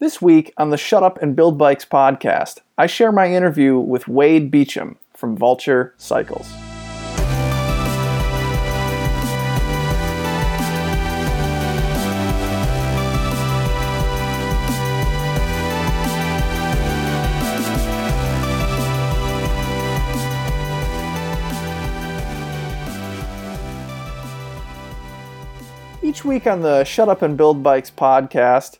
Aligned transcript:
This 0.00 0.22
week 0.22 0.54
on 0.56 0.70
the 0.70 0.76
Shut 0.76 1.02
Up 1.02 1.20
and 1.20 1.34
Build 1.34 1.58
Bikes 1.58 1.84
podcast, 1.84 2.58
I 2.78 2.86
share 2.86 3.10
my 3.10 3.34
interview 3.34 3.80
with 3.80 4.06
Wade 4.06 4.48
Beecham 4.48 4.96
from 5.12 5.36
Vulture 5.36 5.92
Cycles. 5.98 6.48
Each 26.00 26.24
week 26.24 26.46
on 26.46 26.62
the 26.62 26.84
Shut 26.84 27.08
Up 27.08 27.22
and 27.22 27.36
Build 27.36 27.64
Bikes 27.64 27.90
podcast, 27.90 28.78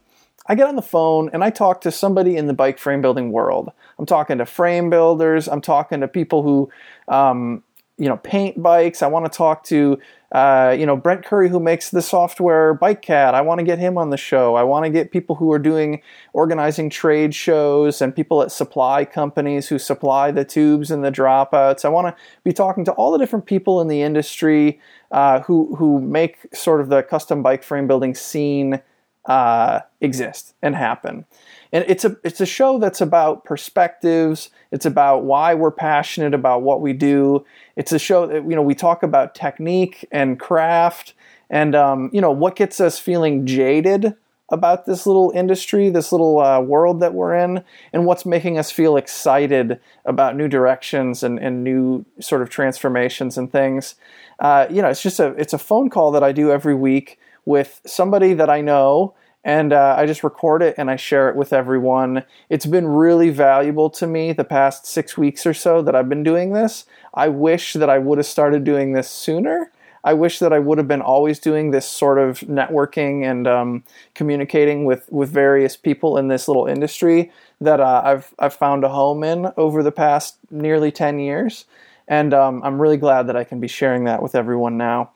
I 0.48 0.54
get 0.54 0.66
on 0.66 0.76
the 0.76 0.82
phone 0.82 1.28
and 1.32 1.44
I 1.44 1.50
talk 1.50 1.82
to 1.82 1.92
somebody 1.92 2.36
in 2.36 2.46
the 2.46 2.54
bike 2.54 2.78
frame 2.78 3.02
building 3.02 3.30
world. 3.30 3.70
I'm 3.98 4.06
talking 4.06 4.38
to 4.38 4.46
frame 4.46 4.88
builders. 4.88 5.46
I'm 5.46 5.60
talking 5.60 6.00
to 6.00 6.08
people 6.08 6.42
who, 6.42 6.70
um, 7.06 7.62
you 7.98 8.08
know, 8.08 8.16
paint 8.16 8.62
bikes. 8.62 9.02
I 9.02 9.08
want 9.08 9.30
to 9.30 9.36
talk 9.36 9.64
to, 9.64 9.98
uh, 10.32 10.74
you 10.78 10.86
know, 10.86 10.96
Brent 10.96 11.24
Curry 11.24 11.50
who 11.50 11.60
makes 11.60 11.90
the 11.90 12.00
software 12.00 12.78
BikeCAD. 12.78 13.34
I 13.34 13.42
want 13.42 13.58
to 13.58 13.64
get 13.64 13.78
him 13.78 13.98
on 13.98 14.08
the 14.08 14.16
show. 14.16 14.54
I 14.54 14.62
want 14.62 14.84
to 14.84 14.90
get 14.90 15.10
people 15.10 15.36
who 15.36 15.52
are 15.52 15.58
doing 15.58 16.00
organizing 16.32 16.88
trade 16.88 17.34
shows 17.34 18.00
and 18.00 18.14
people 18.14 18.40
at 18.40 18.50
supply 18.50 19.04
companies 19.04 19.68
who 19.68 19.78
supply 19.78 20.30
the 20.30 20.44
tubes 20.44 20.90
and 20.90 21.04
the 21.04 21.10
dropouts. 21.10 21.84
I 21.84 21.88
want 21.88 22.06
to 22.06 22.22
be 22.44 22.52
talking 22.52 22.84
to 22.86 22.92
all 22.92 23.10
the 23.10 23.18
different 23.18 23.44
people 23.44 23.80
in 23.80 23.88
the 23.88 24.00
industry 24.00 24.80
uh, 25.10 25.40
who 25.40 25.74
who 25.76 26.00
make 26.00 26.54
sort 26.54 26.80
of 26.80 26.88
the 26.88 27.02
custom 27.02 27.42
bike 27.42 27.64
frame 27.64 27.86
building 27.86 28.14
scene 28.14 28.80
uh, 29.28 29.80
exist 30.00 30.54
and 30.62 30.74
happen. 30.74 31.26
And 31.70 31.84
it's 31.86 32.04
a 32.04 32.16
it's 32.24 32.40
a 32.40 32.46
show 32.46 32.78
that's 32.78 33.02
about 33.02 33.44
perspectives. 33.44 34.48
It's 34.72 34.86
about 34.86 35.24
why 35.24 35.54
we're 35.54 35.70
passionate 35.70 36.32
about 36.32 36.62
what 36.62 36.80
we 36.80 36.94
do. 36.94 37.44
It's 37.76 37.92
a 37.92 37.98
show 37.98 38.26
that 38.26 38.48
you 38.48 38.56
know 38.56 38.62
we 38.62 38.74
talk 38.74 39.02
about 39.02 39.34
technique 39.34 40.08
and 40.10 40.40
craft, 40.40 41.12
and 41.50 41.74
um, 41.74 42.10
you 42.12 42.22
know 42.22 42.30
what 42.32 42.56
gets 42.56 42.80
us 42.80 42.98
feeling 42.98 43.44
jaded 43.46 44.14
about 44.50 44.86
this 44.86 45.06
little 45.06 45.30
industry, 45.34 45.90
this 45.90 46.10
little 46.10 46.38
uh, 46.38 46.58
world 46.58 47.00
that 47.00 47.12
we're 47.12 47.34
in, 47.34 47.62
and 47.92 48.06
what's 48.06 48.24
making 48.24 48.56
us 48.56 48.70
feel 48.70 48.96
excited 48.96 49.78
about 50.06 50.36
new 50.36 50.48
directions 50.48 51.22
and, 51.22 51.38
and 51.38 51.62
new 51.62 52.02
sort 52.18 52.40
of 52.40 52.48
transformations 52.48 53.36
and 53.36 53.52
things. 53.52 53.94
Uh, 54.38 54.66
you 54.70 54.80
know, 54.80 54.88
it's 54.88 55.02
just 55.02 55.20
a 55.20 55.26
it's 55.32 55.52
a 55.52 55.58
phone 55.58 55.90
call 55.90 56.12
that 56.12 56.24
I 56.24 56.32
do 56.32 56.50
every 56.50 56.74
week 56.74 57.18
with 57.48 57.80
somebody 57.86 58.34
that 58.34 58.50
I 58.50 58.60
know 58.60 59.14
and 59.42 59.72
uh, 59.72 59.94
I 59.96 60.04
just 60.04 60.22
record 60.22 60.60
it 60.60 60.74
and 60.76 60.90
I 60.90 60.96
share 60.96 61.30
it 61.30 61.36
with 61.36 61.54
everyone. 61.54 62.24
It's 62.50 62.66
been 62.66 62.86
really 62.86 63.30
valuable 63.30 63.88
to 63.90 64.06
me 64.06 64.34
the 64.34 64.44
past 64.44 64.84
six 64.84 65.16
weeks 65.16 65.46
or 65.46 65.54
so 65.54 65.80
that 65.80 65.96
I've 65.96 66.10
been 66.10 66.22
doing 66.22 66.52
this. 66.52 66.84
I 67.14 67.28
wish 67.28 67.72
that 67.72 67.88
I 67.88 67.96
would 67.96 68.18
have 68.18 68.26
started 68.26 68.64
doing 68.64 68.92
this 68.92 69.08
sooner. 69.08 69.72
I 70.04 70.12
wish 70.12 70.40
that 70.40 70.52
I 70.52 70.58
would 70.58 70.76
have 70.76 70.86
been 70.86 71.00
always 71.00 71.38
doing 71.38 71.70
this 71.70 71.88
sort 71.88 72.18
of 72.18 72.40
networking 72.40 73.24
and 73.24 73.48
um, 73.48 73.84
communicating 74.14 74.84
with, 74.84 75.10
with 75.10 75.30
various 75.30 75.74
people 75.74 76.18
in 76.18 76.28
this 76.28 76.48
little 76.48 76.66
industry 76.66 77.32
that 77.62 77.80
uh, 77.80 78.02
I've 78.04 78.34
I've 78.38 78.54
found 78.54 78.84
a 78.84 78.90
home 78.90 79.24
in 79.24 79.52
over 79.56 79.82
the 79.82 79.90
past 79.90 80.36
nearly 80.50 80.92
ten 80.92 81.18
years, 81.18 81.64
and 82.06 82.32
um, 82.32 82.62
I'm 82.62 82.80
really 82.80 82.96
glad 82.96 83.26
that 83.26 83.36
I 83.36 83.42
can 83.42 83.58
be 83.58 83.68
sharing 83.68 84.04
that 84.04 84.22
with 84.22 84.34
everyone 84.36 84.76
now. 84.76 85.10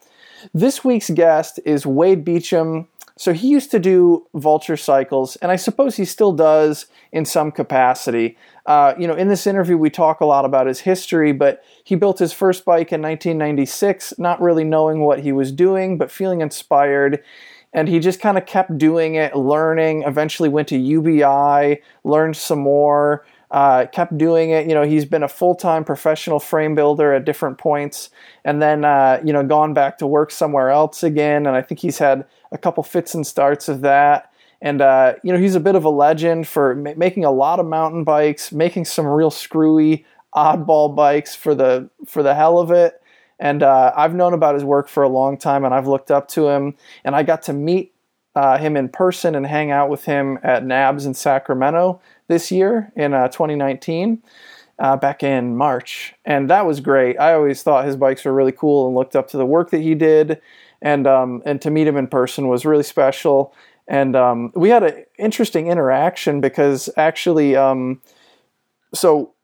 This 0.52 0.84
week's 0.84 1.10
guest 1.10 1.60
is 1.64 1.86
Wade 1.86 2.24
Beecham. 2.24 2.88
So 3.16 3.32
he 3.32 3.48
used 3.48 3.70
to 3.70 3.78
do 3.78 4.26
vulture 4.34 4.76
cycles, 4.76 5.36
and 5.36 5.52
I 5.52 5.56
suppose 5.56 5.96
he 5.96 6.04
still 6.04 6.32
does 6.32 6.86
in 7.12 7.24
some 7.24 7.52
capacity. 7.52 8.36
Uh, 8.64 8.94
you 8.98 9.06
know, 9.06 9.14
in 9.14 9.28
this 9.28 9.46
interview, 9.46 9.76
we 9.76 9.90
talk 9.90 10.20
a 10.20 10.24
lot 10.24 10.44
about 10.44 10.66
his 10.66 10.80
history, 10.80 11.32
but 11.32 11.62
he 11.84 11.94
built 11.94 12.18
his 12.18 12.32
first 12.32 12.64
bike 12.64 12.90
in 12.90 13.02
1996, 13.02 14.14
not 14.18 14.40
really 14.40 14.64
knowing 14.64 15.00
what 15.00 15.20
he 15.20 15.30
was 15.30 15.52
doing, 15.52 15.98
but 15.98 16.10
feeling 16.10 16.40
inspired. 16.40 17.22
And 17.74 17.88
he 17.88 18.00
just 18.00 18.20
kind 18.20 18.38
of 18.38 18.46
kept 18.46 18.76
doing 18.78 19.14
it, 19.14 19.36
learning, 19.36 20.02
eventually 20.04 20.48
went 20.48 20.68
to 20.68 20.78
UBI, 20.78 21.82
learned 22.04 22.36
some 22.36 22.60
more, 22.60 23.24
uh, 23.52 23.84
kept 23.92 24.16
doing 24.16 24.50
it. 24.50 24.66
You 24.66 24.74
know, 24.74 24.82
he's 24.82 25.04
been 25.04 25.22
a 25.22 25.28
full 25.28 25.54
time 25.54 25.84
professional 25.84 26.40
frame 26.40 26.74
builder 26.74 27.12
at 27.12 27.24
different 27.24 27.58
points, 27.58 28.08
and 28.44 28.60
then 28.60 28.84
uh, 28.84 29.20
you 29.24 29.32
know 29.32 29.44
gone 29.44 29.74
back 29.74 29.98
to 29.98 30.06
work 30.06 30.30
somewhere 30.30 30.70
else 30.70 31.02
again. 31.02 31.46
And 31.46 31.54
I 31.54 31.62
think 31.62 31.80
he's 31.80 31.98
had 31.98 32.24
a 32.50 32.58
couple 32.58 32.82
fits 32.82 33.14
and 33.14 33.26
starts 33.26 33.68
of 33.68 33.82
that. 33.82 34.32
And 34.62 34.80
uh, 34.80 35.14
you 35.22 35.32
know, 35.32 35.38
he's 35.38 35.54
a 35.54 35.60
bit 35.60 35.74
of 35.74 35.84
a 35.84 35.90
legend 35.90 36.48
for 36.48 36.74
ma- 36.74 36.94
making 36.96 37.24
a 37.26 37.30
lot 37.30 37.60
of 37.60 37.66
mountain 37.66 38.04
bikes, 38.04 38.52
making 38.52 38.86
some 38.86 39.06
real 39.06 39.30
screwy, 39.30 40.06
oddball 40.34 40.96
bikes 40.96 41.34
for 41.34 41.54
the 41.54 41.90
for 42.06 42.22
the 42.22 42.34
hell 42.34 42.58
of 42.58 42.70
it. 42.70 43.02
And 43.38 43.62
uh, 43.62 43.92
I've 43.94 44.14
known 44.14 44.32
about 44.32 44.54
his 44.54 44.64
work 44.64 44.88
for 44.88 45.02
a 45.02 45.08
long 45.08 45.36
time, 45.36 45.64
and 45.64 45.74
I've 45.74 45.88
looked 45.88 46.10
up 46.10 46.28
to 46.28 46.48
him. 46.48 46.74
And 47.04 47.14
I 47.14 47.22
got 47.22 47.42
to 47.42 47.52
meet 47.52 47.92
uh, 48.34 48.56
him 48.56 48.78
in 48.78 48.88
person 48.88 49.34
and 49.34 49.46
hang 49.46 49.70
out 49.70 49.90
with 49.90 50.04
him 50.04 50.38
at 50.42 50.62
NAHBS 50.62 51.06
in 51.06 51.12
Sacramento 51.12 52.00
this 52.32 52.50
year 52.50 52.92
in 52.96 53.14
uh, 53.14 53.28
2019. 53.28 54.22
Uh, 54.78 54.96
back 54.96 55.22
in 55.22 55.54
March, 55.54 56.14
and 56.24 56.50
that 56.50 56.66
was 56.66 56.80
great. 56.80 57.16
I 57.20 57.34
always 57.34 57.62
thought 57.62 57.84
his 57.84 57.94
bikes 57.94 58.24
were 58.24 58.32
really 58.32 58.50
cool 58.50 58.86
and 58.86 58.96
looked 58.96 59.14
up 59.14 59.28
to 59.28 59.36
the 59.36 59.46
work 59.46 59.70
that 59.70 59.80
he 59.80 59.94
did, 59.94 60.40
and 60.80 61.06
um, 61.06 61.42
and 61.44 61.60
to 61.60 61.70
meet 61.70 61.86
him 61.86 61.96
in 61.96 62.08
person 62.08 62.48
was 62.48 62.64
really 62.64 62.82
special. 62.82 63.54
And 63.86 64.16
um, 64.16 64.50
we 64.56 64.70
had 64.70 64.82
an 64.82 65.04
interesting 65.18 65.66
interaction 65.68 66.40
because 66.40 66.88
actually, 66.96 67.54
um, 67.54 68.00
so 68.94 69.34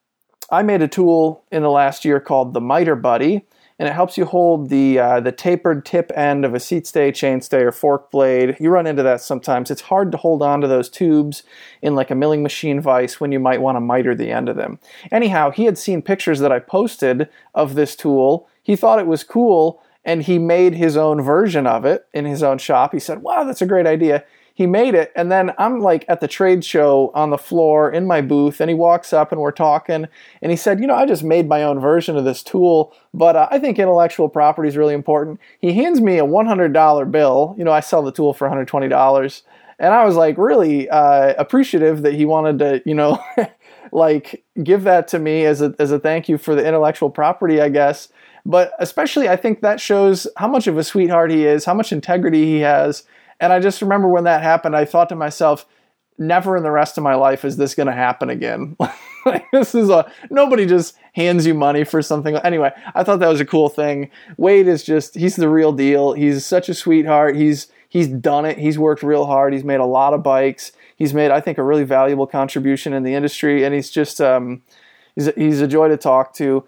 I 0.51 0.63
made 0.63 0.83
a 0.83 0.89
tool 0.89 1.45
in 1.53 1.63
the 1.63 1.71
last 1.71 2.05
year 2.05 2.21
called 2.21 2.55
the 2.55 2.61
Miter 2.61 2.97
Buddy, 2.97 3.47
and 3.79 3.89
it 3.89 3.93
helps 3.93 4.19
you 4.19 4.25
hold 4.25 4.71
the 4.71 4.99
uh, 4.99 5.21
the 5.21 5.31
tapered 5.31 5.85
tip 5.85 6.11
end 6.15 6.45
of 6.45 6.55
a 6.55 6.61
seat 6.61 6.87
stay, 6.87 7.13
chain 7.13 7.41
stay, 7.41 7.63
or 7.63 7.73
fork 7.73 8.11
blade. 8.11 8.57
You 8.59 8.71
run 8.71 8.87
into 8.87 9.03
that 9.05 9.21
sometimes. 9.21 9.71
It's 9.71 9.83
hard 9.83 10.11
to 10.13 10.19
hold 10.19 10.43
on 10.43 10.61
to 10.61 10.69
those 10.69 10.89
tubes 10.89 11.45
in 11.81 11.95
like 11.95 12.11
a 12.11 12.15
milling 12.15 12.43
machine 12.43 12.81
vise 12.81 13.21
when 13.21 13.31
you 13.31 13.39
might 13.39 13.61
want 13.61 13.77
to 13.77 13.81
miter 13.81 14.15
the 14.15 14.33
end 14.33 14.49
of 14.49 14.57
them. 14.57 14.81
Anyhow, 15.13 15.51
he 15.51 15.65
had 15.65 15.79
seen 15.79 16.03
pictures 16.03 16.41
that 16.41 16.53
I 16.53 16.59
posted 16.59 17.29
of 17.55 17.75
this 17.75 17.95
tool. 17.95 18.49
He 18.63 18.75
thought 18.75 18.99
it 18.99 19.07
was 19.07 19.23
cool, 19.23 19.81
and 20.05 20.23
he 20.23 20.39
made 20.39 20.75
his 20.75 20.97
own 20.97 21.23
version 21.23 21.67
of 21.67 21.85
it 21.85 22.07
in 22.13 22.25
his 22.25 22.43
own 22.43 22.59
shop. 22.59 22.93
He 22.93 22.99
said, 22.99 23.23
"Wow, 23.23 23.45
that's 23.45 23.63
a 23.63 23.67
great 23.67 23.87
idea." 23.87 24.25
He 24.59 24.67
made 24.67 24.97
it. 24.97 25.13
And 25.15 25.31
then 25.31 25.53
i'm 25.57 25.79
like 25.79 26.05
at 26.09 26.21
the 26.21 26.27
trade 26.27 26.65
show 26.65 27.13
on 27.15 27.31
the 27.31 27.39
floor 27.39 27.93
in 27.93 28.07
my 28.07 28.21
booth 28.21 28.61
and 28.61 28.69
he 28.69 28.75
walks 28.75 29.13
up 29.13 29.31
and 29.31 29.41
we're 29.41 29.53
talking 29.53 30.09
and 30.43 30.51
he 30.51 30.57
said 30.57 30.81
you 30.81 30.87
know 30.89 30.97
i 30.97 31.07
just 31.07 31.23
made 31.23 31.49
my 31.49 31.63
own 31.63 31.79
version 31.79 32.17
of 32.17 32.25
this 32.25 32.43
tool 32.43 32.93
but 33.15 33.37
uh, 33.37 33.47
i 33.53 33.59
think 33.61 33.79
intellectual 33.79 34.29
property 34.29 34.69
is 34.69 34.77
really 34.77 34.95
important. 34.95 35.39
He 35.61 35.73
hands 35.75 36.01
me 36.01 36.19
a 36.19 36.25
$100 36.25 37.13
bill. 37.13 37.55
You 37.57 37.65
know 37.65 37.71
i 37.71 37.79
sell 37.79 38.03
the 38.03 38.11
tool 38.11 38.35
for 38.35 38.49
$120 38.49 39.43
and 39.79 39.95
i 39.95 40.05
was 40.05 40.17
like 40.17 40.37
really 40.37 40.91
uh, 40.91 41.35
appreciative 41.39 42.03
that 42.03 42.15
he 42.15 42.25
wanted 42.25 42.59
to 42.59 42.83
you 42.85 42.95
know 42.95 43.23
like 43.93 44.45
give 44.65 44.83
that 44.83 45.07
to 45.09 45.21
me 45.21 45.45
as 45.45 45.63
a, 45.63 45.73
as 45.79 45.93
a 45.93 46.01
thank 46.01 46.29
you 46.29 46.37
for 46.37 46.57
the 46.57 46.67
intellectual 46.67 47.11
property 47.11 47.61
i 47.61 47.69
guess. 47.69 48.09
But 48.45 48.73
especially 48.81 49.29
i 49.29 49.37
think 49.37 49.61
that 49.61 49.81
shows 49.81 50.27
how 50.37 50.49
much 50.49 50.67
of 50.67 50.77
a 50.77 50.83
sweetheart 50.83 51.31
he 51.31 51.47
is 51.47 51.65
how 51.65 51.75
much 51.75 51.93
integrity 51.93 52.45
he 52.45 52.59
has 52.59 53.05
and 53.41 53.53
I 53.53 53.61
just 53.61 53.83
remember 53.83 54.09
when 54.09 54.25
that 54.25 54.43
happened, 54.43 54.77
I 54.77 54.85
thought 54.85 55.09
to 55.11 55.17
myself, 55.17 55.67
never 56.19 56.57
in 56.57 56.65
the 56.65 56.71
rest 56.71 56.99
of 56.99 57.05
my 57.05 57.15
life 57.15 57.45
is 57.45 57.57
this 57.57 57.75
going 57.75 57.87
to 57.87 57.93
happen 57.93 58.29
again. 58.29 58.77
this 59.53 59.75
is 59.75 59.89
a 59.89 60.11
nobody 60.31 60.67
just 60.67 60.97
hands 61.13 61.47
you 61.47 61.55
money 61.55 61.85
for 61.85 62.03
something. 62.03 62.37
Anyway, 62.37 62.71
I 62.95 63.05
thought 63.05 63.21
that 63.21 63.29
was 63.29 63.41
a 63.41 63.47
cool 63.47 63.69
thing. 63.69 64.11
Wade 64.37 64.67
is 64.67 64.83
just 64.83 65.15
he's 65.15 65.37
the 65.37 65.49
real 65.49 65.73
deal. 65.73 66.13
He's 66.13 66.45
such 66.45 66.69
a 66.69 66.75
sweetheart. 66.75 67.37
He's 67.37 67.69
he's 67.89 68.09
done 68.09 68.45
it. 68.45 68.59
He's 68.59 68.79
worked 68.79 69.03
real 69.03 69.27
hard. 69.27 69.53
He's 69.53 69.65
made 69.65 69.81
a 69.81 69.87
lot 69.87 70.13
of 70.13 70.23
bikes. 70.23 70.73
He's 70.97 71.15
made 71.15 71.31
I 71.31 71.41
think 71.41 71.59
a 71.59 71.63
really 71.63 71.85
valuable 71.85 72.27
contribution 72.27 72.93
in 72.93 73.05
the 73.05 73.15
industry 73.15 73.65
and 73.65 73.75
he's 73.75 73.91
just 73.91 74.21
um 74.21 74.63
he's 75.15 75.33
he's 75.37 75.61
a 75.61 75.69
joy 75.69 75.89
to 75.89 75.97
talk 75.97 76.35
to. 76.35 76.65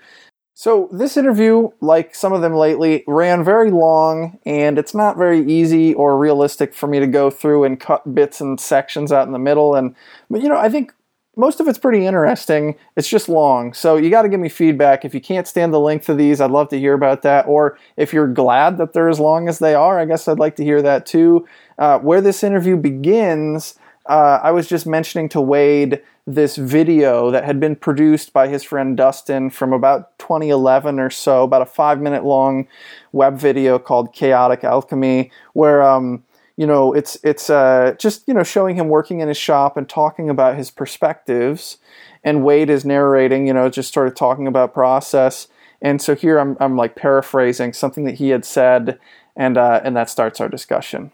So, 0.61 0.91
this 0.93 1.17
interview, 1.17 1.71
like 1.81 2.15
some 2.15 2.35
of 2.35 2.43
them 2.43 2.53
lately, 2.53 3.03
ran 3.07 3.43
very 3.43 3.71
long 3.71 4.39
and 4.45 4.79
it's 4.79 4.95
not 4.95 5.17
very 5.17 5.41
easy 5.51 5.95
or 5.95 6.19
realistic 6.19 6.75
for 6.75 6.87
me 6.87 7.01
to 7.01 7.07
go 7.07 7.31
through 7.31 7.65
and 7.65 7.81
cut 7.81 8.15
bits 8.15 8.43
and 8.43 8.61
sections 8.61 9.11
out 9.11 9.27
in 9.27 9.33
the 9.33 9.39
middle. 9.39 9.75
And, 9.75 9.95
but 10.29 10.43
you 10.43 10.51
know, 10.51 10.59
I 10.59 10.69
think 10.69 10.93
most 11.35 11.61
of 11.61 11.69
it's 11.69 11.79
pretty 11.79 12.05
interesting. 12.05 12.77
It's 12.95 13.09
just 13.09 13.27
long. 13.27 13.73
So, 13.73 13.97
you 13.97 14.11
got 14.11 14.21
to 14.21 14.29
give 14.29 14.39
me 14.39 14.51
feedback. 14.51 15.03
If 15.07 15.15
you 15.15 15.21
can't 15.23 15.49
stand 15.49 15.73
the 15.73 15.81
length 15.81 16.11
of 16.11 16.19
these, 16.19 16.43
I'd 16.43 16.51
love 16.51 16.69
to 16.69 16.79
hear 16.79 16.93
about 16.93 17.23
that. 17.23 17.47
Or 17.47 17.79
if 17.97 18.13
you're 18.13 18.29
glad 18.29 18.77
that 18.77 18.93
they're 18.93 19.09
as 19.09 19.19
long 19.19 19.49
as 19.49 19.61
they 19.61 19.75
are, 19.75 19.99
I 19.99 20.05
guess 20.05 20.29
I'd 20.29 20.39
like 20.39 20.57
to 20.57 20.63
hear 20.63 20.83
that 20.83 21.07
too. 21.07 21.49
Uh, 21.79 22.01
where 22.01 22.21
this 22.21 22.45
interview 22.45 22.77
begins, 22.77 23.77
uh, 24.05 24.41
I 24.43 24.51
was 24.51 24.69
just 24.69 24.87
mentioning 24.87 25.31
to 25.31 25.41
Wade 25.41 26.03
this 26.35 26.57
video 26.57 27.31
that 27.31 27.45
had 27.45 27.61
been 27.61 27.77
produced 27.77 28.33
by 28.33 28.49
his 28.49 28.63
friend 28.63 28.97
Dustin 28.97 29.51
from 29.51 29.73
about 29.73 30.19
2011 30.19 30.99
or 30.99 31.11
so, 31.11 31.45
about 31.45 31.63
a 31.63 31.67
five 31.67 32.01
minute 32.01 32.25
long 32.25 32.69
web 33.13 33.37
video 33.37 33.79
called 33.79 34.13
Chaotic 34.13 34.65
Alchemy, 34.65 35.31
where 35.53 35.83
um, 35.83 36.25
you 36.57 36.67
know, 36.67 36.93
it's 36.93 37.17
it's 37.25 37.49
uh, 37.49 37.95
just 37.99 38.29
you 38.29 38.35
know 38.35 38.43
showing 38.43 38.77
him 38.77 38.89
working 38.89 39.21
in 39.21 39.29
his 39.29 39.39
shop 39.39 39.77
and 39.77 39.89
talking 39.89 40.29
about 40.29 40.57
his 40.57 40.71
perspectives, 40.71 41.79
and 42.23 42.45
Wade 42.45 42.69
is 42.69 42.85
narrating, 42.85 43.47
you 43.47 43.55
know, 43.55 43.71
just 43.71 43.95
sort 43.95 44.07
of 44.07 44.15
talking 44.15 44.47
about 44.47 44.75
process. 44.75 45.49
And 45.81 46.03
so 46.03 46.15
here 46.15 46.39
I'm 46.39 46.59
I'm 46.61 46.77
like 46.77 46.97
paraphrasing 46.97 47.73
something 47.73 48.05
that 48.05 48.17
he 48.17 48.29
had 48.29 48.45
said, 48.45 48.99
and 49.35 49.57
uh, 49.57 49.81
and 49.83 49.97
that 49.97 50.11
starts 50.11 50.39
our 50.39 50.51
discussion. 50.51 51.13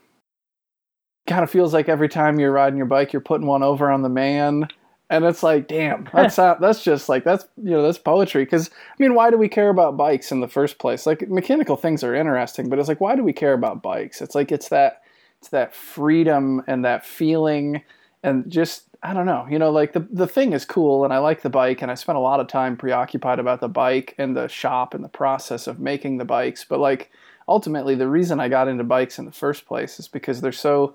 Kind 1.29 1.45
of 1.45 1.51
feels 1.51 1.73
like 1.73 1.89
every 1.89 2.09
time 2.09 2.41
you're 2.41 2.51
riding 2.51 2.77
your 2.77 2.87
bike, 2.87 3.12
you're 3.12 3.21
putting 3.21 3.47
one 3.47 3.62
over 3.62 3.91
on 3.91 4.03
the 4.03 4.09
man 4.09 4.69
and 5.08 5.25
it's 5.25 5.43
like 5.43 5.69
damn 5.69 6.08
that's 6.12 6.37
that's 6.37 6.82
just 6.82 7.08
like 7.08 7.25
that's 7.25 7.47
you 7.56 7.70
know 7.70 7.82
that's 7.82 7.99
poetry. 7.99 8.44
Because 8.44 8.70
i 8.70 8.94
mean 9.03 9.14
why 9.14 9.31
do 9.31 9.38
we 9.38 9.49
care 9.49 9.69
about 9.69 9.97
bikes 9.97 10.32
in 10.32 10.41
the 10.41 10.49
first 10.49 10.79
place? 10.79 11.06
Like 11.06 11.29
mechanical 11.29 11.76
things 11.76 12.03
are 12.03 12.14
interesting 12.14 12.69
but 12.69 12.79
it's 12.79 12.88
like 12.88 13.00
why 13.00 13.17
do 13.17 13.23
we 13.23 13.32
care 13.32 13.53
about 13.53 13.82
bikes? 13.82 14.20
It's 14.20 14.35
like 14.35 14.53
it's 14.53 14.69
that 14.70 15.03
it's 15.38 15.49
that 15.50 15.75
freedom 15.75 16.62
and 16.67 16.85
that 16.85 17.05
feeling 17.05 17.82
and 18.23 18.50
just 18.50 18.85
I 19.03 19.12
don't 19.12 19.26
know, 19.26 19.47
you 19.49 19.58
know, 19.58 19.70
like 19.70 19.93
the 19.93 20.06
the 20.11 20.26
thing 20.26 20.53
is 20.53 20.64
cool 20.64 21.05
and 21.05 21.12
I 21.12 21.19
like 21.19 21.43
the 21.43 21.50
bike 21.50 21.82
and 21.82 21.91
I 21.91 21.94
spent 21.94 22.19
a 22.19 22.20
lot 22.20 22.41
of 22.41 22.49
time 22.49 22.76
preoccupied 22.76 23.38
about 23.38 23.61
the 23.61 23.69
bike 23.69 24.14
and 24.19 24.37
the 24.37 24.49
shop 24.49 24.94
and 24.94 25.05
the 25.05 25.09
process 25.09 25.67
of 25.67 25.79
making 25.79 26.19
the 26.19 26.25
bikes, 26.25 26.64
but 26.64 26.81
like 26.81 27.11
ultimately 27.47 27.94
the 27.94 28.09
reason 28.09 28.41
I 28.41 28.49
got 28.49 28.69
into 28.69 28.82
bikes 28.82 29.19
in 29.19 29.25
the 29.25 29.32
first 29.32 29.67
place 29.67 30.00
is 30.00 30.09
because 30.09 30.41
they're 30.41 30.50
so 30.50 30.94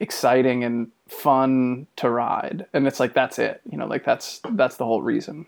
exciting 0.00 0.64
and 0.64 0.90
fun 1.08 1.86
to 1.96 2.08
ride 2.08 2.66
and 2.72 2.86
it's 2.86 3.00
like 3.00 3.14
that's 3.14 3.38
it, 3.38 3.60
you 3.70 3.76
know, 3.76 3.86
like 3.86 4.04
that's 4.04 4.40
that's 4.52 4.76
the 4.76 4.84
whole 4.84 5.02
reason. 5.02 5.46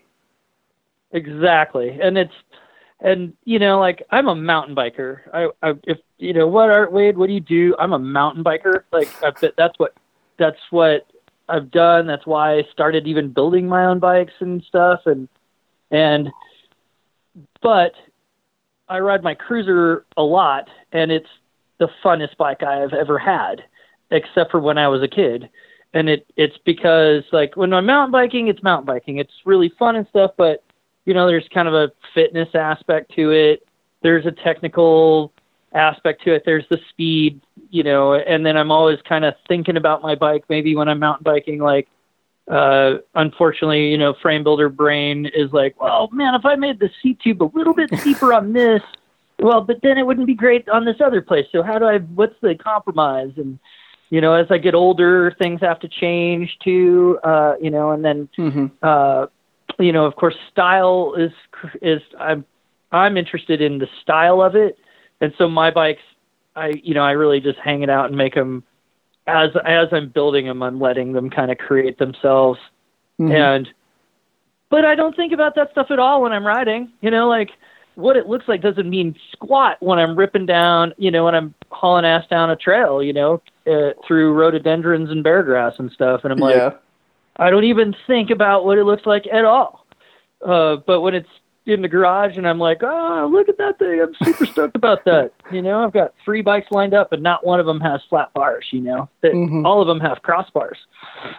Exactly. 1.11 1.99
And 2.01 2.17
it's 2.17 2.33
and 2.99 3.33
you 3.45 3.59
know, 3.59 3.79
like 3.79 4.03
I'm 4.11 4.27
a 4.27 4.35
mountain 4.35 4.75
biker. 4.75 5.21
I, 5.33 5.49
I 5.63 5.73
if 5.83 5.97
you 6.17 6.33
know 6.33 6.47
what 6.47 6.69
Art 6.69 6.91
Wade, 6.91 7.17
what 7.17 7.27
do 7.27 7.33
you 7.33 7.39
do? 7.39 7.75
I'm 7.79 7.93
a 7.93 7.99
mountain 7.99 8.43
biker. 8.43 8.83
Like 8.91 9.09
I, 9.23 9.31
that's 9.57 9.77
what 9.77 9.93
that's 10.37 10.59
what 10.69 11.07
I've 11.49 11.71
done. 11.71 12.07
That's 12.07 12.25
why 12.25 12.57
I 12.57 12.63
started 12.71 13.07
even 13.07 13.33
building 13.33 13.67
my 13.67 13.85
own 13.85 13.99
bikes 13.99 14.33
and 14.39 14.63
stuff. 14.63 15.01
And 15.05 15.27
and 15.89 16.29
but 17.61 17.93
I 18.87 18.99
ride 18.99 19.23
my 19.23 19.35
cruiser 19.35 20.05
a 20.15 20.23
lot, 20.23 20.69
and 20.91 21.11
it's 21.11 21.29
the 21.79 21.89
funnest 22.03 22.37
bike 22.37 22.61
I 22.61 22.77
have 22.77 22.93
ever 22.93 23.17
had, 23.17 23.63
except 24.11 24.51
for 24.51 24.59
when 24.59 24.77
I 24.77 24.87
was 24.87 25.01
a 25.01 25.07
kid. 25.07 25.49
And 25.93 26.09
it 26.09 26.25
it's 26.37 26.57
because 26.65 27.23
like 27.31 27.57
when 27.57 27.73
I'm 27.73 27.85
mountain 27.85 28.11
biking, 28.11 28.47
it's 28.47 28.63
mountain 28.63 28.85
biking. 28.85 29.17
It's 29.17 29.33
really 29.45 29.69
fun 29.77 29.95
and 29.95 30.07
stuff, 30.07 30.31
but 30.37 30.63
you 31.05 31.13
know, 31.13 31.27
there's 31.27 31.47
kind 31.53 31.67
of 31.67 31.73
a 31.73 31.91
fitness 32.13 32.49
aspect 32.53 33.13
to 33.15 33.31
it. 33.31 33.67
There's 34.01 34.25
a 34.25 34.31
technical 34.31 35.33
aspect 35.73 36.23
to 36.23 36.33
it. 36.33 36.43
There's 36.45 36.65
the 36.69 36.79
speed, 36.89 37.41
you 37.69 37.83
know, 37.83 38.13
and 38.13 38.45
then 38.45 38.57
I'm 38.57 38.71
always 38.71 38.99
kind 39.07 39.25
of 39.25 39.33
thinking 39.47 39.77
about 39.77 40.01
my 40.01 40.15
bike. 40.15 40.43
Maybe 40.49 40.75
when 40.75 40.87
I'm 40.87 40.99
mountain 40.99 41.23
biking, 41.23 41.59
like, 41.59 41.87
uh, 42.49 42.97
unfortunately, 43.15 43.89
you 43.89 43.97
know, 43.97 44.13
frame 44.21 44.43
builder 44.43 44.69
brain 44.69 45.25
is 45.33 45.51
like, 45.51 45.79
well, 45.79 46.09
man, 46.11 46.35
if 46.35 46.45
I 46.45 46.55
made 46.55 46.79
the 46.79 46.89
seat 47.01 47.19
tube 47.19 47.41
a 47.41 47.51
little 47.53 47.73
bit 47.73 47.89
steeper 47.99 48.33
on 48.33 48.53
this, 48.53 48.81
well, 49.39 49.61
but 49.61 49.81
then 49.81 49.97
it 49.97 50.05
wouldn't 50.05 50.27
be 50.27 50.35
great 50.35 50.67
on 50.69 50.85
this 50.85 50.97
other 50.99 51.21
place. 51.21 51.47
So 51.51 51.63
how 51.63 51.79
do 51.79 51.85
I? 51.85 51.99
What's 51.99 52.35
the 52.41 52.55
compromise? 52.55 53.31
And 53.37 53.57
you 54.11 54.19
know, 54.19 54.33
as 54.33 54.47
I 54.51 54.57
get 54.57 54.75
older, 54.75 55.33
things 55.39 55.61
have 55.61 55.79
to 55.79 55.87
change 55.87 56.57
too. 56.63 57.17
Uh, 57.23 57.55
you 57.59 57.71
know, 57.71 57.91
and 57.91 58.05
then 58.05 58.29
mm-hmm. 58.37 58.67
uh, 58.83 59.27
you 59.79 59.93
know, 59.93 60.05
of 60.05 60.15
course, 60.17 60.35
style 60.51 61.15
is 61.17 61.31
is 61.81 62.01
I'm 62.19 62.45
I'm 62.91 63.15
interested 63.17 63.61
in 63.61 63.79
the 63.79 63.87
style 64.03 64.41
of 64.41 64.55
it, 64.55 64.77
and 65.21 65.33
so 65.37 65.47
my 65.47 65.71
bikes, 65.71 66.01
I 66.55 66.73
you 66.83 66.93
know, 66.93 67.03
I 67.03 67.11
really 67.11 67.39
just 67.39 67.57
hang 67.59 67.83
it 67.83 67.89
out 67.89 68.07
and 68.07 68.17
make 68.17 68.35
them 68.35 68.63
as 69.27 69.51
as 69.65 69.87
I'm 69.93 70.09
building 70.09 70.45
them, 70.45 70.61
I'm 70.61 70.79
letting 70.79 71.13
them 71.13 71.29
kind 71.29 71.49
of 71.49 71.57
create 71.57 71.97
themselves, 71.97 72.59
mm-hmm. 73.17 73.31
and 73.31 73.69
but 74.69 74.83
I 74.83 74.95
don't 74.95 75.15
think 75.15 75.31
about 75.31 75.55
that 75.55 75.71
stuff 75.71 75.87
at 75.89 75.99
all 75.99 76.21
when 76.21 76.33
I'm 76.33 76.45
riding. 76.45 76.91
You 76.99 77.11
know, 77.11 77.29
like 77.29 77.51
what 77.95 78.17
it 78.17 78.27
looks 78.27 78.47
like 78.49 78.61
doesn't 78.61 78.89
mean 78.89 79.15
squat 79.31 79.77
when 79.79 79.99
I'm 79.99 80.17
ripping 80.17 80.45
down, 80.45 80.93
you 80.97 81.11
know, 81.11 81.25
when 81.25 81.35
I'm 81.35 81.53
hauling 81.81 82.05
ass 82.05 82.23
down 82.29 82.49
a 82.49 82.55
trail, 82.55 83.03
you 83.03 83.11
know, 83.11 83.41
uh, 83.67 83.89
through 84.07 84.33
rhododendrons 84.33 85.09
and 85.09 85.23
bear 85.23 85.43
grass 85.43 85.73
and 85.79 85.91
stuff, 85.91 86.21
and 86.23 86.31
I'm 86.31 86.39
like. 86.39 86.55
Yeah 86.55 86.71
I 87.37 87.49
don't 87.49 87.63
even 87.63 87.95
think 88.07 88.29
about 88.29 88.65
what 88.65 88.77
it 88.77 88.83
looks 88.83 89.05
like 89.05 89.25
at 89.31 89.45
all. 89.45 89.85
Uh, 90.45 90.77
but 90.85 91.01
when 91.01 91.15
it's 91.15 91.29
in 91.65 91.81
the 91.81 91.87
garage 91.87 92.37
and 92.37 92.47
I'm 92.47 92.59
like, 92.59 92.81
oh, 92.83 93.29
look 93.31 93.47
at 93.47 93.57
that 93.57 93.79
thing. 93.79 94.01
I'm 94.01 94.13
super 94.23 94.45
stoked 94.45 94.75
about 94.75 95.05
that. 95.05 95.31
You 95.51 95.61
know, 95.61 95.83
I've 95.83 95.93
got 95.93 96.13
three 96.25 96.41
bikes 96.41 96.67
lined 96.71 96.93
up 96.93 97.11
and 97.13 97.21
not 97.23 97.45
one 97.45 97.59
of 97.59 97.65
them 97.65 97.79
has 97.81 98.01
flat 98.09 98.33
bars, 98.33 98.65
you 98.71 98.81
know, 98.81 99.09
mm-hmm. 99.23 99.65
all 99.65 99.81
of 99.81 99.87
them 99.87 99.99
have 99.99 100.21
crossbars, 100.23 100.77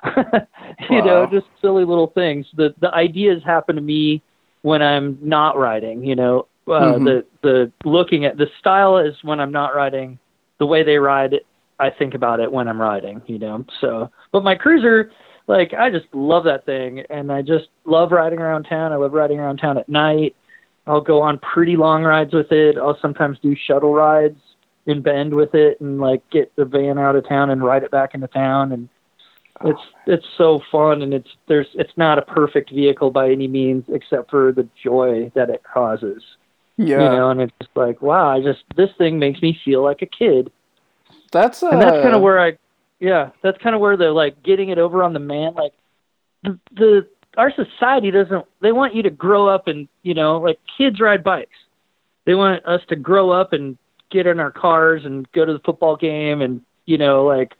you 0.90 0.98
wow. 0.98 1.04
know, 1.04 1.28
just 1.30 1.46
silly 1.60 1.84
little 1.84 2.08
things. 2.08 2.46
The, 2.56 2.74
the 2.80 2.92
ideas 2.94 3.42
happen 3.44 3.76
to 3.76 3.82
me 3.82 4.22
when 4.62 4.80
I'm 4.80 5.18
not 5.20 5.58
riding, 5.58 6.04
you 6.04 6.14
know, 6.14 6.46
uh, 6.68 6.70
mm-hmm. 6.70 7.04
the, 7.04 7.26
the 7.42 7.72
looking 7.84 8.24
at 8.24 8.38
the 8.38 8.46
style 8.60 8.98
is 8.98 9.14
when 9.22 9.40
I'm 9.40 9.52
not 9.52 9.74
riding 9.74 10.18
the 10.62 10.66
way 10.66 10.84
they 10.84 10.98
ride. 10.98 11.34
I 11.80 11.90
think 11.90 12.14
about 12.14 12.38
it 12.38 12.52
when 12.52 12.68
I'm 12.68 12.80
riding, 12.80 13.20
you 13.26 13.40
know, 13.40 13.64
so, 13.80 14.08
but 14.30 14.44
my 14.44 14.54
cruiser, 14.54 15.10
like 15.48 15.74
I 15.74 15.90
just 15.90 16.06
love 16.12 16.44
that 16.44 16.64
thing, 16.64 17.02
and 17.10 17.32
I 17.32 17.42
just 17.42 17.66
love 17.84 18.12
riding 18.12 18.38
around 18.38 18.64
town. 18.64 18.92
I 18.92 18.96
love 18.96 19.12
riding 19.12 19.40
around 19.40 19.56
town 19.56 19.76
at 19.76 19.88
night. 19.88 20.36
I'll 20.86 21.00
go 21.00 21.20
on 21.20 21.40
pretty 21.40 21.74
long 21.74 22.04
rides 22.04 22.32
with 22.32 22.52
it. 22.52 22.78
I'll 22.78 22.96
sometimes 23.02 23.38
do 23.42 23.56
shuttle 23.66 23.92
rides 23.92 24.38
in 24.86 25.02
Bend 25.02 25.34
with 25.34 25.56
it, 25.56 25.80
and 25.80 26.00
like 26.00 26.22
get 26.30 26.54
the 26.54 26.64
van 26.64 26.96
out 26.96 27.16
of 27.16 27.28
town 27.28 27.50
and 27.50 27.64
ride 27.64 27.82
it 27.82 27.90
back 27.90 28.14
into 28.14 28.28
town. 28.28 28.70
And 28.70 28.88
it's 29.64 29.82
it's 30.06 30.26
so 30.38 30.60
fun, 30.70 31.02
and 31.02 31.12
it's 31.12 31.30
there's 31.48 31.66
it's 31.74 31.96
not 31.96 32.18
a 32.18 32.22
perfect 32.22 32.70
vehicle 32.70 33.10
by 33.10 33.28
any 33.28 33.48
means, 33.48 33.82
except 33.88 34.30
for 34.30 34.52
the 34.52 34.68
joy 34.80 35.32
that 35.34 35.50
it 35.50 35.62
causes. 35.64 36.22
Yeah, 36.86 37.02
you 37.02 37.16
know, 37.16 37.30
and 37.30 37.40
it's 37.40 37.52
just 37.60 37.76
like 37.76 38.02
wow, 38.02 38.28
I 38.28 38.40
just 38.40 38.64
this 38.76 38.90
thing 38.98 39.18
makes 39.18 39.40
me 39.42 39.58
feel 39.64 39.82
like 39.82 40.02
a 40.02 40.06
kid. 40.06 40.50
That's 41.32 41.62
uh, 41.62 41.70
and 41.70 41.80
that's 41.80 42.02
kind 42.02 42.14
of 42.14 42.22
where 42.22 42.40
I 42.40 42.58
yeah, 43.02 43.30
that's 43.42 43.58
kind 43.58 43.74
of 43.74 43.80
where 43.80 43.96
they're 43.96 44.12
like 44.12 44.44
getting 44.44 44.68
it 44.68 44.78
over 44.78 45.02
on 45.02 45.12
the 45.12 45.18
man. 45.18 45.54
Like 45.54 45.72
the, 46.44 46.58
the 46.76 47.08
our 47.36 47.52
society 47.52 48.12
doesn't. 48.12 48.46
They 48.60 48.70
want 48.70 48.94
you 48.94 49.02
to 49.02 49.10
grow 49.10 49.48
up 49.48 49.66
and 49.66 49.88
you 50.02 50.14
know, 50.14 50.38
like 50.38 50.60
kids 50.78 51.00
ride 51.00 51.24
bikes. 51.24 51.56
They 52.26 52.34
want 52.34 52.64
us 52.64 52.80
to 52.90 52.96
grow 52.96 53.30
up 53.30 53.52
and 53.52 53.76
get 54.10 54.28
in 54.28 54.38
our 54.38 54.52
cars 54.52 55.04
and 55.04 55.30
go 55.32 55.44
to 55.44 55.52
the 55.52 55.58
football 55.58 55.96
game 55.96 56.42
and 56.42 56.60
you 56.86 56.96
know, 56.96 57.24
like 57.24 57.54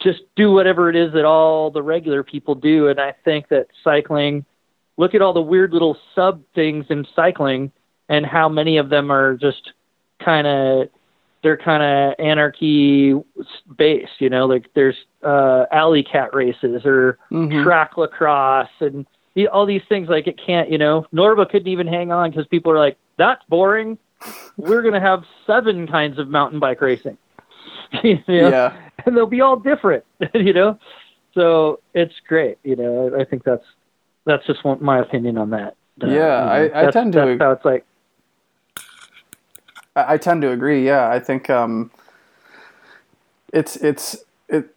just 0.00 0.20
do 0.36 0.52
whatever 0.52 0.88
it 0.90 0.94
is 0.94 1.12
that 1.14 1.24
all 1.24 1.72
the 1.72 1.82
regular 1.82 2.22
people 2.22 2.54
do. 2.54 2.86
And 2.88 3.00
I 3.00 3.14
think 3.24 3.48
that 3.48 3.66
cycling. 3.82 4.44
Look 4.98 5.14
at 5.14 5.20
all 5.20 5.34
the 5.34 5.42
weird 5.42 5.74
little 5.74 5.98
sub 6.14 6.42
things 6.54 6.86
in 6.88 7.06
cycling 7.14 7.70
and 8.08 8.24
how 8.24 8.48
many 8.48 8.76
of 8.76 8.88
them 8.88 9.10
are 9.10 9.36
just 9.36 9.72
kind 10.24 10.46
of 10.46 10.88
they're 11.42 11.56
kind 11.56 11.82
of 11.82 12.14
anarchy 12.18 13.14
based, 13.78 14.12
you 14.18 14.28
know, 14.28 14.46
like 14.46 14.68
there's 14.74 14.96
uh, 15.22 15.66
alley 15.70 16.02
cat 16.02 16.34
races 16.34 16.84
or 16.84 17.18
mm-hmm. 17.30 17.62
track 17.62 17.96
lacrosse 17.96 18.68
and 18.80 19.06
the, 19.34 19.46
all 19.46 19.64
these 19.64 19.82
things. 19.88 20.08
Like 20.08 20.26
it 20.26 20.40
can't, 20.44 20.70
you 20.70 20.78
know, 20.78 21.06
Norba 21.14 21.48
couldn't 21.48 21.68
even 21.68 21.86
hang 21.86 22.10
on 22.10 22.30
because 22.30 22.48
people 22.48 22.72
are 22.72 22.78
like, 22.78 22.96
that's 23.16 23.44
boring. 23.48 23.96
We're 24.56 24.82
gonna 24.82 25.00
have 25.00 25.24
seven 25.46 25.86
kinds 25.86 26.18
of 26.18 26.28
mountain 26.28 26.58
bike 26.58 26.80
racing. 26.80 27.18
you 28.02 28.14
know? 28.26 28.48
Yeah, 28.48 28.76
and 29.04 29.16
they'll 29.16 29.26
be 29.26 29.40
all 29.40 29.56
different, 29.56 30.04
you 30.34 30.52
know. 30.52 30.78
So 31.34 31.80
it's 31.94 32.14
great, 32.26 32.58
you 32.64 32.76
know. 32.76 33.14
I, 33.14 33.20
I 33.20 33.24
think 33.24 33.44
that's 33.44 33.64
that's 34.24 34.44
just 34.46 34.64
one, 34.64 34.82
my 34.82 34.98
opinion 34.98 35.38
on 35.38 35.50
that. 35.50 35.76
Uh, 36.02 36.06
yeah, 36.08 36.62
you 36.62 36.68
know, 36.70 36.74
I, 36.74 36.88
I 36.88 36.90
tend 36.90 37.12
to. 37.12 37.20
That's 37.20 37.40
how 37.40 37.52
it's 37.52 37.64
like 37.64 37.84
I, 39.96 40.14
I 40.14 40.18
tend 40.18 40.42
to 40.42 40.52
agree. 40.52 40.86
Yeah, 40.86 41.10
I 41.10 41.20
think 41.20 41.50
um, 41.50 41.90
it's 43.52 43.76
it's 43.76 44.16
it 44.48 44.74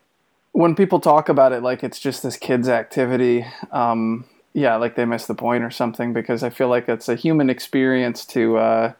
when 0.54 0.76
people 0.76 1.00
talk 1.00 1.30
about 1.30 1.54
it 1.54 1.64
like 1.64 1.84
it's 1.84 2.00
just 2.00 2.24
this 2.24 2.38
kid's 2.38 2.70
activity. 2.70 3.46
Um, 3.72 4.26
yeah, 4.54 4.78
like 4.78 4.96
they 4.96 5.06
miss 5.06 5.28
the 5.28 5.36
point 5.36 5.64
or 5.64 5.72
something 5.72 6.14
because 6.14 6.44
I 6.44 6.50
feel 6.50 6.70
like 6.70 6.90
it's 6.90 7.10
a 7.10 7.16
human 7.16 7.50
experience 7.52 8.26
to 8.28 8.58
uh, 8.58 8.94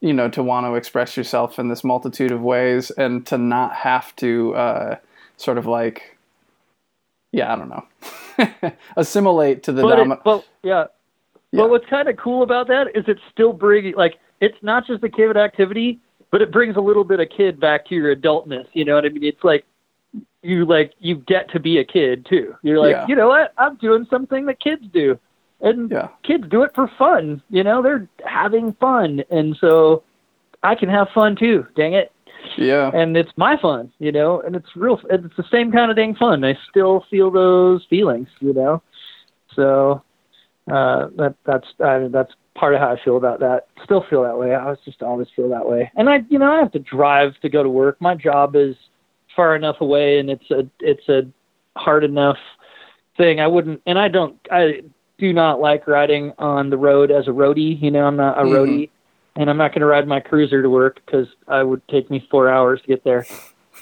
you 0.00 0.12
know 0.14 0.28
to 0.30 0.42
want 0.42 0.66
to 0.66 0.76
express 0.76 1.16
yourself 1.16 1.58
in 1.58 1.68
this 1.68 1.84
multitude 1.84 2.32
of 2.32 2.42
ways 2.42 2.90
and 2.92 3.26
to 3.26 3.38
not 3.38 3.74
have 3.74 4.14
to 4.16 4.54
uh, 4.56 4.96
sort 5.38 5.58
of 5.58 5.66
like 5.66 6.18
yeah, 7.32 7.52
I 7.52 7.56
don't 7.56 7.68
know, 7.68 8.72
assimilate 8.96 9.62
to 9.64 9.72
the 9.72 9.82
but, 9.82 9.96
dom- 9.96 10.12
it, 10.12 10.20
but 10.24 10.46
yeah. 10.62 10.86
yeah. 11.52 11.62
But 11.62 11.70
what's 11.70 11.86
kind 11.86 12.08
of 12.08 12.16
cool 12.16 12.42
about 12.42 12.68
that 12.68 12.88
is 12.94 13.04
it's 13.06 13.20
still 13.32 13.52
bringing 13.52 13.94
like 13.96 14.14
it's 14.40 14.58
not 14.62 14.86
just 14.86 15.02
a 15.04 15.08
kid 15.08 15.36
activity, 15.36 16.00
but 16.30 16.42
it 16.42 16.52
brings 16.52 16.76
a 16.76 16.80
little 16.80 17.04
bit 17.04 17.20
of 17.20 17.28
kid 17.34 17.58
back 17.58 17.86
to 17.86 17.94
your 17.94 18.14
adultness. 18.14 18.66
You 18.72 18.84
know 18.84 18.94
what 18.94 19.04
I 19.04 19.08
mean? 19.08 19.24
It's 19.24 19.44
like 19.44 19.64
you 20.42 20.64
like 20.64 20.92
you 20.98 21.16
get 21.16 21.50
to 21.52 21.60
be 21.60 21.78
a 21.78 21.84
kid 21.84 22.26
too. 22.26 22.54
You're 22.62 22.78
like, 22.78 22.92
yeah. 22.92 23.06
you 23.08 23.16
know 23.16 23.28
what? 23.28 23.52
I'm 23.58 23.76
doing 23.76 24.06
something 24.10 24.46
that 24.46 24.60
kids 24.60 24.84
do. 24.92 25.18
And 25.60 25.90
yeah. 25.90 26.08
kids 26.22 26.44
do 26.48 26.62
it 26.62 26.70
for 26.74 26.88
fun, 26.98 27.42
you 27.50 27.64
know, 27.64 27.82
they're 27.82 28.08
having 28.24 28.74
fun. 28.74 29.24
And 29.28 29.56
so 29.60 30.04
I 30.62 30.76
can 30.76 30.88
have 30.88 31.08
fun 31.12 31.34
too, 31.34 31.66
dang 31.74 31.94
it. 31.94 32.12
Yeah. 32.56 32.90
and 32.94 33.16
it's 33.16 33.32
my 33.36 33.56
fun, 33.60 33.92
you 33.98 34.12
know, 34.12 34.40
and 34.40 34.54
it's 34.54 34.68
real. 34.76 35.00
It's 35.10 35.36
the 35.36 35.44
same 35.50 35.72
kind 35.72 35.90
of 35.90 35.96
dang 35.96 36.14
fun. 36.14 36.44
I 36.44 36.56
still 36.70 37.04
feel 37.10 37.30
those 37.30 37.84
feelings, 37.90 38.28
you 38.40 38.52
know. 38.52 38.82
So 39.54 40.02
uh, 40.70 41.08
that 41.16 41.34
that's 41.44 41.66
I, 41.84 42.08
that's 42.08 42.32
part 42.58 42.74
of 42.74 42.80
how 42.80 42.92
I 42.92 43.02
feel 43.02 43.16
about 43.16 43.40
that. 43.40 43.68
Still 43.84 44.04
feel 44.08 44.22
that 44.24 44.38
way. 44.38 44.54
I 44.54 44.66
was 44.66 44.78
just 44.84 45.02
always 45.02 45.28
feel 45.34 45.48
that 45.50 45.68
way. 45.68 45.90
And 45.96 46.08
I, 46.10 46.24
you 46.28 46.38
know, 46.38 46.50
I 46.50 46.58
have 46.58 46.72
to 46.72 46.78
drive 46.78 47.38
to 47.42 47.48
go 47.48 47.62
to 47.62 47.68
work. 47.68 48.00
My 48.00 48.14
job 48.14 48.56
is 48.56 48.74
far 49.36 49.54
enough 49.54 49.76
away, 49.80 50.18
and 50.18 50.30
it's 50.30 50.50
a 50.50 50.68
it's 50.80 51.08
a 51.08 51.22
hard 51.76 52.04
enough 52.04 52.38
thing. 53.16 53.40
I 53.40 53.46
wouldn't, 53.46 53.80
and 53.86 53.98
I 53.98 54.08
don't. 54.08 54.36
I 54.50 54.82
do 55.18 55.32
not 55.32 55.60
like 55.60 55.86
riding 55.86 56.32
on 56.38 56.70
the 56.70 56.76
road 56.76 57.10
as 57.10 57.26
a 57.28 57.32
roadie. 57.32 57.80
You 57.80 57.90
know, 57.90 58.04
I'm 58.06 58.16
not 58.16 58.38
a 58.38 58.42
Mhm. 58.42 58.50
roadie, 58.50 58.90
and 59.36 59.48
I'm 59.50 59.56
not 59.56 59.72
going 59.72 59.80
to 59.80 59.86
ride 59.86 60.06
my 60.06 60.20
cruiser 60.20 60.62
to 60.62 60.70
work 60.70 61.00
because 61.04 61.28
I 61.46 61.62
would 61.62 61.86
take 61.88 62.10
me 62.10 62.26
four 62.30 62.48
hours 62.48 62.80
to 62.82 62.86
get 62.88 63.04
there. 63.04 63.26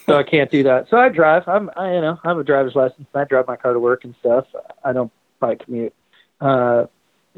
So 0.09 0.17
I 0.17 0.23
can't 0.23 0.51
do 0.51 0.63
that. 0.63 0.89
So 0.89 0.99
I 0.99 1.09
drive. 1.09 1.49
I'm, 1.49 1.69
I, 1.77 1.95
you 1.95 2.01
know, 2.01 2.17
I 2.23 2.29
have 2.29 2.39
a 2.39 2.45
driver's 2.45 2.77
license. 2.77 3.09
And 3.13 3.23
I 3.23 3.25
drive 3.25 3.49
my 3.49 3.57
car 3.57 3.73
to 3.73 3.81
work 3.81 4.05
and 4.05 4.15
stuff. 4.21 4.47
I 4.85 4.93
don't 4.93 5.11
bike 5.41 5.65
commute. 5.65 5.93
Uh, 6.41 6.85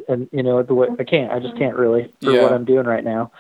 and 0.08 0.28
you 0.32 0.42
know, 0.42 0.62
the 0.62 0.74
way 0.74 0.88
I 0.98 1.04
can't. 1.04 1.32
I 1.32 1.38
just 1.40 1.56
can't 1.56 1.76
really 1.76 2.12
for 2.22 2.32
Yeah. 2.32 2.42
what 2.42 2.52
I'm 2.52 2.64
doing 2.64 2.86
right 2.86 3.04
now. 3.04 3.30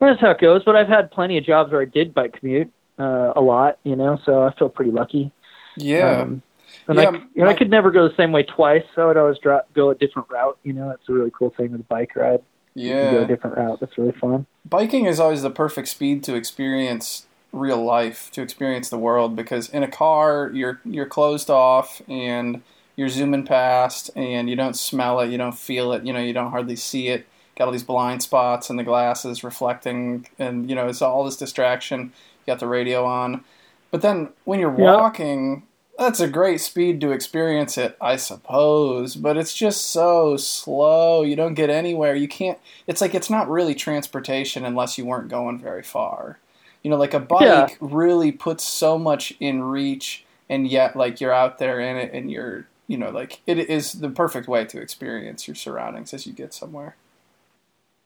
That's 0.00 0.20
how 0.20 0.30
it 0.30 0.40
goes. 0.40 0.62
But 0.64 0.76
I've 0.76 0.88
had 0.88 1.10
plenty 1.10 1.38
of 1.38 1.44
jobs 1.44 1.72
where 1.72 1.80
I 1.80 1.86
did 1.86 2.12
bike 2.14 2.38
commute 2.38 2.70
uh, 2.98 3.32
a 3.36 3.40
lot. 3.40 3.78
You 3.84 3.96
know, 3.96 4.18
so 4.24 4.42
I 4.42 4.52
feel 4.54 4.68
pretty 4.68 4.90
lucky. 4.90 5.30
Yeah. 5.76 6.20
Um, 6.22 6.42
and 6.88 6.98
Yeah, 6.98 7.08
I, 7.08 7.12
you 7.12 7.20
know, 7.36 7.44
I 7.44 7.52
my- 7.52 7.54
could 7.54 7.70
never 7.70 7.90
go 7.90 8.08
the 8.08 8.14
same 8.16 8.32
way 8.32 8.42
twice. 8.42 8.82
So 8.94 9.02
I 9.02 9.06
would 9.06 9.16
always 9.16 9.38
dro- 9.38 9.60
go 9.74 9.90
a 9.90 9.94
different 9.94 10.28
route. 10.30 10.58
You 10.64 10.72
know, 10.72 10.88
that's 10.88 11.08
a 11.08 11.12
really 11.12 11.30
cool 11.30 11.50
thing 11.56 11.72
with 11.72 11.80
a 11.80 11.84
bike 11.84 12.14
ride. 12.16 12.42
You 12.74 12.90
can 12.90 13.14
go 13.14 13.22
a 13.22 13.26
different 13.26 13.56
route. 13.56 13.78
That's 13.80 13.96
really 13.96 14.12
fun. 14.20 14.46
Biking 14.68 15.06
is 15.06 15.20
always 15.20 15.42
the 15.42 15.50
perfect 15.50 15.88
speed 15.88 16.24
to 16.24 16.34
experience 16.34 17.26
real 17.52 17.82
life, 17.82 18.30
to 18.32 18.42
experience 18.42 18.88
the 18.90 18.98
world 18.98 19.36
because 19.36 19.68
in 19.70 19.84
a 19.84 19.88
car 19.88 20.50
you're 20.52 20.80
you're 20.84 21.06
closed 21.06 21.48
off 21.48 22.02
and 22.08 22.62
you're 22.96 23.08
zooming 23.08 23.44
past 23.44 24.10
and 24.16 24.48
you 24.48 24.56
don't 24.56 24.76
smell 24.76 25.20
it, 25.20 25.30
you 25.30 25.38
don't 25.38 25.56
feel 25.58 25.92
it, 25.92 26.04
you 26.04 26.12
know, 26.12 26.20
you 26.20 26.32
don't 26.32 26.50
hardly 26.50 26.76
see 26.76 27.08
it. 27.08 27.26
Got 27.56 27.66
all 27.66 27.72
these 27.72 27.84
blind 27.84 28.22
spots 28.22 28.70
and 28.70 28.78
the 28.78 28.84
glasses 28.84 29.44
reflecting 29.44 30.26
and 30.38 30.68
you 30.68 30.74
know, 30.76 30.88
it's 30.88 31.02
all 31.02 31.24
this 31.24 31.36
distraction. 31.36 32.00
You 32.46 32.52
got 32.52 32.60
the 32.60 32.66
radio 32.68 33.04
on. 33.04 33.44
But 33.90 34.02
then 34.02 34.30
when 34.44 34.60
you're 34.60 34.70
Yeah. 34.76 35.02
walking, 35.02 35.64
that's 35.98 36.20
a 36.20 36.28
great 36.28 36.60
speed 36.60 37.00
to 37.00 37.12
experience 37.12 37.78
it, 37.78 37.96
I 38.00 38.16
suppose, 38.16 39.14
but 39.14 39.36
it's 39.36 39.54
just 39.54 39.86
so 39.86 40.36
slow. 40.36 41.22
You 41.22 41.36
don't 41.36 41.54
get 41.54 41.70
anywhere. 41.70 42.14
You 42.14 42.28
can't 42.28 42.58
it's 42.86 43.00
like 43.00 43.14
it's 43.14 43.30
not 43.30 43.48
really 43.48 43.74
transportation 43.74 44.64
unless 44.64 44.98
you 44.98 45.06
weren't 45.06 45.28
going 45.28 45.58
very 45.58 45.82
far. 45.82 46.38
You 46.82 46.90
know, 46.90 46.96
like 46.96 47.14
a 47.14 47.20
bike 47.20 47.70
Yeah. 47.70 47.76
really 47.80 48.32
puts 48.32 48.64
so 48.64 48.98
much 48.98 49.32
in 49.40 49.62
reach 49.62 50.24
and 50.48 50.66
yet 50.68 50.96
like 50.96 51.20
you're 51.20 51.32
out 51.32 51.58
there 51.58 51.80
in 51.80 51.96
it 51.96 52.12
and 52.12 52.30
you're 52.30 52.66
you 52.86 52.96
know, 52.98 53.10
like 53.10 53.40
it 53.46 53.58
is 53.58 53.92
the 53.94 54.10
perfect 54.10 54.46
way 54.48 54.64
to 54.66 54.80
experience 54.80 55.46
your 55.48 55.54
surroundings 55.54 56.12
as 56.14 56.26
you 56.26 56.32
get 56.32 56.52
somewhere. 56.54 56.96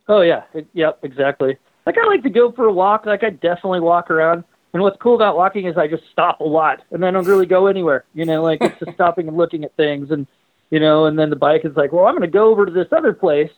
Oh 0.09 0.21
yeah, 0.23 0.45
It- 0.55 0.69
yep, 0.73 0.99
exactly. 1.03 1.57
Like 1.87 1.97
I 1.99 2.07
like 2.07 2.23
to 2.25 2.31
go 2.31 2.53
for 2.53 2.65
a 2.67 2.73
walk. 2.73 3.07
Like 3.07 3.23
I 3.25 3.31
definitely 3.31 3.81
walk 3.81 4.11
around. 4.11 4.45
And 4.75 4.83
what's 4.83 4.99
cool 5.01 5.15
about 5.15 5.35
walking 5.37 5.65
is 5.67 5.79
I 5.79 5.89
just 5.89 6.03
stop 6.13 6.41
a 6.41 6.45
lot, 6.45 6.83
and 6.91 7.03
I 7.05 7.11
don't 7.11 7.27
really 7.27 7.47
go 7.47 7.67
anywhere. 7.69 8.05
You 8.15 8.27
know, 8.27 8.43
like 8.43 8.61
it's 8.61 8.79
just 8.79 8.93
stopping 8.93 9.27
and 9.27 9.37
looking 9.37 9.65
at 9.65 9.75
things, 9.77 10.11
and 10.11 10.27
you 10.71 10.79
know, 10.79 11.07
and 11.07 11.19
then 11.19 11.31
the 11.31 11.37
bike 11.37 11.65
is 11.65 11.75
like, 11.75 11.91
well, 11.91 12.05
I'm 12.07 12.13
going 12.15 12.29
to 12.31 12.33
go 12.33 12.51
over 12.51 12.67
to 12.67 12.73
this 12.73 12.89
other 12.93 13.15
place 13.15 13.51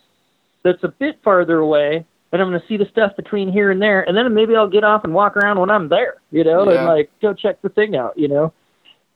that's 0.63 0.85
a 0.85 0.89
bit 0.89 1.19
farther 1.25 1.59
away, 1.59 2.05
and 2.31 2.41
I'm 2.41 2.49
going 2.49 2.61
to 2.61 2.67
see 2.69 2.77
the 2.77 2.87
stuff 2.87 3.17
between 3.17 3.51
here 3.51 3.73
and 3.73 3.83
there, 3.83 4.03
and 4.09 4.17
then 4.17 4.33
maybe 4.33 4.55
I'll 4.55 4.69
get 4.69 4.85
off 4.85 5.03
and 5.03 5.13
walk 5.13 5.37
around 5.37 5.59
when 5.59 5.69
I'm 5.71 5.89
there. 5.89 6.15
You 6.31 6.45
know, 6.45 6.71
Yeah. 6.71 6.79
and 6.79 6.87
like 6.87 7.11
go 7.21 7.35
check 7.35 7.61
the 7.63 7.69
thing 7.71 7.97
out. 7.97 8.17
You 8.17 8.29
know, 8.29 8.53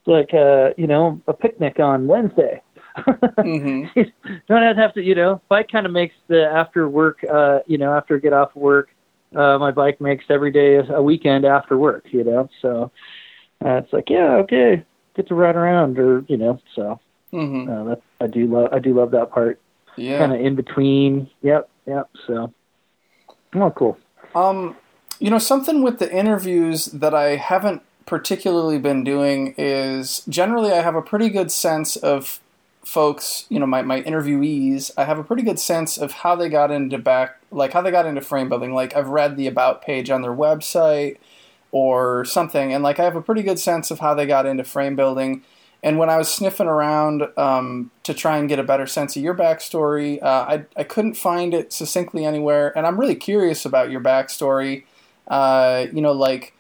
like 0.06 0.32
uh, 0.34 0.70
you 0.76 0.87
know, 0.87 1.20
a 1.26 1.32
picnic 1.32 1.78
on 1.80 2.06
Wednesday. 2.06 2.62
Mhm. 3.38 3.90
don't 4.49 4.76
have 4.76 4.94
to, 4.94 5.02
you 5.02 5.14
know, 5.16 5.40
bike 5.49 5.68
kind 5.70 5.84
of 5.84 5.90
makes 5.92 6.14
the 6.28 6.44
after 6.46 6.88
work, 6.88 7.25
uh, 7.28 7.58
you 7.66 7.76
know, 7.76 7.92
after 7.92 8.14
I 8.16 8.18
get 8.20 8.32
off 8.32 8.54
work, 8.54 8.88
uh, 9.34 9.58
my 9.58 9.73
bike 9.73 10.00
makes 10.00 10.25
every 10.30 10.52
day 10.52 10.76
a 10.76 11.02
weekend 11.02 11.44
after 11.44 11.76
work, 11.76 12.04
you 12.12 12.23
know, 12.23 12.49
so 12.62 12.92
uh, 13.64 13.70
it's 13.82 13.92
like, 13.92 14.08
yeah, 14.11 14.37
okay, 14.37 14.84
get 15.16 15.26
to 15.26 15.34
ride 15.34 15.56
around 15.56 15.99
or, 15.99 16.25
you 16.28 16.37
know, 16.37 16.61
so 16.76 17.00
Mhm. 17.32 17.68
uh, 17.68 17.84
that, 17.90 18.02
I 18.20 18.28
do 18.28 18.46
love, 18.46 18.68
I 18.73 18.78
do 18.78 18.94
love 18.94 19.11
that 19.11 19.32
part 19.32 19.58
Yeah. 19.96 20.18
kind 20.18 20.32
of 20.32 20.40
in 20.40 20.54
between. 20.54 21.28
Yep. 21.42 21.68
Yep. 21.87 22.11
So, 22.28 22.52
oh, 23.56 23.70
cool. 23.73 23.99
Um, 24.37 24.76
you 25.18 25.30
know, 25.30 25.38
something 25.38 25.82
with 25.82 25.99
the 25.99 26.12
interviews 26.12 26.87
that 26.87 27.12
I 27.14 27.37
haven't 27.37 27.82
particularly 28.06 28.78
been 28.78 29.04
doing 29.04 29.54
is 29.56 30.23
generally 30.28 30.73
I 30.73 30.82
have 30.82 30.94
a 30.94 31.02
pretty 31.02 31.28
good 31.28 31.50
sense 31.50 31.96
of 31.96 32.40
folks, 32.84 33.46
you 33.49 33.58
know, 33.58 33.66
my, 33.66 33.82
my 33.82 34.02
interviewees, 34.02 34.90
I 34.96 35.04
have 35.04 35.18
a 35.18 35.25
pretty 35.25 35.42
good 35.42 35.58
sense 35.58 35.96
of 35.96 36.12
how 36.12 36.37
they 36.37 36.49
got 36.49 36.70
into 36.70 36.99
back, 36.99 37.38
like 37.50 37.73
how 37.73 37.80
they 37.80 37.90
got 37.90 38.06
into 38.06 38.20
frame 38.20 38.49
building. 38.49 38.75
Like 38.75 38.94
I've 38.94 39.08
read 39.08 39.37
the 39.37 39.46
about 39.46 39.82
page 39.82 40.11
on 40.11 40.23
their 40.23 40.34
website 40.34 41.16
or 41.73 42.25
something, 42.25 42.73
and 42.73 42.84
like 42.84 43.00
I 43.00 43.04
have 43.04 43.16
a 43.16 43.23
pretty 43.23 43.42
good 43.42 43.58
sense 43.58 43.90
of 43.90 44.00
how 44.00 44.14
they 44.14 44.26
got 44.26 44.46
into 44.46 44.64
frame 44.64 44.96
building. 44.96 45.42
And 45.82 45.99
when 45.99 46.08
I 46.08 46.16
was 46.16 46.32
sniffing 46.32 46.66
around 46.66 47.28
um, 47.37 47.90
to 48.04 48.14
try 48.14 48.38
and 48.38 48.49
get 48.49 48.58
a 48.58 48.62
better 48.62 48.87
sense 48.87 49.16
of 49.16 49.23
your 49.23 49.34
backstory, 49.34 50.23
uh, 50.23 50.46
I, 50.49 50.64
I 50.78 50.82
couldn't 50.82 51.14
find 51.14 51.52
it 51.52 51.75
succinctly 51.75 52.25
anywhere. 52.25 52.76
And 52.76 52.87
I'm 52.87 52.99
really 52.99 53.14
curious 53.14 53.66
about 53.66 53.90
your 53.90 54.00
backstory. 54.00 54.84
Uh, 55.28 55.87
you 55.92 56.00
know, 56.00 56.12
like 56.12 56.53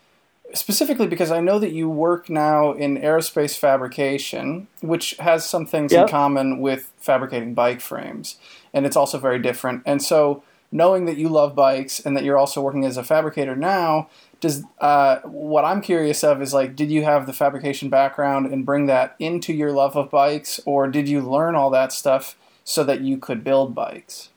specifically 0.54 1.06
because 1.06 1.30
I 1.30 1.40
know 1.40 1.58
that 1.58 1.72
you 1.72 1.88
work 1.88 2.30
now 2.30 2.72
in 2.72 2.96
aerospace 2.96 3.58
fabrication, 3.58 4.68
which 4.80 5.16
has 5.18 5.48
some 5.48 5.66
things 5.66 5.92
in 5.92 6.08
common 6.08 6.60
with 6.60 6.92
fabricating 6.98 7.54
bike 7.54 7.80
frames, 7.80 8.36
and 8.72 8.86
it's 8.86 8.96
also 8.96 9.18
very 9.18 9.38
different. 9.38 9.82
And 9.84 10.02
so, 10.02 10.42
knowing 10.72 11.04
that 11.04 11.16
you 11.16 11.28
love 11.28 11.54
bikes 11.54 12.00
and 12.00 12.16
that 12.16 12.24
you're 12.24 12.38
also 12.38 12.60
working 12.62 12.84
as 12.84 12.96
a 12.96 13.04
fabricator 13.04 13.54
now, 13.54 14.08
does 14.40 14.64
uh, 14.80 15.20
what 15.20 15.64
I'm 15.64 15.80
curious 15.80 16.24
of 16.24 16.40
is 16.40 16.52
like, 16.54 16.76
did 16.76 16.90
you 16.90 17.04
have 17.04 17.26
the 17.26 17.32
fabrication 17.32 17.88
background 17.88 18.46
and 18.46 18.66
bring 18.66 18.86
that 18.86 19.14
into 19.18 19.52
your 19.52 19.72
love 19.72 19.96
of 19.96 20.10
bikes, 20.10 20.60
or 20.64 20.88
did 20.88 21.08
you 21.08 21.20
learn 21.20 21.54
all 21.54 21.70
that 21.70 21.92
stuff 21.92 22.36
so 22.64 22.84
that 22.84 23.00
you 23.00 23.18
could 23.18 23.44
build 23.44 23.74
bikes? 23.74 24.30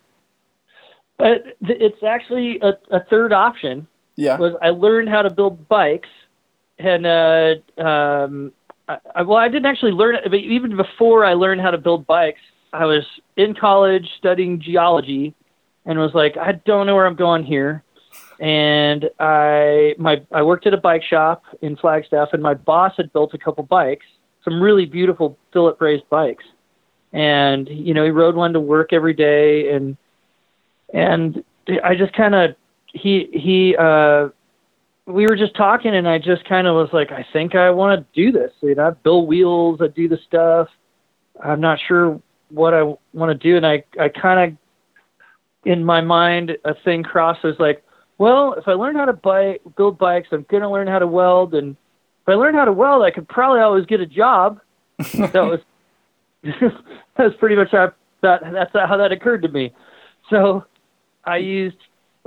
But 1.18 1.58
it's 1.62 2.04
actually 2.04 2.60
a, 2.62 2.74
a 2.96 3.04
third 3.06 3.34
option 3.34 3.88
Yeah. 4.18 4.38
was 4.38 4.56
I 4.62 4.72
learned 4.72 5.10
how 5.10 5.22
to 5.22 5.30
build 5.30 5.70
bikes, 5.70 6.10
and 6.80 7.06
uh, 7.06 7.56
um, 7.82 8.52
I, 8.90 8.98
I, 9.16 9.22
well, 9.22 9.38
I 9.38 9.48
didn't 9.48 9.68
actually 9.68 9.92
learn 9.92 10.16
it, 10.16 10.24
but 10.26 10.40
even 10.40 10.76
before 10.76 11.24
I 11.24 11.34
learned 11.34 11.62
how 11.62 11.72
to 11.72 11.78
build 11.78 12.08
bikes, 12.08 12.42
I 12.74 12.86
was 12.86 13.06
in 13.38 13.54
college 13.54 14.10
studying 14.18 14.60
geology, 14.60 15.36
and 15.86 16.00
was 16.00 16.14
like, 16.16 16.36
I 16.36 16.54
don't 16.54 16.88
know 16.88 16.96
where 16.96 17.06
I'm 17.06 17.16
going 17.16 17.46
here, 17.46 17.84
and 18.40 19.10
I 19.20 19.94
my 20.00 20.24
I 20.32 20.42
worked 20.42 20.66
at 20.66 20.74
a 20.74 20.78
bike 20.78 21.04
shop 21.04 21.44
in 21.62 21.78
Flagstaff, 21.78 22.30
and 22.34 22.42
my 22.42 22.56
boss 22.56 22.94
had 22.98 23.14
built 23.14 23.36
a 23.36 23.38
couple 23.38 23.64
bikes, 23.66 24.06
some 24.44 24.60
really 24.60 24.88
beautiful 24.88 25.38
Philip 25.54 25.80
raised 25.80 26.10
bikes, 26.10 26.44
and 27.14 27.70
you 27.70 27.94
know 27.94 28.04
he 28.04 28.10
rode 28.10 28.36
one 28.36 28.54
to 28.54 28.60
work 28.60 28.94
every 28.94 29.14
day, 29.14 29.72
and 29.72 29.96
and 30.92 31.44
I 31.84 31.94
just 31.94 32.14
kind 32.14 32.34
of 32.34 32.56
he 32.98 33.30
he 33.34 33.76
uh 33.78 34.30
we 35.06 35.26
were 35.26 35.36
just 35.36 35.56
talking 35.56 35.96
and 35.96 36.08
I 36.08 36.20
just 36.20 36.44
kind 36.46 36.68
of 36.68 36.76
was 36.76 36.90
like 36.92 37.12
I 37.12 37.26
think 37.32 37.56
I 37.56 37.70
want 37.70 38.00
to 38.00 38.22
do 38.22 38.32
this. 38.32 38.52
You 38.62 38.76
know, 38.76 38.88
I 38.88 38.92
build 38.92 39.28
wheels, 39.28 39.80
I 39.82 39.88
do 39.88 40.08
the 40.08 40.20
stuff. 40.28 40.68
I'm 41.42 41.62
not 41.62 41.80
sure 41.88 42.20
what 42.50 42.74
I 42.74 42.84
want 43.14 43.32
to 43.32 43.36
do 43.36 43.58
and 43.58 43.66
I 43.66 43.84
I 44.00 44.10
kind 44.10 44.52
of 44.52 45.72
in 45.72 45.84
my 45.84 46.02
mind 46.02 46.58
a 46.66 46.74
thing 46.74 47.04
crosses 47.04 47.56
like, 47.60 47.84
well, 48.18 48.54
if 48.54 48.68
I 48.68 48.74
learn 48.74 48.96
how 48.96 49.06
to 49.06 49.14
bike 49.14 49.62
build 49.76 49.98
bikes, 49.98 50.30
I'm 50.32 50.46
going 50.50 50.64
to 50.64 50.70
learn 50.70 50.88
how 50.88 51.00
to 51.00 51.08
weld 51.08 51.54
and 51.54 51.76
if 52.28 52.30
I 52.30 52.34
learn 52.34 52.56
how 52.56 52.66
to 52.66 52.74
weld, 52.74 53.04
I 53.04 53.12
could 53.12 53.28
probably 53.30 53.62
always 53.62 53.86
get 53.86 54.02
a 54.02 54.06
job. 54.06 54.60
that 54.98 55.34
was 55.36 55.60
that 56.44 56.84
was 57.18 57.34
pretty 57.40 57.56
much 57.56 57.72
how 57.72 57.94
that 58.22 58.42
that's 58.52 58.74
how 58.74 58.98
that 58.98 59.12
occurred 59.12 59.44
to 59.44 59.48
me. 59.48 59.74
So 60.30 60.66
I 61.24 61.38
used 61.38 61.78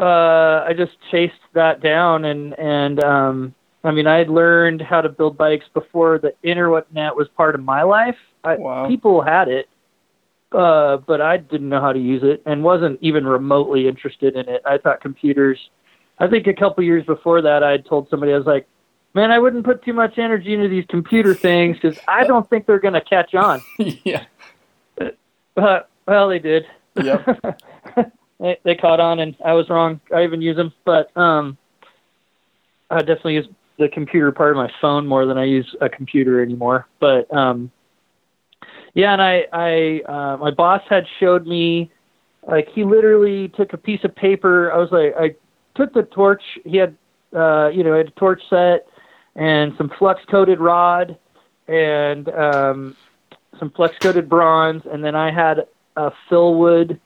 uh 0.00 0.64
I 0.66 0.72
just 0.76 0.92
chased 1.10 1.34
that 1.52 1.80
down 1.82 2.24
and 2.24 2.58
and 2.58 3.02
um 3.04 3.54
I 3.84 3.90
mean 3.90 4.06
I 4.06 4.16
had 4.16 4.30
learned 4.30 4.80
how 4.80 5.00
to 5.00 5.08
build 5.08 5.36
bikes 5.36 5.66
before 5.74 6.18
the 6.18 6.34
internet 6.42 7.14
was 7.14 7.28
part 7.36 7.54
of 7.54 7.62
my 7.62 7.82
life. 7.82 8.16
I, 8.42 8.56
Wow. 8.56 8.88
People 8.88 9.20
had 9.20 9.48
it, 9.48 9.68
uh, 10.52 10.96
but 10.98 11.20
I 11.20 11.36
didn't 11.36 11.68
know 11.68 11.80
how 11.80 11.92
to 11.92 11.98
use 11.98 12.22
it 12.24 12.42
and 12.46 12.64
wasn't 12.64 12.98
even 13.02 13.26
remotely 13.26 13.86
interested 13.86 14.34
in 14.34 14.48
it. 14.48 14.62
I 14.64 14.78
thought 14.78 15.00
computers. 15.02 15.58
I 16.18 16.26
think 16.26 16.46
a 16.46 16.54
couple 16.54 16.82
years 16.84 17.04
before 17.04 17.42
that, 17.42 17.62
I 17.62 17.70
had 17.72 17.84
told 17.86 18.08
somebody 18.08 18.32
I 18.32 18.38
was 18.38 18.46
like, 18.46 18.66
"Man, 19.14 19.30
I 19.30 19.38
wouldn't 19.38 19.64
put 19.64 19.84
too 19.84 19.92
much 19.92 20.18
energy 20.18 20.54
into 20.54 20.68
these 20.68 20.84
computer 20.88 21.34
things 21.34 21.76
because 21.80 21.98
I 22.08 22.24
don't 22.24 22.48
think 22.48 22.66
they're 22.66 22.80
going 22.80 22.94
to 22.94 23.00
catch 23.00 23.34
on." 23.34 23.60
yeah. 23.78 24.24
But 25.54 25.88
well, 26.06 26.28
they 26.28 26.38
did. 26.38 26.64
Yep. 26.96 27.44
they, 28.40 28.58
they 28.64 28.74
caught 28.74 29.00
on, 29.00 29.20
and 29.20 29.36
I 29.44 29.52
was 29.52 29.68
wrong. 29.68 30.00
I 30.14 30.24
even 30.24 30.40
use 30.40 30.56
them, 30.56 30.72
but 30.84 31.14
um, 31.16 31.56
I 32.90 32.98
definitely 33.00 33.34
use 33.34 33.48
the 33.78 33.88
computer 33.88 34.32
part 34.32 34.50
of 34.50 34.56
my 34.56 34.70
phone 34.80 35.06
more 35.06 35.26
than 35.26 35.38
I 35.38 35.44
use 35.44 35.74
a 35.80 35.88
computer 35.88 36.42
anymore. 36.42 36.86
But 36.98 37.32
um, 37.34 37.70
yeah, 38.94 39.12
and 39.12 39.22
I, 39.22 39.46
I, 39.52 40.02
uh, 40.06 40.36
my 40.38 40.50
boss 40.50 40.82
had 40.88 41.06
showed 41.18 41.46
me, 41.46 41.90
like 42.46 42.68
he 42.68 42.84
literally 42.84 43.48
took 43.48 43.72
a 43.72 43.78
piece 43.78 44.02
of 44.04 44.14
paper. 44.16 44.72
I 44.72 44.78
was 44.78 44.90
like, 44.90 45.14
I 45.18 45.34
took 45.74 45.92
the 45.92 46.02
torch. 46.02 46.42
He 46.64 46.76
had, 46.76 46.96
uh, 47.34 47.68
you 47.68 47.84
know, 47.84 47.96
had 47.96 48.08
a 48.08 48.10
torch 48.12 48.42
set 48.50 48.86
and 49.36 49.72
some 49.78 49.90
flux 49.98 50.20
coated 50.30 50.60
rod 50.60 51.16
and 51.68 52.28
um, 52.30 52.96
some 53.58 53.70
flex 53.70 53.96
coated 54.00 54.28
bronze, 54.28 54.82
and 54.90 55.04
then 55.04 55.14
I 55.14 55.30
had 55.30 55.66
a 55.96 56.10
Filwood 56.28 56.98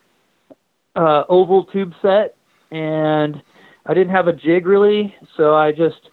uh, 0.96 1.24
oval 1.28 1.64
tube 1.64 1.92
set, 2.02 2.36
and 2.70 3.42
I 3.86 3.94
didn't 3.94 4.10
have 4.14 4.28
a 4.28 4.32
jig 4.32 4.66
really, 4.66 5.14
so 5.36 5.54
I 5.54 5.72
just 5.72 6.10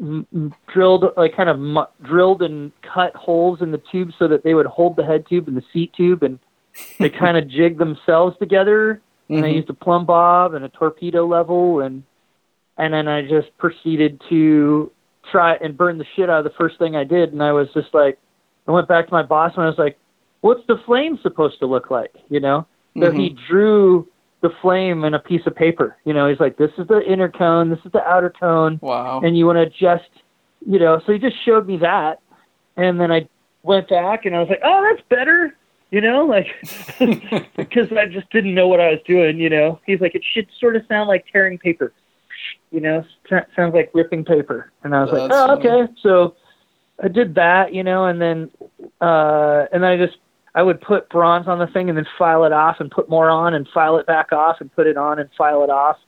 m- 0.00 0.54
drilled 0.72 1.04
like 1.16 1.36
kind 1.36 1.48
of 1.48 1.58
mu- 1.58 1.84
drilled 2.02 2.42
and 2.42 2.72
cut 2.82 3.14
holes 3.14 3.62
in 3.62 3.70
the 3.70 3.82
tube 3.90 4.10
so 4.18 4.28
that 4.28 4.42
they 4.42 4.54
would 4.54 4.66
hold 4.66 4.96
the 4.96 5.04
head 5.04 5.24
tube 5.28 5.48
and 5.48 5.56
the 5.56 5.64
seat 5.72 5.92
tube, 5.96 6.22
and 6.22 6.38
they 6.98 7.10
kind 7.24 7.36
of 7.36 7.48
jig 7.48 7.78
themselves 7.78 8.36
together. 8.38 9.00
And 9.28 9.44
I 9.44 9.48
Mhm. 9.48 9.54
used 9.56 9.70
a 9.70 9.74
plumb 9.74 10.06
bob 10.06 10.54
and 10.54 10.64
a 10.64 10.68
torpedo 10.68 11.26
level, 11.26 11.80
and 11.80 12.02
and 12.78 12.92
then 12.92 13.08
I 13.08 13.22
just 13.26 13.56
proceeded 13.58 14.20
to 14.28 14.90
try 15.32 15.54
and 15.54 15.76
burn 15.76 15.98
the 15.98 16.04
shit 16.14 16.28
out 16.30 16.38
of 16.38 16.44
the 16.44 16.56
first 16.58 16.78
thing 16.78 16.94
I 16.94 17.02
did. 17.04 17.32
And 17.32 17.42
I 17.42 17.50
was 17.50 17.68
just 17.72 17.92
like, 17.94 18.18
I 18.68 18.70
went 18.70 18.86
back 18.86 19.06
to 19.08 19.12
my 19.12 19.22
boss 19.22 19.52
and 19.56 19.64
I 19.64 19.66
was 19.66 19.78
like, 19.78 19.98
"What's 20.42 20.64
the 20.66 20.76
flame 20.86 21.18
supposed 21.22 21.58
to 21.60 21.66
look 21.66 21.90
like?" 21.90 22.14
You 22.28 22.40
know. 22.40 22.66
So 23.00 23.10
he 23.10 23.36
drew 23.48 24.08
the 24.42 24.50
flame 24.60 25.04
in 25.04 25.14
a 25.14 25.18
piece 25.18 25.42
of 25.46 25.54
paper. 25.54 25.96
You 26.04 26.12
know, 26.12 26.28
he's 26.28 26.40
like, 26.40 26.56
"This 26.56 26.70
is 26.78 26.86
the 26.88 27.00
inner 27.02 27.28
cone. 27.28 27.70
This 27.70 27.80
is 27.84 27.92
the 27.92 28.02
outer 28.02 28.30
cone." 28.30 28.78
Wow. 28.82 29.20
and 29.22 29.36
you 29.36 29.46
want 29.46 29.56
to 29.56 29.62
adjust, 29.62 30.10
you 30.66 30.78
know. 30.78 31.00
So 31.06 31.12
he 31.12 31.18
just 31.18 31.36
showed 31.44 31.66
me 31.66 31.78
that, 31.78 32.20
and 32.76 33.00
then 33.00 33.10
I 33.10 33.28
went 33.66 33.88
back 33.88 34.24
and 34.24 34.34
I 34.34 34.40
was 34.40 34.48
like, 34.48 34.60
oh, 34.64 34.88
that's 34.88 35.06
better, 35.08 35.54
you 35.90 36.00
know, 36.00 36.24
like 36.24 36.46
because 37.56 37.92
I 37.92 38.06
just 38.06 38.30
didn't 38.30 38.54
know 38.54 38.68
what 38.68 38.80
I 38.80 38.90
was 38.90 39.00
doing, 39.06 39.38
you 39.38 39.50
know. 39.50 39.80
He's 39.84 40.00
like, 40.00 40.14
it 40.14 40.22
should 40.32 40.48
sort 40.58 40.76
of 40.76 40.82
sound 40.88 41.08
like 41.08 41.26
tearing 41.30 41.58
paper, 41.58 41.92
you 42.70 42.80
know, 42.80 43.04
sounds 43.28 43.74
like 43.74 43.90
ripping 43.92 44.24
paper, 44.24 44.72
and 44.84 44.94
I 44.94 45.02
was 45.02 45.12
like, 45.12 45.30
oh, 45.32 45.46
funny. 45.48 45.68
okay. 45.68 45.92
So 46.02 46.36
I 47.02 47.08
did 47.08 47.34
that, 47.34 47.74
you 47.74 47.82
know, 47.82 48.06
and 48.06 48.20
then 48.20 48.50
uh, 49.00 49.66
and 49.72 49.82
then 49.82 49.90
I 49.90 49.96
just 49.96 50.18
I 50.56 50.62
would 50.62 50.80
put 50.80 51.10
bronze 51.10 51.46
on 51.48 51.58
the 51.58 51.66
thing 51.66 51.90
and 51.90 51.98
then 51.98 52.06
file 52.18 52.44
it 52.44 52.52
off 52.52 52.76
and 52.80 52.90
put 52.90 53.10
more 53.10 53.28
on 53.28 53.52
and 53.52 53.68
file 53.68 53.98
it 53.98 54.06
back 54.06 54.32
off 54.32 54.56
and 54.60 54.74
put 54.74 54.86
it 54.86 54.96
on 54.96 55.18
and 55.18 55.28
file 55.36 55.62
it 55.62 55.68
off. 55.68 55.98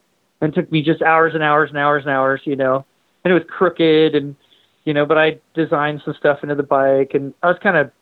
And 0.41 0.51
it 0.53 0.59
took 0.59 0.73
me 0.73 0.83
just 0.83 1.03
hours 1.03 1.35
and 1.35 1.43
hours 1.43 1.69
and 1.69 1.79
hours 1.79 2.05
and 2.05 2.13
hours, 2.13 2.41
you 2.45 2.57
know. 2.57 2.87
And 3.23 3.31
it 3.31 3.35
was 3.35 3.45
crooked 3.47 4.15
and 4.15 4.35
you 4.85 4.95
know, 4.95 5.05
but 5.05 5.19
I 5.19 5.39
designed 5.53 6.01
some 6.03 6.15
stuff 6.19 6.39
into 6.43 6.55
the 6.55 6.63
bike 6.63 7.11
and 7.13 7.35
I 7.43 7.49
was 7.49 7.59
kind 7.63 7.77
of 7.77 7.93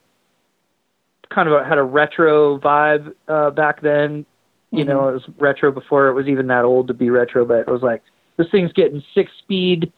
kind 1.29 1.49
of 1.49 1.67
had 1.67 1.79
a 1.79 1.83
retro 1.83 2.61
vibe 2.61 3.12
uh 3.26 3.50
back 3.50 3.83
then. 3.83 4.25
You 4.71 4.85
know, 4.85 5.09
it 5.09 5.12
was 5.15 5.23
retro 5.38 5.73
before 5.73 6.09
it 6.09 6.15
was 6.15 6.29
even 6.29 6.47
that 6.49 6.65
old 6.65 6.88
to 6.88 6.95
be 6.95 7.11
retro, 7.11 7.45
but 7.45 7.61
it 7.61 7.69
was 7.69 7.83
like 7.83 8.03
this 8.37 8.47
thing's 8.53 8.73
getting 8.73 9.03
six 9.15 9.33
speed 9.43 9.93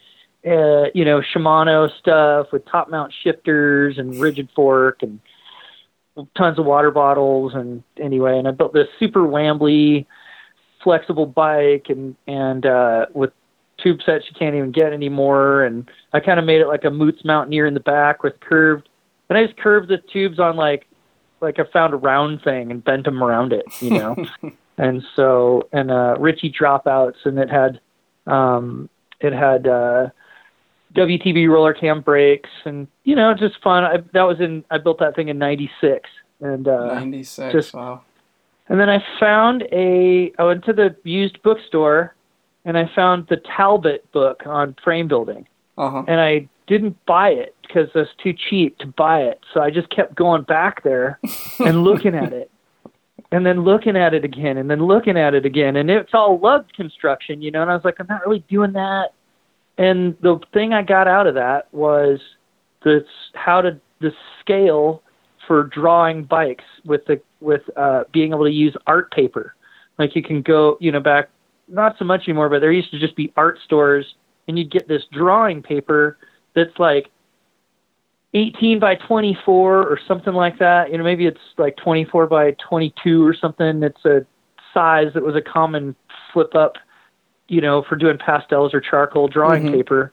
uh, 0.46 0.84
you 0.94 1.04
know, 1.04 1.20
Shimano 1.20 1.90
stuff 1.98 2.46
with 2.52 2.64
top 2.66 2.88
mount 2.88 3.12
shifters 3.24 3.98
and 3.98 4.18
rigid 4.20 4.48
fork 4.54 5.02
and 5.02 5.20
tons 6.36 6.58
of 6.58 6.64
water 6.64 6.90
bottles 6.90 7.54
and 7.54 7.82
anyway, 7.98 8.38
and 8.38 8.48
I 8.48 8.50
built 8.52 8.72
this 8.72 8.88
super 8.98 9.20
Wambly 9.20 10.06
flexible 10.82 11.26
bike 11.26 11.86
and 11.88 12.14
and 12.26 12.64
uh 12.64 13.06
with 13.12 13.32
tube 13.78 14.00
sets 14.04 14.24
you 14.28 14.36
can't 14.38 14.54
even 14.54 14.72
get 14.72 14.92
anymore 14.92 15.64
and 15.64 15.90
I 16.12 16.20
kind 16.20 16.38
of 16.38 16.46
made 16.46 16.60
it 16.60 16.68
like 16.68 16.84
a 16.84 16.90
Moots 16.90 17.24
Mountaineer 17.24 17.66
in 17.66 17.74
the 17.74 17.80
back 17.80 18.22
with 18.22 18.38
curved 18.40 18.88
and 19.28 19.36
I 19.36 19.44
just 19.44 19.58
curved 19.58 19.88
the 19.88 19.98
tubes 19.98 20.38
on 20.38 20.56
like 20.56 20.86
like 21.40 21.58
I 21.58 21.64
found 21.72 21.94
a 21.94 21.96
round 21.96 22.42
thing 22.42 22.70
and 22.70 22.82
bent 22.82 23.04
them 23.04 23.22
around 23.22 23.52
it, 23.52 23.64
you 23.80 23.90
know. 23.90 24.16
and 24.78 25.04
so 25.14 25.68
and 25.72 25.90
uh 25.90 26.16
Ritchey 26.18 26.52
dropouts 26.52 27.24
and 27.24 27.38
it 27.38 27.50
had 27.50 27.80
um 28.26 28.88
it 29.20 29.32
had 29.32 29.66
uh 29.66 30.08
WTB 30.98 31.48
roller 31.48 31.72
cam 31.74 32.00
brakes 32.00 32.50
and 32.64 32.86
you 33.04 33.14
know 33.16 33.34
just 33.34 33.62
fun. 33.62 33.84
I, 33.84 33.98
that 34.12 34.22
was 34.22 34.40
in 34.40 34.64
I 34.70 34.78
built 34.78 34.98
that 35.00 35.14
thing 35.16 35.28
in 35.28 35.38
'96 35.38 36.08
and 36.40 36.66
uh, 36.68 36.94
96. 36.94 37.52
just- 37.52 37.74
wow. 37.74 38.02
and 38.68 38.78
then 38.80 38.88
I 38.90 39.02
found 39.20 39.62
a 39.72 40.32
I 40.38 40.44
went 40.44 40.64
to 40.64 40.72
the 40.72 40.94
used 41.04 41.42
bookstore 41.42 42.14
and 42.64 42.76
I 42.76 42.90
found 42.94 43.26
the 43.28 43.36
Talbot 43.38 44.10
book 44.12 44.42
on 44.46 44.76
frame 44.84 45.08
building 45.08 45.46
Uh 45.76 45.90
huh. 45.90 46.04
and 46.08 46.20
I 46.20 46.48
didn't 46.66 46.96
buy 47.06 47.30
it 47.30 47.54
because 47.62 47.88
it 47.88 47.94
was 47.98 48.08
too 48.22 48.32
cheap 48.34 48.76
to 48.78 48.86
buy 48.86 49.20
it. 49.22 49.40
So 49.54 49.60
I 49.62 49.70
just 49.70 49.88
kept 49.90 50.14
going 50.14 50.42
back 50.42 50.82
there 50.84 51.18
and 51.60 51.82
looking 51.84 52.14
at 52.14 52.32
it. 52.32 52.50
And 53.30 53.44
then 53.44 53.62
looking 53.62 53.94
at 53.96 54.14
it 54.14 54.24
again 54.24 54.56
and 54.56 54.70
then 54.70 54.86
looking 54.86 55.18
at 55.18 55.34
it 55.34 55.44
again. 55.44 55.76
And 55.76 55.90
it's 55.90 56.14
all 56.14 56.38
lug 56.38 56.66
construction, 56.74 57.42
you 57.42 57.50
know, 57.50 57.60
and 57.60 57.70
I 57.70 57.74
was 57.74 57.84
like, 57.84 57.96
I'm 58.00 58.06
not 58.08 58.24
really 58.26 58.42
doing 58.48 58.72
that. 58.72 59.12
And 59.78 60.16
the 60.20 60.38
thing 60.52 60.72
I 60.72 60.82
got 60.82 61.08
out 61.08 61.26
of 61.26 61.34
that 61.34 61.72
was 61.72 62.20
the 62.82 63.04
how 63.34 63.60
to 63.60 63.80
the 64.00 64.12
scale 64.40 65.02
for 65.46 65.64
drawing 65.64 66.24
bikes 66.24 66.64
with 66.84 67.04
the 67.06 67.20
with 67.40 67.62
uh 67.76 68.04
being 68.12 68.32
able 68.32 68.44
to 68.44 68.50
use 68.50 68.76
art 68.86 69.10
paper. 69.12 69.54
Like 69.98 70.14
you 70.14 70.22
can 70.22 70.42
go, 70.42 70.76
you 70.80 70.92
know, 70.92 71.00
back 71.00 71.30
not 71.68 71.96
so 71.98 72.04
much 72.04 72.22
anymore, 72.26 72.48
but 72.48 72.60
there 72.60 72.72
used 72.72 72.90
to 72.90 72.98
just 72.98 73.16
be 73.16 73.32
art 73.36 73.58
stores 73.64 74.14
and 74.46 74.58
you'd 74.58 74.70
get 74.70 74.88
this 74.88 75.02
drawing 75.12 75.62
paper 75.62 76.18
that's 76.54 76.76
like 76.78 77.10
18 78.34 78.78
by 78.78 78.94
24 78.94 79.82
or 79.82 79.98
something 80.06 80.32
like 80.32 80.58
that. 80.58 80.90
You 80.90 80.98
know, 80.98 81.04
maybe 81.04 81.26
it's 81.26 81.40
like 81.56 81.76
24 81.76 82.26
by 82.26 82.56
22 82.68 83.26
or 83.26 83.34
something. 83.34 83.82
It's 83.82 84.04
a 84.04 84.26
size 84.74 85.08
that 85.14 85.22
was 85.22 85.36
a 85.36 85.40
common 85.40 85.94
flip 86.32 86.54
up, 86.54 86.74
you 87.48 87.60
know, 87.60 87.82
for 87.82 87.96
doing 87.96 88.18
pastels 88.18 88.74
or 88.74 88.80
charcoal 88.80 89.28
drawing 89.28 89.64
Mhm. 89.64 89.72
paper. 89.72 90.12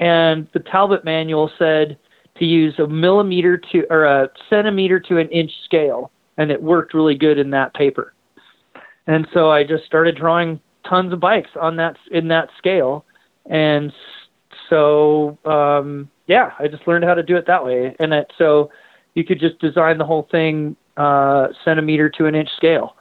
And 0.00 0.48
the 0.52 0.60
Talbot 0.60 1.04
manual 1.04 1.50
said 1.58 1.96
to 2.36 2.44
use 2.44 2.78
a 2.78 2.86
millimeter 2.86 3.56
to 3.56 3.86
or 3.90 4.04
a 4.04 4.30
centimeter 4.50 4.98
to 5.00 5.18
an 5.18 5.28
inch 5.28 5.52
scale, 5.64 6.10
and 6.36 6.50
it 6.50 6.62
worked 6.62 6.94
really 6.94 7.14
good 7.14 7.38
in 7.38 7.50
that 7.50 7.74
paper. 7.74 8.12
And 9.06 9.28
so 9.32 9.50
I 9.50 9.64
just 9.64 9.84
started 9.84 10.16
drawing 10.16 10.60
tons 10.84 11.12
of 11.12 11.20
bikes 11.20 11.50
on 11.60 11.76
that 11.76 11.96
in 12.10 12.28
that 12.28 12.50
scale, 12.58 13.04
and 13.46 13.92
so 14.68 15.38
um, 15.44 16.08
yeah, 16.26 16.52
I 16.58 16.68
just 16.68 16.86
learned 16.88 17.04
how 17.04 17.14
to 17.14 17.22
do 17.22 17.36
it 17.36 17.46
that 17.46 17.64
way. 17.64 17.94
And 17.98 18.12
it, 18.14 18.32
so 18.38 18.70
you 19.14 19.24
could 19.24 19.38
just 19.38 19.58
design 19.58 19.98
the 19.98 20.04
whole 20.04 20.26
thing 20.30 20.76
uh, 20.96 21.48
centimeter 21.64 22.08
to 22.08 22.26
an 22.26 22.34
inch 22.34 22.50
scale. 22.56 22.96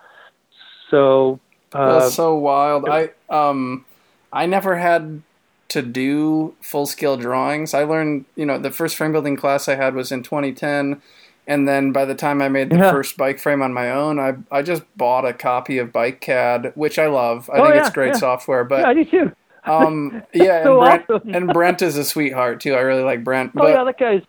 So 0.92 1.40
uh, 1.74 2.00
That's 2.02 2.16
so 2.16 2.36
wild. 2.36 2.88
I 2.88 3.10
um, 3.34 3.86
I 4.32 4.46
never 4.46 4.78
had 4.78 5.22
to 5.70 5.82
do 5.82 6.56
full 6.62 6.86
scale 6.86 7.18
drawings. 7.18 7.74
I 7.74 7.84
learned, 7.84 8.26
you 8.36 8.46
know, 8.46 8.58
the 8.60 8.70
first 8.72 8.96
frame 8.96 9.12
building 9.12 9.36
class 9.36 9.68
I 9.68 9.76
had 9.76 9.96
was 9.96 10.12
in 10.12 10.22
2010, 10.24 11.02
and 11.48 11.68
then 11.68 11.92
by 11.92 12.06
the 12.06 12.16
time 12.16 12.42
I 12.42 12.50
made 12.50 12.70
the 12.70 12.78
Yeah. 12.78 12.92
first 12.92 13.18
bike 13.18 13.40
frame 13.40 13.62
on 13.62 13.74
my 13.74 13.90
own, 13.92 14.20
I 14.20 14.36
I 14.52 14.62
just 14.62 14.84
bought 14.96 15.26
a 15.26 15.34
copy 15.34 15.78
of 15.80 15.90
BikeCAD, 15.92 16.74
which 16.76 17.00
I 17.00 17.08
love. 17.08 17.50
I 17.52 17.58
Oh, 17.58 17.64
think 17.64 17.76
yeah, 17.76 17.82
it's 17.82 17.90
great 17.90 18.14
yeah. 18.14 18.20
software, 18.20 18.64
but 18.64 18.82
yeah, 18.82 18.88
I 18.90 18.94
do 18.94 19.06
too. 19.06 19.32
um, 19.66 20.24
yeah, 20.34 20.58
and 20.58 20.66
So 20.66 20.80
Brent 20.80 21.06
awesome. 21.10 21.36
and 21.36 21.54
Brent 21.54 21.82
is 21.82 21.98
a 21.98 22.04
sweetheart 22.04 22.60
too. 22.62 22.76
I 22.76 22.82
really 22.82 23.04
like 23.04 23.24
Brent. 23.24 23.52
Oh 23.58 23.68
yeah, 23.68 23.84
that 23.84 23.98
guy's 23.98 24.22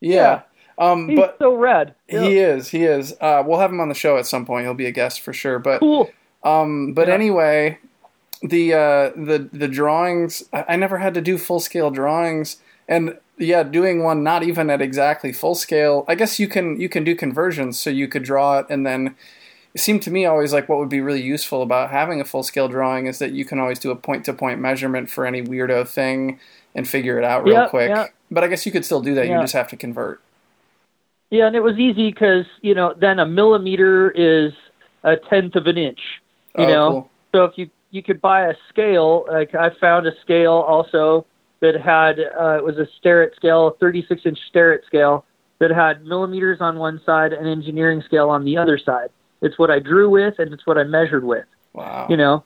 yeah, 0.00 0.42
um, 0.78 1.08
he's 1.08 1.18
but 1.18 1.36
so 1.38 1.54
rad. 1.54 1.94
He 2.08 2.38
is, 2.38 2.68
he 2.68 2.84
is. 2.84 3.14
Uh, 3.20 3.42
we'll 3.46 3.58
have 3.60 3.70
him 3.70 3.80
on 3.80 3.88
the 3.88 3.94
show 3.94 4.16
at 4.18 4.26
some 4.26 4.44
point. 4.44 4.64
He'll 4.66 4.74
be 4.74 4.86
a 4.86 4.90
guest 4.92 5.20
for 5.20 5.32
sure. 5.32 5.58
But 5.58 5.80
cool. 5.80 6.10
Um, 6.44 6.92
but 6.92 7.08
Yeah. 7.08 7.14
anyway, 7.14 7.78
the 8.42 8.74
uh, 8.74 9.10
the 9.16 9.48
the 9.52 9.68
drawings. 9.68 10.44
I, 10.52 10.76
never 10.76 10.98
had 10.98 11.14
to 11.14 11.20
do 11.20 11.38
full 11.38 11.60
scale 11.60 11.90
drawings, 11.90 12.58
and 12.88 13.16
yeah, 13.38 13.62
doing 13.62 14.02
one 14.02 14.22
not 14.22 14.42
even 14.42 14.70
at 14.70 14.80
exactly 14.82 15.32
full 15.32 15.54
scale. 15.54 16.04
I 16.06 16.14
guess 16.14 16.38
you 16.38 16.46
can 16.48 16.78
you 16.80 16.88
can 16.88 17.04
do 17.04 17.16
conversions, 17.16 17.78
so 17.78 17.90
you 17.90 18.06
could 18.06 18.22
draw 18.22 18.58
it, 18.58 18.66
and 18.68 18.86
then 18.86 19.16
it 19.74 19.80
seemed 19.80 20.02
to 20.02 20.10
me 20.10 20.24
always 20.26 20.52
like 20.52 20.68
what 20.68 20.78
would 20.78 20.88
be 20.90 21.00
really 21.00 21.22
useful 21.22 21.62
about 21.62 21.90
having 21.90 22.20
a 22.20 22.24
full 22.24 22.42
scale 22.42 22.68
drawing 22.68 23.06
is 23.06 23.18
that 23.18 23.32
you 23.32 23.44
can 23.44 23.58
always 23.58 23.78
do 23.78 23.90
a 23.90 23.96
point 23.96 24.24
to 24.26 24.32
point 24.32 24.60
measurement 24.60 25.10
for 25.10 25.26
any 25.26 25.42
weirdo 25.42 25.88
thing 25.88 26.38
and 26.74 26.86
figure 26.88 27.18
it 27.18 27.24
out 27.24 27.44
real 27.44 27.54
Yeah, 27.54 27.68
quick. 27.68 27.88
yeah. 27.88 28.06
But 28.30 28.44
I 28.44 28.48
guess 28.48 28.66
you 28.66 28.72
could 28.72 28.84
still 28.84 29.00
do 29.00 29.14
that. 29.14 29.26
You 29.26 29.40
just 29.40 29.54
have 29.54 29.68
to 29.68 29.76
convert. 29.76 30.20
Yeah, 31.30 31.46
and 31.46 31.56
it 31.56 31.60
was 31.60 31.78
easy 31.78 32.10
because 32.10 32.44
you 32.60 32.74
know 32.74 32.94
then 32.96 33.18
a 33.18 33.26
millimeter 33.26 34.10
is 34.10 34.52
a 35.02 35.16
tenth 35.16 35.56
of 35.56 35.66
an 35.66 35.78
inch. 35.78 36.00
You 36.58 36.64
Oh, 36.64 36.68
know, 36.68 36.90
cool. 36.90 37.10
so 37.34 37.44
if 37.44 37.58
you 37.58 37.70
you 37.90 38.02
could 38.02 38.20
buy 38.20 38.48
a 38.48 38.54
scale, 38.68 39.24
like 39.30 39.54
I 39.54 39.70
found 39.80 40.06
a 40.06 40.12
scale 40.20 40.52
also 40.52 41.26
that 41.60 41.80
had 41.80 42.18
uh, 42.18 42.56
it 42.56 42.64
was 42.64 42.76
a 42.78 42.86
Starrett 42.98 43.34
scale, 43.36 43.68
a 43.68 43.74
36 43.78 44.22
inch 44.26 44.38
Starrett 44.48 44.84
scale 44.86 45.24
that 45.60 45.70
had 45.70 46.04
millimeters 46.04 46.60
on 46.60 46.78
one 46.78 47.00
side 47.06 47.32
and 47.32 47.46
engineering 47.46 48.02
scale 48.02 48.30
on 48.30 48.44
the 48.44 48.56
other 48.56 48.78
side. 48.78 49.10
It's 49.42 49.58
what 49.58 49.70
I 49.70 49.78
drew 49.78 50.10
with 50.10 50.38
and 50.38 50.52
it's 50.52 50.66
what 50.66 50.76
I 50.76 50.82
measured 50.84 51.22
with. 51.24 51.44
Wow. 51.72 52.06
You 52.10 52.16
know, 52.16 52.44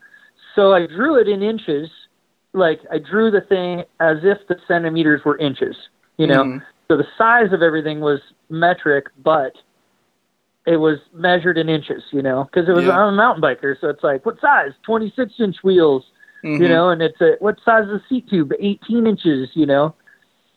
so 0.54 0.74
I 0.74 0.86
drew 0.86 1.16
it 1.18 1.28
in 1.28 1.42
inches 1.42 1.88
like 2.52 2.80
I 2.90 2.98
drew 2.98 3.30
the 3.30 3.40
thing 3.40 3.84
as 4.00 4.18
if 4.24 4.46
the 4.48 4.56
centimeters 4.68 5.24
were 5.24 5.38
inches, 5.38 5.76
you 6.18 6.26
know. 6.26 6.44
Mhm. 6.44 6.62
So 6.88 6.96
the 6.96 7.06
size 7.16 7.52
of 7.52 7.62
everything 7.62 8.00
was 8.00 8.20
metric, 8.50 9.06
but 9.22 9.54
it 10.68 10.76
was 10.76 10.98
measured 11.14 11.56
in 11.56 11.68
inches, 11.68 12.02
you 12.12 12.20
know, 12.22 12.44
because 12.44 12.68
it 12.68 12.72
was 12.72 12.84
Yeah. 12.84 12.98
I'm 13.00 13.14
a 13.14 13.16
mountain 13.16 13.42
biker, 13.42 13.74
so 13.80 13.88
it's 13.88 14.04
like 14.04 14.26
what 14.26 14.38
size? 14.40 14.72
26 14.82 15.32
inch 15.40 15.56
wheels, 15.64 16.04
Mhm. 16.44 16.60
you 16.60 16.68
know, 16.68 16.90
and 16.90 17.00
it's 17.02 17.20
a 17.20 17.36
what 17.40 17.58
size 17.64 17.84
is 17.84 18.00
the 18.00 18.02
seat 18.08 18.28
tube? 18.28 18.52
18 18.60 19.06
inches, 19.06 19.50
you 19.54 19.66
know. 19.66 19.94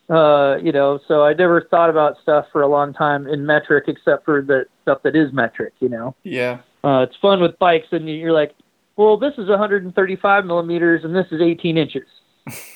Uh, 0.09 0.57
you 0.61 0.73
know, 0.73 0.99
so 1.07 1.23
I 1.23 1.33
never 1.33 1.61
thought 1.61 1.89
about 1.89 2.17
stuff 2.21 2.45
for 2.51 2.61
a 2.61 2.67
long 2.67 2.91
time 2.93 3.27
in 3.27 3.45
metric, 3.45 3.85
except 3.87 4.25
for 4.25 4.41
the 4.41 4.65
stuff 4.81 5.03
that 5.03 5.15
is 5.15 5.31
metric, 5.31 5.73
you 5.79 5.87
know. 5.87 6.13
Yeah. 6.23 6.57
Uh, 6.83 7.05
it's 7.07 7.15
fun 7.21 7.39
with 7.39 7.57
bikes, 7.59 7.87
and 7.91 8.09
you're 8.09 8.33
like, 8.33 8.53
well, 8.97 9.15
this 9.15 9.33
is 9.37 9.47
135 9.47 10.45
millimeters, 10.45 11.05
and 11.05 11.15
this 11.15 11.27
is 11.31 11.39
18 11.39 11.77
inches. 11.77 12.07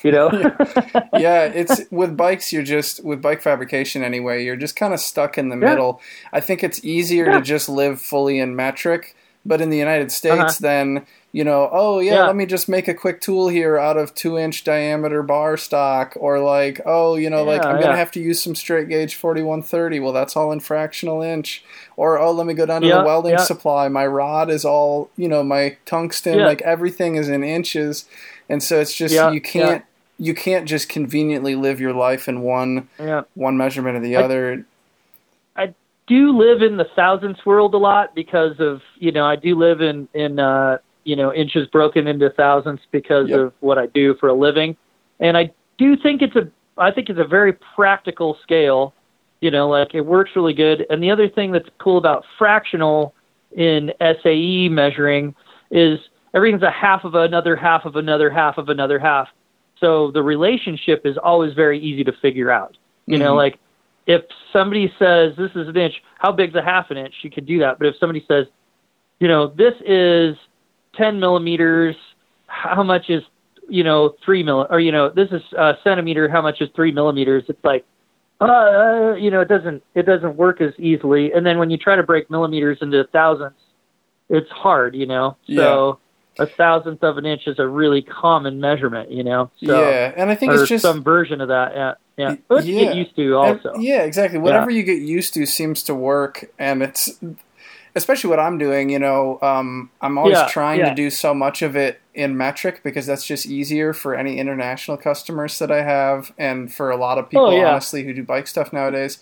You 0.04 0.12
know? 0.12 0.30
yeah, 1.17 1.45
it's 1.45 1.82
with 1.91 2.15
bikes. 2.15 2.54
You're 2.54 2.63
just 2.63 3.04
with 3.04 3.21
bike 3.21 3.41
fabrication 3.41 4.04
anyway. 4.04 4.43
You're 4.43 4.56
just 4.56 4.75
kind 4.75 4.93
of 4.93 4.99
stuck 4.99 5.38
in 5.38 5.49
the 5.49 5.56
Yeah. 5.58 5.69
middle. 5.69 6.01
I 6.32 6.39
think 6.39 6.63
it's 6.63 6.84
easier 6.86 7.25
Yeah. 7.25 7.39
to 7.39 7.41
just 7.41 7.67
live 7.67 7.99
fully 8.01 8.39
in 8.39 8.56
metric, 8.56 9.15
but 9.45 9.62
in 9.62 9.69
the 9.69 9.78
United 9.78 10.12
States, 10.12 10.36
Uh-huh. 10.38 10.58
then 10.62 11.06
you 11.32 11.43
know, 11.43 11.67
oh 11.73 11.99
yeah, 11.99 12.13
Yeah. 12.13 12.28
let 12.28 12.38
me 12.38 12.45
just 12.45 12.69
make 12.69 12.88
a 12.88 12.93
quick 12.93 13.19
tool 13.19 13.49
here 13.49 13.78
out 13.78 13.97
of 13.97 14.15
two 14.15 14.38
inch 14.38 14.63
diameter 14.63 15.21
bar 15.21 15.58
stock, 15.58 16.13
or 16.15 16.39
like, 16.39 16.80
oh, 16.86 17.17
you 17.17 17.30
know, 17.30 17.43
like 17.43 17.62
I'm 17.65 17.82
gonna 17.82 17.97
have 17.97 18.12
to 18.12 18.21
use 18.21 18.41
some 18.41 18.56
straight 18.56 18.88
gauge 18.88 19.15
4130. 19.15 19.99
Well, 19.99 20.13
that's 20.13 20.38
all 20.38 20.54
in 20.54 20.62
fractional 20.62 21.21
inch. 21.21 21.62
Or 21.97 22.17
oh, 22.17 22.32
let 22.32 22.45
me 22.45 22.54
go 22.54 22.65
down 22.65 22.84
to 22.84 22.88
the 22.88 23.04
welding 23.04 23.38
supply. 23.39 23.89
My 23.89 24.08
rod 24.08 24.49
is 24.49 24.63
all, 24.63 25.10
you 25.17 25.28
know, 25.28 25.43
my 25.43 25.75
tungsten, 25.86 26.39
like 26.45 26.62
everything 26.62 27.15
is 27.15 27.28
in 27.28 27.43
inches, 27.43 28.06
and 28.49 28.62
so 28.62 28.79
it's 28.79 28.93
just 28.93 29.13
Yeah, 29.13 29.31
you 29.31 29.41
can't 29.41 29.84
you 30.17 30.34
can't 30.34 30.67
just 30.67 30.88
conveniently 30.89 31.55
live 31.55 31.79
your 31.81 31.93
life 31.93 32.27
in 32.27 32.41
one 32.41 32.88
yeah. 32.99 33.23
one 33.34 33.58
measurement 33.58 33.97
or 33.97 33.99
the 34.01 34.15
I- 34.17 34.23
other. 34.23 34.65
I 35.55 35.73
do 36.08 36.38
live 36.38 36.62
in 36.62 36.77
the 36.77 36.86
thousandths 36.95 37.45
world 37.45 37.73
a 37.73 37.77
lot 37.77 38.13
because 38.15 38.60
of 38.60 38.81
you 38.97 39.12
know 39.12 39.25
I 39.25 39.36
do 39.36 39.55
live 39.55 39.81
in 39.81 40.08
in 40.13 40.39
uh, 40.39 40.77
you 41.03 41.15
know 41.15 41.34
inches 41.34 41.67
broken 41.67 42.08
into 42.08 42.29
thousandths 42.29 42.84
because 42.91 43.29
Yep. 43.29 43.39
of 43.39 43.53
what 43.60 43.77
I 43.77 43.88
do 43.88 44.15
for 44.15 44.29
a 44.29 44.34
living, 44.34 44.75
and 45.19 45.38
I 45.38 45.51
do 45.77 45.95
think 45.97 46.21
it's 46.21 46.36
a 46.36 46.49
I 46.77 46.91
think 46.91 47.10
it's 47.10 47.19
a 47.19 47.25
very 47.25 47.53
practical 47.53 48.38
scale. 48.43 48.93
You 49.41 49.51
know, 49.51 49.67
like 49.69 49.93
it 49.93 50.01
works 50.01 50.31
really 50.36 50.53
good. 50.53 50.86
And 50.89 51.03
the 51.03 51.12
other 51.12 51.27
thing 51.29 51.51
that's 51.51 51.69
cool 51.79 51.97
about 51.97 52.23
fractional 52.38 53.13
in 53.55 53.91
SAE 54.01 54.69
measuring 54.69 55.36
is 55.71 55.99
everything's 56.36 56.62
a 56.63 56.69
half 56.69 57.06
of 57.06 57.15
another 57.15 57.56
half 57.56 57.86
of 57.86 57.95
another 57.95 58.30
half 58.30 58.58
of 58.58 58.69
another 58.69 59.00
half. 59.00 59.30
So 59.80 60.12
the 60.12 60.21
relationship 60.21 61.06
is 61.06 61.17
always 61.17 61.54
very 61.54 61.80
easy 61.80 62.04
to 62.04 62.12
figure 62.21 62.52
out. 62.52 62.78
You 63.08 63.17
know, 63.17 63.34
Mhm. 63.34 63.38
like 63.38 63.60
if 64.06 64.24
somebody 64.52 64.93
says 65.00 65.36
this 65.38 65.52
is 65.56 65.67
an 65.67 65.78
inch, 65.78 66.02
how 66.19 66.32
big's 66.32 66.56
a 66.56 66.62
half 66.62 66.91
an 66.91 66.98
inch? 66.98 67.13
You 67.24 67.32
could 67.32 67.45
do 67.45 67.60
that. 67.60 67.80
But 67.80 67.88
if 67.88 67.95
somebody 67.98 68.24
says, 68.28 68.48
you 69.19 69.28
know, 69.28 69.48
this 69.48 69.74
is 69.86 70.36
10 70.95 71.19
millimeters, 71.19 71.95
how 72.48 72.84
much 72.84 73.10
is, 73.10 73.24
you 73.69 73.84
know, 73.84 74.15
three 74.24 74.43
mill, 74.43 74.67
or, 74.69 74.80
you 74.80 74.91
know, 74.91 75.10
this 75.10 75.32
is 75.32 75.41
a 75.54 75.78
centimeter, 75.84 76.28
how 76.28 76.41
much 76.41 76.62
is 76.62 76.69
three 76.76 76.91
millimeters? 76.91 77.43
It's 77.48 77.63
like, 77.63 77.86
uh, 78.41 78.45
uh, 78.45 79.15
you 79.17 79.32
know, 79.32 79.41
it 79.41 79.48
doesn't, 79.48 79.82
it 79.93 80.06
doesn't 80.06 80.36
work 80.36 80.62
as 80.62 80.74
easily. 80.78 81.32
And 81.32 81.45
then 81.45 81.58
when 81.58 81.69
you 81.69 81.78
try 81.78 81.95
to 81.95 82.04
break 82.04 82.30
millimeters 82.30 82.80
into 82.82 83.04
thousandths, 83.06 83.62
it's 84.30 84.50
hard, 84.52 84.95
you 84.95 85.06
know? 85.06 85.38
So 85.56 86.00
a 86.39 86.45
thousandth 86.45 87.04
of 87.04 87.17
an 87.17 87.26
inch 87.26 87.48
is 87.48 87.60
a 87.60 87.67
really 87.67 88.02
common 88.02 88.60
measurement, 88.60 89.12
you 89.12 89.24
know? 89.24 89.50
So, 89.63 89.80
yeah, 89.82 90.13
and 90.15 90.30
I 90.30 90.36
think 90.36 90.54
it's 90.54 90.67
just 90.67 90.82
some 90.84 91.04
version 91.04 91.41
of 91.41 91.48
that. 91.50 91.74
Yeah. 91.76 91.93
Yeah. 92.17 92.36
What 92.48 92.63
yeah. 92.65 92.86
get 92.86 92.95
used 92.95 93.15
to 93.17 93.39
And- 93.41 93.60
also. 93.65 93.76
yeah, 93.80 94.04
exactly. 94.04 94.39
Whatever 94.39 94.69
you 94.69 94.84
get 94.84 95.02
used 95.02 95.34
to 95.34 95.45
seems 95.45 95.84
to 95.84 95.93
work, 95.95 96.45
and 96.58 96.82
it's 96.82 97.19
especially 97.93 98.30
what 98.30 98.39
I'm 98.39 98.58
doing. 98.58 98.89
You 98.89 99.00
know, 99.00 99.39
um, 99.41 99.89
I'm 100.02 100.17
always 100.17 100.36
Yeah, 100.38 100.48
trying 100.48 100.80
yeah. 100.80 100.89
to 100.89 100.95
do 100.95 101.10
so 101.10 101.34
much 101.34 101.62
of 101.62 101.76
it 101.76 102.00
in 102.13 102.38
metric 102.38 102.82
because 102.84 103.06
that's 103.06 103.26
just 103.26 103.45
easier 103.45 103.91
for 103.93 104.15
any 104.15 104.38
international 104.38 104.95
customers 104.98 105.60
that 105.60 105.71
I 105.71 105.82
have, 105.84 106.32
and 106.38 106.74
for 106.74 106.89
a 106.89 106.95
lot 106.98 107.17
of 107.17 107.30
people, 107.30 107.48
Oh, 107.48 107.56
yeah. 107.58 107.71
honestly, 107.71 108.04
who 108.04 108.13
do 108.13 108.24
bike 108.24 108.48
stuff 108.48 108.71
nowadays. 108.71 109.19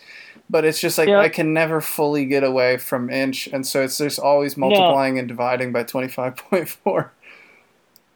But 0.53 0.65
it's 0.65 0.79
just 0.79 0.99
like 0.99 1.09
Yeah. 1.09 1.17
I 1.17 1.29
can 1.29 1.51
never 1.51 1.81
fully 1.81 2.25
get 2.25 2.43
away 2.43 2.77
from 2.77 3.09
inch, 3.09 3.47
and 3.47 3.65
so 3.65 3.81
it's 3.81 3.97
just 3.97 4.19
always 4.19 4.55
multiplying 4.55 5.17
and 5.17 5.27
dividing 5.27 5.71
by 5.71 5.81
twenty 5.81 6.07
five 6.07 6.35
point 6.35 6.69
four. 6.69 7.11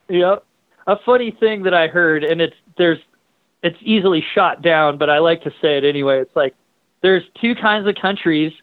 Yep. 0.07 0.43
A 0.85 0.99
funny 1.03 1.31
thing 1.31 1.63
that 1.63 1.73
I 1.73 1.87
heard, 1.87 2.23
and 2.23 2.39
it's 2.39 2.55
there's 2.77 2.99
it's 3.63 3.79
easily 3.81 4.23
shot 4.35 4.61
down, 4.61 4.99
but 4.99 5.09
I 5.09 5.17
like 5.17 5.41
to 5.45 5.51
say 5.59 5.79
it 5.79 5.83
anyway. 5.83 6.19
It's 6.21 6.35
like 6.35 6.53
there's 7.01 7.23
two 7.41 7.55
kinds 7.55 7.87
of 7.87 7.95
countries: 7.95 8.53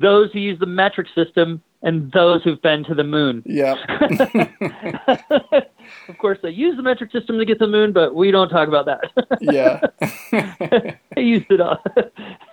those 0.00 0.32
who 0.32 0.38
use 0.38 0.58
the 0.58 0.64
metric 0.64 1.08
system 1.14 1.62
and 1.82 2.10
those 2.12 2.42
who've 2.42 2.62
been 2.62 2.82
to 2.84 2.94
the 2.94 3.04
moon. 3.04 3.42
Yeah. 3.44 3.74
of 6.08 6.18
course, 6.18 6.38
they 6.42 6.50
use 6.50 6.76
the 6.76 6.82
metric 6.82 7.12
system 7.12 7.38
to 7.38 7.44
get 7.44 7.58
to 7.58 7.66
the 7.66 7.70
moon, 7.70 7.92
but 7.92 8.14
we 8.14 8.30
don't 8.30 8.48
talk 8.48 8.68
about 8.68 8.86
that. 8.86 9.12
yeah. 9.40 9.80
they 11.14 11.22
used 11.22 11.50
it 11.50 11.60
all. 11.60 11.82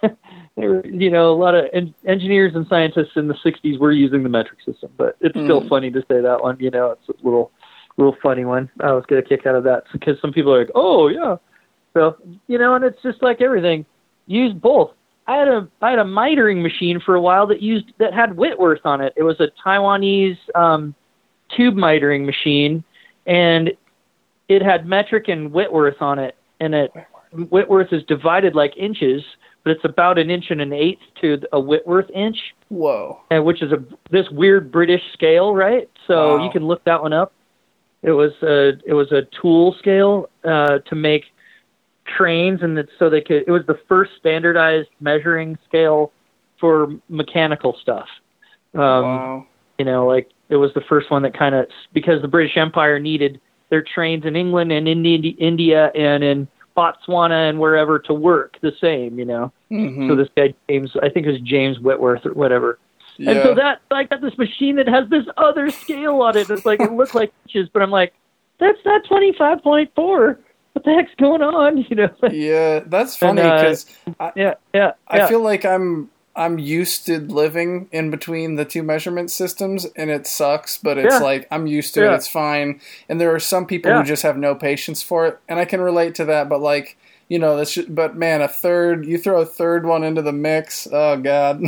Were, 0.58 0.86
you 0.86 1.10
know, 1.10 1.32
a 1.34 1.36
lot 1.36 1.54
of 1.54 1.65
en- 1.74 1.94
engineers 2.08 2.56
and 2.56 2.65
scientists 2.68 3.12
in 3.18 3.28
the 3.28 3.34
'60s 3.36 3.78
were 3.78 3.91
using 3.91 4.24
the 4.24 4.30
metric 4.30 4.60
system, 4.65 4.89
but 4.98 5.18
it's 5.20 5.38
still 5.38 5.62
Mm. 5.62 5.68
funny 5.70 5.91
to 5.91 6.00
say 6.10 6.22
that 6.22 6.41
one. 6.41 6.56
You 6.60 6.72
know, 6.72 6.91
it's 6.91 7.10
a 7.10 7.26
little, 7.26 7.52
little 7.98 8.15
funny 8.24 8.46
one. 8.46 8.70
I 8.80 8.94
was 8.94 9.04
get 9.06 9.18
a 9.18 9.22
kick 9.22 9.46
out 9.46 9.56
of 9.56 9.65
that 9.65 9.84
because 9.91 10.20
some 10.22 10.32
people 10.32 10.54
are 10.54 10.60
like, 10.60 10.72
"Oh, 10.74 11.10
yeah," 11.10 11.36
so 11.94 12.15
you 12.48 12.58
know, 12.58 12.74
and 12.74 12.86
it's 12.86 13.02
just 13.04 13.22
like 13.22 13.41
everything. 13.41 13.86
Use 14.28 14.54
both. 14.54 14.91
I 15.28 15.36
had 15.36 15.50
a 15.50 15.68
I 15.82 15.89
had 15.89 16.00
a 16.00 16.06
mitering 16.06 16.62
machine 16.62 17.02
for 17.02 17.15
a 17.15 17.22
while 17.22 17.48
that 17.48 17.62
used 17.62 17.91
that 17.98 18.13
had 18.13 18.38
Whitworth 18.38 18.86
on 18.86 19.02
it. 19.02 19.12
It 19.18 19.24
was 19.24 19.41
a 19.41 19.50
Taiwanese 19.65 20.38
um, 20.56 20.96
tube 21.50 21.76
mitering 21.76 22.26
machine, 22.26 22.82
and 23.28 23.74
it 24.48 24.62
had 24.62 24.86
metric 24.86 25.28
and 25.28 25.52
Whitworth 25.52 26.02
on 26.02 26.18
it, 26.18 26.36
and 26.62 26.74
it 26.74 26.94
Whitworth 27.50 27.91
is 27.91 28.04
divided 28.04 28.56
like 28.56 28.78
inches, 28.78 29.22
but 29.65 29.71
it's 29.71 29.84
about 29.84 30.19
an 30.19 30.30
inch 30.30 30.51
and 30.51 30.62
an 30.62 30.71
eighth 30.71 31.01
to 31.21 31.41
a 31.51 31.60
Whitworth 31.60 32.10
inch, 32.12 32.38
Whoa. 32.69 33.19
and 33.32 33.43
which 33.43 33.63
is 33.63 33.71
a 33.71 33.84
this 34.12 34.30
weird 34.30 34.71
British 34.71 35.01
scale, 35.12 35.56
right? 35.56 35.89
So 36.08 36.38
Wow. 36.38 36.45
you 36.45 36.51
can 36.51 36.67
look 36.67 36.84
that 36.86 37.01
one 37.01 37.13
up. 37.13 37.34
It 38.04 38.12
was 38.12 38.32
a 38.43 38.73
it 38.86 38.93
was 38.93 39.12
a 39.12 39.23
tool 39.41 39.75
scale 39.80 40.30
uh, 40.43 40.80
to 40.88 40.95
make 40.95 41.23
trains, 42.06 42.62
and 42.62 42.78
that 42.78 42.88
so 42.99 43.10
they 43.10 43.21
could. 43.21 43.43
It 43.47 43.51
was 43.51 43.65
the 43.65 43.80
first 43.89 44.12
standardized 44.19 44.89
measuring 44.99 45.58
scale 45.67 46.12
for 46.60 46.93
mechanical 47.10 47.75
stuff. 47.82 48.08
Um, 48.75 48.82
wow. 48.82 49.47
you 49.80 49.86
know, 49.86 50.06
like 50.06 50.30
it 50.49 50.58
was 50.58 50.71
the 50.75 50.82
first 50.82 51.10
one 51.10 51.23
that 51.23 51.36
kind 51.36 51.56
of 51.56 51.65
because 51.91 52.21
the 52.21 52.28
British 52.28 52.56
Empire 52.56 52.99
needed 52.99 53.41
their 53.71 53.82
trains 53.82 54.25
in 54.25 54.36
England 54.36 54.71
and 54.71 54.88
in 54.88 55.04
India 55.04 55.88
and 55.95 56.23
in 56.23 56.47
Botswana 56.76 57.50
and 57.50 57.60
wherever 57.60 58.00
to 58.00 58.14
work 58.14 58.58
the 58.62 58.72
same, 58.82 59.18
you 59.18 59.26
know. 59.26 59.52
Mhm. 59.72 60.08
So 60.10 60.16
this 60.16 60.30
guy 60.36 60.54
James, 60.70 60.96
I 61.02 61.10
think 61.10 61.26
it 61.26 61.32
was 61.32 61.42
James 61.42 61.80
Whitworth 61.80 62.26
or 62.26 62.34
whatever. 62.34 62.80
yeah. 63.18 63.32
And 63.32 63.44
so 63.44 63.56
that 63.56 63.82
I 63.92 64.04
got 64.04 64.22
this 64.22 64.38
machine 64.38 64.76
that 64.76 64.88
has 64.88 65.08
this 65.10 65.26
other 65.38 65.70
scale 65.70 66.22
on 66.22 66.36
it. 66.38 66.50
It's 66.50 66.66
like 66.66 66.80
it 66.82 66.92
looks 66.92 67.16
like 67.16 67.32
inches, 67.48 67.70
but 67.72 67.82
I'm 67.82 67.92
like, 67.92 68.14
that's 68.60 68.80
not 68.86 69.04
twenty 69.06 69.34
five 69.34 69.62
point 69.64 69.92
four. 69.96 70.40
What 70.74 70.84
the 70.84 70.92
heck's 70.94 71.16
going 71.18 71.42
on? 71.42 71.78
You 71.90 71.96
know? 71.96 72.10
yeah, 72.32 72.80
that's 72.86 73.16
funny 73.16 73.42
uh, 73.42 73.56
because 73.56 73.86
yeah, 74.36 74.56
yeah. 74.74 74.92
I 75.08 75.18
yeah. 75.18 75.28
feel 75.28 75.42
like 75.42 75.64
I'm 75.66 76.10
I'm 76.36 76.60
used 76.60 77.06
to 77.06 77.19
living 77.19 77.88
in 77.91 78.12
between 78.12 78.56
the 78.56 78.65
two 78.65 78.84
measurement 78.84 79.32
systems, 79.32 79.86
and 79.95 80.10
it 80.10 80.28
sucks. 80.28 80.78
But 80.78 80.98
it's 80.98 81.15
Yeah. 81.15 81.19
like 81.19 81.48
I'm 81.52 81.65
used 81.67 81.93
to 81.95 82.06
it; 82.06 82.13
it's 82.13 82.28
fine. 82.28 82.82
And 83.08 83.21
there 83.21 83.34
are 83.34 83.39
some 83.39 83.65
people 83.65 83.91
Yeah. 83.91 84.00
who 84.00 84.04
just 84.06 84.24
have 84.24 84.38
no 84.38 84.54
patience 84.56 85.02
for 85.02 85.26
it, 85.28 85.39
and 85.48 85.60
I 85.60 85.65
can 85.65 85.80
relate 85.82 86.13
to 86.15 86.26
that. 86.26 86.50
But 86.50 86.62
like 86.62 86.98
you 87.28 87.39
know, 87.39 87.58
that's 87.58 87.74
just, 87.74 87.95
but 87.95 88.15
man, 88.15 88.41
a 88.43 88.48
third 88.48 89.06
you 89.06 89.17
throw 89.17 89.41
a 89.41 89.45
third 89.45 89.86
one 89.86 90.04
into 90.04 90.21
the 90.21 90.32
mix. 90.34 90.88
Oh 90.91 91.17
god, 91.17 91.63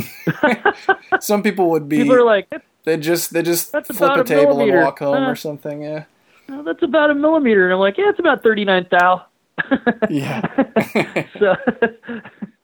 some 1.20 1.42
people 1.42 1.70
would 1.70 1.88
be 1.88 1.98
People 1.98 2.14
are 2.14 2.24
like, 2.24 2.46
they 2.84 2.96
just 2.96 3.32
they 3.32 3.42
just 3.42 3.70
flip 3.70 3.86
a 3.90 4.20
a 4.20 4.24
table 4.24 4.60
and 4.60 4.72
walk 4.72 5.00
home 5.00 5.24
Uh. 5.24 5.30
or 5.30 5.34
something. 5.34 5.82
Yeah, 5.82 6.04
that's 6.64 6.82
about 6.82 7.10
a 7.10 7.14
millimeter, 7.14 7.64
and 7.64 7.72
I'm 7.74 7.80
like, 7.80 7.98
yeah, 7.98 8.08
it's 8.10 8.18
about 8.20 8.42
thirty 8.42 8.64
nine 8.64 8.86
thou. 8.90 9.24
yeah. 10.08 10.42
so, 11.38 11.56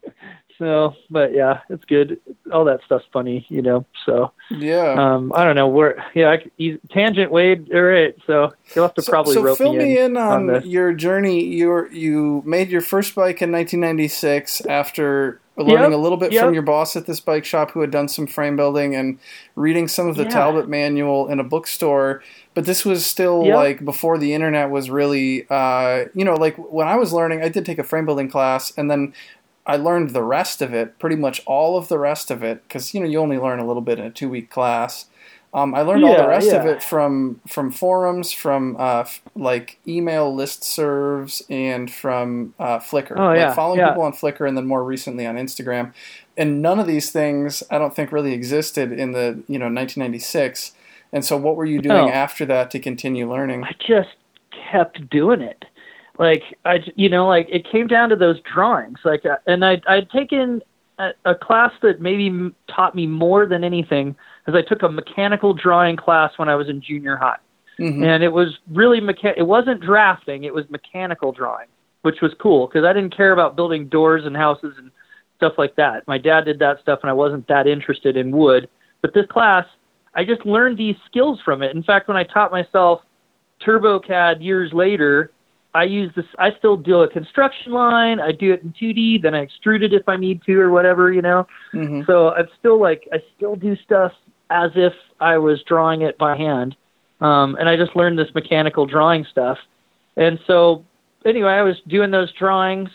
so, 0.59 0.95
but 1.11 1.33
yeah, 1.33 1.61
it's 1.69 1.85
good. 1.85 2.21
All 2.53 2.64
that 2.67 2.81
stuff's 2.85 3.05
funny, 3.12 3.47
you 3.49 3.62
know. 3.62 3.85
So, 4.07 4.33
yeah. 4.51 4.95
um, 4.99 5.33
I 5.35 5.45
don't 5.45 5.57
know 5.57 5.69
where. 5.69 6.05
Yeah, 6.14 6.37
I, 6.37 6.79
tangent 6.90 7.31
Wade. 7.31 7.71
All 7.75 7.83
right, 7.83 8.14
so 8.27 8.53
you'll 8.75 8.85
have 8.85 8.95
to 8.95 9.03
So, 9.03 9.11
probably 9.11 9.35
so 9.35 9.43
rope 9.43 9.59
fill 9.59 9.75
me 9.75 9.99
in, 9.99 10.17
on 10.17 10.51
on 10.51 10.69
your 10.69 10.93
journey. 10.93 11.45
You 11.45 11.88
you 11.90 12.43
made 12.47 12.71
your 12.71 12.81
first 12.81 13.14
bike 13.14 13.43
in 13.43 13.51
1996 13.53 14.62
after 14.67 15.40
learning 15.57 15.75
Yep, 15.75 15.93
a 15.93 15.97
little 15.97 16.19
bit 16.19 16.33
yep. 16.33 16.45
from 16.45 16.55
your 16.55 16.62
boss 16.64 16.97
at 16.97 17.07
this 17.07 17.21
bike 17.21 17.45
shop 17.45 17.71
who 17.71 17.81
had 17.81 17.90
done 17.90 18.09
some 18.09 18.27
frame 18.27 18.57
building 18.57 18.95
and 18.95 19.19
reading 19.55 19.87
some 19.87 20.09
of 20.09 20.17
the 20.17 20.25
Yeah. 20.25 20.31
Talbot 20.31 20.69
manual 20.69 21.29
in 21.29 21.38
a 21.38 21.45
bookstore. 21.45 22.23
But 22.55 22.64
this 22.67 22.85
was 22.85 23.07
still 23.07 23.45
Yep. 23.45 23.55
like 23.57 23.85
before 23.85 24.19
the 24.19 24.35
internet 24.35 24.71
was 24.71 24.90
really, 24.90 25.47
uh, 25.51 26.07
you 26.14 26.25
know, 26.25 26.35
like 26.35 26.57
when 26.57 26.88
I 26.88 26.97
was 26.97 27.12
learning, 27.12 27.43
I 27.43 27.49
did 27.49 27.64
take 27.64 27.79
a 27.79 27.85
frame 27.85 28.05
building 28.05 28.29
class 28.29 28.73
and 28.77 28.90
then 28.90 29.12
I 29.66 29.77
learned 29.77 30.11
the 30.11 30.22
rest 30.22 30.61
of 30.62 30.74
it, 30.74 30.98
pretty 30.98 31.16
much 31.16 31.42
all 31.46 31.77
of 31.79 31.88
the 31.88 31.98
rest 31.98 32.31
of 32.31 32.42
it, 32.42 32.62
because 32.68 32.92
you 32.94 33.00
know 33.00 33.07
you 33.07 33.18
only 33.18 33.38
learn 33.38 33.59
a 33.59 33.66
little 33.66 33.83
bit 33.83 33.98
in 33.98 34.05
a 34.05 34.11
two 34.11 34.29
week 34.29 34.50
class. 34.50 35.07
Um, 35.55 35.72
I 35.72 35.83
learned 35.83 36.03
all 36.05 36.12
the 36.16 36.22
Yeah, 36.22 36.27
rest 36.27 36.50
of 36.50 36.66
it 36.66 36.83
from 36.83 37.40
from 37.46 37.70
forums, 37.70 38.33
from 38.33 38.77
uh, 38.79 39.00
f- 39.00 39.22
like 39.37 39.79
email 39.87 40.35
list 40.35 40.64
serves, 40.64 41.42
and 41.48 41.90
from 41.90 42.55
uh, 42.59 42.79
Flickr. 42.81 43.16
Oh, 43.16 43.27
like 43.27 43.37
yeah, 43.38 43.55
following 43.55 43.79
yeah. 43.79 43.90
people 43.90 44.03
on 44.03 44.12
Flickr, 44.12 44.46
and 44.48 44.57
then 44.57 44.66
more 44.66 44.83
recently 44.85 45.27
on 45.27 45.37
Instagram. 45.37 45.92
And 46.37 46.61
none 46.61 46.81
of 46.81 46.88
these 46.88 47.12
things, 47.12 47.62
I 47.70 47.79
don't 47.79 47.94
think, 47.94 48.11
really 48.11 48.33
existed 48.33 48.90
in 48.92 49.12
the 49.12 49.42
you 49.46 49.59
know 49.59 49.66
1996. 49.66 50.72
And 51.12 51.24
so, 51.24 51.37
what 51.37 51.55
were 51.55 51.64
you 51.64 51.81
doing 51.81 52.07
No. 52.07 52.12
after 52.12 52.44
that 52.46 52.72
to 52.72 52.81
continue 52.81 53.31
learning? 53.31 53.62
I 53.62 53.72
just 53.87 54.16
kept 54.72 55.09
doing 55.09 55.40
it. 55.40 55.64
Like 56.18 56.42
I, 56.64 56.79
you 56.94 57.09
know, 57.09 57.27
like 57.27 57.48
it 57.50 57.66
came 57.70 57.87
down 57.87 58.09
to 58.11 58.16
those 58.16 58.37
drawings. 58.53 58.98
Like, 59.05 59.27
uh, 59.27 59.37
and 59.46 59.64
I, 59.64 59.81
I'd 59.88 60.09
taken 60.11 60.62
a, 60.98 61.11
a 61.24 61.35
class 61.35 61.72
that 61.83 62.00
maybe 62.00 62.53
taught 62.68 62.94
me 62.94 63.07
more 63.07 63.46
than 63.46 63.64
anything, 63.64 64.14
as 64.46 64.55
I 64.55 64.62
took 64.62 64.83
a 64.83 64.88
mechanical 64.88 65.53
drawing 65.55 65.96
class 65.96 66.33
when 66.37 66.48
I 66.48 66.55
was 66.55 66.68
in 66.68 66.81
junior 66.81 67.16
high, 67.16 67.38
hmm 67.79 68.05
and 68.05 68.22
it 68.22 68.33
was 68.33 68.59
really 68.70 69.00
mecha- 69.00 69.37
It 69.37 69.46
wasn't 69.46 69.81
drafting; 69.81 70.44
it 70.44 70.55
was 70.55 70.64
mechanical 70.70 71.33
drawing, 71.33 71.66
which 72.03 72.20
was 72.20 72.33
cool 72.40 72.68
because 72.68 72.85
I 72.85 72.92
didn't 72.92 73.16
care 73.16 73.33
about 73.33 73.57
building 73.57 73.88
doors 73.88 74.24
and 74.24 74.37
houses 74.37 74.74
and 74.79 74.92
stuff 75.37 75.55
like 75.59 75.74
that. 75.77 76.07
My 76.07 76.18
dad 76.18 76.44
did 76.44 76.61
that 76.61 76.81
stuff, 76.81 77.00
and 77.03 77.11
I 77.11 77.14
wasn't 77.14 77.48
that 77.48 77.66
interested 77.66 78.16
in 78.16 78.31
wood. 78.31 78.68
But 79.03 79.14
this 79.14 79.27
class, 79.27 79.66
I 80.14 80.24
just 80.24 80.46
learned 80.46 80.79
these 80.79 80.96
skills 81.07 81.40
from 81.44 81.62
it. 81.62 81.74
In 81.74 81.83
fact, 81.83 82.07
when 82.07 82.16
I 82.16 82.22
taught 82.22 82.53
myself 82.53 83.00
TurboCAD 83.66 84.42
years 84.44 84.72
later, 84.72 85.33
I 85.75 85.85
use 85.85 86.13
this. 86.15 86.25
I 86.39 86.53
still 86.59 86.77
do 86.77 87.01
a 87.01 87.09
construction 87.09 87.73
line. 87.73 88.21
I 88.21 88.31
do 88.33 88.53
it 88.53 88.63
in 88.63 88.73
2D, 88.73 89.23
then 89.23 89.35
I 89.35 89.45
extrude 89.45 89.83
it 89.83 89.93
if 89.93 90.09
I 90.09 90.17
need 90.17 90.43
to 90.45 90.59
or 90.61 90.71
whatever, 90.71 91.13
you 91.13 91.23
know. 91.23 91.47
hmm 91.73 92.03
So 92.07 92.31
I'm 92.31 92.49
still 92.59 92.81
like 92.81 93.09
I 93.13 93.19
still 93.37 93.57
do 93.57 93.77
stuff 93.85 94.13
as 94.51 94.71
if 94.77 94.93
I 95.21 95.39
was 95.39 95.63
drawing 95.67 96.03
it 96.03 96.17
by 96.17 96.37
hand, 96.37 96.77
um, 97.21 97.57
and 97.59 97.69
I 97.69 97.77
just 97.77 97.97
learned 97.97 98.19
this 98.19 98.33
mechanical 98.35 98.87
drawing 98.87 99.27
stuff. 99.31 99.59
And 100.17 100.39
so 100.47 100.85
anyway, 101.25 101.53
I 101.53 101.63
was 101.63 101.77
doing 101.89 102.11
those 102.13 102.33
drawings, 102.33 102.91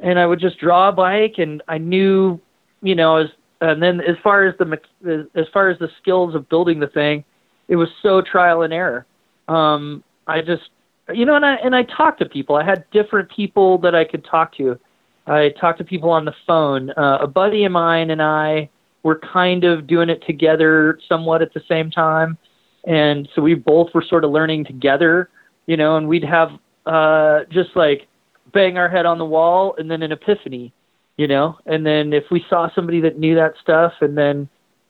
and 0.00 0.18
I 0.18 0.26
would 0.26 0.38
just 0.40 0.58
draw 0.58 0.88
a 0.90 0.92
bike, 0.92 1.34
and 1.38 1.62
I 1.66 1.78
knew, 1.78 2.40
you 2.82 2.94
know, 2.94 3.16
as 3.16 3.28
and 3.60 3.82
then 3.82 4.00
as 4.00 4.16
far 4.22 4.46
as 4.46 4.54
the 4.58 5.28
as 5.34 5.46
far 5.52 5.68
as 5.68 5.78
the 5.80 5.88
skills 6.00 6.36
of 6.36 6.48
building 6.48 6.78
the 6.78 6.86
thing, 6.86 7.24
it 7.66 7.76
was 7.76 7.88
so 8.02 8.20
trial 8.20 8.62
and 8.62 8.72
error. 8.72 9.06
Um, 9.48 10.04
I 10.26 10.42
just 10.42 10.70
you 11.12 11.26
know, 11.26 11.36
and 11.36 11.44
I 11.44 11.54
and 11.56 11.74
I 11.76 11.82
talked 11.82 12.20
to 12.20 12.28
people. 12.28 12.56
I 12.56 12.64
had 12.64 12.84
different 12.90 13.30
people 13.30 13.78
that 13.78 13.94
I 13.94 14.04
could 14.04 14.24
talk 14.24 14.56
to. 14.56 14.78
I 15.26 15.50
talked 15.60 15.78
to 15.78 15.84
people 15.84 16.10
on 16.10 16.24
the 16.24 16.34
phone. 16.46 16.90
Uh, 16.90 17.18
a 17.20 17.26
buddy 17.26 17.64
of 17.64 17.72
mine 17.72 18.10
and 18.10 18.22
I 18.22 18.70
were 19.02 19.18
kind 19.18 19.64
of 19.64 19.86
doing 19.86 20.08
it 20.08 20.22
together 20.26 20.98
somewhat 21.08 21.42
at 21.42 21.52
the 21.52 21.62
same 21.68 21.90
time, 21.90 22.38
and 22.86 23.28
so 23.34 23.42
we 23.42 23.54
both 23.54 23.92
were 23.94 24.02
sort 24.02 24.24
of 24.24 24.30
learning 24.30 24.64
together, 24.64 25.28
you 25.66 25.76
know. 25.76 25.96
And 25.96 26.08
we'd 26.08 26.24
have 26.24 26.50
uh, 26.86 27.40
just 27.50 27.70
like 27.74 28.06
bang 28.52 28.78
our 28.78 28.88
head 28.88 29.04
on 29.04 29.18
the 29.18 29.26
wall, 29.26 29.74
and 29.76 29.90
then 29.90 30.02
an 30.02 30.12
epiphany, 30.12 30.72
you 31.18 31.28
know. 31.28 31.58
And 31.66 31.84
then 31.84 32.14
if 32.14 32.24
we 32.30 32.44
saw 32.48 32.68
somebody 32.74 33.00
that 33.02 33.18
knew 33.18 33.34
that 33.34 33.54
stuff, 33.60 33.92
and 34.00 34.16
then 34.16 34.48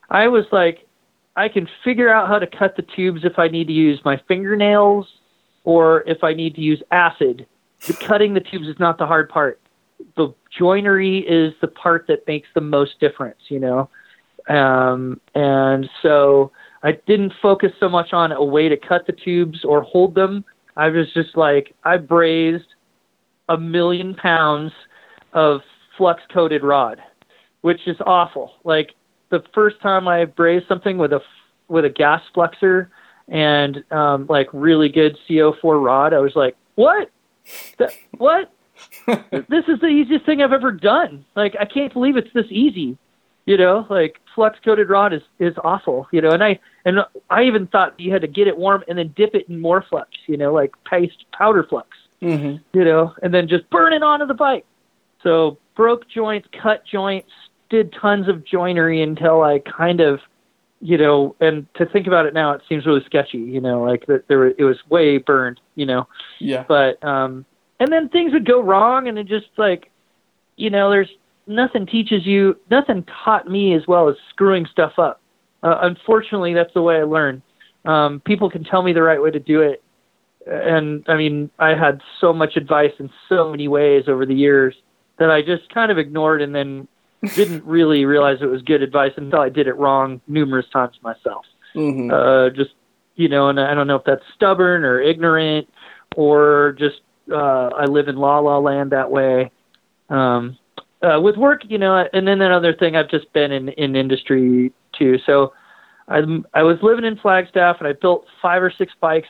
I 0.09 0.29
was 0.29 0.45
like, 0.53 0.87
I 1.35 1.49
can 1.49 1.67
figure 1.83 2.09
out 2.09 2.29
how 2.29 2.39
to 2.39 2.47
cut 2.47 2.77
the 2.77 2.85
tubes 2.95 3.25
if 3.25 3.37
I 3.37 3.49
need 3.49 3.67
to 3.67 3.73
use 3.73 3.99
my 4.05 4.21
fingernails 4.29 5.07
or 5.65 6.03
if 6.07 6.23
I 6.23 6.33
need 6.33 6.55
to 6.55 6.61
use 6.61 6.81
acid. 6.91 7.45
The 7.87 7.93
cutting 7.93 8.33
the 8.33 8.39
tubes 8.39 8.67
is 8.67 8.79
not 8.79 8.97
the 8.97 9.05
hard 9.05 9.29
part. 9.29 9.59
The 10.15 10.33
joinery 10.57 11.19
is 11.19 11.53
the 11.61 11.67
part 11.67 12.05
that 12.07 12.25
makes 12.27 12.47
the 12.55 12.61
most 12.61 12.99
difference, 12.99 13.39
you 13.49 13.59
know. 13.59 13.89
Um, 14.47 15.19
and 15.33 15.89
so 16.01 16.51
I 16.83 16.93
didn't 17.07 17.33
focus 17.41 17.71
so 17.79 17.89
much 17.89 18.13
on 18.13 18.31
a 18.31 18.43
way 18.43 18.69
to 18.69 18.77
cut 18.77 19.07
the 19.07 19.13
tubes 19.13 19.65
or 19.65 19.81
hold 19.81 20.15
them. 20.15 20.45
I 20.77 20.89
was 20.89 21.11
just 21.13 21.35
like, 21.35 21.73
I 21.83 21.97
brazed 21.97 22.67
a 23.49 23.57
million 23.57 24.13
pounds 24.15 24.71
of 25.33 25.61
flux 25.97 26.21
coated 26.33 26.63
rod, 26.63 27.01
which 27.61 27.87
is 27.87 27.97
awful. 28.05 28.53
Like 28.63 28.91
the 29.29 29.43
first 29.53 29.81
time 29.81 30.07
I 30.07 30.25
brazed 30.25 30.67
something 30.67 30.97
with 30.97 31.13
a 31.13 31.21
with 31.67 31.85
a 31.85 31.89
gas 31.89 32.21
fluxer 32.35 32.89
and 33.27 33.83
um, 33.91 34.27
like 34.27 34.47
really 34.53 34.89
good 34.89 35.17
CO4 35.27 35.83
rod, 35.83 36.13
I 36.13 36.19
was 36.19 36.35
like, 36.35 36.55
what? 36.75 37.09
That, 37.77 37.93
what? 38.17 38.51
this 39.07 39.65
is 39.67 39.79
the 39.79 39.87
easiest 39.87 40.25
thing 40.25 40.41
I've 40.41 40.53
ever 40.53 40.71
done. 40.71 41.25
Like 41.35 41.55
I 41.59 41.65
can't 41.65 41.93
believe 41.93 42.17
it's 42.17 42.33
this 42.33 42.47
easy. 42.49 42.97
You 43.45 43.57
know, 43.57 43.85
like 43.89 44.19
flux 44.33 44.57
coated 44.65 44.89
rod 44.89 45.13
is 45.13 45.21
is 45.39 45.53
awful. 45.63 46.07
You 46.11 46.21
know, 46.21 46.31
and 46.31 46.43
I 46.43 46.59
and 46.83 46.99
I 47.29 47.43
even 47.43 47.67
thought 47.67 47.99
you 47.99 48.11
had 48.11 48.21
to 48.21 48.27
get 48.27 48.47
it 48.47 48.57
warm 48.57 48.83
and 48.87 48.97
then 48.97 49.13
dip 49.15 49.35
it 49.35 49.47
in 49.47 49.61
more 49.61 49.83
flux. 49.87 50.09
You 50.27 50.37
know, 50.37 50.51
like 50.53 50.71
paste 50.83 51.25
powder 51.31 51.63
flux 51.63 51.89
hmm 52.21 52.55
you 52.73 52.83
know, 52.83 53.13
and 53.21 53.33
then 53.33 53.47
just 53.47 53.69
burn 53.69 53.93
it 53.93 54.03
onto 54.03 54.25
the 54.25 54.33
bike. 54.33 54.65
So 55.23 55.57
broke 55.75 56.07
joints, 56.09 56.47
cut 56.61 56.85
joints, 56.85 57.29
did 57.69 57.93
tons 57.93 58.27
of 58.27 58.45
joinery 58.45 59.01
until 59.01 59.43
I 59.43 59.59
kind 59.59 60.01
of, 60.01 60.19
you 60.85 60.99
know, 60.99 61.35
and 61.39 61.65
to 61.73 61.85
think 61.87 62.05
about 62.05 62.27
it 62.27 62.33
now, 62.35 62.51
it 62.51 62.61
seems 62.69 62.85
really 62.85 63.03
sketchy, 63.07 63.39
you 63.39 63.59
know, 63.59 63.81
like 63.81 64.05
that 64.05 64.27
there 64.27 64.37
were, 64.37 64.53
it 64.55 64.63
was 64.63 64.77
way 64.87 65.17
burned, 65.17 65.59
you 65.73 65.83
know, 65.83 66.07
Yeah. 66.39 66.63
but 66.67 67.03
um, 67.03 67.43
and 67.79 67.91
then 67.91 68.07
things 68.09 68.33
would 68.33 68.45
go 68.45 68.61
wrong, 68.61 69.07
and 69.07 69.17
it 69.17 69.25
just 69.25 69.47
like, 69.57 69.89
you 70.57 70.69
know, 70.69 70.91
there's 70.91 71.09
nothing 71.47 71.87
teaches 71.87 72.23
you, 72.27 72.55
nothing 72.69 73.03
taught 73.23 73.49
me 73.49 73.73
as 73.73 73.87
well 73.87 74.09
as 74.09 74.15
screwing 74.29 74.67
stuff 74.71 74.99
up. 74.99 75.21
Uh, 75.63 75.79
unfortunately, 75.81 76.53
that's 76.53 76.73
the 76.75 76.83
way 76.83 76.97
I 76.97 77.03
learn. 77.03 77.41
Um, 77.85 78.19
people 78.19 78.51
can 78.51 78.63
tell 78.63 78.83
me 78.83 78.93
the 78.93 79.01
right 79.01 79.19
way 79.19 79.31
to 79.31 79.39
do 79.39 79.61
it, 79.61 79.81
and 80.45 81.03
I 81.07 81.15
mean, 81.15 81.49
I 81.57 81.69
had 81.69 82.01
so 82.21 82.31
much 82.31 82.57
advice 82.57 82.93
in 82.99 83.09
so 83.27 83.49
many 83.49 83.67
ways 83.67 84.03
over 84.07 84.23
the 84.27 84.35
years 84.35 84.75
that 85.17 85.31
I 85.31 85.41
just 85.41 85.73
kind 85.73 85.91
of 85.91 85.97
ignored, 85.97 86.43
and 86.43 86.53
then 86.53 86.87
didn't 87.33 87.63
really 87.65 88.05
realize 88.05 88.37
it 88.41 88.45
was 88.45 88.61
good 88.61 88.81
advice 88.81 89.13
until 89.17 89.39
I 89.39 89.49
did 89.49 89.67
it 89.67 89.75
wrong 89.77 90.21
numerous 90.27 90.67
times 90.71 90.97
myself 91.01 91.45
hmm 91.73 92.09
uh, 92.11 92.49
just 92.51 92.71
you 93.15 93.29
know, 93.29 93.49
and 93.49 93.59
I 93.59 93.73
don't 93.73 93.87
know 93.87 93.95
if 93.95 94.03
that's 94.05 94.23
stubborn 94.35 94.83
or 94.83 94.99
ignorant 94.99 95.69
or 96.15 96.75
just 96.77 97.01
uh, 97.31 97.69
I 97.75 97.85
live 97.85 98.07
in 98.07 98.17
la 98.17 98.39
la 98.39 98.57
land 98.57 98.91
that 98.91 99.09
way. 99.09 99.51
Um, 100.09 100.57
uh, 101.01 101.19
with 101.21 101.37
work, 101.37 101.61
you 101.67 101.77
know, 101.77 102.07
and 102.13 102.27
then 102.27 102.41
another 102.41 102.73
thing, 102.73 102.95
I've 102.95 103.09
just 103.09 103.31
been 103.33 103.51
in 103.51 103.69
in 103.69 103.95
industry 103.95 104.73
too. 104.97 105.17
So 105.25 105.53
I 106.07 106.21
I 106.53 106.63
was 106.63 106.77
living 106.81 107.05
in 107.05 107.17
Flagstaff 107.17 107.77
and 107.79 107.87
I 107.87 107.93
built 107.93 108.25
five 108.41 108.61
or 108.61 108.71
six 108.77 108.93
bikes 108.99 109.29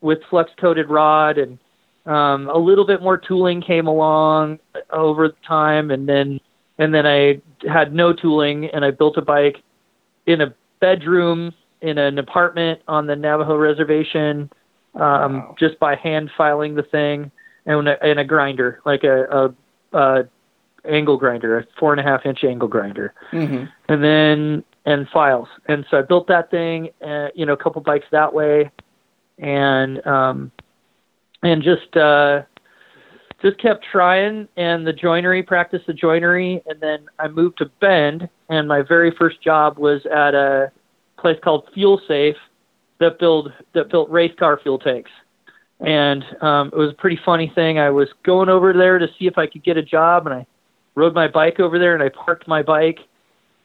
with 0.00 0.18
flux 0.30 0.50
coated 0.60 0.88
rod 0.88 1.38
and 1.38 1.58
um, 2.06 2.48
a 2.48 2.58
little 2.58 2.86
bit 2.86 3.02
more 3.02 3.18
tooling 3.18 3.60
came 3.60 3.88
along 3.88 4.60
over 4.90 5.34
time 5.46 5.90
and 5.90 6.08
then 6.08 6.38
and 6.78 6.94
then 6.94 7.06
I 7.06 7.40
had 7.68 7.94
no 7.94 8.12
tooling 8.12 8.66
and 8.66 8.84
I 8.84 8.90
built 8.90 9.16
a 9.16 9.22
bike 9.22 9.62
in 10.26 10.40
a 10.40 10.54
bedroom 10.80 11.52
in 11.80 11.98
an 11.98 12.18
apartment 12.18 12.80
on 12.88 13.06
the 13.06 13.16
Navajo 13.16 13.56
reservation 13.56 14.50
um, 14.94 15.38
Wow. 15.38 15.54
just 15.58 15.78
by 15.78 15.94
hand 15.94 16.30
filing 16.36 16.74
the 16.74 16.82
thing 16.82 17.30
and 17.66 17.88
a, 17.88 18.02
and 18.02 18.18
a 18.18 18.24
grinder 18.24 18.80
like 18.84 19.04
a, 19.04 19.24
a, 19.92 19.98
a 19.98 20.28
angle 20.88 21.16
grinder, 21.16 21.58
a 21.58 21.66
four 21.78 21.92
and 21.92 22.00
a 22.00 22.02
half 22.02 22.24
inch 22.24 22.44
angle 22.44 22.68
grinder, 22.68 23.12
hmm 23.30 23.64
and 23.88 24.02
then 24.02 24.64
and 24.84 25.08
files. 25.08 25.48
And 25.66 25.84
so 25.90 25.98
I 25.98 26.02
built 26.02 26.28
that 26.28 26.50
thing, 26.50 26.90
uh, 27.04 27.28
you 27.34 27.44
know, 27.44 27.52
a 27.52 27.56
couple 27.56 27.80
bikes 27.82 28.06
that 28.12 28.32
way, 28.32 28.70
and 29.38 30.04
um, 30.06 30.50
and 31.42 31.62
just 31.62 31.96
uh, 31.96 32.42
just 33.46 33.60
kept 33.60 33.84
trying. 33.90 34.48
And 34.56 34.86
the 34.86 34.92
joinery, 34.92 35.42
practiced 35.42 35.86
the 35.86 35.92
joinery, 35.92 36.62
and 36.66 36.80
then 36.80 37.06
I 37.18 37.28
moved 37.28 37.58
to 37.58 37.70
Bend, 37.80 38.28
and 38.48 38.66
my 38.66 38.82
very 38.82 39.12
first 39.16 39.40
job 39.42 39.78
was 39.78 40.04
at 40.06 40.34
a 40.34 40.72
place 41.18 41.38
called 41.42 41.68
Fuel 41.74 42.00
Safe 42.08 42.36
that 42.98 43.18
build 43.18 43.52
that 43.74 43.90
built 43.90 44.10
race 44.10 44.32
car 44.38 44.58
fuel 44.62 44.78
tanks. 44.78 45.10
And 45.80 46.24
um, 46.40 46.68
it 46.68 46.76
was 46.76 46.90
a 46.90 46.94
pretty 46.94 47.20
funny 47.22 47.52
thing. 47.54 47.78
I 47.78 47.90
was 47.90 48.08
going 48.24 48.48
over 48.48 48.72
there 48.72 48.98
to 48.98 49.06
see 49.18 49.26
if 49.26 49.36
I 49.36 49.46
could 49.46 49.62
get 49.62 49.76
a 49.76 49.82
job, 49.82 50.26
and 50.26 50.34
I 50.34 50.46
rode 50.94 51.14
my 51.14 51.28
bike 51.28 51.60
over 51.60 51.78
there, 51.78 51.94
and 51.94 52.02
I 52.02 52.08
parked 52.08 52.48
my 52.48 52.62
bike, 52.62 53.00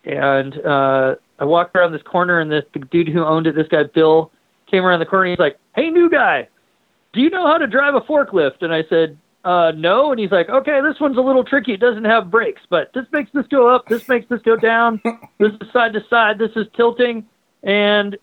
and 0.04 0.58
uh, 0.66 1.16
I 1.40 1.46
walked 1.46 1.76
around 1.76 1.94
this 1.94 2.02
corner, 2.04 2.40
and 2.40 2.52
this 2.52 2.66
the 2.74 2.80
dude 2.80 3.08
who 3.08 3.24
owned 3.24 3.48
it, 3.48 3.56
this 3.56 3.68
guy 3.70 3.84
Bill, 3.84 4.32
came 4.70 4.86
around 4.86 5.00
the 5.00 5.06
corner. 5.06 5.26
And 5.26 5.32
he's 5.32 5.40
like, 5.40 5.58
"Hey, 5.76 5.90
new 5.90 6.10
guy, 6.10 6.50
do 7.14 7.22
you 7.22 7.30
know 7.30 7.48
how 7.48 7.58
to 7.58 7.68
drive 7.68 7.96
a 7.96 8.02
forklift?" 8.02 8.62
And 8.62 8.74
I 8.74 8.84
said, 8.90 9.18
uh, 9.44 9.72
no. 9.76 10.12
And 10.12 10.20
he's 10.20 10.32
like, 10.32 10.50
okay, 10.50 10.82
this 10.82 11.00
one's 11.00 11.18
a 11.18 11.22
little 11.22 11.44
tricky. 11.44 11.74
It 11.74 11.80
doesn't 11.80 12.06
have 12.06 12.32
brakes, 12.32 12.62
but 12.70 12.92
this 12.94 13.06
makes 13.12 13.32
this 13.34 13.48
go 13.48 13.74
up. 13.74 13.88
This 13.88 14.08
makes 14.08 14.28
this 14.30 14.42
go 14.42 14.56
down. 14.56 15.02
this 15.40 15.52
is 15.60 15.72
side 15.72 15.94
to 15.94 16.04
side. 16.10 16.38
This 16.38 16.52
is 16.56 16.68
tilting. 16.76 17.26
And 17.64 18.18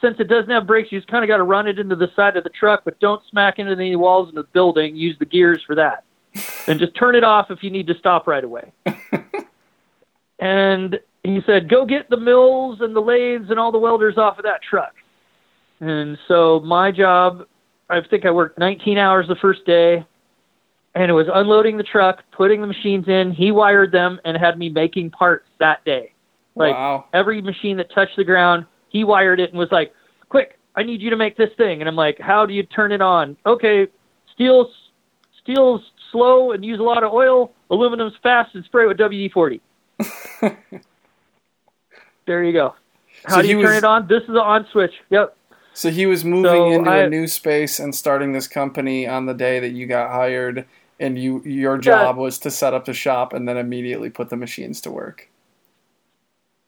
since 0.00 0.16
it 0.18 0.28
doesn't 0.28 0.50
have 0.50 0.66
brakes, 0.66 0.90
you 0.92 0.98
just 0.98 1.10
kind 1.10 1.24
of 1.24 1.28
got 1.28 1.38
to 1.38 1.42
run 1.42 1.66
it 1.66 1.78
into 1.78 1.96
the 1.96 2.08
side 2.14 2.36
of 2.36 2.44
the 2.44 2.50
truck, 2.50 2.82
but 2.84 2.98
don't 3.00 3.22
smack 3.30 3.58
into 3.58 3.72
any 3.72 3.96
walls 3.96 4.28
in 4.28 4.34
the 4.34 4.44
building. 4.44 4.96
Use 4.96 5.16
the 5.18 5.26
gears 5.26 5.62
for 5.66 5.74
that. 5.74 6.04
and 6.66 6.80
just 6.80 6.94
turn 6.96 7.14
it 7.14 7.24
off 7.24 7.50
if 7.50 7.62
you 7.62 7.70
need 7.70 7.86
to 7.86 7.94
stop 7.98 8.26
right 8.26 8.44
away. 8.44 8.72
and 10.38 10.98
he 11.22 11.40
said, 11.46 11.68
go 11.68 11.84
get 11.86 12.10
the 12.10 12.16
mills 12.16 12.78
and 12.80 12.94
the 12.94 13.00
lathes 13.00 13.50
and 13.50 13.58
all 13.58 13.72
the 13.72 13.78
welders 13.78 14.18
off 14.18 14.38
of 14.38 14.44
that 14.44 14.60
truck. 14.68 14.92
And 15.80 16.18
so 16.28 16.60
my 16.60 16.90
job, 16.90 17.46
I 17.88 18.00
think 18.08 18.24
I 18.24 18.30
worked 18.30 18.58
19 18.58 18.98
hours 18.98 19.26
the 19.28 19.36
first 19.36 19.64
day, 19.64 20.06
and 20.94 21.10
it 21.10 21.14
was 21.14 21.26
unloading 21.32 21.76
the 21.76 21.82
truck, 21.82 22.22
putting 22.32 22.60
the 22.60 22.66
machines 22.66 23.08
in. 23.08 23.32
He 23.32 23.50
wired 23.50 23.92
them 23.92 24.20
and 24.24 24.36
had 24.36 24.58
me 24.58 24.68
making 24.68 25.10
parts 25.10 25.48
that 25.58 25.84
day. 25.84 26.12
Like 26.54 26.74
wow. 26.74 27.06
every 27.12 27.42
machine 27.42 27.76
that 27.78 27.92
touched 27.92 28.16
the 28.16 28.24
ground, 28.24 28.66
he 28.88 29.02
wired 29.04 29.40
it 29.40 29.50
and 29.50 29.58
was 29.58 29.72
like, 29.72 29.92
"Quick, 30.28 30.58
I 30.76 30.84
need 30.84 31.00
you 31.00 31.10
to 31.10 31.16
make 31.16 31.36
this 31.36 31.50
thing." 31.56 31.80
And 31.80 31.88
I'm 31.88 31.96
like, 31.96 32.18
"How 32.20 32.46
do 32.46 32.54
you 32.54 32.62
turn 32.62 32.92
it 32.92 33.00
on?" 33.02 33.36
Okay, 33.44 33.88
steel, 34.32 34.70
steel's 35.42 35.80
slow 36.12 36.52
and 36.52 36.64
use 36.64 36.78
a 36.78 36.82
lot 36.82 37.02
of 37.02 37.12
oil. 37.12 37.52
Aluminum's 37.72 38.14
fast 38.22 38.54
and 38.54 38.64
spray 38.64 38.86
with 38.86 38.96
WD-40. 38.98 39.60
there 42.26 42.44
you 42.44 42.52
go. 42.52 42.74
How 43.24 43.36
So 43.36 43.42
do 43.42 43.48
you 43.48 43.54
turn 43.62 43.64
was- 43.64 43.76
it 43.78 43.84
on? 43.84 44.06
This 44.06 44.22
is 44.22 44.28
the 44.28 44.42
on 44.42 44.66
switch. 44.70 44.92
Yep. 45.10 45.36
So 45.72 45.90
he 45.90 46.06
was 46.06 46.24
moving 46.24 46.44
So 46.44 46.70
into 46.72 46.90
I- 46.90 46.98
a 46.98 47.10
new 47.10 47.26
space 47.26 47.80
and 47.80 47.92
starting 47.94 48.32
this 48.32 48.46
company 48.46 49.08
on 49.08 49.26
the 49.26 49.34
day 49.34 49.58
that 49.58 49.70
you 49.72 49.86
got 49.86 50.10
hired, 50.10 50.66
and 51.00 51.18
you 51.18 51.42
your 51.44 51.76
Yeah. 51.76 51.80
job 51.80 52.16
was 52.16 52.38
to 52.40 52.50
set 52.50 52.74
up 52.74 52.84
the 52.84 52.94
shop 52.94 53.32
and 53.32 53.48
then 53.48 53.56
immediately 53.56 54.10
put 54.10 54.28
the 54.30 54.36
machines 54.36 54.80
to 54.82 54.90
work. 54.90 55.28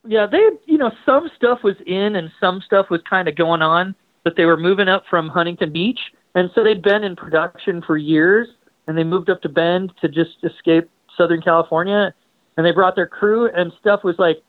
Yeah, 0.05 0.27
they 0.27 0.51
you 0.67 0.79
know 0.79 0.93
some 1.05 1.29
stuff 1.37 1.63
was 1.63 1.77
in 1.87 2.17
and 2.17 2.31
some 2.41 2.61
stuff 2.61 2.91
was 2.91 3.01
kind 3.09 3.29
of 3.29 3.35
going 3.35 3.63
on, 3.63 3.95
but 4.25 4.37
they 4.37 4.45
were 4.45 4.57
moving 4.57 4.89
up 4.89 5.05
from 5.11 5.29
Huntington 5.29 5.73
Beach, 5.73 5.99
and 6.35 6.51
so 6.55 6.63
they'd 6.63 6.83
been 6.83 7.03
in 7.03 7.17
production 7.17 7.83
for 7.83 7.97
years, 7.97 8.49
and 8.87 8.97
they 8.97 9.05
moved 9.05 9.31
up 9.31 9.43
to 9.43 9.49
Bend 9.49 9.93
to 10.01 10.09
just 10.09 10.37
escape 10.45 10.89
Southern 11.17 11.43
California, 11.43 12.15
and 12.57 12.65
they 12.65 12.71
brought 12.71 12.95
their 12.95 13.07
crew, 13.07 13.49
and 13.51 13.73
stuff 13.81 14.05
was 14.05 14.17
like 14.19 14.43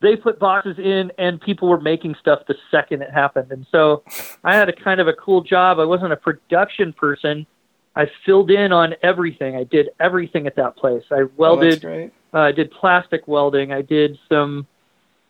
they 0.00 0.16
put 0.16 0.38
boxes 0.40 0.78
in, 0.78 1.12
and 1.16 1.40
people 1.40 1.68
were 1.68 1.80
making 1.80 2.16
stuff 2.20 2.40
the 2.48 2.56
second 2.70 3.00
it 3.02 3.10
happened, 3.10 3.52
and 3.52 3.66
so 3.70 4.02
I 4.42 4.56
had 4.56 4.68
a 4.68 4.72
kind 4.72 5.00
of 5.00 5.06
a 5.06 5.12
cool 5.14 5.42
job. 5.42 5.78
I 5.78 5.84
wasn't 5.84 6.12
a 6.12 6.16
production 6.16 6.92
person. 6.92 7.46
I 7.96 8.06
filled 8.26 8.50
in 8.50 8.72
on 8.72 8.94
everything. 9.02 9.56
I 9.56 9.64
did 9.64 9.90
everything 10.00 10.46
at 10.46 10.56
that 10.56 10.76
place. 10.76 11.04
I 11.10 11.20
Oh, 11.22 11.30
welded. 11.36 11.80
great. 11.80 12.12
Uh, 12.32 12.38
I 12.40 12.52
did 12.52 12.70
plastic 12.72 13.28
welding. 13.28 13.72
I 13.72 13.82
did 13.82 14.18
some. 14.28 14.66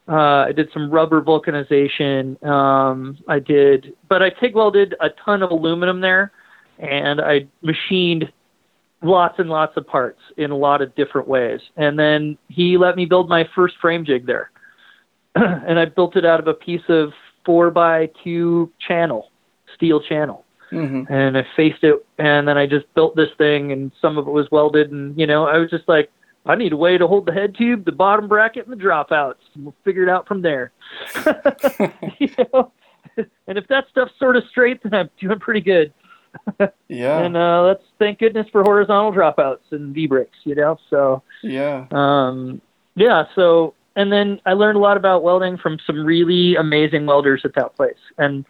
Uh, 0.07 0.44
I 0.48 0.53
did 0.53 0.70
some 0.72 0.90
rubber 0.90 1.22
vulcanization. 1.22 2.42
Um, 2.44 3.16
I 3.27 3.38
did, 3.38 3.94
but 4.09 4.22
I 4.22 4.31
TIG 4.31 4.55
welded 4.55 4.94
a 5.00 5.09
ton 5.24 5.42
of 5.42 5.50
aluminum 5.50 6.00
there, 6.03 6.33
and 6.79 7.20
I 7.22 7.46
machined 7.62 8.31
lots 9.03 9.38
and 9.38 9.48
lots 9.48 9.77
of 9.79 9.87
parts 9.87 10.20
in 10.37 10.50
a 10.50 10.57
lot 10.57 10.83
of 10.83 10.94
different 10.94 11.27
ways. 11.27 11.61
And 11.77 11.98
then 11.98 12.37
he 12.48 12.77
let 12.77 12.96
me 12.96 13.07
build 13.07 13.29
my 13.31 13.48
first 13.55 13.77
frame 13.81 14.05
jig 14.05 14.27
there, 14.27 14.50
and 15.35 15.79
I 15.79 15.87
built 15.87 16.16
it 16.16 16.24
out 16.27 16.38
of 16.40 16.48
a 16.48 16.55
piece 16.55 16.85
of 16.88 17.12
four 17.46 17.70
by 17.70 18.11
two 18.22 18.70
channel, 18.87 19.31
steel 19.74 20.00
channel 20.00 20.44
hmm 20.70 21.03
and 21.09 21.37
I 21.38 21.46
faced 21.57 21.83
it, 21.85 22.05
and 22.18 22.48
then 22.48 22.59
I 22.59 22.66
just 22.66 22.92
built 22.94 23.16
this 23.16 23.31
thing, 23.38 23.72
and 23.72 23.92
some 24.00 24.18
of 24.18 24.27
it 24.27 24.31
was 24.31 24.50
welded, 24.50 24.90
and 24.92 25.18
you 25.18 25.27
know, 25.27 25.46
I 25.46 25.59
was 25.59 25.70
just 25.70 25.88
like, 25.88 26.11
I 26.46 26.55
need 26.55 26.72
a 26.72 26.77
way 26.77 26.98
to 26.98 27.07
hold 27.07 27.27
the 27.27 27.33
head 27.33 27.55
tube, 27.57 27.85
the 27.85 27.92
bottom 27.92 28.29
bracket, 28.29 28.66
and 28.66 28.79
the 28.79 28.83
dropouts. 28.83 29.37
We'll 29.57 29.74
figure 29.85 30.03
it 30.03 30.09
out 30.09 30.29
from 30.29 30.42
there. 30.42 30.72
you 32.18 32.29
know? 32.53 32.72
And 33.46 33.59
if 33.59 33.66
that 33.68 33.87
stuff's 33.90 34.12
sort 34.18 34.37
of 34.37 34.44
straight, 34.50 34.83
then 34.83 34.94
I'm 34.94 35.11
doing 35.20 35.38
pretty 35.38 35.61
good. 35.61 35.92
Yeah, 36.88 37.20
And 37.20 37.37
uh, 37.37 37.62
let's 37.62 37.83
thank 37.98 38.18
goodness 38.18 38.46
for 38.53 38.62
horizontal 38.62 39.12
dropouts 39.12 39.70
and 39.70 39.94
V 39.94 40.07
bricks, 40.07 40.37
you 40.44 40.55
know. 40.55 40.79
So 40.90 41.22
yeah. 41.42 41.87
um, 41.92 42.61
yeah, 42.94 43.24
so 43.35 43.74
and 43.96 44.12
then 44.12 44.40
I 44.44 44.53
learned 44.53 44.77
a 44.77 44.81
lot 44.81 44.96
about 44.96 45.22
welding 45.22 45.57
from 45.57 45.79
some 45.87 46.05
really 46.05 46.57
amazing 46.57 47.07
welders 47.07 47.42
at 47.44 47.55
that 47.55 47.77
place, 47.77 47.94
and 48.18 48.44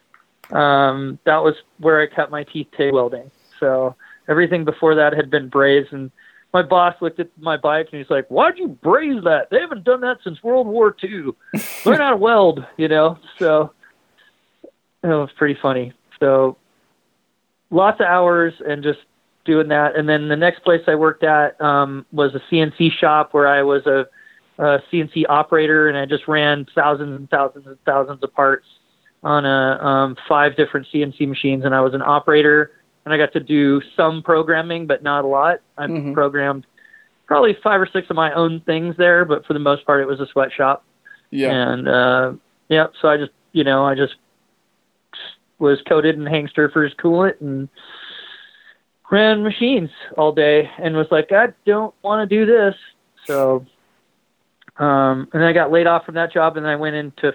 um, 0.50 1.18
that 1.24 1.42
was 1.42 1.54
where 1.78 2.00
I 2.00 2.06
cut 2.06 2.30
my 2.30 2.44
teeth 2.44 2.68
TIG 2.76 2.92
welding. 2.92 3.30
So 3.60 3.96
everything 4.28 4.64
before 4.64 4.94
that 4.96 5.14
had 5.14 5.30
been 5.30 5.48
brazed, 5.48 5.92
and 5.92 6.10
my 6.52 6.62
boss 6.62 6.94
looked 7.00 7.20
at 7.20 7.28
my 7.38 7.56
bike 7.56 7.88
and 7.92 8.00
he's 8.00 8.10
like, 8.10 8.26
"Why'd 8.28 8.58
you 8.58 8.68
braze 8.68 9.22
that? 9.24 9.50
They 9.50 9.60
haven't 9.60 9.84
done 9.84 10.00
that 10.02 10.18
since 10.22 10.42
World 10.42 10.66
War 10.66 10.94
II. 11.02 11.32
Learn 11.84 12.00
how 12.00 12.10
to 12.10 12.16
weld, 12.16 12.64
you 12.76 12.88
know." 12.88 13.18
So 13.38 13.72
it 15.02 15.08
was 15.08 15.30
pretty 15.36 15.58
funny. 15.60 15.92
So 16.20 16.56
lots 17.70 18.00
of 18.00 18.06
hours 18.06 18.54
and 18.66 18.82
just 18.82 19.00
doing 19.44 19.68
that. 19.68 19.96
And 19.96 20.08
then 20.08 20.28
the 20.28 20.36
next 20.36 20.64
place 20.64 20.82
I 20.86 20.94
worked 20.94 21.24
at 21.24 21.60
um, 21.60 22.06
was 22.12 22.34
a 22.34 22.40
CNC 22.50 22.92
shop 22.92 23.34
where 23.34 23.46
I 23.46 23.62
was 23.62 23.84
a, 23.86 24.06
a 24.58 24.78
CNC 24.90 25.24
operator, 25.28 25.88
and 25.88 25.98
I 25.98 26.06
just 26.06 26.26
ran 26.28 26.66
thousands 26.74 27.16
and 27.16 27.28
thousands 27.28 27.66
and 27.66 27.78
thousands 27.84 28.22
of 28.22 28.32
parts 28.32 28.66
on 29.24 29.44
a 29.46 29.84
um, 29.84 30.16
five 30.28 30.56
different 30.56 30.86
CNC 30.92 31.26
machines. 31.26 31.64
And 31.64 31.74
I 31.74 31.80
was 31.80 31.94
an 31.94 32.02
operator, 32.02 32.70
and 33.04 33.12
I 33.12 33.16
got 33.16 33.32
to 33.32 33.40
do 33.40 33.80
some 33.96 34.22
programming, 34.22 34.86
but 34.86 35.02
not 35.02 35.24
a 35.24 35.26
lot. 35.26 35.60
I 35.78 35.86
Mhm. 35.86 36.14
programmed 36.14 36.66
probably 37.26 37.54
five 37.62 37.80
or 37.80 37.86
six 37.86 38.08
of 38.10 38.16
my 38.16 38.32
own 38.34 38.60
things 38.60 38.96
there, 38.98 39.24
but 39.24 39.46
for 39.46 39.54
the 39.54 39.58
most 39.58 39.84
part, 39.86 40.02
it 40.02 40.06
was 40.06 40.20
a 40.20 40.26
sweatshop. 40.26 40.84
Yeah. 41.30 41.50
And 41.52 41.88
uh, 41.88 42.32
yeah, 42.68 42.88
so 43.00 43.08
I 43.08 43.16
just 43.16 43.32
you 43.52 43.64
know 43.64 43.84
I 43.84 43.94
just 43.94 44.14
was 45.58 45.80
coated 45.88 46.16
in 46.16 46.24
Hangsterfer's 46.24 46.94
coolant 46.94 47.40
and 47.40 47.68
ran 49.10 49.42
machines 49.42 49.90
all 50.18 50.32
day 50.32 50.68
and 50.78 50.96
was 50.96 51.06
like, 51.10 51.32
I 51.32 51.48
don't 51.64 51.94
want 52.02 52.28
to 52.28 52.36
do 52.36 52.44
this. 52.44 52.74
So, 53.26 53.64
um, 54.76 55.28
and 55.32 55.40
then 55.40 55.44
I 55.44 55.52
got 55.52 55.70
laid 55.70 55.86
off 55.86 56.04
from 56.04 56.16
that 56.16 56.32
job 56.32 56.56
and 56.56 56.66
then 56.66 56.72
I 56.72 56.76
went 56.76 56.96
into 56.96 57.32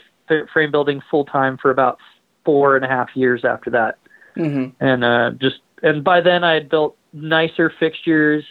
frame 0.54 0.72
building 0.72 1.02
full 1.10 1.26
time 1.26 1.58
for 1.58 1.72
about 1.72 1.98
four 2.46 2.76
and 2.76 2.86
a 2.86 2.88
half 2.88 3.10
years 3.16 3.44
after 3.46 3.70
that 3.70 3.98
hmm 4.36 4.68
and 4.80 5.04
uh, 5.04 5.32
just 5.32 5.58
and 5.84 6.04
by 6.04 6.22
then 6.22 6.44
I 6.44 6.54
had 6.54 6.70
built 6.70 6.96
nicer 7.14 7.72
fixtures, 7.80 8.44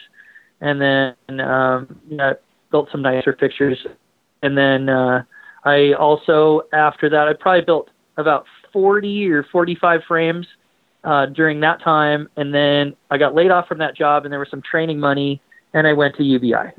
and 0.61 0.81
then 0.81 1.15
um, 1.39 1.99
know, 2.09 2.35
built 2.71 2.89
some 2.91 3.01
nicer 3.01 3.35
fixtures, 3.39 3.77
and 4.43 4.57
then 4.57 4.89
uh, 4.89 5.23
I 5.63 5.93
also 5.93 6.61
after 6.73 7.09
that 7.09 7.27
I 7.27 7.33
probably 7.33 7.61
built 7.61 7.89
about 8.17 8.45
forty 8.73 9.29
or 9.31 9.43
forty 9.43 9.75
five 9.75 10.01
frames 10.07 10.45
uh, 11.03 11.27
during 11.27 11.61
that 11.61 11.81
time, 11.81 12.27
and 12.35 12.53
then 12.53 12.95
I 13.09 13.17
got 13.17 13.33
laid 13.33 13.51
off 13.51 13.67
from 13.67 13.77
that 13.77 13.95
job, 13.95 14.25
and 14.25 14.31
there 14.31 14.39
was 14.39 14.49
some 14.49 14.61
training 14.61 14.99
money, 14.99 15.41
and 15.73 15.87
I 15.87 15.93
went 15.93 16.15
to 16.17 16.23
UBI, 16.23 16.73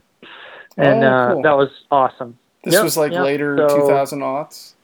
and 0.77 1.03
Oh, 1.03 1.09
uh, 1.09 1.43
that 1.43 1.57
was 1.57 1.71
awesome. 1.91 2.37
This 2.65 2.75
Yep, 2.75 2.85
was 2.85 2.97
like 2.99 3.13
yep. 3.13 3.25
later 3.25 3.57
So- 3.57 3.79
2000 3.87 4.21
aughts. 4.21 4.75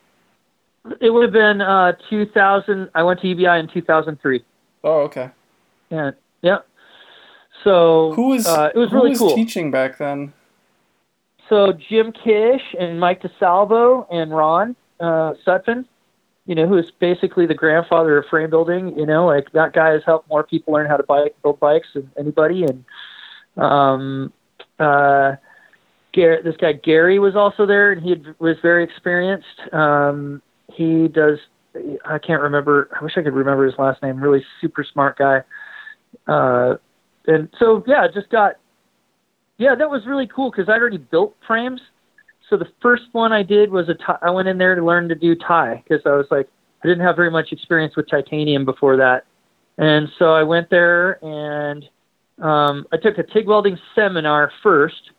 It 1.01 1.11
would 1.11 1.23
have 1.23 1.33
been 1.33 1.61
uh, 1.61 1.93
2000. 2.11 2.91
I 2.95 3.03
went 3.03 3.21
to 3.21 3.29
UBI 3.29 3.59
in 3.59 3.69
2003. 3.69 4.45
Oh, 4.85 5.01
okay. 5.03 5.31
Yeah, 5.91 6.13
yeah. 6.43 6.59
So 7.65 8.13
Who 8.15 8.29
was 8.29 8.47
uh, 8.47 8.71
it 8.75 8.79
was 8.79 8.91
who 8.91 8.97
really 8.97 9.11
was 9.11 9.19
cool. 9.19 9.35
teaching 9.35 9.71
back 9.71 9.99
then? 9.99 10.33
So 11.49 11.73
Jim 11.73 12.13
Kish 12.13 12.63
and 12.79 12.99
Mike 13.01 13.23
DeSalvo 13.23 14.07
and 14.11 14.35
Ron 14.35 14.77
uh, 15.01 15.35
Sutphin, 15.47 15.85
you 16.47 16.55
know, 16.55 16.67
who 16.67 16.77
is 16.77 16.91
basically 16.99 17.47
the 17.47 17.55
grandfather 17.55 18.19
of 18.19 18.27
frame 18.27 18.51
building. 18.51 18.97
You 18.99 19.07
know, 19.07 19.27
like 19.27 19.53
that 19.53 19.73
guy 19.73 19.91
has 19.91 20.03
helped 20.05 20.29
more 20.29 20.43
people 20.45 20.75
learn 20.75 20.87
how 20.87 20.97
to 20.97 21.03
bike, 21.03 21.37
build 21.43 21.61
bikes 21.61 21.89
than 21.95 22.11
anybody. 22.19 22.65
And 22.65 22.85
um, 23.57 24.33
uh, 24.79 25.37
Gar- 26.15 26.43
this 26.43 26.57
guy 26.57 26.73
Gary 26.73 27.19
was 27.19 27.37
also 27.37 27.67
there, 27.67 27.93
and 27.93 28.03
he 28.03 28.11
had, 28.11 28.35
was 28.39 28.57
very 28.63 28.85
experienced. 28.85 29.47
Um, 29.73 30.43
he 30.77 31.09
does. 31.09 31.39
I 32.05 32.19
can't 32.19 32.43
remember. 32.43 32.89
I 32.99 33.03
wish 33.03 33.13
I 33.17 33.23
could 33.23 33.35
remember 33.35 33.67
his 33.67 33.75
last 33.79 34.03
name. 34.03 34.23
Really 34.23 34.45
super 34.61 34.85
smart 34.85 35.19
guy. 35.19 35.43
Uh, 36.27 36.77
and 37.27 37.49
so 37.59 37.83
yeah, 37.87 38.07
just 38.13 38.31
got 38.31 38.57
yeah, 39.59 39.75
that 39.75 39.89
was 39.89 40.07
really 40.07 40.27
cool 40.27 40.51
because 40.51 40.69
I'd 40.69 40.81
already 40.81 40.99
built 40.99 41.35
frames. 41.47 41.81
So 42.51 42.57
the 42.57 42.69
first 42.81 43.05
one 43.13 43.33
I 43.33 43.43
did 43.43 43.71
was 43.71 43.89
a. 43.89 43.97
I 44.23 44.31
went 44.31 44.49
in 44.49 44.59
there 44.59 44.75
to 44.75 44.85
learn 44.85 45.09
to 45.09 45.15
do 45.15 45.35
Ti 45.35 45.83
because 45.83 46.03
I 46.07 46.11
was 46.11 46.27
like, 46.31 46.49
I 46.85 46.89
didn't 46.89 47.05
have 47.05 47.17
very 47.17 47.31
much 47.31 47.53
experience 47.53 47.97
with 47.97 48.09
titanium 48.09 48.65
before 48.65 48.97
that. 48.99 49.25
And 49.79 50.09
so 50.19 50.33
I 50.33 50.43
went 50.43 50.71
there 50.71 51.23
and 51.25 51.85
um, 52.41 52.87
I 52.93 52.97
took 52.97 53.19
a 53.19 53.23
TIG 53.23 53.47
welding 53.47 53.79
seminar 53.95 54.51
first 54.63 55.11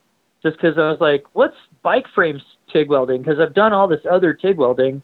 just 0.42 0.56
because 0.56 0.78
I 0.78 0.90
was 0.90 1.00
like, 1.00 1.26
what's 1.34 1.56
bike 1.84 2.06
frames 2.16 2.42
TIG 2.72 2.90
welding? 2.90 3.22
Because 3.22 3.40
I've 3.40 3.54
done 3.54 3.74
all 3.74 3.88
this 3.88 4.02
other 4.10 4.34
TIG 4.34 4.58
welding, 4.58 5.02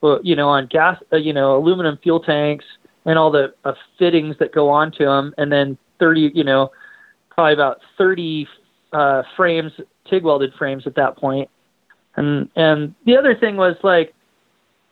well, 0.00 0.20
you 0.22 0.36
know, 0.36 0.48
on 0.48 0.66
gas, 0.66 1.00
uh, 1.12 1.16
you 1.16 1.32
know, 1.32 1.56
aluminum 1.56 1.98
fuel 2.02 2.20
tanks 2.20 2.64
and 3.04 3.18
all 3.18 3.30
the 3.30 3.54
uh, 3.64 3.72
fittings 3.98 4.36
that 4.38 4.52
go 4.52 4.68
onto 4.68 5.04
them. 5.04 5.34
And 5.38 5.50
then 5.50 5.78
30, 6.00 6.32
you 6.34 6.44
know, 6.44 6.70
probably 7.30 7.54
about 7.54 7.78
30 7.98 8.46
uh, 8.92 9.22
frames, 9.36 9.72
TIG 10.08 10.22
welded 10.24 10.52
frames 10.58 10.86
at 10.86 10.94
that 10.96 11.16
point. 11.16 11.48
And 12.16 12.48
and 12.56 12.94
the 13.04 13.16
other 13.16 13.34
thing 13.34 13.56
was 13.56 13.76
like, 13.82 14.14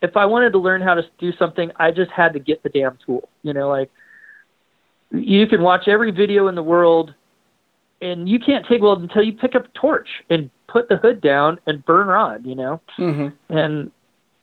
if 0.02 0.16
I 0.16 0.26
wanted 0.26 0.52
to 0.52 0.58
learn 0.58 0.82
how 0.82 0.94
to 0.94 1.02
do 1.18 1.32
something, 1.38 1.70
I 1.76 1.90
just 1.90 2.10
had 2.10 2.34
to 2.34 2.38
get 2.38 2.62
the 2.62 2.68
damn 2.68 2.98
tool. 3.06 3.28
You 3.42 3.54
know, 3.54 3.68
like 3.68 3.90
you 5.10 5.46
can 5.46 5.62
watch 5.62 5.88
every 5.88 6.10
video 6.10 6.48
in 6.48 6.54
the 6.54 6.62
world, 6.62 7.14
and 8.02 8.28
you 8.28 8.38
can't 8.38 8.66
TIG 8.66 8.82
weld 8.82 9.00
until 9.02 9.22
you 9.22 9.32
pick 9.32 9.54
up 9.54 9.64
a 9.66 9.78
torch 9.78 10.08
and 10.28 10.50
put 10.66 10.88
the 10.88 10.96
hood 10.96 11.20
down 11.20 11.58
and 11.66 11.84
burn 11.86 12.08
rod. 12.08 12.44
You 12.44 12.54
know, 12.56 12.80
Mm-hmm. 12.98 13.56
and 13.56 13.90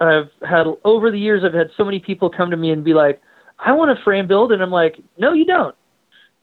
I've 0.01 0.29
had 0.47 0.65
over 0.83 1.11
the 1.11 1.19
years 1.19 1.43
I've 1.43 1.53
had 1.53 1.69
so 1.77 1.83
many 1.85 1.99
people 1.99 2.29
come 2.29 2.49
to 2.51 2.57
me 2.57 2.71
and 2.71 2.83
be 2.83 2.93
like, 2.93 3.21
I 3.59 3.71
want 3.73 3.95
to 3.95 4.03
frame 4.03 4.27
build 4.27 4.51
and 4.51 4.61
I'm 4.61 4.71
like, 4.71 4.97
No, 5.17 5.33
you 5.33 5.45
don't. 5.45 5.75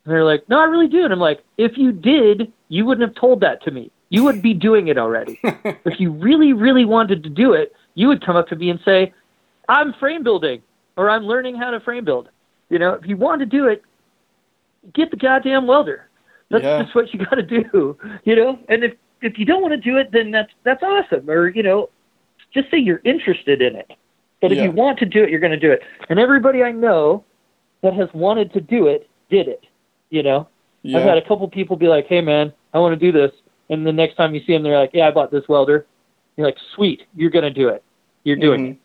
And 0.04 0.12
they're 0.14 0.24
like, 0.24 0.48
No, 0.48 0.61
I 0.61 0.64
really 0.64 0.88
do. 0.88 1.04
And 1.04 1.12
I'm 1.12 1.18
like, 1.20 1.42
if 1.56 1.76
you 1.76 1.92
did, 1.92 2.52
you 2.68 2.84
wouldn't 2.84 3.06
have 3.09 3.20
told 3.20 3.40
that 3.40 3.62
to 3.64 3.70
me. 3.70 3.90
You 4.11 4.24
would 4.24 4.40
be 4.40 4.54
doing 4.54 4.88
it 4.88 4.96
already. 4.96 5.38
if 5.44 6.00
you 6.00 6.11
really, 6.12 6.52
really 6.52 6.84
wanted 6.84 7.22
to 7.24 7.28
do 7.28 7.52
it, 7.52 7.72
you 7.94 8.09
would 8.09 8.24
come 8.24 8.36
up 8.36 8.48
to 8.48 8.56
me 8.56 8.70
and 8.70 8.80
say, 8.84 9.12
I'm 9.68 9.92
frame 9.94 10.22
building 10.22 10.62
or 10.96 11.11
I'm 11.11 11.24
learning 11.24 11.56
how 11.56 11.70
to 11.70 11.80
frame 11.80 12.04
build. 12.04 12.28
You 12.70 12.78
know, 12.78 12.94
if 12.94 13.06
you 13.06 13.16
want 13.16 13.40
to 13.40 13.46
do 13.46 13.66
it, 13.66 13.82
get 14.94 15.11
the 15.11 15.16
goddamn 15.16 15.66
welder. 15.66 16.09
That's 16.50 16.64
Yeah. 16.64 16.82
just 16.82 16.94
what 16.94 17.12
you 17.12 17.18
got 17.18 17.34
to 17.34 17.42
do. 17.42 17.96
You 18.24 18.36
know, 18.36 18.59
and 18.68 18.84
if 18.84 18.94
if 19.20 19.36
you 19.38 19.44
don't 19.44 19.61
want 19.62 19.72
to 19.72 19.90
do 19.90 19.96
it, 19.96 20.12
then 20.12 20.30
that's 20.30 20.52
that's 20.62 20.82
awesome. 20.82 21.28
Or 21.28 21.48
you 21.48 21.62
know, 21.62 21.90
just 22.59 22.70
say 22.70 22.78
you're 22.78 23.00
interested 23.04 23.62
in 23.62 23.76
it. 23.76 23.92
But 24.40 24.52
if 24.52 24.59
Yeah. 24.59 24.64
you 24.64 24.70
want 24.72 24.98
to 25.00 25.06
do 25.06 25.22
it, 25.22 25.30
you're 25.30 25.40
going 25.40 25.52
to 25.52 25.59
do 25.59 25.70
it. 25.70 25.82
And 26.09 26.18
everybody 26.18 26.62
I 26.62 26.72
know 26.72 27.24
that 27.82 27.94
has 27.94 28.09
wanted 28.14 28.52
to 28.54 28.61
do 28.61 28.86
it 28.86 29.09
did 29.30 29.48
it. 29.48 29.64
You 30.11 30.22
know, 30.22 30.48
Yeah. 30.82 30.98
I've 30.98 31.04
had 31.04 31.18
a 31.18 31.22
couple 31.22 31.46
people 31.48 31.76
be 31.76 31.88
like, 31.88 32.06
"Hey, 32.06 32.20
man, 32.20 32.52
I 32.72 32.78
want 32.78 32.98
to 32.98 33.04
do 33.06 33.12
this," 33.12 33.32
and 33.68 33.86
the 33.86 33.92
next 33.92 34.14
time 34.14 34.34
you 34.34 34.40
see 34.40 34.52
them, 34.54 34.62
they're 34.62 34.78
like, 34.78 34.90
"Yeah, 34.94 35.09
I 35.09 35.11
bought 35.11 35.30
this 35.30 35.48
welder." 35.48 35.86
You're 36.36 36.46
like, 36.46 36.56
"Sweet, 36.74 37.02
you're 37.16 37.30
going 37.30 37.44
to 37.44 37.50
do 37.50 37.68
it. 37.68 37.82
You're 38.24 38.36
doing 38.36 38.61
Mhm. 38.66 38.70
it." 38.72 38.76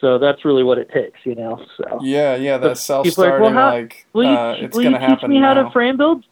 So 0.00 0.18
that's 0.18 0.44
really 0.44 0.62
what 0.62 0.78
it 0.78 0.88
takes, 0.90 1.18
you 1.24 1.34
know. 1.34 1.60
So 1.76 2.00
Yeah, 2.02 2.34
yeah, 2.36 2.58
But 2.58 2.68
that 2.68 2.76
self-starting, 2.78 3.32
like, 3.32 3.40
well, 3.42 3.52
how- 3.52 3.70
like, 3.76 4.06
will 4.12 4.24
you 4.24 4.30
uh, 4.30 4.52
it's 4.60 4.76
will 4.76 4.82
going 4.84 4.94
you 4.94 5.00
to 5.00 5.06
teach 5.16 5.28
me 5.28 5.36
how 5.40 5.54
to 5.54 5.70
frame 5.70 5.96
build? 5.96 6.24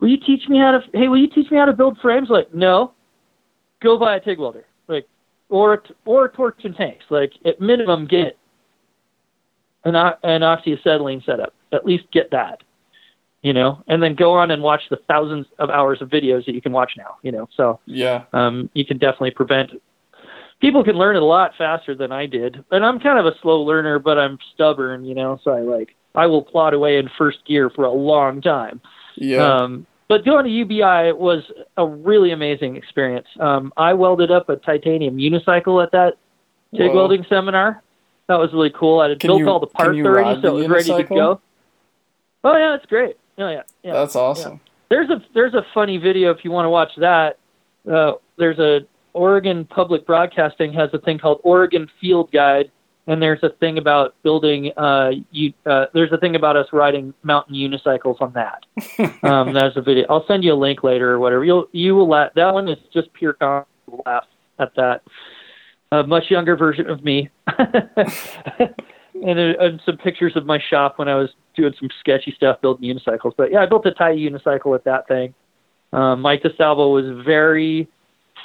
Will 0.00 0.08
you 0.08 0.16
teach 0.16 0.48
me 0.48 0.58
how 0.58 0.72
to? 0.72 0.82
Hey, 0.92 1.08
will 1.08 1.18
you 1.18 1.26
teach 1.28 1.50
me 1.50 1.56
how 1.58 1.66
to 1.66 1.72
build 1.72 1.98
frames? 1.98 2.28
Like, 2.30 2.52
no. 2.54 2.92
Go 3.80 3.96
buy 3.98 4.16
a 4.16 4.20
TIG 4.20 4.38
welder, 4.38 4.64
like, 4.88 5.06
or 5.48 5.82
or 6.04 6.28
torch 6.28 6.64
and 6.64 6.74
tanks. 6.76 7.04
Like, 7.10 7.32
at 7.44 7.60
minimum, 7.60 8.06
get 8.06 8.36
an 9.84 9.94
an 9.94 10.42
oxyacetylene 10.42 11.24
setup. 11.24 11.54
At 11.72 11.84
least 11.84 12.04
get 12.12 12.30
that, 12.30 12.62
you 13.42 13.52
know, 13.52 13.82
and 13.88 14.02
then 14.02 14.14
go 14.14 14.32
on 14.32 14.50
and 14.50 14.62
watch 14.62 14.82
the 14.90 14.96
thousands 15.08 15.46
of 15.58 15.70
hours 15.70 16.00
of 16.00 16.08
videos 16.08 16.46
that 16.46 16.54
you 16.54 16.62
can 16.62 16.72
watch 16.72 16.92
now. 16.96 17.16
You 17.22 17.32
know, 17.32 17.48
so 17.54 17.80
Yeah, 17.86 18.24
um, 18.32 18.70
you 18.74 18.84
can 18.84 18.98
definitely 18.98 19.32
prevent. 19.32 19.70
People 20.60 20.82
can 20.82 20.96
learn 20.96 21.14
it 21.14 21.22
a 21.22 21.24
lot 21.24 21.52
faster 21.56 21.94
than 21.94 22.10
I 22.10 22.26
did, 22.26 22.64
and 22.72 22.84
I'm 22.84 22.98
kind 22.98 23.18
of 23.18 23.26
a 23.26 23.38
slow 23.42 23.62
learner, 23.62 23.98
but 23.98 24.18
I'm 24.18 24.38
stubborn, 24.54 25.04
you 25.04 25.14
know. 25.14 25.38
So 25.44 25.52
I 25.52 25.60
like 25.60 25.94
I 26.14 26.26
will 26.26 26.42
plod 26.42 26.74
away 26.74 26.98
in 26.98 27.08
first 27.16 27.44
gear 27.46 27.70
for 27.70 27.84
a 27.84 27.92
long 27.92 28.40
time. 28.40 28.80
yeah, 29.16 29.56
Um, 29.56 29.86
but 30.08 30.24
going 30.24 30.44
to 30.44 30.50
UBI 30.50 31.12
was 31.12 31.44
a 31.76 31.86
really 31.86 32.32
amazing 32.32 32.76
experience. 32.76 33.26
Um, 33.38 33.72
I 33.76 33.92
welded 33.94 34.30
up 34.30 34.48
a 34.48 34.56
titanium 34.56 35.16
unicycle 35.18 35.82
at 35.82 35.92
that 35.92 36.14
TIG 36.74 36.90
Whoa. 36.90 36.96
welding 36.96 37.26
seminar. 37.28 37.82
That 38.28 38.38
was 38.38 38.52
really 38.52 38.70
cool. 38.70 39.00
I 39.00 39.08
had 39.10 39.20
Can 39.20 39.28
built 39.28 39.40
you- 39.40 39.48
all 39.48 39.60
the 39.60 39.66
parts 39.66 39.96
already, 39.96 40.40
so 40.42 40.56
it 40.56 40.68
was 40.68 40.86
ready 40.88 41.02
to 41.02 41.08
go. 41.08 41.40
Oh 42.44 42.56
yeah, 42.56 42.74
it's 42.74 42.86
great. 42.86 43.16
Oh 43.38 43.48
yeah, 43.48 43.62
yeah. 43.82 43.92
That's 43.94 44.16
awesome. 44.16 44.60
There's 44.90 45.10
a 45.10 45.22
there's 45.34 45.54
a 45.54 45.64
funny 45.74 45.98
video 45.98 46.30
if 46.30 46.44
you 46.44 46.50
want 46.50 46.66
to 46.66 46.70
watch 46.70 46.90
that. 46.98 47.38
Uh, 47.90 48.12
there's 48.36 48.58
a 48.58 48.80
Oregon 49.14 49.64
Public 49.64 50.06
Broadcasting 50.06 50.72
has 50.74 50.90
a 50.92 50.98
thing 50.98 51.18
called 51.18 51.40
Oregon 51.42 51.88
Field 52.00 52.30
Guide, 52.30 52.70
and 53.08 53.22
there's 53.22 53.42
a 53.42 53.48
thing 53.48 53.78
about 53.78 54.14
building. 54.22 54.70
Uh, 54.76 55.10
you, 55.30 55.54
uh, 55.64 55.86
there's 55.94 56.12
a 56.12 56.18
thing 56.18 56.36
about 56.36 56.56
us 56.56 56.66
riding 56.72 57.14
mountain 57.22 57.54
unicycles 57.54 58.20
on 58.20 58.34
that. 58.34 58.66
um, 59.28 59.54
that's 59.54 59.76
a 59.76 59.80
video. 59.80 60.04
I'll 60.10 60.26
send 60.28 60.44
you 60.44 60.52
a 60.52 60.54
link 60.54 60.84
later 60.84 61.10
or 61.10 61.18
whatever. 61.18 61.44
You'll 61.44 61.68
you 61.72 61.96
will 61.96 62.08
laugh. 62.08 62.32
That 62.36 62.52
one 62.52 62.68
is 62.68 62.78
just 62.92 63.12
pure. 63.14 63.34
Laugh 63.40 64.24
at 64.58 64.74
that. 64.76 65.02
A 65.90 66.06
much 66.06 66.24
younger 66.30 66.54
version 66.54 66.90
of 66.90 67.02
me, 67.02 67.30
and, 67.56 67.64
uh, 69.24 69.54
and 69.58 69.80
some 69.86 69.96
pictures 69.96 70.34
of 70.36 70.44
my 70.44 70.58
shop 70.68 70.98
when 70.98 71.08
I 71.08 71.14
was 71.14 71.30
doing 71.56 71.72
some 71.80 71.88
sketchy 71.98 72.34
stuff 72.36 72.60
building 72.60 72.94
unicycles. 72.94 73.32
But 73.38 73.50
yeah, 73.50 73.60
I 73.60 73.66
built 73.66 73.86
a 73.86 73.92
tiny 73.92 74.28
unicycle 74.28 74.66
with 74.66 74.84
that 74.84 75.08
thing. 75.08 75.32
Um, 75.94 76.20
Mike 76.20 76.42
DeSalvo 76.42 76.92
was 76.92 77.24
very 77.24 77.88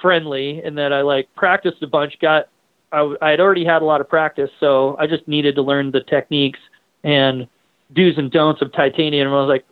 friendly 0.02 0.64
in 0.64 0.76
that 0.76 0.94
I 0.94 1.02
like 1.02 1.28
practiced 1.36 1.84
a 1.84 1.88
bunch. 1.88 2.18
Got 2.22 2.48
I, 2.94 3.16
I 3.22 3.30
had 3.32 3.40
already 3.40 3.66
had 3.66 3.82
a 3.82 3.86
lot 3.86 4.02
of 4.02 4.08
practice, 4.08 4.50
so 4.60 4.96
I 5.00 5.08
just 5.08 5.28
needed 5.28 5.56
to 5.56 5.62
learn 5.62 5.92
the 5.92 6.02
techniques 6.02 6.60
and 7.04 7.48
do's 7.94 8.18
and 8.18 8.32
don'ts 8.32 8.62
of 8.62 8.72
titanium. 8.72 9.28
And 9.28 9.36
I 9.36 9.40
was 9.40 9.50
like, 9.50 9.66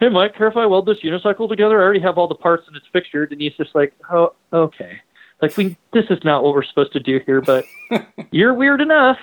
"Hey, 0.00 0.08
Mike, 0.08 0.36
care 0.36 0.48
if 0.48 0.56
I 0.56 0.66
weld 0.66 0.86
this 0.86 0.98
unicycle 1.00 1.48
together? 1.48 1.80
I 1.80 1.84
already 1.84 2.00
have 2.00 2.18
all 2.18 2.28
the 2.28 2.34
parts 2.34 2.66
and 2.66 2.76
it's 2.76 2.86
fixtured." 2.92 3.32
And 3.32 3.40
he's 3.40 3.54
just 3.54 3.74
like, 3.74 3.94
"Oh, 4.10 4.34
okay." 4.52 5.00
Like 5.40 5.56
we, 5.56 5.76
this 5.92 6.06
is 6.10 6.18
not 6.24 6.42
what 6.42 6.54
we're 6.54 6.64
supposed 6.64 6.92
to 6.92 7.00
do 7.00 7.20
here, 7.26 7.40
but 7.40 7.64
you're 8.30 8.54
weird 8.54 8.80
enough. 8.80 9.18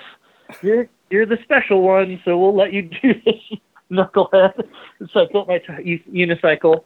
You're 0.62 0.88
you're 1.10 1.26
the 1.26 1.38
special 1.42 1.82
one, 1.82 2.20
so 2.24 2.38
we'll 2.38 2.56
let 2.56 2.72
you 2.72 2.82
do 3.02 3.14
this, 3.24 3.58
knucklehead. 3.90 4.68
So 5.12 5.20
I 5.20 5.26
built 5.30 5.48
my 5.48 5.58
t- 5.58 6.02
unicycle. 6.10 6.84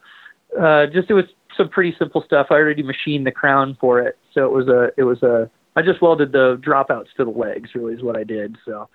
Uh, 0.59 0.87
just 0.87 1.11
it 1.11 1.15
was 1.15 1.27
some 1.57 1.69
pretty 1.69 1.95
simple 1.99 2.23
stuff. 2.23 2.49
I 2.51 2.55
already 2.55 2.83
machined 2.83 3.27
the 3.27 3.33
crown 3.33 3.77
for 3.81 4.01
it, 4.01 4.19
so 4.33 4.45
it 4.45 4.53
was 4.53 4.69
a 4.69 4.91
it 4.97 5.05
was 5.05 5.23
a. 5.23 5.51
I 5.77 5.83
just 5.83 6.01
welded 6.01 6.33
the 6.33 6.61
dropouts 6.65 7.13
to 7.17 7.25
the 7.25 7.31
legs. 7.31 7.71
Really 7.75 7.95
is 7.95 8.03
what 8.03 8.17
I 8.17 8.25
did. 8.25 8.57
So 8.65 8.89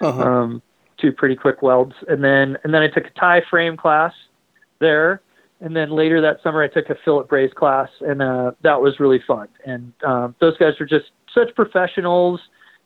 Uh-huh. 0.00 0.22
um, 0.22 0.62
two 0.96 1.12
pretty 1.12 1.34
quick 1.36 1.60
welds, 1.62 1.94
and 2.08 2.22
then 2.22 2.56
and 2.64 2.72
then 2.72 2.82
I 2.82 2.88
took 2.88 3.04
a 3.06 3.10
Ti 3.40 3.46
frame 3.50 3.76
class 3.76 4.12
there, 4.78 5.20
and 5.60 5.74
then 5.74 5.90
later 5.90 6.20
that 6.20 6.40
summer 6.42 6.62
I 6.62 6.68
took 6.68 6.88
a 6.90 6.94
fillet 7.04 7.26
braze 7.28 7.52
class, 7.52 7.88
and 8.00 8.22
uh, 8.22 8.52
that 8.62 8.80
was 8.80 9.00
really 9.00 9.20
fun. 9.26 9.48
And 9.66 9.92
um, 10.04 10.34
those 10.40 10.56
guys 10.56 10.74
were 10.78 10.86
just 10.86 11.06
such 11.34 11.54
professionals, 11.54 12.40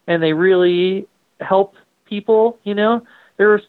and 0.07 0.23
they 0.23 0.33
really 0.33 1.07
help 1.41 1.75
people. 2.07 2.59
You 2.65 2.75
know, 2.75 3.03
there 3.37 3.51
was 3.51 3.63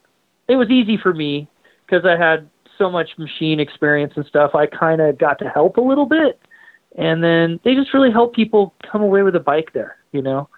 it 0.47 0.55
was 0.55 0.69
easy 0.69 0.97
for 0.97 1.13
me 1.13 1.47
because 1.85 2.05
I 2.05 2.15
had 2.17 2.49
so 2.77 2.89
much 2.89 3.17
machine 3.17 3.59
experience 3.59 4.13
and 4.15 4.25
stuff. 4.25 4.55
I 4.55 4.65
kind 4.65 4.99
of 5.01 5.17
got 5.17 5.37
to 5.39 5.49
help 5.49 5.77
a 5.77 5.81
little 5.81 6.05
bit, 6.05 6.39
and 6.97 7.23
then 7.23 7.59
they 7.63 7.75
just 7.75 7.93
really 7.93 8.11
help 8.11 8.35
people 8.35 8.73
come 8.89 9.01
away 9.01 9.23
with 9.23 9.35
a 9.35 9.39
bike 9.39 9.71
there. 9.73 9.97
You 10.11 10.21
know, 10.21 10.49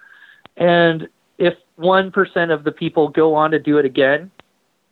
and 0.56 1.08
if 1.38 1.54
one 1.76 2.10
percent 2.10 2.50
of 2.50 2.64
the 2.64 2.72
people 2.72 3.08
go 3.08 3.34
on 3.34 3.50
to 3.50 3.58
do 3.58 3.78
it 3.78 3.84
again, 3.84 4.30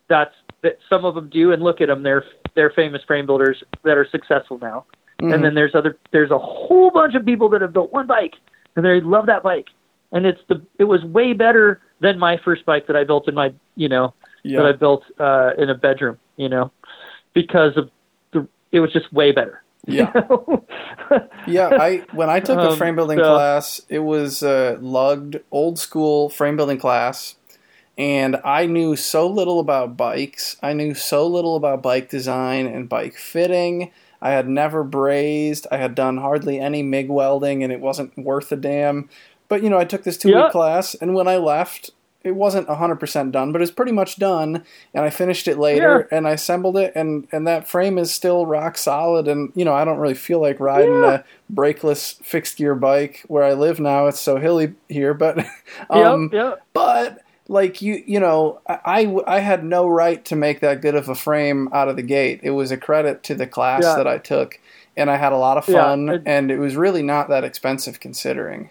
that's 0.08 0.34
that 0.62 0.78
some 0.88 1.04
of 1.04 1.14
them 1.14 1.28
do, 1.28 1.52
and 1.52 1.62
look 1.62 1.80
at 1.80 1.88
them, 1.88 2.02
they're 2.02 2.24
they're 2.54 2.70
famous 2.70 3.02
frame 3.04 3.26
builders 3.26 3.62
that 3.82 3.96
are 3.96 4.06
successful 4.10 4.58
now. 4.58 4.84
Mhm. 5.20 5.34
And 5.34 5.44
then 5.44 5.54
there's 5.54 5.74
other 5.74 5.98
there's 6.12 6.30
a 6.30 6.38
whole 6.38 6.90
bunch 6.90 7.14
of 7.14 7.24
people 7.24 7.48
that 7.50 7.60
have 7.60 7.72
built 7.72 7.92
one 7.92 8.06
bike 8.06 8.34
and 8.76 8.84
they 8.84 9.00
love 9.00 9.26
that 9.26 9.42
bike, 9.42 9.68
and 10.12 10.26
it's 10.26 10.40
the 10.48 10.60
it 10.78 10.84
was 10.84 11.04
way 11.04 11.32
better 11.32 11.80
than 12.00 12.18
my 12.18 12.36
first 12.38 12.64
bike 12.66 12.86
that 12.86 12.96
I 12.96 13.04
built 13.04 13.28
in 13.28 13.34
my 13.34 13.52
you 13.76 13.88
know 13.88 14.14
that 14.58 14.66
I 14.66 14.72
built 14.72 15.04
uh, 15.18 15.52
in 15.56 15.70
a 15.70 15.74
bedroom, 15.74 16.18
you 16.36 16.48
know, 16.48 16.70
because 17.32 17.76
of 17.76 17.90
the 18.32 18.46
it 18.72 18.80
was 18.80 18.92
just 18.92 19.12
way 19.12 19.32
better. 19.32 19.62
Yeah. 19.86 20.12
yeah, 21.46 21.68
I 21.72 22.02
when 22.12 22.30
I 22.30 22.40
took 22.40 22.58
a 22.58 22.70
Um, 22.70 22.76
frame 22.76 22.96
building 22.96 23.18
so- 23.18 23.34
class, 23.34 23.80
it 23.88 24.00
was 24.00 24.42
a 24.42 24.78
lugged 24.80 25.40
old 25.50 25.78
school 25.78 26.28
frame 26.28 26.56
building 26.56 26.78
class, 26.78 27.36
and 27.98 28.40
I 28.44 28.66
knew 28.66 28.96
so 28.96 29.26
little 29.26 29.60
about 29.60 29.96
bikes. 29.96 30.56
I 30.62 30.72
knew 30.72 30.94
so 30.94 31.26
little 31.26 31.56
about 31.56 31.82
bike 31.82 32.08
design 32.10 32.66
and 32.66 32.88
bike 32.88 33.14
fitting. 33.16 33.90
I 34.22 34.30
had 34.30 34.48
never 34.48 34.84
brazed. 34.84 35.66
I 35.70 35.76
had 35.76 35.94
done 35.94 36.16
hardly 36.16 36.58
any 36.58 36.82
MIG 36.82 37.08
welding, 37.10 37.62
and 37.62 37.72
it 37.72 37.80
wasn't 37.80 38.16
worth 38.16 38.50
a 38.52 38.56
damn. 38.56 39.08
But 39.48 39.62
you 39.62 39.68
know, 39.68 39.78
I 39.78 39.84
took 39.84 40.04
this 40.04 40.16
two 40.16 40.28
week 40.28 40.36
Yeah. 40.36 40.50
class, 40.50 40.94
and 40.94 41.14
when 41.14 41.28
I 41.28 41.36
left, 41.36 41.90
it 42.24 42.34
wasn't 42.34 42.66
100% 42.68 43.30
done, 43.32 43.52
but 43.52 43.60
it's 43.62 43.70
pretty 43.70 43.92
much 43.92 44.16
done. 44.18 44.64
And 44.94 45.04
I 45.04 45.10
finished 45.10 45.46
it 45.46 45.58
later, 45.58 46.08
and 46.10 46.26
I 46.26 46.30
assembled 46.32 46.76
it, 46.78 46.92
and 46.96 47.28
and 47.30 47.46
that 47.46 47.68
frame 47.68 47.98
is 47.98 48.10
still 48.12 48.46
rock 48.46 48.76
solid. 48.78 49.28
And 49.28 49.52
you 49.54 49.64
know, 49.64 49.74
I 49.74 49.84
don't 49.84 49.98
really 49.98 50.14
feel 50.14 50.40
like 50.40 50.58
riding 50.58 51.02
Yeah. 51.02 51.20
a 51.20 51.24
brakeless 51.52 52.16
fixed 52.24 52.56
gear 52.56 52.74
bike 52.74 53.22
where 53.28 53.44
I 53.44 53.52
live 53.52 53.78
now. 53.78 54.06
It's 54.06 54.20
so 54.20 54.38
hilly 54.38 54.74
here, 54.88 55.14
but 55.14 55.38
um, 55.90 56.30
yep, 56.32 56.32
yep. 56.32 56.66
but 56.72 57.20
like 57.46 57.82
you 57.82 58.02
you 58.06 58.18
know 58.18 58.60
I, 58.66 58.78
I 59.26 59.36
I 59.36 59.38
had 59.40 59.62
no 59.64 59.86
right 59.86 60.24
to 60.24 60.34
make 60.34 60.60
that 60.60 60.80
good 60.80 60.94
of 60.94 61.10
a 61.10 61.14
frame 61.14 61.68
out 61.74 61.88
of 61.90 61.96
the 61.96 62.02
gate 62.02 62.40
it 62.42 62.52
was 62.52 62.70
a 62.70 62.78
credit 62.78 63.22
to 63.24 63.34
the 63.34 63.46
class 63.46 63.82
Yeah. 63.82 63.96
that 63.96 64.06
i 64.06 64.16
took 64.16 64.58
and 64.96 65.10
i 65.10 65.16
had 65.18 65.30
a 65.34 65.36
lot 65.36 65.58
of 65.58 65.68
Yeah, 65.68 65.82
fun 65.82 66.08
it- 66.08 66.22
and 66.24 66.50
it 66.50 66.56
was 66.58 66.74
really 66.74 67.02
not 67.02 67.28
that 67.28 67.44
expensive 67.44 68.00
considering 68.00 68.70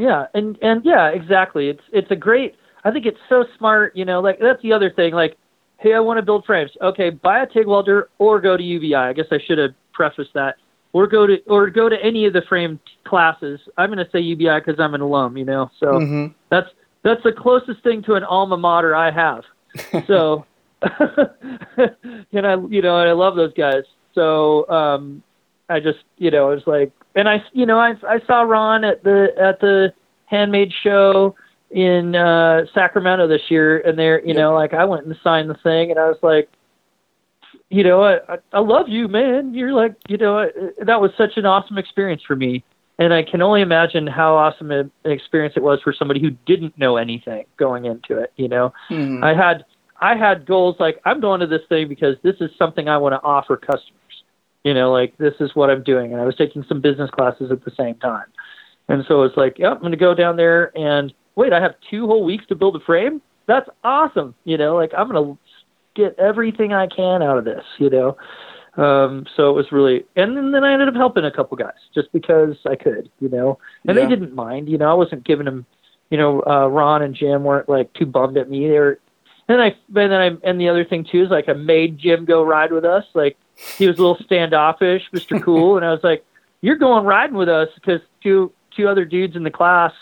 Yeah, 0.00 0.26
and 0.34 0.58
and 0.62 0.84
yeah, 0.84 1.08
exactly. 1.08 1.68
It's 1.68 1.82
it's 1.92 2.10
a 2.10 2.16
great. 2.16 2.54
I 2.84 2.90
think 2.90 3.04
it's 3.06 3.18
so 3.28 3.44
smart. 3.58 3.94
You 3.94 4.04
know, 4.06 4.20
like 4.20 4.38
that's 4.40 4.62
the 4.62 4.72
other 4.72 4.90
thing. 4.90 5.12
Like 5.12 5.36
hey, 5.78 5.94
I 5.94 6.00
want 6.00 6.18
to 6.18 6.22
build 6.22 6.44
frames. 6.44 6.70
Okay, 6.82 7.10
buy 7.10 7.42
a 7.42 7.46
TIG 7.46 7.66
welder 7.66 8.08
or 8.18 8.38
go 8.40 8.56
to 8.56 8.62
UBI. 8.62 8.94
I 8.94 9.12
guess 9.14 9.26
I 9.30 9.38
should 9.46 9.56
have 9.58 9.70
prefaced 9.92 10.34
that. 10.34 10.56
Or 10.92 11.06
go 11.06 11.26
to 11.26 11.36
or 11.46 11.70
go 11.70 11.88
to 11.88 11.96
any 12.02 12.26
of 12.26 12.32
the 12.32 12.42
frame 12.48 12.80
classes. 13.04 13.60
I'm 13.78 13.90
going 13.92 14.04
to 14.04 14.10
say 14.10 14.18
UBI 14.20 14.58
because 14.64 14.80
I'm 14.80 14.94
an 14.94 15.00
alum, 15.02 15.36
you 15.36 15.44
know. 15.44 15.70
So 15.78 15.86
Mhm. 16.00 16.34
that's 16.50 16.68
that's 17.02 17.22
the 17.22 17.32
closest 17.32 17.82
thing 17.82 18.02
to 18.04 18.14
an 18.14 18.24
alma 18.24 18.56
mater 18.56 18.94
I 18.94 19.10
have. 19.10 19.44
So, 20.08 20.44
and 20.82 22.46
I 22.46 22.56
you 22.68 22.82
know 22.82 22.98
and 22.98 23.08
I 23.08 23.12
love 23.12 23.36
those 23.36 23.52
guys. 23.54 23.84
So 24.14 24.68
um, 24.68 25.22
I 25.70 25.80
just 25.80 26.00
you 26.18 26.30
know 26.30 26.50
I 26.50 26.54
was 26.54 26.66
like, 26.66 26.92
and 27.14 27.28
I 27.28 27.42
you 27.52 27.66
know 27.66 27.78
I 27.78 27.94
I 28.08 28.20
saw 28.26 28.42
Ron 28.42 28.84
at 28.84 29.02
the 29.04 29.28
at 29.40 29.60
the 29.60 29.92
handmade 30.26 30.72
show 30.82 31.34
in 31.70 32.16
uh 32.16 32.66
Sacramento 32.74 33.28
this 33.28 33.42
year 33.48 33.78
and 33.78 33.98
there 33.98 34.24
you 34.26 34.34
know 34.34 34.54
like 34.54 34.74
I 34.74 34.84
went 34.84 35.06
and 35.06 35.16
signed 35.22 35.48
the 35.48 35.54
thing 35.54 35.90
and 35.90 36.00
I 36.00 36.08
was 36.08 36.18
like 36.22 36.48
you 37.68 37.84
know 37.84 38.02
I 38.02 38.16
I, 38.28 38.38
I 38.52 38.58
love 38.58 38.88
you 38.88 39.06
man 39.06 39.54
you're 39.54 39.72
like 39.72 39.94
you 40.08 40.16
know 40.16 40.38
I, 40.38 40.48
that 40.84 41.00
was 41.00 41.12
such 41.16 41.36
an 41.36 41.46
awesome 41.46 41.78
experience 41.78 42.22
for 42.26 42.34
me 42.34 42.64
and 42.98 43.14
I 43.14 43.22
can 43.22 43.40
only 43.40 43.60
imagine 43.60 44.06
how 44.06 44.34
awesome 44.34 44.72
an 44.72 44.90
experience 45.04 45.54
it 45.56 45.62
was 45.62 45.80
for 45.82 45.92
somebody 45.92 46.20
who 46.20 46.30
didn't 46.44 46.76
know 46.76 46.96
anything 46.96 47.44
going 47.56 47.84
into 47.84 48.18
it 48.18 48.32
you 48.36 48.48
know 48.48 48.72
Mhm. 48.90 49.22
I 49.22 49.34
had 49.34 49.64
I 50.00 50.16
had 50.16 50.46
goals 50.46 50.76
like 50.80 51.00
I'm 51.04 51.20
going 51.20 51.40
to 51.40 51.46
this 51.46 51.62
thing 51.68 51.88
because 51.88 52.16
this 52.22 52.36
is 52.40 52.50
something 52.58 52.88
I 52.88 52.96
want 52.96 53.14
to 53.14 53.22
offer 53.22 53.56
customers. 53.56 54.09
You 54.64 54.74
know, 54.74 54.92
like 54.92 55.16
this 55.16 55.34
is 55.40 55.50
what 55.54 55.70
I'm 55.70 55.82
doing, 55.82 56.12
and 56.12 56.20
I 56.20 56.24
was 56.26 56.36
taking 56.36 56.64
some 56.68 56.80
business 56.80 57.10
classes 57.10 57.50
at 57.50 57.64
the 57.64 57.70
same 57.78 57.94
time, 57.96 58.26
and 58.88 59.04
so 59.08 59.22
it's 59.22 59.36
like, 59.36 59.58
yep, 59.58 59.72
I'm 59.72 59.78
going 59.80 59.92
to 59.92 59.96
go 59.96 60.14
down 60.14 60.36
there 60.36 60.76
and 60.76 61.12
wait. 61.34 61.52
I 61.52 61.60
have 61.60 61.74
two 61.90 62.06
whole 62.06 62.24
weeks 62.24 62.44
to 62.48 62.54
build 62.54 62.76
a 62.76 62.80
frame. 62.80 63.22
That's 63.46 63.68
awesome. 63.84 64.34
You 64.44 64.58
know, 64.58 64.76
like 64.76 64.92
I'm 64.96 65.10
going 65.10 65.24
to 65.24 65.38
get 65.94 66.18
everything 66.18 66.74
I 66.74 66.88
can 66.88 67.22
out 67.22 67.38
of 67.38 67.44
this. 67.46 67.64
You 67.78 67.88
know, 67.88 68.16
um, 68.76 69.26
so 69.34 69.48
it 69.48 69.54
was 69.54 69.72
really, 69.72 70.04
and 70.16 70.36
then, 70.36 70.52
then 70.52 70.62
I 70.62 70.72
ended 70.74 70.88
up 70.88 70.94
helping 70.94 71.24
a 71.24 71.32
couple 71.32 71.56
guys 71.56 71.72
just 71.94 72.12
because 72.12 72.56
I 72.66 72.76
could. 72.76 73.10
You 73.20 73.30
know, 73.30 73.58
and 73.88 73.96
Yeah. 73.96 74.04
they 74.04 74.10
didn't 74.10 74.34
mind. 74.34 74.68
You 74.68 74.76
know, 74.76 74.90
I 74.90 74.94
wasn't 74.94 75.24
giving 75.24 75.46
them. 75.46 75.64
You 76.10 76.18
know, 76.18 76.42
uh, 76.46 76.66
Ron 76.66 77.02
and 77.02 77.14
Jim 77.14 77.44
weren't 77.44 77.68
like 77.68 77.92
too 77.94 78.04
bummed 78.04 78.36
at 78.36 78.50
me. 78.50 78.68
They 78.68 78.78
were 78.78 78.98
and 79.48 79.60
I 79.60 79.66
and 79.66 80.12
then 80.12 80.12
I 80.12 80.30
and 80.48 80.60
the 80.60 80.68
other 80.68 80.84
thing 80.84 81.04
too 81.10 81.24
is 81.24 81.30
like 81.30 81.48
I 81.48 81.54
made 81.54 81.98
Jim 81.98 82.24
go 82.24 82.42
ride 82.44 82.72
with 82.72 82.84
us. 82.84 83.04
Like 83.14 83.36
he 83.78 83.86
was 83.86 83.98
a 83.98 84.00
little 84.00 84.18
standoffish, 84.24 85.02
Mr. 85.12 85.42
Cool, 85.44 85.76
and 85.76 85.84
I 85.84 85.90
was 85.92 86.02
like, 86.02 86.24
"You're 86.60 86.76
going 86.76 87.04
riding 87.04 87.36
with 87.36 87.48
us 87.48 87.68
because 87.74 88.00
two 88.22 88.52
two 88.76 88.88
other 88.88 89.04
dudes 89.04 89.36
in 89.36 89.42
the 89.42 89.50
class, 89.50 89.92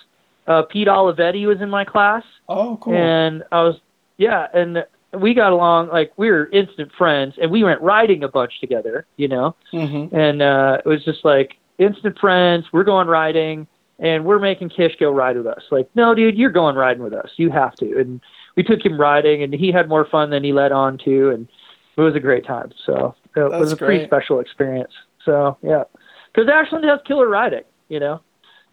uh, 0.46 0.62
Pete 0.62 0.88
Olivetti 0.88 1.46
was 1.46 1.60
in 1.60 1.70
my 1.70 1.84
class, 1.84 2.22
Oh, 2.48 2.78
cool. 2.80 2.94
and 2.94 3.42
I 3.52 3.62
was 3.62 3.76
yeah, 4.18 4.46
and 4.52 4.84
we 5.14 5.32
got 5.34 5.52
along 5.52 5.88
like 5.88 6.12
we 6.16 6.30
were 6.30 6.46
instant 6.52 6.92
friends, 6.96 7.34
and 7.40 7.50
we 7.50 7.64
went 7.64 7.80
riding 7.80 8.22
a 8.24 8.28
bunch 8.28 8.60
together, 8.60 9.06
you 9.16 9.28
know, 9.28 9.54
Mhm. 9.72 10.12
and 10.12 10.42
uh, 10.42 10.78
it 10.84 10.88
was 10.88 11.04
just 11.04 11.24
like 11.24 11.56
instant 11.78 12.18
friends. 12.18 12.66
We're 12.72 12.84
going 12.84 13.06
riding, 13.08 13.66
and 13.98 14.24
we're 14.24 14.38
making 14.38 14.68
Kish 14.70 14.96
go 15.00 15.10
ride 15.10 15.36
with 15.36 15.46
us. 15.46 15.62
Like, 15.70 15.88
no, 15.94 16.14
dude, 16.14 16.36
you're 16.36 16.50
going 16.50 16.76
riding 16.76 17.02
with 17.02 17.14
us. 17.14 17.30
You 17.36 17.50
have 17.50 17.74
to. 17.76 17.98
And 17.98 18.20
we 18.56 18.62
took 18.64 18.84
him 18.84 19.00
riding, 19.00 19.42
and 19.42 19.54
he 19.54 19.70
had 19.72 19.88
more 19.88 20.04
fun 20.04 20.30
than 20.30 20.42
he 20.44 20.52
let 20.52 20.72
on 20.72 20.98
to, 21.04 21.30
and 21.30 21.48
it 21.96 22.00
was 22.00 22.14
a 22.16 22.20
great 22.20 22.44
time. 22.44 22.70
So 22.84 23.14
it 23.46 23.50
That's 23.50 23.60
was 23.60 23.72
a 23.72 23.76
pretty 23.76 23.98
great. 23.98 24.08
special 24.08 24.40
experience. 24.40 24.92
So 25.24 25.56
yeah, 25.62 25.84
because 26.32 26.48
Ashland 26.48 26.84
has 26.84 27.00
killer 27.06 27.28
riding, 27.28 27.64
you 27.88 28.00
know. 28.00 28.20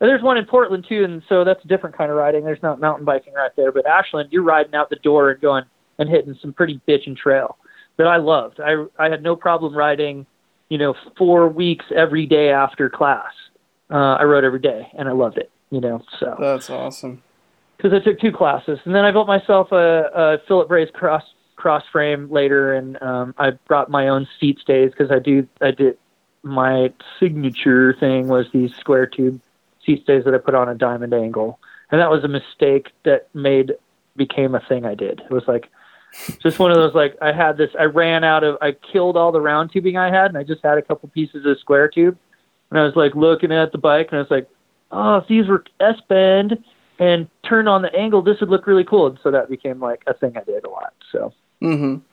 And 0.02 0.10
there's 0.10 0.22
one 0.22 0.38
in 0.38 0.46
Portland 0.46 0.86
too, 0.90 1.06
and 1.06 1.22
so 1.30 1.44
that's 1.46 1.64
a 1.64 1.68
different 1.70 1.98
kind 1.98 2.12
of 2.12 2.18
riding. 2.18 2.44
There's 2.44 2.62
not 2.62 2.82
mountain 2.82 3.06
biking 3.06 3.34
right 3.34 3.52
there, 3.56 3.72
but 3.72 3.86
Ashland, 3.86 4.30
you're 4.32 4.44
riding 4.44 4.76
out 4.76 4.90
the 4.90 4.98
door 4.98 5.32
and 5.32 5.40
going 5.42 5.64
and 5.98 6.10
hitting 6.10 6.38
some 6.42 6.52
pretty 6.52 6.82
bitchin' 6.88 7.16
trail 7.16 7.58
that 7.98 8.08
I 8.08 8.18
loved. 8.18 8.60
I 8.60 8.86
I 9.00 9.10
had 9.10 9.24
no 9.24 9.36
problem 9.38 9.74
riding, 9.76 10.26
you 10.70 10.78
know, 10.78 10.96
four 11.18 11.48
weeks 11.48 11.86
every 11.96 12.26
day 12.26 12.50
after 12.50 12.90
class. 12.90 13.32
Uh, 13.90 14.16
I 14.20 14.24
rode 14.24 14.44
every 14.44 14.60
day, 14.60 14.88
and 14.98 15.08
I 15.08 15.14
loved 15.14 15.38
it. 15.38 15.50
You 15.72 15.80
know, 15.82 16.04
so 16.20 16.36
That's 16.40 16.70
awesome. 16.70 17.24
because 17.78 17.92
I 17.94 18.00
took 18.00 18.20
two 18.20 18.32
classes, 18.32 18.80
and 18.86 18.94
then 18.94 19.04
I 19.06 19.12
built 19.12 19.28
myself 19.28 19.72
a, 19.72 20.10
a 20.14 20.38
fillet 20.48 20.68
braze 20.68 20.90
cross 20.94 21.24
cross 21.66 21.84
frame 21.92 22.30
later, 22.30 22.76
and 22.76 23.02
um, 23.02 23.34
I 23.40 23.50
brought 23.66 23.90
my 23.90 24.08
own 24.08 24.28
seat 24.40 24.60
stays 24.60 24.92
because 24.92 25.10
I 25.10 25.18
do 25.18 25.48
I 25.62 25.72
did 25.72 25.98
my 26.44 26.94
signature 27.20 27.96
thing 28.00 28.28
was 28.28 28.46
these 28.54 28.72
square 28.76 29.08
tube 29.08 29.42
seat 29.84 30.04
stays 30.04 30.26
that 30.26 30.36
I 30.36 30.38
put 30.38 30.54
on 30.54 30.70
a 30.70 30.76
diamond 30.76 31.12
angle, 31.12 31.58
and 31.90 32.00
that 32.00 32.12
was 32.12 32.24
a 32.24 32.28
mistake 32.28 32.92
that 33.02 33.30
made 33.34 33.74
became 34.16 34.54
a 34.54 34.60
thing 34.60 34.86
I 34.86 34.94
did. 34.94 35.22
It 35.22 35.32
was 35.32 35.48
like 35.48 35.72
just 36.38 36.60
one 36.60 36.70
of 36.70 36.78
those 36.78 36.94
like 36.94 37.18
I 37.20 37.32
had 37.32 37.58
this 37.58 37.72
I 37.80 37.86
ran 37.86 38.24
out 38.24 38.44
of 38.44 38.60
I 38.62 38.74
killed 38.74 39.18
all 39.18 39.32
the 39.32 39.42
round 39.42 39.72
tubing 39.72 39.98
I 39.98 40.12
had, 40.12 40.28
and 40.28 40.38
I 40.38 40.44
just 40.44 40.62
had 40.64 40.78
a 40.78 40.84
couple 40.84 41.10
pieces 41.10 41.48
of 41.48 41.58
square 41.58 41.88
tube, 41.88 42.16
and 42.70 42.80
I 42.80 42.84
was 42.84 42.96
like 42.96 43.16
looking 43.16 43.52
at 43.52 43.72
the 43.72 43.80
bike, 43.80 44.10
and 44.12 44.20
I 44.20 44.22
was 44.22 44.30
like, 44.30 44.48
oh, 44.92 45.18
if 45.18 45.28
these 45.28 45.48
were 45.48 45.66
S 45.80 46.00
bend 46.08 46.64
and 47.00 47.28
turned 47.44 47.68
on 47.68 47.82
the 47.82 47.92
angle, 47.96 48.22
this 48.22 48.40
would 48.40 48.50
look 48.50 48.68
really 48.68 48.84
cool. 48.84 49.08
And 49.08 49.20
so 49.24 49.32
that 49.32 49.50
became 49.50 49.80
like 49.80 50.04
a 50.06 50.14
thing 50.14 50.38
I 50.38 50.44
did 50.44 50.64
a 50.64 50.70
lot. 50.70 50.94
So, 51.12 51.34
hmm 51.66 52.06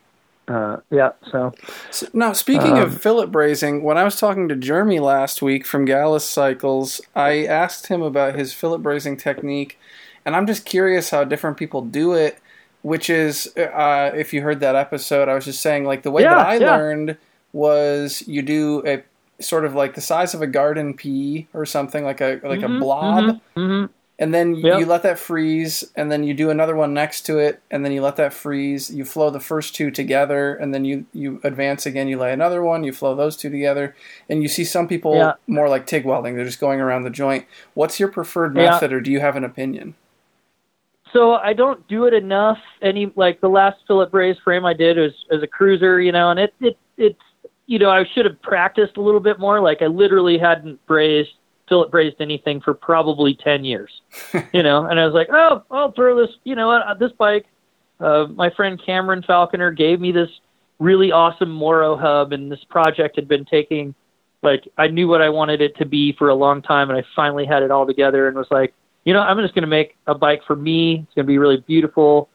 uh, 0.48 0.78
yeah. 0.90 1.12
So, 1.30 1.54
So, 1.90 2.06
now, 2.14 2.32
speaking 2.32 2.78
Um, 2.78 2.78
of 2.78 3.00
fillet 3.00 3.26
brazing, 3.26 3.82
when 3.82 3.98
I 3.98 4.04
was 4.04 4.18
talking 4.18 4.48
to 4.48 4.56
Jeremy 4.56 4.98
last 5.00 5.42
week 5.42 5.66
from 5.66 5.84
Gallus 5.84 6.28
Cycles, 6.28 7.00
I 7.14 7.44
asked 7.44 7.88
him 7.88 8.02
about 8.02 8.34
his 8.34 8.52
fillet 8.54 8.78
brazing 8.78 9.18
technique, 9.18 9.78
and 10.24 10.34
I'm 10.34 10.46
just 10.46 10.64
curious 10.64 11.10
how 11.10 11.24
different 11.24 11.56
people 11.58 11.82
do 11.82 12.14
it. 12.14 12.38
Which 12.82 13.08
is, 13.10 13.46
uh, 13.56 14.10
if 14.14 14.32
you 14.32 14.42
heard 14.42 14.58
that 14.60 14.74
episode, 14.74 15.28
I 15.28 15.34
was 15.34 15.44
just 15.44 15.60
saying, 15.62 15.84
like 15.84 16.02
the 16.02 16.10
way 16.10 16.24
Yeah, 16.24 16.34
that 16.34 16.38
I 16.38 16.58
yeah. 16.58 16.58
learned 16.58 17.16
was 17.52 18.26
you 18.26 18.42
do 18.42 18.82
a 18.86 19.04
sort 19.40 19.64
of 19.64 19.74
like 19.74 19.94
the 19.94 20.00
size 20.00 20.34
of 20.34 20.42
a 20.42 20.48
garden 20.48 20.94
pea 20.94 21.48
or 21.54 21.64
something, 21.66 22.02
like 22.04 22.20
a 22.20 22.40
like 22.42 22.62
a 22.64 22.68
blob, 22.68 23.36
hmm 23.56 23.86
and 24.22 24.32
then 24.32 24.54
Yep. 24.54 24.78
you 24.78 24.86
let 24.86 25.02
that 25.02 25.18
freeze, 25.18 25.90
and 25.96 26.12
then 26.12 26.22
you 26.22 26.32
do 26.32 26.48
another 26.48 26.76
one 26.76 26.94
next 26.94 27.22
to 27.22 27.38
it, 27.38 27.60
and 27.72 27.84
then 27.84 27.90
you 27.90 28.00
let 28.00 28.14
that 28.16 28.32
freeze. 28.32 28.88
You 28.94 29.04
flow 29.04 29.30
the 29.30 29.40
first 29.40 29.74
two 29.74 29.90
together, 29.90 30.54
and 30.54 30.72
then 30.72 30.84
you 30.84 31.06
you 31.12 31.40
advance 31.42 31.86
again. 31.86 32.06
You 32.06 32.18
lay 32.18 32.32
another 32.32 32.62
one, 32.62 32.84
you 32.84 32.92
flow 32.92 33.16
those 33.16 33.36
two 33.36 33.50
together, 33.50 33.96
and 34.30 34.40
you 34.40 34.48
see 34.48 34.64
some 34.64 34.86
people 34.86 35.16
Yeah. 35.16 35.32
more 35.48 35.68
like 35.68 35.86
TIG 35.86 36.04
welding. 36.04 36.36
They're 36.36 36.44
just 36.44 36.60
going 36.60 36.80
around 36.80 37.02
the 37.02 37.10
joint. 37.10 37.46
What's 37.74 37.98
your 37.98 38.08
preferred 38.10 38.54
Yeah. 38.56 38.70
method, 38.70 38.92
or 38.92 39.00
do 39.00 39.10
you 39.10 39.18
have 39.18 39.34
an 39.34 39.42
opinion? 39.44 39.94
So 41.12 41.34
I 41.34 41.52
don't 41.52 41.86
do 41.88 42.04
it 42.04 42.14
enough. 42.14 42.58
Any 42.80 43.12
like 43.16 43.40
the 43.40 43.48
last 43.48 43.78
fillet 43.88 44.06
braze 44.06 44.38
frame 44.44 44.64
I 44.64 44.72
did 44.72 44.98
was 44.98 45.12
as 45.32 45.42
a 45.42 45.48
cruiser, 45.48 46.00
you 46.00 46.12
know, 46.12 46.30
and 46.30 46.38
it 46.38 46.54
it 46.60 46.78
it's 46.96 47.20
you 47.66 47.80
know 47.80 47.90
I 47.90 48.04
should 48.14 48.24
have 48.24 48.40
practiced 48.40 48.96
a 48.96 49.00
little 49.02 49.20
bit 49.20 49.40
more. 49.40 49.60
Like 49.60 49.82
I 49.82 49.88
literally 49.88 50.38
hadn't 50.38 50.78
brazed 50.86 51.34
fillet 51.68 51.88
brazed 51.90 52.16
anything 52.20 52.60
for 52.60 52.74
probably 52.74 53.34
ten 53.34 53.64
years, 53.64 53.90
you 54.52 54.62
know, 54.62 54.86
and 54.86 54.98
I 54.98 55.04
was 55.04 55.14
like, 55.14 55.28
oh, 55.32 55.62
I'll 55.70 55.92
throw 55.92 56.16
this, 56.16 56.34
you 56.44 56.54
know, 56.54 56.68
what 56.68 56.98
this 56.98 57.12
bike. 57.12 57.46
Uh, 58.00 58.26
my 58.34 58.50
friend 58.50 58.80
Cameron 58.84 59.22
Falconer 59.22 59.70
gave 59.70 60.00
me 60.00 60.10
this 60.10 60.30
really 60.78 61.12
awesome 61.12 61.50
Morrow 61.50 61.96
hub, 61.96 62.32
and 62.32 62.50
this 62.50 62.64
project 62.68 63.16
had 63.16 63.28
been 63.28 63.44
taking 63.44 63.94
like 64.42 64.66
I 64.76 64.88
knew 64.88 65.08
what 65.08 65.22
I 65.22 65.28
wanted 65.28 65.60
it 65.60 65.76
to 65.76 65.86
be 65.86 66.12
for 66.12 66.28
a 66.28 66.34
long 66.34 66.62
time, 66.62 66.90
and 66.90 66.98
I 66.98 67.04
finally 67.14 67.46
had 67.46 67.62
it 67.62 67.70
all 67.70 67.86
together, 67.86 68.28
and 68.28 68.36
was 68.36 68.48
like 68.50 68.74
you 69.04 69.12
know, 69.12 69.20
I'm 69.20 69.38
just 69.38 69.54
going 69.54 69.62
to 69.62 69.68
make 69.68 69.96
a 70.06 70.14
bike 70.14 70.42
for 70.46 70.56
me. 70.56 71.04
It's 71.06 71.14
going 71.14 71.26
to 71.26 71.30
be 71.30 71.38
really 71.38 71.58
beautiful. 71.58 72.28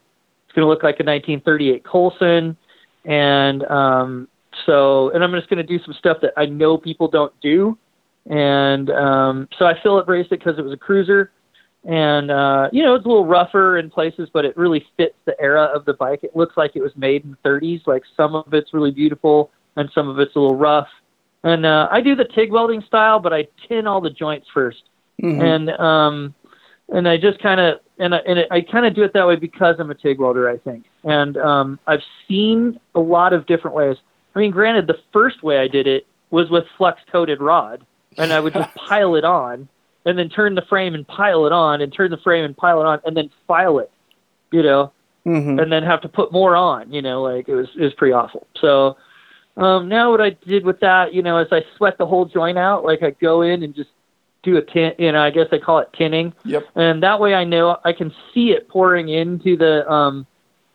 It's 0.45 0.53
going 0.53 0.65
to 0.65 0.69
look 0.69 0.83
like 0.83 0.95
a 0.99 1.03
1938 1.03 1.83
Colson. 1.83 2.57
And 3.05 3.63
um, 3.65 4.27
so, 4.65 5.11
and 5.11 5.23
I'm 5.23 5.31
just 5.31 5.49
going 5.49 5.57
to 5.57 5.63
do 5.63 5.81
some 5.83 5.93
stuff 5.93 6.17
that 6.21 6.33
I 6.35 6.45
know 6.45 6.77
people 6.77 7.07
don't 7.07 7.33
do. 7.41 7.77
And 8.29 8.89
um, 8.89 9.47
so 9.57 9.65
I 9.65 9.79
fillet 9.81 10.03
brazed 10.05 10.31
it 10.31 10.39
because 10.39 10.57
it 10.57 10.61
was 10.63 10.73
a 10.73 10.77
cruiser. 10.77 11.31
And, 11.85 12.31
uh, 12.31 12.69
you 12.73 12.83
know, 12.83 12.95
it's 12.95 13.05
a 13.05 13.07
little 13.07 13.25
rougher 13.25 13.77
in 13.77 13.89
places, 13.89 14.29
but 14.33 14.43
it 14.43 14.57
really 14.57 14.85
fits 14.97 15.15
the 15.25 15.39
era 15.39 15.63
of 15.63 15.85
the 15.85 15.93
bike. 15.93 16.21
It 16.23 16.35
looks 16.35 16.57
like 16.57 16.75
it 16.75 16.81
was 16.81 16.91
made 16.97 17.23
in 17.23 17.37
the 17.41 17.49
30s. 17.49 17.87
Like 17.87 18.03
some 18.17 18.35
of 18.35 18.53
it's 18.53 18.73
really 18.73 18.91
beautiful 18.91 19.51
and 19.77 19.89
some 19.93 20.09
of 20.09 20.19
it's 20.19 20.35
a 20.35 20.39
little 20.39 20.57
rough. 20.57 20.89
And 21.43 21.65
uh, 21.65 21.87
I 21.89 22.01
do 22.01 22.15
the 22.15 22.25
TIG 22.25 22.51
welding 22.51 22.81
style, 22.81 23.19
but 23.19 23.31
I 23.31 23.47
tin 23.67 23.87
all 23.87 24.01
the 24.01 24.09
joints 24.09 24.47
first 24.53 24.83
Mhm. 25.21 25.41
and 25.41 25.69
um 25.79 26.35
and 26.89 27.07
I 27.07 27.17
just 27.17 27.39
kind 27.39 27.59
of 27.59 27.79
and 27.99 28.13
I, 28.13 28.17
and 28.19 28.45
I 28.51 28.61
kind 28.61 28.85
of 28.85 28.93
do 28.93 29.03
it 29.03 29.13
that 29.13 29.27
way 29.27 29.35
because 29.35 29.77
I'm 29.79 29.89
a 29.89 29.95
TIG 29.95 30.19
welder, 30.19 30.47
I 30.47 30.57
think. 30.57 30.85
And 31.03 31.35
um, 31.37 31.79
I've 31.87 32.03
seen 32.27 32.79
a 32.93 32.99
lot 32.99 33.33
of 33.33 33.47
different 33.47 33.75
ways. 33.75 33.97
I 34.35 34.39
mean, 34.39 34.51
granted, 34.51 34.85
the 34.85 34.99
first 35.11 35.41
way 35.41 35.57
I 35.57 35.67
did 35.67 35.87
it 35.87 36.05
was 36.29 36.49
with 36.51 36.65
flux 36.77 37.01
coated 37.11 37.41
rod, 37.41 37.83
and 38.17 38.33
I 38.33 38.39
would 38.39 38.53
just 38.53 38.73
pile 38.89 39.15
it 39.15 39.23
on, 39.23 39.67
and 40.05 40.17
then 40.17 40.29
turn 40.29 40.55
the 40.55 40.61
frame 40.63 40.93
and 40.95 41.07
pile 41.07 41.45
it 41.45 41.51
on, 41.51 41.81
and 41.81 41.91
turn 41.93 42.11
the 42.11 42.17
frame 42.17 42.45
and 42.45 42.55
pile 42.55 42.81
it 42.81 42.85
on, 42.85 42.99
and 43.05 43.15
then 43.15 43.29
file 43.47 43.79
it, 43.79 43.91
you 44.51 44.63
know, 44.63 44.91
Mhm. 45.25 45.61
and 45.61 45.71
then 45.71 45.83
have 45.83 46.01
to 46.01 46.09
put 46.09 46.31
more 46.31 46.55
on. 46.55 46.91
You 46.91 47.01
know, 47.01 47.21
like 47.23 47.49
it 47.49 47.55
was 47.55 47.67
it 47.75 47.83
was 47.83 47.93
pretty 47.93 48.13
awful. 48.13 48.47
So 48.59 48.95
um, 49.57 49.89
now 49.89 50.11
what 50.11 50.21
I 50.21 50.31
did 50.31 50.65
with 50.65 50.79
that, 50.81 51.13
you 51.13 51.21
know, 51.21 51.37
is 51.39 51.47
I 51.51 51.63
sweat 51.75 51.97
the 51.97 52.05
whole 52.05 52.25
joint 52.25 52.57
out. 52.57 52.85
Like 52.85 53.03
I 53.03 53.11
go 53.11 53.41
in 53.41 53.63
and 53.63 53.73
just 53.75 53.89
do 54.43 54.55
a 54.57 54.61
tin. 54.61 54.93
You 54.97 55.11
know, 55.11 55.19
I 55.21 55.29
guess 55.31 55.47
they 55.51 55.59
call 55.59 55.79
it 55.79 55.89
tinning 55.97 56.31
Yep. 56.45 56.63
and 56.75 57.03
that 57.03 57.19
way 57.19 57.33
I 57.33 57.43
know 57.43 57.77
I 57.83 57.91
can 57.91 58.13
see 58.33 58.51
it 58.51 58.69
pouring 58.69 59.09
into 59.09 59.57
the 59.57 59.89
um 59.91 60.25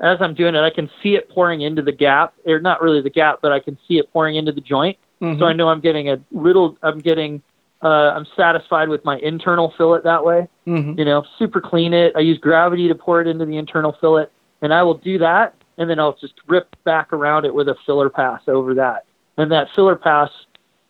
as 0.00 0.20
I'm 0.20 0.34
doing 0.34 0.56
it, 0.56 0.58
I 0.60 0.70
can 0.70 0.90
see 1.00 1.14
it 1.14 1.30
pouring 1.30 1.60
into 1.60 1.80
the 1.80 1.92
gap, 1.92 2.34
or 2.44 2.58
not 2.58 2.82
really 2.82 3.00
the 3.00 3.08
gap, 3.08 3.38
but 3.40 3.52
I 3.52 3.60
can 3.60 3.78
see 3.86 3.98
it 3.98 4.12
pouring 4.12 4.34
into 4.34 4.50
the 4.50 4.60
joint. 4.60 4.98
Mhm. 5.22 5.38
So 5.38 5.46
I 5.46 5.52
know 5.52 5.68
I'm 5.68 5.80
getting 5.80 6.10
a 6.10 6.18
little, 6.32 6.76
I'm 6.82 6.98
getting, 6.98 7.40
uh, 7.82 8.12
I'm 8.14 8.26
satisfied 8.36 8.88
with 8.88 9.04
my 9.04 9.18
internal 9.18 9.72
fillet 9.76 10.00
that 10.02 10.24
way. 10.24 10.48
Mhm. 10.66 10.98
You 10.98 11.04
know, 11.04 11.24
super 11.38 11.60
clean 11.60 11.94
it. 11.94 12.12
I 12.16 12.20
use 12.20 12.38
gravity 12.38 12.88
to 12.88 12.94
pour 12.94 13.20
it 13.20 13.28
into 13.28 13.46
the 13.46 13.56
internal 13.56 13.92
fillet, 13.92 14.26
and 14.60 14.74
I 14.74 14.82
will 14.82 14.94
do 14.94 15.18
that, 15.18 15.54
and 15.78 15.88
then 15.88 15.98
I'll 16.00 16.14
just 16.20 16.34
rip 16.48 16.74
back 16.84 17.12
around 17.12 17.44
it 17.44 17.54
with 17.54 17.68
a 17.68 17.76
filler 17.86 18.10
pass 18.10 18.42
over 18.48 18.74
that. 18.74 19.04
And 19.38 19.50
that 19.52 19.68
filler 19.70 19.96
pass 19.96 20.30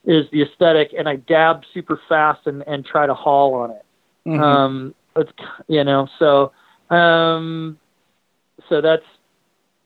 is 0.05 0.29
the 0.31 0.43
aesthetic, 0.43 0.95
and 0.97 1.09
I 1.09 1.17
dab 1.17 1.63
super 1.73 2.01
fast 2.09 2.47
and, 2.47 2.65
and 2.67 2.85
try 2.85 3.07
to 3.07 3.15
haul 3.15 3.55
on 3.55 3.71
it. 3.71 3.85
Mhm. 4.27 4.41
Um, 4.41 4.95
it's 5.15 5.33
you 5.69 5.85
know, 5.85 6.09
so 6.19 6.53
um, 6.91 7.79
so 8.69 8.81
that's 8.81 9.05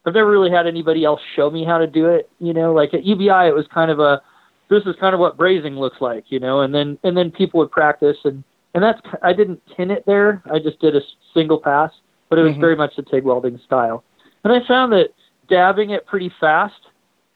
I've 0.07 0.15
never 0.15 0.31
really 0.31 0.51
had 0.51 0.69
anybody 0.69 1.05
else 1.05 1.21
show 1.35 1.51
me 1.51 1.65
how 1.65 1.79
to 1.79 1.87
do 1.87 2.07
it. 2.07 2.31
You 2.39 2.55
know, 2.55 2.73
like 2.73 2.95
at 2.95 3.05
UBI, 3.05 3.49
it 3.49 3.55
was 3.55 3.67
kind 3.67 3.91
of 3.91 3.99
a 3.99 4.23
this 4.69 4.85
is 4.85 4.97
kind 5.01 5.15
of 5.15 5.21
what 5.21 5.37
brazing 5.37 5.79
looks 5.79 6.01
like, 6.01 6.25
you 6.29 6.41
know, 6.41 6.61
and 6.61 6.75
then 6.75 6.99
and 7.05 7.17
then 7.17 7.31
people 7.31 7.59
would 7.61 7.71
practice 7.71 8.17
and 8.25 8.43
and 8.75 8.83
that's 8.83 9.01
I 9.23 9.33
didn't 9.33 9.63
tin 9.77 9.91
it 9.91 10.05
there. 10.07 10.43
I 10.53 10.59
just 10.59 10.81
did 10.81 10.95
a 10.97 11.01
single 11.33 11.59
pass, 11.59 11.91
but 12.29 12.39
it 12.39 12.43
was 12.43 12.53
Mhm. 12.55 12.61
very 12.61 12.77
much 12.77 12.97
the 12.97 13.03
TIG 13.03 13.25
welding 13.25 13.59
style. 13.65 14.03
And 14.45 14.53
I 14.53 14.61
found 14.67 14.93
that 14.93 15.11
dabbing 15.49 15.91
it 15.91 16.07
pretty 16.07 16.29
fast 16.41 16.81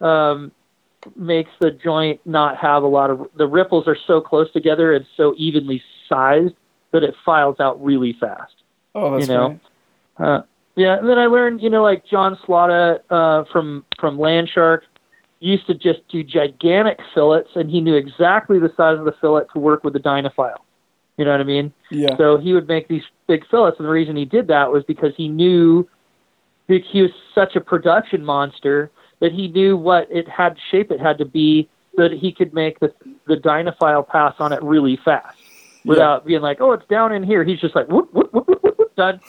um, 0.01 0.51
makes 1.15 1.51
the 1.59 1.71
joint 1.71 2.19
not 2.25 2.57
have 2.57 2.83
a 2.83 2.87
lot 2.87 3.09
of 3.09 3.27
the 3.35 3.47
ripples 3.47 3.87
are 3.87 3.97
so 4.07 4.19
close 4.21 4.51
together 4.51 4.93
and 4.93 5.05
so 5.17 5.33
evenly 5.37 5.81
sized 6.09 6.53
that 6.91 7.03
it 7.03 7.15
files 7.25 7.59
out 7.59 7.81
really 7.83 8.13
fast. 8.13 8.53
oh, 8.95 9.11
that's 9.11 9.27
you 9.27 9.33
know, 9.33 9.59
great. 10.17 10.27
Uh, 10.27 10.41
yeah, 10.75 10.97
and 10.97 11.07
then 11.07 11.17
I 11.17 11.25
learned, 11.27 11.61
you 11.61 11.69
know, 11.69 11.83
like 11.83 12.05
John 12.05 12.37
Slawta 12.45 12.99
uh, 13.09 13.43
from 13.51 13.83
from 13.99 14.17
Landshark 14.17 14.81
used 15.41 15.67
to 15.67 15.73
just 15.73 16.07
do 16.07 16.23
gigantic 16.23 16.99
fillets, 17.13 17.49
and 17.55 17.69
he 17.69 17.81
knew 17.81 17.95
exactly 17.95 18.59
the 18.59 18.71
size 18.77 18.97
of 18.97 19.05
the 19.05 19.11
fillet 19.19 19.43
to 19.53 19.59
work 19.59 19.83
with 19.83 19.93
the 19.93 19.99
Dynafile. 19.99 20.59
You 21.17 21.25
know 21.25 21.31
what 21.31 21.41
I 21.41 21.43
mean? 21.43 21.73
Yeah. 21.89 22.15
So 22.17 22.37
he 22.37 22.53
would 22.53 22.67
make 22.67 22.87
these 22.87 23.03
big 23.27 23.45
fillets, 23.49 23.77
and 23.79 23.85
the 23.85 23.91
reason 23.91 24.15
he 24.15 24.25
did 24.25 24.47
that 24.47 24.71
was 24.71 24.83
because 24.85 25.13
he 25.17 25.27
knew 25.27 25.87
he 26.67 27.01
was 27.01 27.11
such 27.35 27.57
a 27.57 27.61
production 27.61 28.23
monster 28.23 28.89
that 29.19 29.33
he 29.33 29.49
knew 29.49 29.75
what 29.75 30.07
it 30.09 30.29
had 30.29 30.55
shape 30.69 30.89
it 30.89 31.01
had 31.01 31.17
to 31.17 31.25
be 31.25 31.67
so 31.97 32.03
that 32.03 32.13
he 32.13 32.31
could 32.31 32.53
make 32.53 32.79
the 32.79 32.93
the 33.27 33.35
Dynafile 33.35 34.07
pass 34.07 34.35
on 34.39 34.53
it 34.53 34.63
really 34.63 34.97
fast 35.03 35.37
without 35.83 36.25
being 36.25 36.41
like, 36.41 36.61
oh, 36.61 36.71
it's 36.71 36.87
down 36.87 37.11
in 37.11 37.23
here. 37.23 37.43
He's 37.43 37.59
just 37.59 37.75
like, 37.75 37.87
whoop, 37.87 38.13
whoop, 38.13 38.31
whoop, 38.33 38.47
whoop, 38.47 38.63
whoop, 38.63 38.77
whoop, 38.77 38.95
done. 38.95 39.19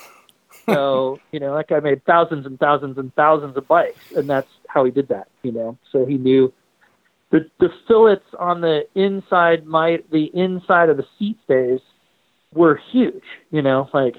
So, 0.72 1.20
you 1.32 1.40
know, 1.40 1.56
that 1.56 1.68
guy 1.68 1.80
made 1.80 2.04
thousands 2.04 2.46
and 2.46 2.58
thousands 2.58 2.98
and 2.98 3.14
thousands 3.14 3.56
of 3.56 3.66
bikes, 3.68 4.04
and 4.16 4.28
that's 4.28 4.48
how 4.68 4.84
he 4.84 4.90
did 4.90 5.08
that, 5.08 5.28
you 5.42 5.52
know. 5.52 5.76
So 5.90 6.04
he 6.06 6.16
knew 6.16 6.52
the 7.30 7.48
the 7.60 7.70
fillets 7.88 8.26
on 8.38 8.60
the 8.60 8.86
inside 8.94 9.66
might 9.66 10.10
the 10.10 10.30
inside 10.34 10.88
of 10.88 10.96
the 10.96 11.06
seat 11.18 11.38
stays 11.44 11.80
were 12.54 12.80
huge, 12.90 13.24
you 13.50 13.62
know, 13.62 13.88
like 13.94 14.16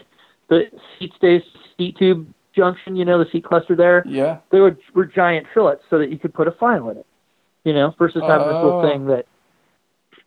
the 0.49 0.63
seat 0.97 1.11
stays 1.15 1.41
seat 1.77 1.97
tube 1.97 2.27
junction, 2.55 2.95
you 2.95 3.05
know, 3.05 3.23
the 3.23 3.29
seat 3.31 3.43
cluster 3.43 3.75
there, 3.75 4.03
Yeah. 4.07 4.37
they 4.51 4.59
were 4.59 4.77
were 4.93 5.05
giant 5.05 5.47
fillets 5.53 5.83
so 5.89 5.97
that 5.99 6.09
you 6.11 6.17
could 6.17 6.33
put 6.33 6.47
a 6.47 6.51
file 6.51 6.89
in 6.89 6.97
it. 6.97 7.05
You 7.63 7.73
know, 7.73 7.95
versus 7.97 8.21
having 8.27 8.47
this 8.47 8.55
little 8.55 8.79
Oh. 8.79 8.87
thing 8.89 9.05
that 9.07 9.25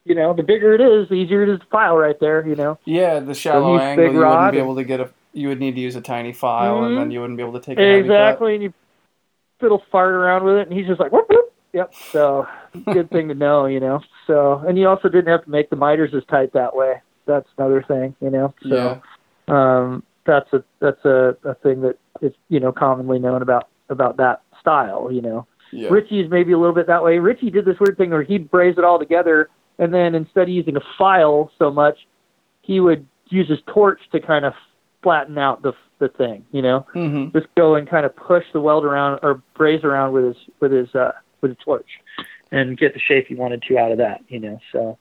you 0.05 0.15
know, 0.15 0.33
the 0.33 0.43
bigger 0.45 0.73
it 0.73 0.81
is, 0.81 1.09
the 1.09 1.17
easier 1.17 1.43
it 1.43 1.49
is 1.49 1.59
to 1.59 1.67
file 1.67 1.97
right 1.97 2.19
there, 2.21 2.47
you 2.47 2.55
know. 2.55 2.79
Yeah, 2.85 3.19
the 3.19 3.35
shallow 3.35 3.73
use 3.75 3.83
angle, 3.83 4.13
you 4.13 4.21
wouldn't 4.21 4.53
be 4.53 4.59
able 4.59 4.77
to 4.77 4.85
get 4.85 5.01
a. 5.01 5.11
You 5.37 5.49
would 5.49 5.61
need 5.61 5.75
to 5.75 5.81
use 5.81 5.97
a 5.97 6.01
tiny 6.01 6.33
file, 6.33 6.85
and 6.85 6.95
Mhm. 6.95 6.99
then 6.99 7.11
you 7.11 7.21
wouldn't 7.21 7.37
be 7.37 7.43
able 7.43 7.53
to 7.53 7.61
take 7.61 7.77
cut. 7.77 7.85
Exactly, 7.85 8.55
and 8.55 8.63
you 8.63 8.73
fiddle 9.61 9.83
fart 9.91 10.15
around 10.15 10.45
with 10.45 10.57
it, 10.57 10.69
and 10.69 10.73
he's 10.77 10.87
just 10.87 10.99
like, 10.99 11.13
whoop, 11.13 11.29
whoop. 11.29 11.53
Yep. 11.75 11.93
So 11.95 12.49
good 12.93 13.11
thing 13.11 13.29
to 13.29 13.35
know, 13.35 13.67
you 13.67 13.79
know. 13.79 14.01
So 14.27 14.63
and 14.67 14.79
you 14.79 14.89
also 14.89 15.09
didn't 15.11 15.29
have 15.29 15.45
to 15.45 15.51
make 15.51 15.69
the 15.69 15.77
miters 15.77 16.15
as 16.15 16.25
tight 16.25 16.55
that 16.55 16.75
way. 16.75 17.03
That's 17.27 17.49
another 17.59 17.83
thing, 17.83 18.17
you 18.21 18.31
know. 18.31 18.55
So 18.67 18.75
Yeah. 18.75 18.99
um, 19.49 20.03
that's 20.25 20.51
a 20.55 20.65
that's 20.81 21.05
a, 21.05 21.37
a 21.45 21.55
thing 21.57 21.83
that 21.83 21.99
is 22.23 22.33
you 22.49 22.59
know 22.59 22.73
commonly 22.73 23.19
known 23.19 23.43
about 23.43 23.69
about 23.91 24.17
that 24.17 24.41
style, 24.59 25.13
you 25.13 25.21
know. 25.21 25.47
Yeah. 25.71 25.91
Ritchey's 25.91 26.31
maybe 26.31 26.53
a 26.53 26.59
little 26.59 26.75
bit 26.75 26.87
that 26.87 27.03
way. 27.05 27.19
Ritchey 27.19 27.51
did 27.51 27.67
this 27.67 27.79
weird 27.79 27.99
thing 27.99 28.09
where 28.11 28.23
he'd 28.23 28.51
braze 28.51 28.79
it 28.79 28.85
all 28.85 28.99
together, 28.99 29.51
and 29.79 29.93
then 29.93 30.15
instead 30.15 30.45
of 30.45 30.49
using 30.49 30.77
a 30.77 30.83
file 30.97 31.51
so 31.59 31.71
much, 31.71 32.07
he 32.63 32.81
would 32.81 33.07
use 33.29 33.49
his 33.51 33.59
torch 33.67 34.01
to 34.13 34.21
kind 34.21 34.45
of 34.47 34.55
flatten 35.07 35.39
out 35.39 35.63
the 35.63 35.73
the 36.01 36.09
thing, 36.09 36.45
you 36.51 36.63
know 36.63 36.81
hmm 36.93 37.29
just 37.33 37.47
go 37.57 37.77
and 37.77 37.89
kind 37.89 38.05
of 38.05 38.15
push 38.17 38.45
the 38.53 38.61
weld 38.61 38.85
around 38.85 39.21
or 39.23 39.41
braze 39.55 39.85
around 39.85 40.13
with 40.13 40.25
his 40.25 40.37
with 40.61 40.73
his 40.73 40.93
uh 40.97 41.13
with 41.41 41.53
his 41.53 41.59
torch 41.65 41.87
and 42.51 42.77
get 42.77 42.93
the 42.93 42.99
shape 43.01 43.27
he 43.29 43.37
wanted 43.37 43.63
to 43.63 43.79
out 43.79 43.93
of 43.93 43.99
that 43.99 44.21
you 44.29 44.41
know 44.41 44.59
so 44.73 44.99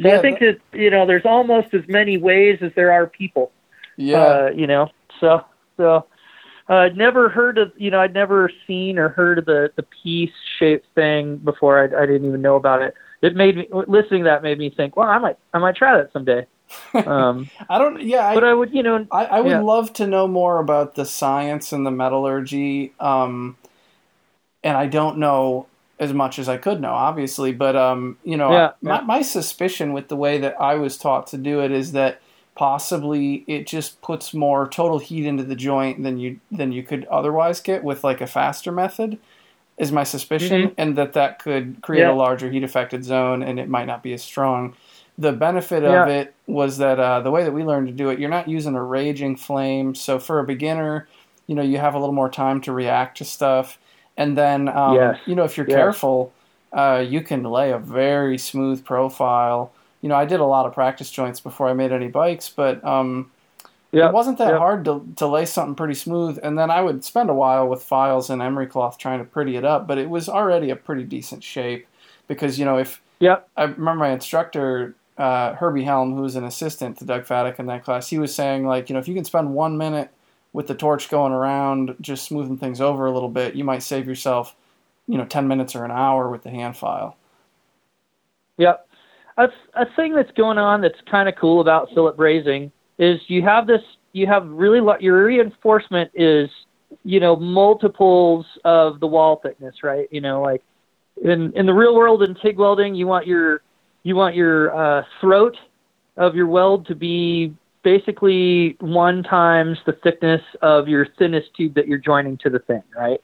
so 0.00 0.08
Yeah, 0.08 0.18
i 0.18 0.22
think 0.22 0.38
that 0.40 0.58
you 0.72 0.90
know 0.90 1.06
there's 1.06 1.26
almost 1.26 1.74
as 1.74 1.82
many 1.88 2.16
ways 2.16 2.58
as 2.62 2.72
there 2.74 2.90
are 2.90 3.06
people 3.06 3.52
Yeah. 3.98 4.16
uh 4.18 4.50
you 4.54 4.66
know 4.66 4.88
so 5.20 5.44
so 5.76 6.06
uh, 6.70 6.76
I'd 6.76 6.96
never 6.96 7.28
heard 7.28 7.58
of, 7.58 7.72
you 7.76 7.90
know, 7.90 8.00
I'd 8.00 8.14
never 8.14 8.50
seen 8.66 8.98
or 8.98 9.10
heard 9.10 9.38
of 9.38 9.44
the 9.44 9.70
the 9.76 9.84
piece 10.02 10.32
shaped 10.58 10.86
thing 10.94 11.36
before. 11.36 11.78
I, 11.78 12.02
I 12.02 12.06
didn't 12.06 12.26
even 12.26 12.40
know 12.40 12.56
about 12.56 12.80
it. 12.80 12.94
It 13.20 13.36
made 13.36 13.56
me 13.56 13.68
listening 13.70 14.22
to 14.24 14.30
that 14.30 14.42
made 14.42 14.58
me 14.58 14.70
think, 14.70 14.96
well, 14.96 15.08
I 15.08 15.18
might 15.18 15.36
I 15.52 15.58
might 15.58 15.76
try 15.76 15.98
that 15.98 16.12
someday. 16.12 16.46
Um, 17.06 17.50
I 17.68 17.78
don't. 17.78 18.00
Yeah. 18.02 18.26
I, 18.28 18.34
but 18.34 18.44
I 18.44 18.54
would, 18.54 18.72
you 18.74 18.82
know, 18.82 19.06
I, 19.10 19.24
I 19.26 19.40
would 19.40 19.50
Yeah. 19.50 19.60
love 19.60 19.92
to 19.94 20.06
know 20.06 20.26
more 20.28 20.58
about 20.60 20.94
the 20.94 21.04
science 21.04 21.72
and 21.72 21.86
the 21.86 21.90
metallurgy. 21.90 22.92
Um, 23.00 23.56
and 24.62 24.76
I 24.76 24.86
don't 24.86 25.18
know 25.18 25.66
as 25.98 26.12
much 26.12 26.38
as 26.38 26.48
I 26.48 26.56
could 26.56 26.80
know, 26.80 26.92
obviously. 26.92 27.52
But 27.52 27.76
um, 27.76 28.18
you 28.24 28.36
know, 28.36 28.52
Yeah, 28.52 28.72
my, 28.82 29.00
yeah. 29.00 29.00
my 29.00 29.22
suspicion 29.22 29.92
with 29.92 30.08
the 30.08 30.16
way 30.16 30.38
that 30.38 30.60
I 30.60 30.74
was 30.76 30.96
taught 30.98 31.26
to 31.28 31.38
do 31.38 31.60
it 31.60 31.70
is 31.70 31.92
that 31.92 32.20
possibly 32.56 33.44
it 33.48 33.66
just 33.66 34.00
puts 34.00 34.32
more 34.32 34.68
total 34.68 34.98
heat 34.98 35.26
into 35.26 35.42
the 35.42 35.56
joint 35.56 36.02
than 36.02 36.18
you 36.18 36.40
than 36.50 36.72
you 36.72 36.82
could 36.82 37.04
otherwise 37.06 37.60
get 37.60 37.84
with 37.84 38.04
like 38.04 38.20
a 38.20 38.26
faster 38.26 38.72
method. 38.72 39.18
Is 39.76 39.90
my 39.92 40.04
suspicion, 40.04 40.72
and 40.78 40.96
that 40.96 41.14
that 41.14 41.40
could 41.40 41.82
create 41.82 42.02
Mm-hmm. 42.02 42.08
Yeah. 42.10 42.14
a 42.14 42.14
larger 42.14 42.50
heat 42.50 42.62
affected 42.62 43.04
zone, 43.04 43.42
and 43.42 43.58
it 43.58 43.68
might 43.68 43.86
not 43.86 44.02
be 44.04 44.12
as 44.12 44.22
strong 44.22 44.74
the 45.18 45.32
benefit 45.32 45.84
of 45.84 46.06
Yeah. 46.06 46.06
it 46.06 46.34
was 46.46 46.78
that 46.78 46.98
uh, 46.98 47.20
the 47.20 47.30
way 47.30 47.44
that 47.44 47.52
we 47.52 47.62
learned 47.64 47.86
to 47.88 47.92
do 47.92 48.10
it, 48.10 48.18
you're 48.18 48.30
not 48.30 48.48
using 48.48 48.74
a 48.74 48.82
raging 48.82 49.36
flame. 49.36 49.94
So 49.94 50.18
for 50.18 50.40
a 50.40 50.44
beginner, 50.44 51.08
you 51.46 51.54
know, 51.54 51.62
you 51.62 51.78
have 51.78 51.94
a 51.94 51.98
little 51.98 52.14
more 52.14 52.30
time 52.30 52.60
to 52.62 52.72
react 52.72 53.18
to 53.18 53.24
stuff. 53.24 53.78
And 54.16 54.36
then, 54.36 54.68
um, 54.68 55.16
Yes. 55.16 55.20
you 55.24 55.34
know, 55.34 55.44
if 55.44 55.56
you're 55.56 55.66
Yes. 55.66 55.66
careful, 55.66 56.32
uh, 56.72 57.04
you 57.06 57.20
can 57.22 57.44
lay 57.44 57.70
a 57.72 57.78
very 57.78 58.38
smooth 58.38 58.84
profile. 58.84 59.72
You 60.00 60.08
know, 60.08 60.16
I 60.16 60.24
did 60.24 60.40
a 60.40 60.44
lot 60.44 60.66
of 60.66 60.74
practice 60.74 61.10
joints 61.10 61.40
before 61.40 61.68
I 61.68 61.74
made 61.74 61.92
any 61.92 62.08
bikes, 62.08 62.48
but 62.48 62.84
um, 62.84 63.30
yeah, 63.92 64.06
it 64.06 64.12
wasn't 64.12 64.38
that 64.38 64.52
Yep. 64.52 64.54
hard 64.54 64.84
to, 64.86 65.06
to 65.16 65.26
lay 65.26 65.46
something 65.46 65.74
pretty 65.76 65.94
smooth. 65.94 66.38
And 66.42 66.58
then 66.58 66.70
I 66.70 66.80
would 66.82 67.04
spend 67.04 67.30
a 67.30 67.34
while 67.34 67.68
with 67.68 67.82
files 67.82 68.30
and 68.30 68.42
emery 68.42 68.66
cloth 68.66 68.98
trying 68.98 69.20
to 69.20 69.24
pretty 69.24 69.56
it 69.56 69.64
up, 69.64 69.86
but 69.86 69.98
it 69.98 70.10
was 70.10 70.28
already 70.28 70.70
a 70.70 70.76
pretty 70.76 71.04
decent 71.04 71.44
shape 71.44 71.86
because, 72.28 72.58
you 72.58 72.64
know, 72.64 72.78
if 72.78 73.00
Yep. 73.20 73.48
I 73.56 73.64
remember 73.64 73.94
my 73.96 74.10
instructor, 74.10 74.96
uh, 75.16 75.54
Herbie 75.54 75.84
Helm, 75.84 76.14
who 76.14 76.22
was 76.22 76.36
an 76.36 76.44
assistant 76.44 76.98
to 76.98 77.04
Doug 77.04 77.24
Fattic 77.24 77.58
in 77.58 77.66
that 77.66 77.84
class, 77.84 78.08
he 78.08 78.18
was 78.18 78.34
saying, 78.34 78.66
like, 78.66 78.88
you 78.88 78.94
know, 78.94 79.00
if 79.00 79.08
you 79.08 79.14
can 79.14 79.24
spend 79.24 79.54
one 79.54 79.78
minute 79.78 80.10
with 80.52 80.66
the 80.66 80.74
torch 80.74 81.08
going 81.08 81.32
around, 81.32 81.96
just 82.00 82.24
smoothing 82.24 82.56
things 82.56 82.80
over 82.80 83.06
a 83.06 83.12
little 83.12 83.28
bit, 83.28 83.54
you 83.54 83.64
might 83.64 83.82
save 83.82 84.06
yourself, 84.06 84.54
you 85.06 85.18
know, 85.18 85.24
10 85.24 85.46
minutes 85.48 85.74
or 85.74 85.84
an 85.84 85.90
hour 85.90 86.30
with 86.30 86.42
the 86.42 86.50
hand 86.50 86.76
file. 86.76 87.16
Yep. 88.56 88.88
A, 89.36 89.48
a 89.74 89.86
thing 89.96 90.14
that's 90.14 90.30
going 90.32 90.58
on 90.58 90.80
that's 90.80 91.00
kind 91.10 91.28
of 91.28 91.34
cool 91.34 91.60
about 91.60 91.88
fillet 91.92 92.12
brazing 92.12 92.70
is 92.98 93.20
you 93.26 93.42
have 93.42 93.66
this, 93.66 93.82
you 94.12 94.26
have 94.28 94.46
really, 94.48 94.80
your 95.00 95.24
reinforcement 95.24 96.10
is, 96.14 96.48
you 97.04 97.18
know, 97.18 97.34
multiples 97.34 98.46
of 98.64 99.00
the 99.00 99.06
wall 99.08 99.40
thickness, 99.42 99.82
right? 99.82 100.06
You 100.12 100.20
know, 100.20 100.40
like 100.40 100.62
in, 101.22 101.52
in 101.54 101.66
the 101.66 101.74
real 101.74 101.96
world 101.96 102.22
in 102.22 102.36
TIG 102.36 102.58
welding, 102.58 102.94
you 102.94 103.08
want 103.08 103.26
your, 103.26 103.62
you 104.04 104.14
want 104.14 104.36
your 104.36 104.74
uh, 104.74 105.02
throat 105.20 105.56
of 106.16 106.36
your 106.36 106.46
weld 106.46 106.86
to 106.86 106.94
be 106.94 107.52
basically 107.82 108.76
one 108.80 109.22
times 109.22 109.78
the 109.84 109.92
thickness 109.92 110.40
of 110.62 110.88
your 110.88 111.06
thinnest 111.18 111.48
tube 111.56 111.74
that 111.74 111.88
you're 111.88 111.98
joining 111.98 112.38
to 112.38 112.48
the 112.48 112.60
thing, 112.60 112.82
right? 112.96 113.20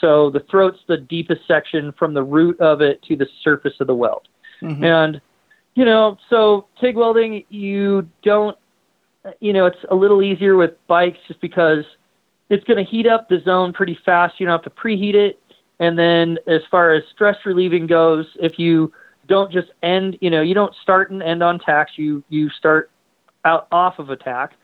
So 0.00 0.30
the 0.30 0.40
throat's 0.50 0.78
the 0.86 0.96
deepest 0.96 1.40
section 1.48 1.92
from 1.98 2.14
the 2.14 2.22
root 2.22 2.60
of 2.60 2.80
it 2.80 3.02
to 3.02 3.16
the 3.16 3.26
surface 3.42 3.74
of 3.80 3.86
the 3.86 3.94
weld. 3.94 4.28
Mhm. 4.62 4.82
And, 4.82 5.20
you 5.74 5.84
know, 5.84 6.16
so 6.30 6.66
TIG 6.80 6.96
welding, 6.96 7.44
you 7.48 8.08
don't, 8.22 8.56
you 9.40 9.52
know, 9.52 9.66
it's 9.66 9.84
a 9.90 9.94
little 9.94 10.22
easier 10.22 10.56
with 10.56 10.74
bikes 10.86 11.18
just 11.26 11.40
because 11.40 11.84
it's 12.48 12.64
going 12.64 12.82
to 12.82 12.88
heat 12.88 13.06
up 13.06 13.28
the 13.28 13.40
zone 13.40 13.72
pretty 13.72 13.98
fast. 14.04 14.38
You 14.38 14.46
don't 14.46 14.52
have 14.52 14.72
to 14.72 14.80
preheat 14.80 15.14
it. 15.14 15.38
And 15.80 15.98
then 15.98 16.38
as 16.46 16.62
far 16.70 16.92
as 16.92 17.02
stress 17.12 17.36
relieving 17.44 17.86
goes, 17.86 18.26
if 18.40 18.58
you 18.58 18.92
don't 19.28 19.52
just 19.52 19.68
end, 19.82 20.18
you 20.20 20.30
know, 20.30 20.42
you 20.42 20.54
don't 20.54 20.74
start 20.82 21.10
and 21.10 21.22
end 21.22 21.42
on 21.42 21.58
tacks, 21.58 21.92
you, 21.96 22.24
you 22.28 22.50
start 22.50 22.90
out 23.44 23.68
off 23.70 23.98
of 23.98 24.10
a 24.10 24.16
tack. 24.16 24.54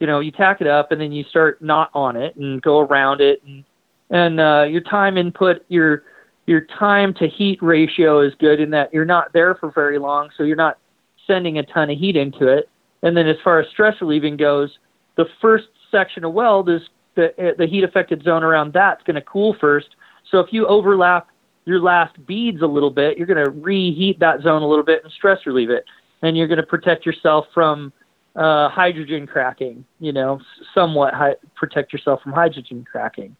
you 0.00 0.06
know, 0.06 0.20
you 0.20 0.30
tack 0.30 0.60
it 0.60 0.66
up 0.66 0.92
and 0.92 1.00
then 1.00 1.12
you 1.12 1.24
start 1.24 1.62
not 1.62 1.90
on 1.94 2.16
it 2.16 2.36
and 2.36 2.60
go 2.62 2.80
around 2.80 3.20
it 3.20 3.42
and 3.44 3.64
and 4.10 4.38
uh, 4.38 4.64
your 4.68 4.82
time 4.82 5.16
input, 5.16 5.64
your 5.68 6.02
your 6.46 6.62
time 6.78 7.14
to 7.14 7.26
heat 7.26 7.58
ratio 7.62 8.20
is 8.20 8.34
good 8.38 8.60
in 8.60 8.70
that 8.70 8.92
you're 8.92 9.06
not 9.06 9.32
there 9.32 9.54
for 9.54 9.72
very 9.72 9.98
long, 9.98 10.28
so 10.36 10.42
you're 10.42 10.56
not 10.56 10.78
sending 11.26 11.58
a 11.58 11.62
ton 11.62 11.90
of 11.90 11.98
heat 11.98 12.16
into 12.16 12.46
it. 12.48 12.68
And 13.02 13.16
then 13.16 13.26
as 13.26 13.36
far 13.42 13.60
as 13.60 13.68
stress 13.70 13.94
relieving 14.00 14.36
goes, 14.36 14.78
the 15.16 15.24
first 15.40 15.68
section 15.90 16.24
of 16.24 16.34
weld 16.34 16.68
is 16.68 16.82
the 17.14 17.54
the 17.56 17.66
heat 17.66 17.84
affected 17.84 18.22
zone 18.22 18.44
around 18.44 18.72
that's 18.72 19.02
going 19.04 19.14
to 19.14 19.22
cool 19.22 19.56
first. 19.60 19.88
So 20.30 20.40
if 20.40 20.52
you 20.52 20.66
overlap 20.66 21.28
your 21.64 21.80
last 21.80 22.14
beads 22.26 22.62
a 22.62 22.66
little 22.66 22.90
bit, 22.90 23.16
you're 23.16 23.26
going 23.26 23.44
to 23.44 23.50
reheat 23.50 24.20
that 24.20 24.42
zone 24.42 24.62
a 24.62 24.68
little 24.68 24.84
bit 24.84 25.02
and 25.02 25.12
stress 25.12 25.38
relieve 25.46 25.70
it, 25.70 25.84
and 26.22 26.36
you're 26.36 26.48
going 26.48 26.58
to 26.58 26.66
protect 26.66 27.06
yourself 27.06 27.46
from 27.54 27.92
uh, 28.36 28.68
hydrogen 28.68 29.26
cracking. 29.26 29.84
You 30.00 30.12
know, 30.12 30.40
somewhat 30.74 31.14
hi- 31.14 31.36
protect 31.54 31.92
yourself 31.92 32.22
from 32.22 32.32
hydrogen 32.32 32.84
cracking. 32.90 33.36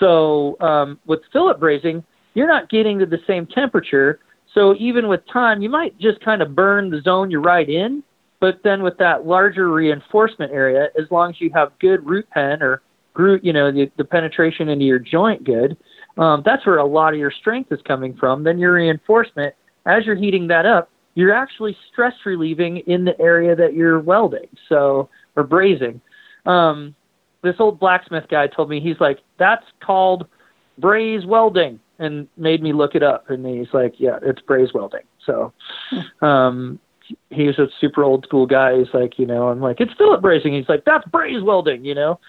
So 0.00 0.56
um, 0.60 0.98
with 1.06 1.20
fillet 1.32 1.54
brazing, 1.54 2.04
you're 2.34 2.48
not 2.48 2.70
getting 2.70 2.98
to 2.98 3.06
the 3.06 3.18
same 3.26 3.46
temperature. 3.46 4.20
So 4.54 4.74
even 4.78 5.08
with 5.08 5.20
time, 5.32 5.62
you 5.62 5.68
might 5.68 5.98
just 5.98 6.20
kind 6.20 6.42
of 6.42 6.54
burn 6.54 6.90
the 6.90 7.00
zone 7.00 7.30
you're 7.30 7.40
right 7.40 7.68
in. 7.68 8.02
But 8.40 8.60
then 8.64 8.82
with 8.82 8.98
that 8.98 9.24
larger 9.24 9.70
reinforcement 9.70 10.52
area, 10.52 10.88
as 10.98 11.06
long 11.10 11.30
as 11.30 11.40
you 11.40 11.50
have 11.54 11.78
good 11.78 12.04
root 12.04 12.28
pen 12.30 12.60
or 12.62 12.82
root, 13.14 13.44
you 13.44 13.52
know, 13.52 13.70
the, 13.70 13.90
the 13.96 14.04
penetration 14.04 14.68
into 14.68 14.84
your 14.84 14.98
joint 14.98 15.44
good, 15.44 15.76
um, 16.18 16.42
that's 16.44 16.66
where 16.66 16.78
a 16.78 16.86
lot 16.86 17.14
of 17.14 17.18
your 17.18 17.30
strength 17.30 17.72
is 17.72 17.80
coming 17.82 18.14
from. 18.14 18.44
Then 18.44 18.58
your 18.58 18.74
reinforcement, 18.74 19.54
as 19.86 20.04
you're 20.04 20.16
heating 20.16 20.48
that 20.48 20.66
up, 20.66 20.90
you're 21.14 21.32
actually 21.32 21.76
stress 21.90 22.14
relieving 22.24 22.78
in 22.78 23.04
the 23.04 23.18
area 23.20 23.54
that 23.56 23.74
you're 23.74 24.00
welding, 24.00 24.48
so 24.68 25.08
or 25.36 25.44
brazing. 25.44 26.00
Um, 26.46 26.94
this 27.42 27.56
old 27.58 27.78
blacksmith 27.78 28.24
guy 28.30 28.46
told 28.46 28.70
me 28.70 28.80
he's 28.80 29.00
like 29.00 29.18
that's 29.38 29.66
called 29.80 30.26
braze 30.78 31.26
welding 31.26 31.78
and 31.98 32.26
made 32.36 32.62
me 32.62 32.72
look 32.72 32.94
it 32.94 33.02
up 33.02 33.28
and 33.30 33.44
he's 33.44 33.72
like 33.72 33.94
yeah 33.98 34.18
it's 34.22 34.40
braze 34.42 34.72
welding 34.72 35.02
so 35.26 35.52
um 36.22 36.78
he's 37.30 37.58
a 37.58 37.68
super 37.80 38.04
old 38.04 38.24
school 38.24 38.46
guy. 38.46 38.78
He's 38.78 38.92
like 38.92 39.18
you 39.18 39.26
know 39.26 39.48
i'm 39.48 39.60
like 39.60 39.80
it's 39.80 39.92
fillet 39.94 40.20
brazing 40.20 40.56
he's 40.56 40.68
like 40.68 40.84
that's 40.84 41.04
braze 41.06 41.42
welding 41.42 41.84
you 41.84 41.94
know? 41.94 42.20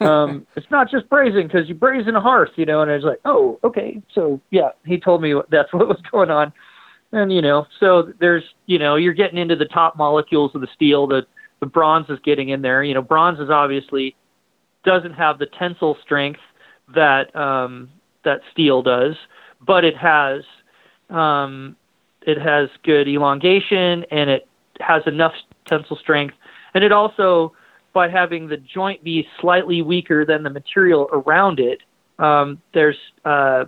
Um 0.00 0.46
it's 0.56 0.70
not 0.70 0.90
just 0.90 1.10
brazing 1.10 1.46
because 1.46 1.68
you 1.68 1.74
braze 1.74 2.08
in 2.08 2.16
a 2.16 2.20
hearth 2.22 2.52
you 2.56 2.64
know? 2.64 2.80
And 2.80 2.90
i 2.90 2.94
was 2.94 3.04
like 3.04 3.20
oh 3.24 3.58
okay. 3.62 4.00
So 4.14 4.40
yeah 4.50 4.70
he 4.84 4.98
told 4.98 5.20
me 5.22 5.34
that's 5.50 5.72
what 5.72 5.88
was 5.88 6.00
going 6.10 6.30
on. 6.30 6.52
And 7.12 7.32
you 7.32 7.42
know 7.42 7.66
so 7.78 8.12
there's 8.18 8.44
you 8.66 8.78
know 8.78 8.96
you're 8.96 9.14
getting 9.14 9.38
into 9.38 9.56
the 9.56 9.66
top 9.66 9.96
molecules 9.96 10.52
of 10.54 10.60
the 10.60 10.68
steel 10.74 11.06
that 11.08 11.26
the 11.60 11.66
bronze 11.66 12.08
is 12.08 12.18
getting 12.24 12.48
in 12.48 12.62
there. 12.62 12.82
You 12.82 12.94
know 12.94 13.02
bronze 13.02 13.38
is 13.40 13.50
obviously 13.50 14.16
doesn't 14.84 15.14
have 15.14 15.38
the 15.38 15.46
tensile 15.46 15.96
strength 16.02 16.40
that 16.94 17.34
um, 17.36 17.90
that 18.24 18.40
steel 18.52 18.82
does, 18.82 19.16
but 19.60 19.84
it 19.84 19.96
has 19.96 20.42
um, 21.08 21.76
it 22.22 22.38
has 22.40 22.68
good 22.82 23.08
elongation 23.08 24.04
and 24.10 24.30
it 24.30 24.46
has 24.80 25.02
enough 25.06 25.34
tensile 25.66 25.96
strength, 25.96 26.34
and 26.74 26.84
it 26.84 26.92
also 26.92 27.52
by 27.92 28.08
having 28.08 28.48
the 28.48 28.56
joint 28.56 29.02
be 29.02 29.26
slightly 29.40 29.82
weaker 29.82 30.24
than 30.24 30.42
the 30.44 30.50
material 30.50 31.08
around 31.12 31.58
it, 31.58 31.80
um, 32.18 32.60
there's 32.72 32.96
uh, 33.24 33.64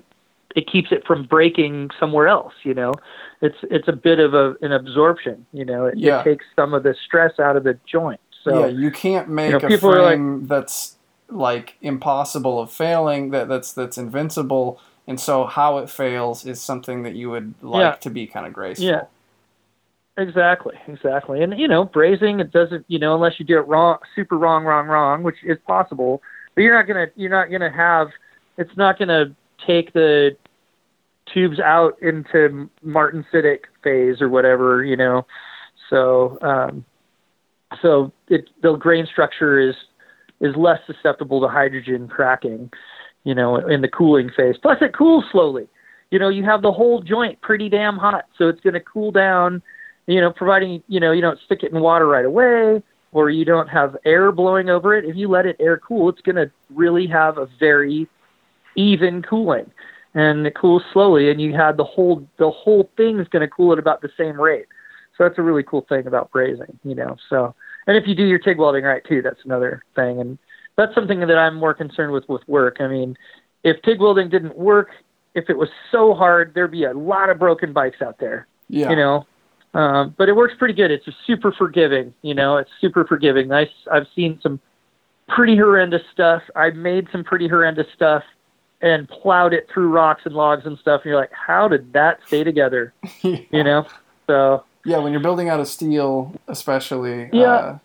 it 0.55 0.71
keeps 0.71 0.93
it 0.93 1.05
from 1.07 1.25
breaking 1.25 1.91
somewhere 1.99 2.29
else. 2.29 2.53
You 2.63 2.75
know, 2.75 2.93
it's 3.41 3.57
it's 3.65 3.89
a 3.89 3.93
bit 3.93 4.19
of 4.21 4.35
a, 4.35 4.55
an 4.63 4.73
absorption. 4.73 5.47
You 5.53 5.65
know, 5.65 5.87
it, 5.87 5.99
Yeah. 5.99 6.21
it 6.21 6.25
takes 6.25 6.45
some 6.55 6.75
of 6.75 6.83
the 6.83 6.95
stress 7.05 7.39
out 7.41 7.57
of 7.57 7.65
the 7.65 7.79
joint. 7.87 8.21
So 8.45 8.61
yeah, 8.61 8.67
you 8.67 8.91
can't 8.91 9.29
make 9.29 9.53
you 9.53 9.59
know, 9.59 9.67
a 9.67 9.69
people 9.69 9.95
are 9.95 10.03
like- 10.17 10.49
that's 10.49 10.97
like 11.29 11.77
impossible 11.81 12.61
of 12.61 12.71
failing. 12.71 13.31
That 13.31 13.49
that's 13.49 13.73
that's 13.73 13.99
invincible. 13.99 14.81
And 15.07 15.19
so, 15.19 15.47
how 15.47 15.79
it 15.79 15.91
fails 15.91 16.47
is 16.47 16.61
something 16.61 17.03
that 17.03 17.15
you 17.15 17.31
would 17.31 17.55
like 17.61 17.81
Yeah. 17.81 17.95
to 17.97 18.11
be 18.11 18.27
kind 18.27 18.47
of 18.47 18.53
graceful. 18.53 18.87
Yeah. 18.87 19.05
Exactly, 20.19 20.79
exactly. 20.89 21.43
And 21.43 21.59
you 21.59 21.67
know, 21.67 21.87
brazing 21.87 22.41
it 22.41 22.53
doesn't, 22.53 22.85
you 22.89 22.99
know, 22.99 23.15
unless 23.15 23.41
you 23.41 23.47
do 23.47 23.57
it 23.59 23.67
wrong, 23.67 23.99
super 24.15 24.37
wrong, 24.37 24.65
wrong, 24.65 24.87
wrong, 24.87 25.23
which 25.23 25.37
is 25.43 25.59
possible. 25.67 26.23
But 26.55 26.63
you're 26.63 26.75
not 26.75 26.87
gonna, 26.87 27.07
you're 27.17 27.31
not 27.31 27.51
gonna 27.51 27.73
have, 27.73 28.09
it's 28.59 28.77
not 28.77 28.99
gonna 28.99 29.35
take 29.67 29.95
the 29.95 30.37
tubes 31.33 31.59
out 31.61 31.97
into 32.03 32.69
martensitic 32.85 33.61
phase 33.83 34.21
or 34.21 34.29
whatever, 34.29 34.85
you 34.85 34.97
know. 34.97 35.27
So, 35.89 36.39
um, 36.43 36.85
so 37.81 38.13
it 38.29 38.51
the 38.61 38.77
grain 38.77 39.07
structure 39.07 39.59
is 39.59 39.75
is 40.41 40.55
less 40.57 40.81
susceptible 40.87 41.41
to 41.41 41.49
hydrogen 41.49 42.07
cracking, 42.09 42.71
you 43.25 43.35
know, 43.35 43.57
in 43.57 43.81
the 43.81 43.89
cooling 43.89 44.31
phase. 44.37 44.57
Plus, 44.61 44.79
it 44.81 44.97
cools 44.97 45.25
slowly. 45.31 45.69
You 46.11 46.19
know, 46.19 46.29
you 46.29 46.45
have 46.45 46.63
the 46.63 46.73
whole 46.73 47.01
joint 47.01 47.41
pretty 47.41 47.69
damn 47.69 47.97
hot, 47.97 48.27
so 48.37 48.49
it's 48.49 48.61
going 48.61 48.75
to 48.75 48.81
cool 48.81 49.11
down. 49.11 49.63
You 50.07 50.21
know, 50.21 50.33
providing 50.33 50.83
you 50.89 51.01
know 51.01 51.13
you 51.13 51.23
don't 51.23 51.39
stick 51.47 51.63
it 51.63 51.73
in 51.73 51.81
water 51.81 52.07
right 52.07 52.25
away, 52.25 52.83
or 53.13 53.31
you 53.31 53.45
don't 53.45 53.69
have 53.69 53.97
air 54.05 54.33
blowing 54.33 54.69
over 54.69 54.97
it. 54.97 55.05
If 55.05 55.17
you 55.17 55.29
let 55.29 55.47
it 55.47 55.57
air 55.61 55.79
cool, 55.79 56.09
it's 56.09 56.21
going 56.21 56.37
to 56.37 56.51
really 56.75 57.07
have 57.07 57.39
a 57.39 57.49
very 57.59 58.09
even 58.77 59.23
cooling, 59.23 59.71
and 60.15 60.47
it 60.47 60.55
cools 60.55 60.83
slowly, 60.93 61.31
and 61.31 61.41
you 61.41 61.55
had 61.55 61.77
the 61.77 61.85
whole 61.85 62.27
the 62.39 62.51
whole 62.51 62.91
thing 62.97 63.21
is 63.21 63.29
going 63.29 63.41
to 63.41 63.49
cool 63.49 63.73
at 63.73 63.79
about 63.79 64.03
the 64.03 64.11
same 64.19 64.41
rate. 64.41 64.67
So 65.17 65.25
that's 65.25 65.39
a 65.39 65.43
really 65.43 65.63
cool 65.63 65.87
thing 65.89 66.07
about 66.07 66.31
brazing, 66.31 66.77
you 66.85 66.95
know. 66.95 67.17
So, 67.31 67.55
and 67.87 67.97
if 67.97 68.07
you 68.07 68.15
do 68.15 68.25
your 68.25 68.39
TIG 68.39 68.59
welding 68.59 68.85
right 68.85 69.03
too, 69.07 69.23
that's 69.23 69.45
another 69.45 69.83
thing, 69.95 70.21
and 70.21 70.39
that's 70.77 70.95
something 70.95 71.21
that 71.21 71.39
I'm 71.39 71.55
more 71.55 71.75
concerned 71.75 72.13
with 72.13 72.29
with 72.29 72.47
work. 72.49 72.77
I 72.81 72.87
mean, 72.89 73.17
if 73.65 73.81
TIG 73.83 74.01
welding 74.01 74.29
didn't 74.29 74.57
work, 74.57 74.91
if 75.35 75.49
it 75.49 75.57
was 75.57 75.69
so 75.91 76.15
hard, 76.15 76.53
there'd 76.55 76.71
be 76.71 76.85
a 76.85 76.93
lot 76.93 77.31
of 77.31 77.39
broken 77.39 77.73
bikes 77.73 78.03
out 78.03 78.19
there, 78.19 78.47
Yeah. 78.69 78.91
you 78.91 78.97
know. 78.97 79.27
Um, 79.75 80.15
but 80.19 80.29
it 80.29 80.37
works 80.37 80.55
pretty 80.59 80.75
good. 80.75 80.91
It's 80.91 81.07
super 81.27 81.51
forgiving, 81.53 82.13
you 82.23 82.35
know. 82.35 82.59
It's 82.59 82.71
super 82.81 83.07
forgiving. 83.07 83.53
I, 83.53 83.71
I've 83.91 84.07
seen 84.15 84.39
some 84.43 84.61
pretty 85.29 85.57
horrendous 85.57 86.03
stuff. 86.13 86.43
I've 86.55 86.75
made 86.77 87.09
some 87.11 87.25
pretty 87.25 87.49
horrendous 87.49 87.87
stuff 87.95 88.23
and 88.83 89.09
plowed 89.09 89.55
it 89.55 89.69
through 89.73 89.89
rocks 89.89 90.23
and 90.27 90.35
logs 90.35 90.67
and 90.67 90.77
stuff. 90.79 91.03
And 91.05 91.11
you're 91.11 91.17
like, 91.21 91.33
how 91.33 91.69
did 91.69 91.93
that 91.95 92.19
stay 92.27 92.45
together? 92.45 92.93
You 93.23 93.65
know. 93.65 93.87
So 94.27 94.65
Yeah, 94.85 94.99
when 94.99 95.13
you're 95.13 95.23
building 95.23 95.49
out 95.49 95.61
of 95.61 95.69
steel, 95.69 96.35
especially. 96.49 97.31
Yeah. 97.33 97.47
Uh, 97.55 97.79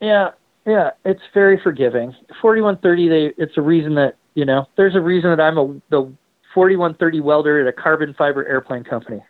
Yeah, 0.00 0.30
yeah, 0.66 0.90
it's 1.04 1.22
very 1.34 1.60
forgiving. 1.60 2.14
Forty 2.40 2.60
one 2.60 2.78
thirty, 2.78 3.08
they 3.08 3.32
it's 3.36 3.56
a 3.56 3.62
reason 3.62 3.94
that 3.96 4.16
you 4.34 4.44
know 4.44 4.66
there's 4.76 4.94
a 4.94 5.00
reason 5.00 5.30
that 5.30 5.40
I'm 5.40 5.58
a 5.58 5.80
the 5.90 6.12
forty 6.54 6.76
one 6.76 6.94
thirty 6.94 7.20
welder 7.20 7.60
at 7.60 7.66
a 7.66 7.72
carbon 7.72 8.14
fiber 8.14 8.46
airplane 8.46 8.84
company. 8.84 9.22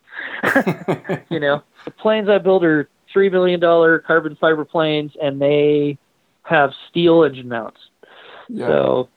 you 1.31 1.41
know, 1.41 1.63
the 1.85 1.91
planes 1.91 2.29
I 2.29 2.39
build 2.39 2.65
are 2.65 2.89
three 3.13 3.31
million 3.31 3.61
dollar 3.61 3.99
carbon 3.99 4.37
fiber 4.41 4.65
planes, 4.65 5.13
and 5.23 5.41
they 5.41 5.99
have 6.43 6.71
steel 6.91 7.23
engine 7.25 7.49
mounts. 7.49 7.81
yeah. 8.49 8.67
So 8.67 9.09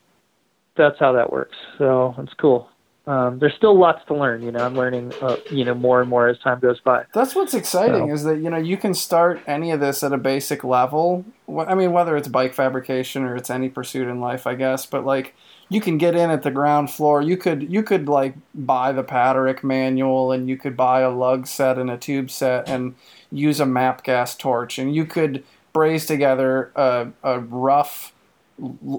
that's 0.78 0.99
how 0.99 1.11
that 1.13 1.32
works. 1.32 1.55
So 1.78 2.16
it's 2.20 2.34
cool. 2.36 2.70
Um, 3.07 3.37
there's 3.37 3.53
still 3.53 3.77
lots 3.77 4.03
to 4.07 4.15
learn. 4.15 4.41
You 4.41 4.51
know, 4.51 4.65
I'm 4.65 4.75
learning, 4.75 5.13
uh, 5.21 5.37
you 5.51 5.63
know, 5.63 5.75
more 5.75 6.01
and 6.01 6.09
more 6.09 6.27
as 6.27 6.39
time 6.39 6.59
goes 6.59 6.79
by. 6.79 7.03
That's 7.13 7.35
what's 7.35 7.53
exciting 7.53 8.07
So- 8.07 8.13
is 8.13 8.23
that 8.23 8.37
you 8.39 8.49
know 8.49 8.57
you 8.57 8.77
can 8.77 8.93
start 8.95 9.41
any 9.45 9.71
of 9.71 9.79
this 9.79 10.03
at 10.03 10.11
a 10.11 10.17
basic 10.17 10.63
level. 10.63 11.23
I 11.55 11.75
mean, 11.75 11.91
whether 11.91 12.17
it's 12.17 12.27
bike 12.27 12.53
fabrication 12.55 13.23
or 13.23 13.35
it's 13.35 13.49
any 13.51 13.69
pursuit 13.69 14.07
in 14.07 14.19
life, 14.19 14.47
I 14.47 14.55
guess. 14.55 14.87
But 14.87 15.05
like, 15.05 15.35
you 15.69 15.81
can 15.81 15.99
get 15.99 16.15
in 16.15 16.31
at 16.31 16.41
the 16.41 16.49
ground 16.49 16.89
floor. 16.89 17.21
You 17.21 17.37
could 17.37 17.71
you 17.71 17.83
could 17.83 18.09
like 18.09 18.33
buy 18.55 18.91
the 18.91 19.03
Paterek 19.03 19.63
manual, 19.63 20.31
and 20.31 20.49
you 20.49 20.57
could 20.57 20.75
buy 20.75 21.01
a 21.01 21.11
lug 21.11 21.45
set 21.45 21.77
and 21.77 21.91
a 21.91 21.97
tube 21.97 22.31
set, 22.31 22.67
and 22.67 22.95
use 23.31 23.59
a 23.59 23.65
MAPP 23.65 24.03
gas 24.03 24.35
torch, 24.35 24.79
and 24.79 24.95
you 24.95 25.05
could 25.05 25.43
braze 25.73 26.05
together 26.07 26.71
a, 26.75 27.07
a 27.21 27.39
rough 27.39 28.13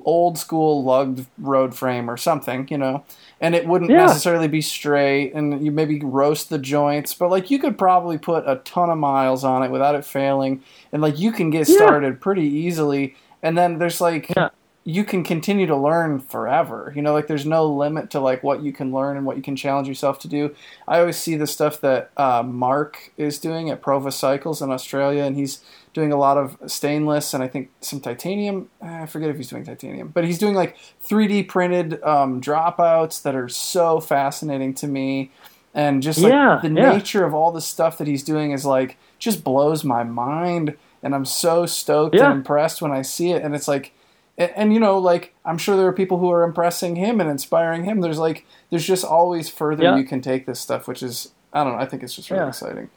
old 0.05 0.39
school 0.39 0.85
lugged 0.85 1.27
road 1.39 1.75
frame 1.75 2.11
or 2.11 2.17
something, 2.17 2.67
you 2.71 2.77
know, 2.77 3.05
and 3.41 3.55
it 3.55 3.67
wouldn't 3.67 3.91
Yeah. 3.91 4.07
necessarily 4.07 4.49
be 4.49 4.61
straight, 4.61 5.33
and 5.35 5.65
you 5.65 5.71
maybe 5.73 5.99
roast 6.01 6.51
the 6.51 6.59
joints, 6.59 7.15
but 7.15 7.31
like 7.31 7.51
you 7.51 7.59
could 7.59 7.79
probably 7.79 8.19
put 8.19 8.45
a 8.47 8.57
ton 8.65 8.91
of 8.91 8.99
miles 8.99 9.45
on 9.45 9.63
it 9.63 9.71
without 9.71 9.95
it 9.95 10.05
failing, 10.05 10.63
and 10.93 11.01
like 11.01 11.19
you 11.19 11.33
can 11.33 11.51
get 11.51 11.69
Yeah. 11.69 11.77
started 11.77 12.21
pretty 12.21 12.47
easily, 12.47 13.15
and 13.43 13.57
then 13.57 13.79
there's 13.79 14.01
like 14.01 14.29
Yeah. 14.37 14.51
you 14.85 15.05
can 15.05 15.25
continue 15.25 15.67
to 15.67 15.75
learn 15.77 16.21
forever. 16.21 16.93
You 16.95 17.01
know, 17.03 17.13
like 17.15 17.27
there's 17.27 17.47
no 17.47 17.67
limit 17.67 18.11
to 18.11 18.21
like 18.21 18.45
what 18.45 18.63
you 18.63 18.73
can 18.73 18.93
learn 18.93 19.17
and 19.17 19.25
what 19.25 19.37
you 19.37 19.43
can 19.43 19.57
challenge 19.57 19.89
yourself 19.89 20.19
to 20.21 20.29
do. 20.29 20.55
I 20.87 21.01
always 21.01 21.17
see 21.17 21.35
the 21.35 21.47
stuff 21.47 21.81
that 21.81 22.11
uh, 22.17 22.43
Mark 22.47 23.11
is 23.17 23.39
doing 23.39 23.71
at 23.71 23.81
Prova 23.83 24.13
Cycles 24.13 24.61
in 24.61 24.71
Australia, 24.71 25.25
and 25.25 25.35
he's 25.35 25.61
doing 25.97 26.13
a 26.13 26.17
lot 26.17 26.37
of 26.37 26.57
stainless 26.71 27.33
and 27.35 27.43
I 27.43 27.49
think 27.49 27.71
some 27.81 28.01
titanium. 28.01 28.69
eh, 28.83 29.03
I 29.03 29.07
forget 29.07 29.31
if 29.31 29.37
he's 29.37 29.49
doing 29.49 29.65
titanium, 29.65 30.09
but 30.09 30.25
he's 30.25 30.39
doing 30.39 30.55
like 30.55 30.77
3D 31.09 31.49
printed 31.49 32.01
um, 32.05 32.41
dropouts 32.41 33.23
that 33.23 33.35
are 33.35 33.49
so 33.49 33.99
fascinating 33.99 34.75
to 34.75 34.87
me. 34.87 35.31
And 35.75 36.03
just 36.03 36.21
like 36.21 36.31
Yeah, 36.33 36.61
the 36.63 36.69
yeah. 36.69 36.93
nature 36.93 37.25
of 37.25 37.35
all 37.35 37.51
the 37.51 37.61
stuff 37.61 37.97
that 37.99 38.07
he's 38.07 38.23
doing 38.23 38.53
is 38.53 38.65
like 38.65 38.99
just 39.19 39.43
blows 39.43 39.83
my 39.85 40.05
mind. 40.05 40.77
and 41.03 41.15
I'm 41.15 41.25
so 41.25 41.67
stoked 41.67 42.15
Yeah. 42.15 42.27
and 42.27 42.35
impressed 42.39 42.83
when 42.83 42.93
I 42.93 43.03
see 43.03 43.31
it. 43.33 43.43
And 43.43 43.55
it's 43.55 43.69
like, 43.69 43.93
and, 44.39 44.51
and 44.57 44.75
you 44.75 44.81
know, 44.81 44.99
like 44.99 45.35
I'm 45.45 45.57
sure 45.59 45.77
there 45.77 45.87
are 45.87 45.93
people 45.93 46.19
who 46.19 46.31
are 46.31 46.43
impressing 46.43 46.97
him 46.97 47.21
and 47.21 47.31
inspiring 47.31 47.85
him. 47.85 48.01
There's 48.01 48.19
like, 48.19 48.45
there's 48.71 48.87
just 48.87 49.05
always 49.05 49.49
further 49.49 49.83
you 49.99 50.05
can 50.05 50.21
take 50.21 50.45
this 50.47 50.61
stuff, 50.61 50.87
which 50.89 51.03
is 51.03 51.33
I 51.53 51.65
don't 51.65 51.73
know. 51.75 51.79
I 51.79 51.87
think 51.87 52.03
it's 52.03 52.15
just 52.15 52.29
really 52.31 52.43
exciting. 52.49 52.91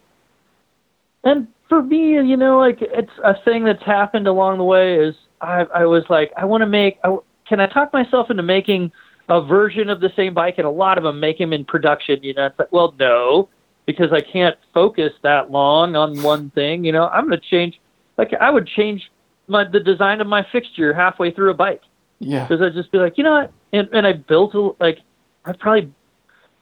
And 1.24 1.48
for 1.68 1.84
me, 1.84 2.14
you 2.14 2.38
know, 2.38 2.60
like 2.60 2.78
it's 2.82 3.12
a 3.24 3.36
thing 3.44 3.64
that's 3.64 3.84
happened 3.84 4.28
along 4.28 4.58
the 4.58 4.64
way 4.64 4.96
is 4.96 5.16
I, 5.42 5.66
I 5.74 5.86
was 5.86 6.04
like, 6.10 6.32
I 6.36 6.46
want 6.46 6.62
to 6.62 6.68
make, 6.68 6.98
I, 7.04 7.16
can 7.48 7.60
I 7.60 7.68
talk 7.68 7.94
myself 7.94 8.30
into 8.30 8.44
making 8.44 8.92
a 9.30 9.42
version 9.42 9.90
of 9.90 10.02
the 10.02 10.12
same 10.16 10.34
bike? 10.34 10.56
And 10.58 10.66
a 10.66 10.72
lot 10.72 10.98
of 10.98 11.04
them 11.04 11.20
make 11.20 11.38
them 11.38 11.54
in 11.54 11.66
production, 11.66 12.22
you 12.24 12.34
know, 12.34 12.48
it's 12.48 12.58
like, 12.60 12.72
well, 12.72 12.96
no, 13.00 13.50
because 13.86 14.12
I 14.12 14.22
can't 14.22 14.58
focus 14.74 15.14
that 15.24 15.52
long 15.52 15.96
on 15.96 16.22
one 16.24 16.50
thing, 16.52 16.84
you 16.84 16.92
know, 16.92 17.08
I'm 17.08 17.28
going 17.28 17.40
to 17.40 17.48
change, 17.48 17.80
like 18.18 18.34
I 18.40 18.50
would 18.50 18.68
change 18.68 19.12
my, 19.48 19.64
the 19.64 19.80
design 19.80 20.22
of 20.22 20.28
my 20.28 20.46
fixture 20.52 20.94
halfway 20.94 21.32
through 21.32 21.52
a 21.52 21.56
bike 21.56 21.82
Yeah. 22.20 22.46
because 22.48 22.62
I'd 22.62 22.74
just 22.74 22.92
be 22.92 22.98
like, 22.98 23.18
you 23.18 23.24
know 23.24 23.32
what? 23.32 23.52
And, 23.74 23.88
and 23.94 24.08
I 24.08 24.14
built 24.14 24.54
a, 24.56 24.72
like, 24.80 25.00
I 25.46 25.54
probably, 25.54 25.92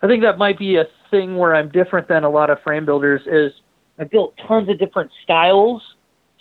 I 0.01 0.07
think 0.07 0.23
that 0.23 0.37
might 0.37 0.59
be 0.59 0.75
a 0.75 0.85
thing 1.09 1.37
where 1.37 1.55
I'm 1.55 1.69
different 1.69 2.07
than 2.07 2.23
a 2.23 2.29
lot 2.29 2.49
of 2.49 2.61
frame 2.61 2.85
builders 2.85 3.21
is 3.25 3.53
I 3.99 4.03
built 4.03 4.35
tons 4.47 4.69
of 4.69 4.77
different 4.79 5.11
styles, 5.23 5.81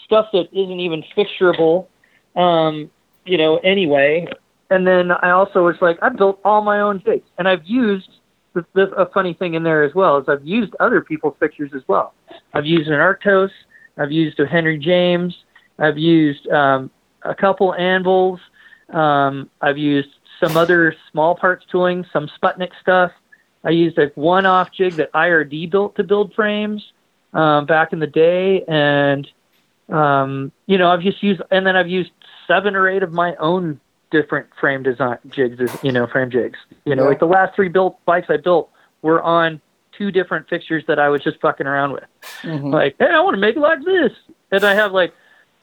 stuff 0.05 0.27
that 0.33 0.49
isn't 0.53 0.81
even 0.81 1.03
fixturable, 1.17 1.87
um, 2.35 2.91
you 3.25 3.39
know, 3.39 3.59
anyway. 3.59 4.27
And 4.71 4.87
then 4.87 5.11
I 5.11 5.31
also 5.31 5.65
was 5.65 5.77
like, 5.81 5.99
I 6.03 6.09
built 6.09 6.41
all 6.45 6.63
my 6.63 6.81
own 6.81 7.03
jigs 7.05 7.27
and 7.39 7.49
I've 7.49 7.65
used 7.65 8.11
the, 8.55 8.91
a 8.97 9.07
funny 9.11 9.35
thing 9.35 9.55
in 9.55 9.63
there 9.63 9.85
as 9.85 9.95
well 9.95 10.19
is 10.19 10.29
I've 10.29 10.45
used 10.45 10.75
other 10.81 11.01
people's 11.01 11.35
fixtures 11.39 11.73
as 11.75 11.83
well. 11.87 12.15
I've 12.55 12.67
used 12.67 12.89
an 12.89 12.95
Arctos, 12.95 13.51
I've 13.99 14.11
used 14.11 14.41
a 14.41 14.47
Henry 14.47 14.79
James, 14.79 15.37
I've 15.79 15.99
used 15.99 16.49
um, 16.49 16.91
a 17.23 17.35
couple 17.35 17.75
anvils, 17.75 18.41
um, 18.91 19.51
I've 19.61 19.79
used 19.79 20.09
some 20.41 20.57
other 20.57 20.95
small 21.13 21.35
parts 21.35 21.65
tooling, 21.71 22.07
some 22.13 22.29
Sputnik 22.41 22.71
stuff. 22.81 23.13
I 23.65 23.71
used 23.71 23.99
a 23.99 24.11
one-off 24.15 24.71
jig 24.73 24.95
that 24.95 25.13
IRD 25.13 25.71
built 25.71 25.97
to 25.97 26.05
build 26.05 26.35
frames 26.35 26.83
um, 27.37 27.67
back 27.67 27.93
in 27.93 27.99
the 28.01 28.07
day, 28.07 28.65
and 28.67 29.29
um, 29.89 30.51
you 30.67 30.79
know 30.79 30.91
I've 30.91 31.03
just 31.03 31.23
used, 31.23 31.43
and 31.51 31.67
then 31.67 31.77
I've 31.77 31.89
used 31.89 32.11
seven 32.47 32.75
or 32.75 32.89
eight 32.89 33.03
of 33.03 33.13
my 33.13 33.35
own 33.37 33.81
different 34.11 34.47
frame 34.61 34.83
design 34.83 35.19
jigs, 35.29 35.61
you 35.83 35.91
know, 35.93 36.07
frame 36.07 36.31
jigs. 36.31 36.59
You 36.85 36.95
know, 36.95 37.03
Yeah. 37.03 37.09
like 37.09 37.19
the 37.19 37.27
last 37.27 37.55
three 37.57 37.69
built 37.69 37.99
bikes 38.05 38.29
I 38.31 38.37
built 38.37 38.71
were 39.03 39.21
on 39.23 39.61
two 39.99 40.11
different 40.13 40.49
fixtures 40.49 40.85
that 40.87 40.99
I 40.99 41.09
was 41.09 41.23
just 41.23 41.41
fucking 41.41 41.67
around 41.67 41.93
with 41.93 42.05
Mhm. 42.43 42.73
like, 42.73 42.95
hey, 42.99 43.07
I 43.11 43.19
want 43.21 43.35
to 43.35 43.41
make 43.41 43.57
it 43.57 43.61
like 43.61 43.83
this. 43.85 44.13
And 44.53 44.63
I 44.65 44.75
have 44.75 44.93
like 44.93 45.13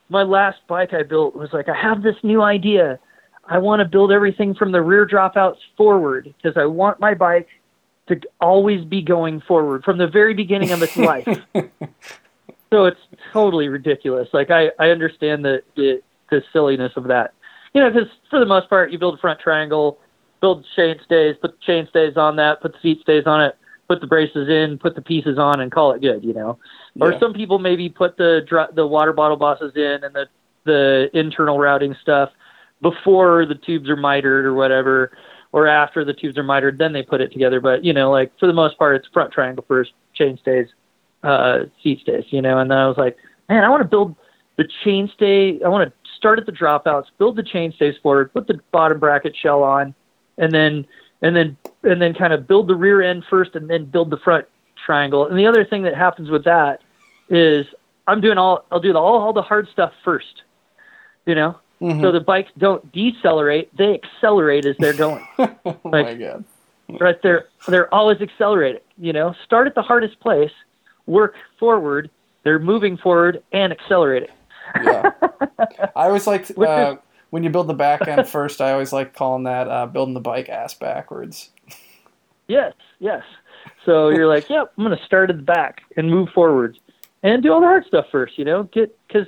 my 0.09 0.23
last 0.23 0.59
bike 0.67 0.93
I 0.93 1.03
built 1.03 1.35
was 1.35 1.53
like, 1.53 1.69
I 1.69 1.73
have 1.75 2.01
this 2.03 2.15
new 2.23 2.41
idea. 2.41 2.99
I 3.47 3.59
want 3.59 3.79
to 3.79 3.85
build 3.85 4.11
everything 4.11 4.53
from 4.53 4.71
the 4.73 4.81
rear 4.81 5.05
dropouts 5.07 5.57
forward 5.77 6.33
because 6.37 6.57
I 6.57 6.65
want 6.65 6.99
my 6.99 7.13
bike 7.13 7.47
to 8.07 8.19
always 8.41 8.83
be 8.85 9.01
going 9.01 9.41
forward 9.41 9.83
from 9.83 9.97
the 9.97 10.07
very 10.07 10.33
beginning 10.33 10.71
of 10.71 10.81
its 10.81 10.97
life. 10.97 11.27
so 12.71 12.85
it's 12.85 12.99
totally 13.31 13.67
ridiculous. 13.67 14.27
Like 14.33 14.51
I, 14.51 14.71
I 14.79 14.89
understand 14.89 15.45
the, 15.45 15.61
the 15.75 16.01
the 16.29 16.41
silliness 16.51 16.91
of 16.95 17.05
that. 17.05 17.33
You 17.73 17.81
know, 17.81 17.91
because 17.91 18.09
for 18.29 18.39
the 18.39 18.45
most 18.45 18.69
part, 18.69 18.91
you 18.91 18.99
build 18.99 19.15
a 19.15 19.21
front 19.21 19.39
triangle, 19.39 19.99
build 20.41 20.65
chain 20.75 20.95
stays, 21.05 21.35
put 21.41 21.51
the 21.51 21.65
chain 21.65 21.87
stays 21.89 22.17
on 22.17 22.35
that, 22.37 22.61
put 22.61 22.73
the 22.73 22.79
seat 22.81 23.01
stays 23.01 23.23
on 23.25 23.41
it, 23.41 23.55
put 23.87 24.01
the 24.01 24.07
braces 24.07 24.49
in, 24.49 24.77
put 24.77 24.95
the 24.95 25.01
pieces 25.01 25.37
on, 25.37 25.59
and 25.59 25.71
call 25.71 25.91
it 25.93 26.01
good. 26.01 26.23
You 26.23 26.33
know. 26.33 26.59
Or 26.99 27.17
some 27.19 27.33
people 27.33 27.59
maybe 27.59 27.89
put 27.89 28.17
the 28.17 28.41
the 28.75 28.85
water 28.85 29.13
bottle 29.13 29.37
bosses 29.37 29.73
in 29.75 30.03
and 30.03 30.13
the 30.13 30.25
the 30.65 31.09
internal 31.13 31.59
routing 31.59 31.95
stuff 32.01 32.29
before 32.81 33.45
the 33.45 33.55
tubes 33.55 33.89
are 33.89 33.95
mitered 33.95 34.45
or 34.45 34.53
whatever, 34.53 35.11
or 35.53 35.67
after 35.67 36.03
the 36.03 36.13
tubes 36.13 36.37
are 36.37 36.43
mitered, 36.43 36.79
then 36.79 36.91
they 36.91 37.03
put 37.03 37.21
it 37.21 37.31
together. 37.31 37.61
But 37.61 37.85
you 37.85 37.93
know, 37.93 38.11
like 38.11 38.37
for 38.39 38.47
the 38.47 38.53
most 38.53 38.77
part, 38.77 38.97
it's 38.97 39.07
front 39.13 39.31
triangle 39.31 39.63
first, 39.65 39.93
chain 40.13 40.37
stays, 40.41 40.67
uh, 41.21 41.59
seat 41.81 42.01
stays. 42.01 42.25
You 42.31 42.41
know, 42.41 42.57
and 42.57 42.69
then 42.69 42.77
I 42.77 42.87
was 42.87 42.97
like, 42.97 43.15
man, 43.47 43.63
I 43.63 43.69
want 43.69 43.83
to 43.83 43.87
build 43.87 44.15
the 44.57 44.67
chain 44.83 45.09
stay. 45.13 45.61
I 45.63 45.69
want 45.69 45.87
to 45.87 46.09
start 46.17 46.39
at 46.39 46.45
the 46.45 46.51
dropouts, 46.51 47.05
build 47.17 47.37
the 47.37 47.43
chain 47.43 47.71
stays 47.71 47.95
forward, 48.01 48.33
put 48.33 48.47
the 48.47 48.59
bottom 48.71 48.99
bracket 48.99 49.35
shell 49.35 49.63
on, 49.63 49.93
and 50.37 50.51
then 50.51 50.85
and 51.21 51.35
then 51.35 51.55
and 51.83 52.01
then 52.01 52.15
kind 52.15 52.33
of 52.33 52.47
build 52.47 52.67
the 52.67 52.75
rear 52.75 53.01
end 53.01 53.23
first, 53.29 53.55
and 53.55 53.69
then 53.69 53.85
build 53.85 54.09
the 54.09 54.17
front 54.17 54.45
triangle. 54.83 55.27
And 55.27 55.37
the 55.37 55.45
other 55.45 55.63
thing 55.63 55.83
that 55.83 55.95
happens 55.95 56.29
with 56.29 56.45
that 56.45 56.81
is 57.29 57.67
I'm 58.07 58.21
doing 58.21 58.39
all 58.39 58.65
I'll 58.71 58.79
do 58.79 58.95
all 58.97 59.21
all 59.21 59.33
the 59.33 59.43
hard 59.43 59.67
stuff 59.71 59.93
first. 60.03 60.41
You 61.27 61.35
know, 61.35 61.57
Mhm. 61.83 62.01
so 62.01 62.11
the 62.11 62.21
bikes 62.21 62.51
don't 62.57 62.91
decelerate; 62.91 63.75
they 63.77 63.93
accelerate 63.93 64.65
as 64.65 64.75
they're 64.79 64.93
going. 64.93 65.25
oh 65.37 65.77
my 65.83 66.13
god. 66.13 66.45
right? 66.99 67.21
They're 67.21 67.45
they're 67.67 67.93
always 67.93 68.21
accelerating. 68.21 68.81
You 68.97 69.13
know, 69.13 69.35
start 69.43 69.67
at 69.67 69.75
the 69.75 69.81
hardest 69.81 70.19
place, 70.19 70.51
work 71.05 71.35
forward. 71.59 72.09
They're 72.43 72.59
moving 72.59 72.97
forward 72.97 73.43
and 73.51 73.71
accelerating. 73.73 74.29
Yeah. 74.81 75.11
I 75.95 76.07
always 76.07 76.25
like 76.25 76.57
uh, 76.57 76.95
when 77.29 77.43
you 77.43 77.49
build 77.49 77.67
the 77.67 77.73
back 77.73 78.07
end 78.07 78.27
first. 78.37 78.61
I 78.61 78.71
always 78.71 78.93
like 78.93 79.13
calling 79.13 79.43
that 79.43 79.67
uh, 79.67 79.85
building 79.87 80.13
the 80.13 80.19
bike 80.21 80.49
ass 80.49 80.73
backwards. 80.73 81.49
Yes, 82.47 82.73
yes. 82.99 83.23
So 83.85 84.09
you're 84.09 84.27
like, 84.27 84.49
yep, 84.49 84.73
I'm 84.77 84.83
going 84.83 84.97
to 84.97 85.03
start 85.05 85.29
at 85.29 85.37
the 85.37 85.43
back 85.43 85.81
and 85.97 86.09
move 86.09 86.29
forward 86.29 86.77
and 87.23 87.41
do 87.41 87.51
all 87.51 87.61
the 87.61 87.65
hard 87.67 87.85
stuff 87.85 88.05
first, 88.11 88.37
you 88.37 88.45
know, 88.45 88.63
get, 88.63 88.97
cause, 89.11 89.25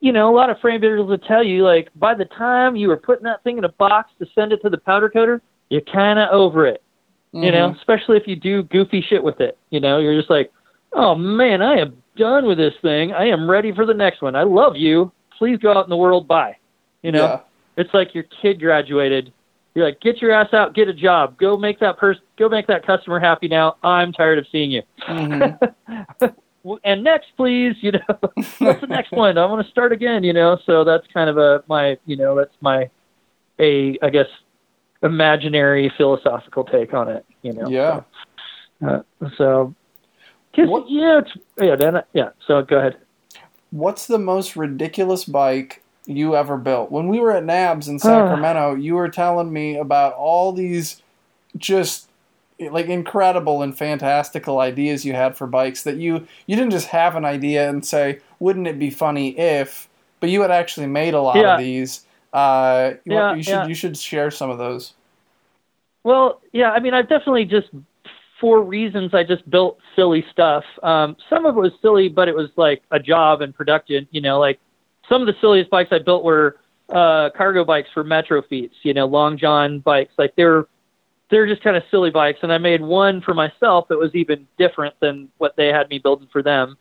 you 0.00 0.12
know, 0.12 0.30
a 0.32 0.34
lot 0.36 0.50
of 0.50 0.58
frame 0.60 0.80
builders 0.80 1.06
will 1.06 1.18
tell 1.18 1.42
you, 1.42 1.64
like, 1.64 1.88
by 1.96 2.14
the 2.14 2.24
time 2.26 2.76
you 2.76 2.88
were 2.88 2.96
putting 2.96 3.24
that 3.24 3.42
thing 3.44 3.58
in 3.58 3.64
a 3.64 3.68
box 3.70 4.10
to 4.18 4.26
send 4.34 4.52
it 4.52 4.60
to 4.62 4.70
the 4.70 4.78
powder 4.78 5.08
coater, 5.08 5.40
you're 5.70 5.80
kind 5.80 6.18
of 6.18 6.28
over 6.30 6.66
it, 6.66 6.82
you 7.32 7.50
know, 7.50 7.74
especially 7.78 8.16
if 8.16 8.26
you 8.26 8.36
do 8.36 8.62
goofy 8.64 9.00
shit 9.02 9.22
with 9.22 9.40
it, 9.40 9.58
you 9.70 9.80
know, 9.80 9.98
you're 9.98 10.16
just 10.16 10.30
like, 10.30 10.52
oh 10.92 11.14
man, 11.14 11.60
I 11.62 11.78
am 11.78 12.00
done 12.16 12.46
with 12.46 12.56
this 12.58 12.74
thing. 12.82 13.12
I 13.12 13.26
am 13.26 13.50
ready 13.50 13.74
for 13.74 13.84
the 13.84 13.92
next 13.94 14.22
one. 14.22 14.36
I 14.36 14.42
love 14.44 14.76
you. 14.76 15.12
Please 15.36 15.58
go 15.58 15.72
out 15.76 15.84
in 15.84 15.90
the 15.90 15.96
world. 15.96 16.26
Bye. 16.28 16.56
You 17.02 17.12
know, 17.12 17.24
Yeah. 17.24 17.40
it's 17.76 17.92
like 17.92 18.14
your 18.14 18.24
kid 18.40 18.60
graduated. 18.60 19.32
You're 19.74 19.84
like, 19.84 20.00
get 20.00 20.22
your 20.22 20.30
ass 20.30 20.54
out, 20.54 20.74
get 20.74 20.88
a 20.88 20.94
job, 20.94 21.36
go 21.38 21.58
make 21.58 21.78
that 21.80 21.98
person, 21.98 22.22
go 22.38 22.48
make 22.48 22.66
that 22.68 22.86
customer 22.86 23.20
happy. 23.20 23.48
Now 23.48 23.76
I'm 23.82 24.12
tired 24.12 24.38
of 24.38 24.46
seeing 24.50 24.70
you. 24.70 24.82
Mhm. 25.06 25.58
And 26.84 27.04
next, 27.04 27.28
please, 27.36 27.76
you 27.80 27.92
know, 27.92 28.00
what's 28.58 28.80
the 28.80 28.86
next 28.88 29.12
one? 29.12 29.38
I 29.38 29.46
want 29.46 29.64
to 29.64 29.70
start 29.70 29.92
again, 29.92 30.24
you 30.24 30.32
know. 30.32 30.58
So 30.66 30.84
that's 30.84 31.06
kind 31.12 31.30
of 31.30 31.38
a 31.38 31.62
my, 31.68 31.98
you 32.06 32.16
know, 32.16 32.34
that's 32.36 32.54
my, 32.60 32.90
a 33.58 33.98
I 34.02 34.10
guess, 34.10 34.26
imaginary 35.02 35.92
philosophical 35.96 36.64
take 36.64 36.94
on 36.94 37.08
it, 37.08 37.24
you 37.42 37.52
know. 37.52 37.68
Yeah. 37.68 38.00
Uh, 38.86 39.02
so, 39.36 39.74
What- 40.56 40.90
yeah, 40.90 41.18
it's 41.20 41.32
yeah, 41.60 41.76
then 41.76 42.02
yeah. 42.12 42.30
So 42.46 42.62
go 42.62 42.78
ahead. 42.78 42.96
What's 43.70 44.06
the 44.06 44.18
most 44.18 44.56
ridiculous 44.56 45.24
bike 45.24 45.82
you 46.06 46.36
ever 46.36 46.56
built? 46.56 46.90
When 46.90 47.08
we 47.08 47.20
were 47.20 47.32
at 47.32 47.44
NAHBS 47.44 47.88
in 47.88 47.98
Sacramento, 47.98 48.74
you 48.74 48.94
were 48.94 49.08
telling 49.08 49.52
me 49.52 49.76
about 49.76 50.14
all 50.14 50.52
these 50.52 51.02
just 51.56 52.05
like 52.60 52.86
incredible 52.86 53.62
and 53.62 53.76
fantastical 53.76 54.60
ideas 54.60 55.04
you 55.04 55.12
had 55.12 55.36
for 55.36 55.46
bikes 55.46 55.82
that 55.84 55.96
you 55.96 56.26
you 56.46 56.56
didn't 56.56 56.70
just 56.70 56.88
have 56.88 57.14
an 57.16 57.24
idea 57.24 57.68
and 57.68 57.84
say, 57.84 58.20
"Wouldn't 58.40 58.66
it 58.66 58.78
be 58.78 58.90
funny 58.90 59.38
if?" 59.38 59.88
But 60.20 60.30
you 60.30 60.40
had 60.42 60.50
actually 60.50 60.86
made 60.86 61.14
a 61.14 61.20
lot 61.20 61.36
Yeah. 61.36 61.54
of 61.54 61.58
these. 61.58 62.06
Uh, 62.32 62.94
you, 63.04 63.14
Yeah, 63.14 63.34
you 63.34 63.42
should 63.42 63.50
yeah. 63.50 63.66
you 63.66 63.74
should 63.74 63.96
share 63.96 64.30
some 64.30 64.50
of 64.50 64.58
those. 64.58 64.94
Well, 66.04 66.40
yeah, 66.52 66.70
I 66.70 66.80
mean, 66.80 66.94
I've 66.94 67.08
definitely 67.08 67.44
just 67.44 67.68
for 68.40 68.62
reasons 68.62 69.14
I 69.14 69.24
just 69.24 69.48
built 69.50 69.78
silly 69.94 70.24
stuff. 70.30 70.64
Um, 70.82 71.16
some 71.28 71.46
of 71.46 71.56
it 71.56 71.60
was 71.60 71.72
silly, 71.80 72.08
but 72.08 72.28
it 72.28 72.34
was 72.34 72.50
like 72.56 72.82
a 72.90 72.98
job 73.00 73.40
and 73.40 73.54
production. 73.54 74.06
You 74.10 74.20
know, 74.20 74.38
like 74.38 74.60
some 75.08 75.20
of 75.20 75.26
the 75.26 75.34
silliest 75.40 75.70
bikes 75.70 75.90
I 75.92 75.98
built 75.98 76.22
were 76.24 76.58
uh, 76.90 77.30
cargo 77.36 77.64
bikes 77.64 77.88
for 77.92 78.04
Metrofiets. 78.04 78.74
You 78.82 78.94
know, 78.94 79.06
long 79.06 79.36
john 79.38 79.80
bikes. 79.80 80.12
Like 80.18 80.34
they're 80.36 80.66
they're 81.30 81.46
just 81.46 81.62
kind 81.62 81.76
of 81.76 81.82
silly 81.90 82.10
bikes, 82.10 82.40
and 82.42 82.52
I 82.52 82.58
made 82.58 82.82
one 82.82 83.20
for 83.20 83.34
myself 83.34 83.88
that 83.88 83.98
was 83.98 84.14
even 84.14 84.46
different 84.58 84.94
than 85.00 85.28
what 85.38 85.56
they 85.56 85.68
had 85.68 85.88
me 85.88 85.98
building 85.98 86.28
for 86.32 86.42
them. 86.42 86.76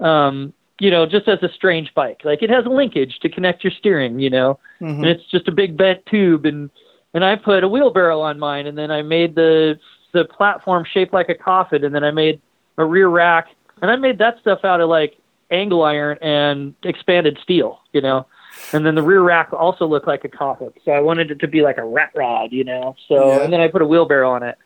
Um, 0.00 0.52
you 0.78 0.90
know, 0.90 1.04
just 1.04 1.28
as 1.28 1.42
a 1.42 1.52
strange 1.52 1.92
bike. 1.94 2.22
Like 2.24 2.42
it 2.42 2.48
has 2.48 2.64
a 2.64 2.70
linkage 2.70 3.18
to 3.20 3.28
connect 3.28 3.62
your 3.62 3.70
steering. 3.72 4.18
You 4.18 4.30
know, 4.30 4.58
Mhm. 4.80 4.98
and 4.98 5.06
it's 5.06 5.24
just 5.30 5.46
a 5.48 5.52
big 5.52 5.76
bent 5.76 6.04
tube 6.06 6.46
and 6.46 6.70
and 7.12 7.24
I 7.24 7.36
put 7.36 7.64
a 7.64 7.68
wheelbarrow 7.68 8.20
on 8.20 8.38
mine 8.38 8.66
and 8.66 8.78
then 8.78 8.90
I 8.90 9.02
made 9.02 9.34
the 9.34 9.78
the 10.12 10.24
platform 10.24 10.84
shaped 10.90 11.12
like 11.12 11.28
a 11.28 11.34
coffin 11.34 11.84
and 11.84 11.94
then 11.94 12.02
I 12.02 12.10
made 12.12 12.40
a 12.78 12.84
rear 12.84 13.08
rack 13.08 13.48
and 13.82 13.90
I 13.90 13.96
made 13.96 14.18
that 14.18 14.38
stuff 14.40 14.64
out 14.64 14.80
of 14.80 14.88
like 14.88 15.16
angle 15.50 15.82
iron 15.82 16.16
and 16.22 16.74
expanded 16.84 17.38
steel, 17.42 17.80
you 17.92 18.00
know. 18.00 18.26
And 18.72 18.86
then 18.86 18.94
the 18.94 19.02
rear 19.02 19.22
rack 19.22 19.52
also 19.52 19.86
looked 19.86 20.06
like 20.06 20.24
a 20.24 20.28
coffin. 20.28 20.72
So 20.84 20.92
I 20.92 21.00
wanted 21.00 21.30
it 21.30 21.40
to 21.40 21.48
be 21.48 21.62
like 21.62 21.78
a 21.78 21.84
rat 21.84 22.12
rod, 22.14 22.52
you 22.52 22.64
know. 22.64 22.94
So 23.08 23.38
Yeah. 23.38 23.44
and 23.44 23.52
then 23.52 23.60
I 23.60 23.68
put 23.68 23.82
a 23.82 23.86
wheelbarrow 23.86 24.30
on 24.30 24.42
it. 24.42 24.56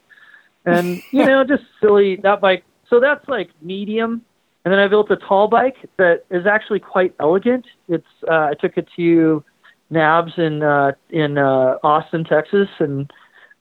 And 0.67 1.03
you 1.11 1.25
know, 1.27 1.45
just 1.45 1.63
silly 1.81 2.17
that 2.17 2.41
bike 2.41 2.65
so 2.89 3.01
that's 3.01 3.27
like 3.29 3.51
medium. 3.63 4.23
And 4.65 4.73
then 4.73 4.79
I 4.81 4.89
built 4.89 5.11
a 5.11 5.17
tall 5.17 5.49
bike 5.49 5.77
that 5.99 6.25
is 6.31 6.47
actually 6.47 6.81
quite 6.81 7.15
elegant. 7.21 7.67
It's 7.89 8.07
uh, 8.29 8.49
I 8.51 8.55
took 8.59 8.79
it 8.79 8.89
to 8.97 9.45
NAHBS 9.93 10.39
in 10.39 10.63
uh, 10.63 10.93
in 11.11 11.37
uh, 11.39 11.77
Austin, 11.83 12.25
Texas, 12.25 12.69
and 12.79 13.11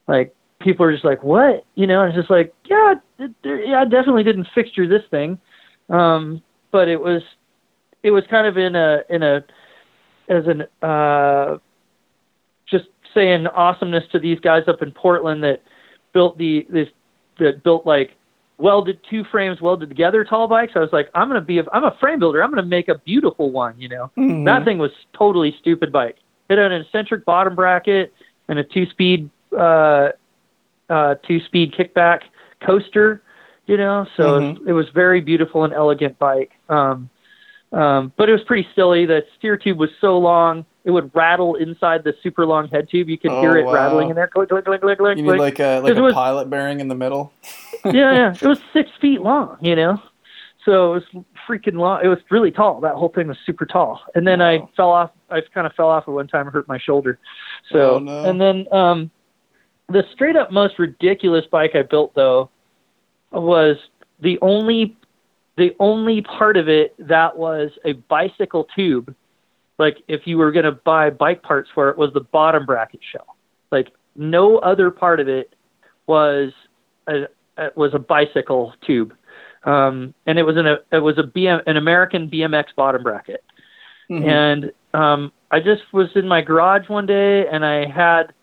like 0.08 0.34
people 0.62 0.86
are 0.86 0.94
just 0.94 1.04
like, 1.04 1.22
"What?" 1.24 1.66
You 1.76 1.88
know, 1.88 2.02
and 2.02 2.10
it's 2.10 2.18
just 2.18 2.30
like, 2.30 2.54
"Yeah, 2.70 2.96
it, 3.20 3.32
yeah, 3.44 3.82
I 3.82 3.84
definitely 3.84 4.24
didn't 4.24 4.48
fixture 4.56 4.88
this 4.88 5.04
thing." 5.12 5.40
Um, 5.90 6.42
but 6.72 6.88
it 6.88 7.02
was 7.02 7.22
it 8.02 8.12
was 8.12 8.24
kind 8.30 8.48
of 8.48 8.58
in 8.58 8.76
a 8.76 9.02
in 9.10 9.24
a 9.24 9.44
as 10.34 10.48
an 10.48 10.64
uh, 10.82 11.58
just 12.70 12.86
saying 13.14 13.48
awesomeness 13.48 14.04
to 14.12 14.20
these 14.20 14.40
guys 14.40 14.64
up 14.68 14.82
in 14.82 14.92
Portland 14.92 15.44
that 15.44 15.62
built 16.14 16.38
the 16.38 16.66
this 16.70 16.88
that 17.40 17.64
built 17.64 17.86
like 17.86 18.16
welded 18.58 19.00
two 19.10 19.24
frames 19.26 19.60
welded 19.62 19.90
together 19.90 20.24
tall 20.24 20.48
bikes. 20.48 20.74
I 20.76 20.80
was 20.80 20.92
like, 20.94 21.10
I'm 21.16 21.28
gonna 21.28 21.42
be 21.42 21.60
a, 21.60 21.64
I'm 21.72 21.84
a 21.84 21.96
frame 22.00 22.20
builder. 22.20 22.44
I'm 22.44 22.50
gonna 22.50 22.64
make 22.64 22.88
a 22.88 22.98
beautiful 23.00 23.52
one. 23.52 23.76
You 23.80 23.90
know, 23.90 24.12
Mhm. 24.18 24.46
that 24.46 24.66
thing 24.66 24.78
was 24.78 24.92
totally 25.14 25.56
stupid 25.60 25.92
bike. 25.92 26.18
It 26.50 26.58
had 26.58 26.72
an 26.72 26.82
eccentric 26.82 27.26
bottom 27.26 27.56
bracket 27.56 28.14
and 28.48 28.60
a 28.60 28.64
two 28.64 28.86
speed 28.88 29.30
uh, 29.58 30.10
uh, 30.90 31.16
two 31.28 31.40
speed 31.42 31.74
kickback 31.74 32.22
coaster. 32.62 33.22
You 33.66 33.78
know, 33.78 34.06
so 34.18 34.36
it, 34.36 34.42
was, 34.42 34.68
it 34.68 34.74
was 34.74 34.90
very 34.90 35.22
beautiful 35.22 35.64
and 35.64 35.72
elegant 35.74 36.20
bike. 36.20 36.52
Um, 36.68 37.10
um, 37.74 38.14
but 38.18 38.30
it 38.30 38.32
was 38.32 38.42
pretty 38.44 38.68
silly. 38.76 39.06
The 39.06 39.24
steer 39.38 39.58
tube 39.58 39.78
was 39.80 39.90
so 40.00 40.18
long, 40.18 40.66
it 40.86 40.92
would 40.92 41.12
rattle 41.16 41.56
inside 41.56 42.04
the 42.04 42.14
super 42.22 42.46
long 42.46 42.68
head 42.70 42.88
tube. 42.90 43.10
You 43.10 43.18
could 43.18 43.32
Oh, 43.32 43.42
hear 43.42 43.58
it 43.58 43.66
wow. 43.66 43.74
rattling 43.74 44.10
in 44.10 44.16
there. 44.16 44.28
Click, 44.28 44.50
click, 44.50 44.66
click, 44.66 44.82
click, 44.82 44.98
click, 45.00 45.18
You 45.18 45.24
need 45.24 45.40
like 45.40 45.60
a 45.60 45.80
like 45.80 45.96
a 45.98 46.02
was- 46.02 46.14
pilot 46.14 46.50
bearing 46.50 46.80
in 46.80 46.88
the 46.88 46.96
middle. 46.96 47.34
yeah, 47.86 47.92
yeah. 48.14 48.34
It 48.40 48.46
was 48.48 48.60
six 48.74 48.90
feet 49.02 49.22
long, 49.22 49.58
you 49.62 49.76
know. 49.76 50.02
So 50.66 50.94
it 50.94 51.04
was 51.14 51.24
freaking 51.48 51.74
long. 51.78 52.00
It 52.04 52.08
was 52.08 52.20
really 52.30 52.50
tall. 52.52 52.80
That 52.80 52.94
whole 52.96 53.10
thing 53.10 53.28
was 53.28 53.38
super 53.46 53.66
tall. 53.66 54.00
And 54.16 54.26
then 54.26 54.42
I 54.42 54.60
fell 54.78 54.92
off. 54.92 55.12
I 55.30 55.42
kind 55.54 55.68
of 55.68 55.74
fell 55.74 55.90
off 55.90 56.04
at 56.08 56.14
one 56.14 56.28
time 56.28 56.46
and 56.48 56.54
hurt 56.54 56.68
my 56.70 56.78
shoulder. 56.78 57.20
So 57.72 57.96
Oh, 57.96 58.00
no. 58.00 58.24
and 58.24 58.40
then 58.40 58.68
um, 58.72 59.12
the 59.90 60.04
straight 60.14 60.38
up 60.38 60.52
most 60.54 60.80
ridiculous 60.80 61.46
bike 61.52 61.72
I 61.76 61.82
built 61.82 62.14
though 62.16 62.50
was 63.32 63.76
the 64.22 64.40
only 64.42 64.96
the 65.58 65.76
only 65.80 66.22
part 66.22 66.58
of 66.58 66.68
it 66.68 66.96
that 67.00 67.38
was 67.38 67.72
a 67.86 67.94
bicycle 67.94 68.68
tube. 68.76 69.14
Like 69.78 69.98
if 70.08 70.22
you 70.26 70.38
were 70.38 70.52
going 70.52 70.66
to 70.66 70.72
buy 70.72 71.10
bike 71.10 71.44
parts 71.44 71.70
for 71.74 71.90
it, 71.90 71.98
was 71.98 72.12
the 72.14 72.22
bottom 72.22 72.66
bracket 72.66 73.02
shell. 73.12 73.36
Like 73.72 73.92
no 74.16 74.58
other 74.60 74.92
part 74.92 75.20
of 75.20 75.28
it 75.28 75.54
was 76.08 76.52
a, 77.08 77.24
a 77.58 77.70
was 77.76 77.94
a 77.94 78.00
bicycle 78.00 78.74
tube, 78.86 79.14
um, 79.64 80.14
and 80.26 80.38
it 80.38 80.44
was 80.44 80.58
an 80.58 80.68
a, 80.68 80.78
it 80.92 81.00
was 81.00 81.18
a 81.18 81.24
BM 81.24 81.62
an 81.66 81.78
American 81.78 82.30
BMX 82.30 82.66
bottom 82.76 83.04
bracket. 83.04 83.44
Mhm. 84.10 84.28
And 84.28 84.72
um, 84.94 85.32
I 85.52 85.60
just 85.60 85.82
was 85.92 86.10
in 86.16 86.28
my 86.28 86.42
garage 86.42 86.88
one 86.90 87.06
day, 87.06 87.48
and 87.48 87.66
I 87.66 87.86
had 87.86 88.34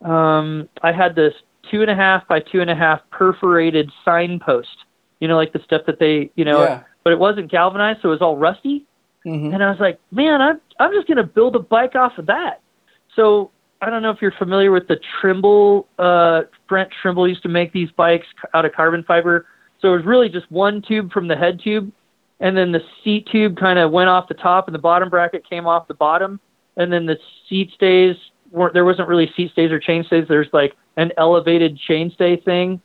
um, 0.00 0.68
I 0.82 0.92
had 0.92 1.14
this 1.14 1.34
two 1.70 1.82
and 1.82 1.90
a 1.90 1.94
half 1.94 2.26
by 2.28 2.40
two 2.40 2.60
and 2.60 2.70
a 2.70 2.74
half 2.74 3.00
perforated 3.10 3.90
signpost. 4.04 4.84
You 5.22 5.28
know, 5.28 5.36
like 5.36 5.52
the 5.52 5.60
stuff 5.62 5.82
that 5.86 6.00
they 6.00 6.32
you 6.34 6.44
know, 6.44 6.64
yeah. 6.64 6.82
but 7.04 7.12
it 7.12 7.18
wasn't 7.20 7.48
galvanized, 7.48 8.00
so 8.02 8.08
it 8.08 8.10
was 8.10 8.22
all 8.22 8.36
rusty. 8.36 8.84
Mhm. 9.24 9.54
And 9.54 9.62
I 9.62 9.70
was 9.70 9.78
like, 9.78 10.00
man, 10.10 10.40
I'm 10.42 10.60
I'm 10.80 10.92
just 10.92 11.06
gonna 11.06 11.22
build 11.22 11.54
a 11.54 11.60
bike 11.60 11.94
off 11.94 12.18
of 12.18 12.26
that. 12.26 12.60
So 13.14 13.52
I 13.80 13.88
don't 13.88 14.02
know 14.02 14.10
if 14.10 14.20
you're 14.20 14.32
familiar 14.32 14.72
with 14.72 14.88
the 14.88 14.98
Trimble. 15.20 15.86
Uh, 15.96 16.42
Brent 16.68 16.90
Trimble 17.00 17.28
used 17.28 17.44
to 17.44 17.48
make 17.48 17.72
these 17.72 17.88
bikes 17.92 18.26
out 18.52 18.64
of 18.64 18.72
carbon 18.72 19.04
fiber. 19.04 19.46
So 19.80 19.92
it 19.92 19.96
was 19.98 20.04
really 20.04 20.28
just 20.28 20.50
one 20.50 20.82
tube 20.82 21.12
from 21.12 21.28
the 21.28 21.36
head 21.36 21.60
tube, 21.62 21.92
and 22.40 22.56
then 22.56 22.72
the 22.72 22.82
seat 23.04 23.28
tube 23.30 23.56
kind 23.56 23.78
of 23.78 23.92
went 23.92 24.08
off 24.08 24.26
the 24.26 24.34
top, 24.34 24.66
and 24.66 24.74
the 24.74 24.80
bottom 24.80 25.08
bracket 25.08 25.48
came 25.48 25.68
off 25.68 25.86
the 25.86 25.94
bottom, 25.94 26.40
and 26.76 26.92
then 26.92 27.06
the 27.06 27.16
seat 27.48 27.70
stays 27.76 28.16
weren't. 28.50 28.74
There 28.74 28.84
wasn't 28.84 29.06
really 29.06 29.30
seat 29.36 29.52
stays 29.52 29.70
or 29.70 29.78
chain 29.78 30.02
stays. 30.02 30.26
There's 30.26 30.48
like 30.52 30.74
an 30.96 31.12
elevated 31.16 31.78
chain 31.78 32.10
stay 32.10 32.34
thing 32.34 32.80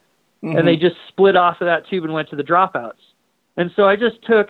Mhm. 0.53 0.59
and 0.59 0.67
they 0.67 0.75
just 0.75 0.95
split 1.07 1.35
off 1.35 1.61
of 1.61 1.65
that 1.65 1.87
tube 1.87 2.03
and 2.03 2.13
went 2.13 2.29
to 2.29 2.35
the 2.35 2.43
dropouts. 2.43 2.93
And 3.57 3.71
so 3.75 3.87
I 3.87 3.95
just 3.95 4.21
took 4.23 4.49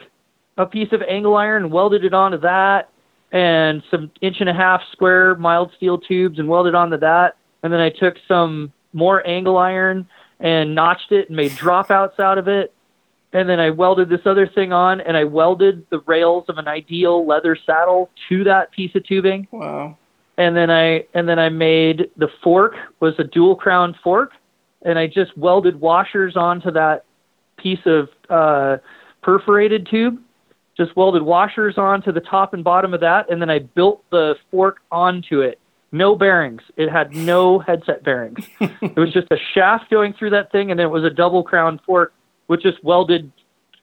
a 0.58 0.66
piece 0.66 0.92
of 0.92 1.02
angle 1.04 1.36
iron 1.36 1.64
and 1.64 1.72
welded 1.72 2.04
it 2.04 2.14
onto 2.14 2.38
that 2.40 2.90
and 3.32 3.84
some 3.92 4.10
inch 4.22 4.40
and 4.40 4.50
a 4.50 4.54
half 4.54 4.82
square 4.92 5.36
mild 5.36 5.72
steel 5.76 5.98
tubes 5.98 6.40
and 6.40 6.48
welded 6.48 6.76
onto 6.76 6.98
that. 6.98 7.36
And 7.64 7.72
then 7.74 7.80
I 7.80 7.90
took 7.90 8.16
some 8.28 8.72
more 8.94 9.26
angle 9.28 9.58
iron 9.58 10.08
and 10.40 10.74
notched 10.76 11.12
it 11.12 11.28
and 11.28 11.36
made 11.36 11.52
dropouts 11.52 12.20
out 12.20 12.38
of 12.38 12.48
it. 12.48 12.74
And 13.34 13.50
then 13.50 13.60
I 13.60 13.70
welded 13.72 14.10
this 14.10 14.22
other 14.26 14.48
thing 14.48 14.72
on 14.72 15.02
and 15.02 15.18
I 15.18 15.26
welded 15.26 15.86
the 15.90 16.00
rails 16.02 16.46
of 16.48 16.58
an 16.58 16.68
ideal 16.68 17.26
leather 17.26 17.56
saddle 17.66 18.10
to 18.30 18.44
that 18.46 18.72
piece 18.72 18.96
of 18.96 19.06
tubing 19.06 19.48
wow. 19.52 19.98
and 20.38 20.56
then 20.56 20.72
I 20.72 21.06
and 21.14 21.28
then 21.28 21.38
I 21.38 21.50
made 21.50 22.10
the 22.16 22.30
fork 22.42 22.76
was 23.02 23.16
a 23.20 23.26
dual 23.26 23.56
crown 23.56 23.96
fork, 24.04 24.32
and 24.84 24.98
I 24.98 25.08
just 25.08 25.38
welded 25.38 25.80
washers 25.80 26.36
onto 26.36 26.72
that 26.72 27.06
piece 27.58 27.86
of 27.86 28.10
uh, 28.30 28.78
perforated 29.22 29.88
tube. 29.90 30.20
Just 30.76 30.96
welded 30.96 31.24
washers 31.24 31.78
onto 31.78 32.12
the 32.12 32.20
top 32.20 32.54
and 32.54 32.64
bottom 32.64 32.94
of 32.94 33.00
that, 33.02 33.32
and 33.32 33.42
then 33.42 33.50
I 33.50 33.60
built 33.60 34.04
the 34.12 34.36
fork 34.52 34.78
onto 34.92 35.42
it. 35.42 35.60
No 35.92 36.16
bearings. 36.16 36.62
It 36.76 36.90
had 36.90 37.16
no 37.16 37.60
headset 37.60 38.04
bearings. 38.04 38.48
it 38.60 38.98
was 38.98 39.12
just 39.12 39.28
a 39.32 39.38
shaft 39.54 39.90
going 39.90 40.14
through 40.14 40.32
that 40.32 40.52
thing, 40.52 40.70
and 40.70 40.80
then 40.80 40.86
it 40.86 40.92
was 40.92 41.04
a 41.04 41.10
double 41.10 41.44
crown 41.44 41.80
fork 41.86 42.14
with 42.48 42.62
just 42.62 42.84
welded 42.84 43.32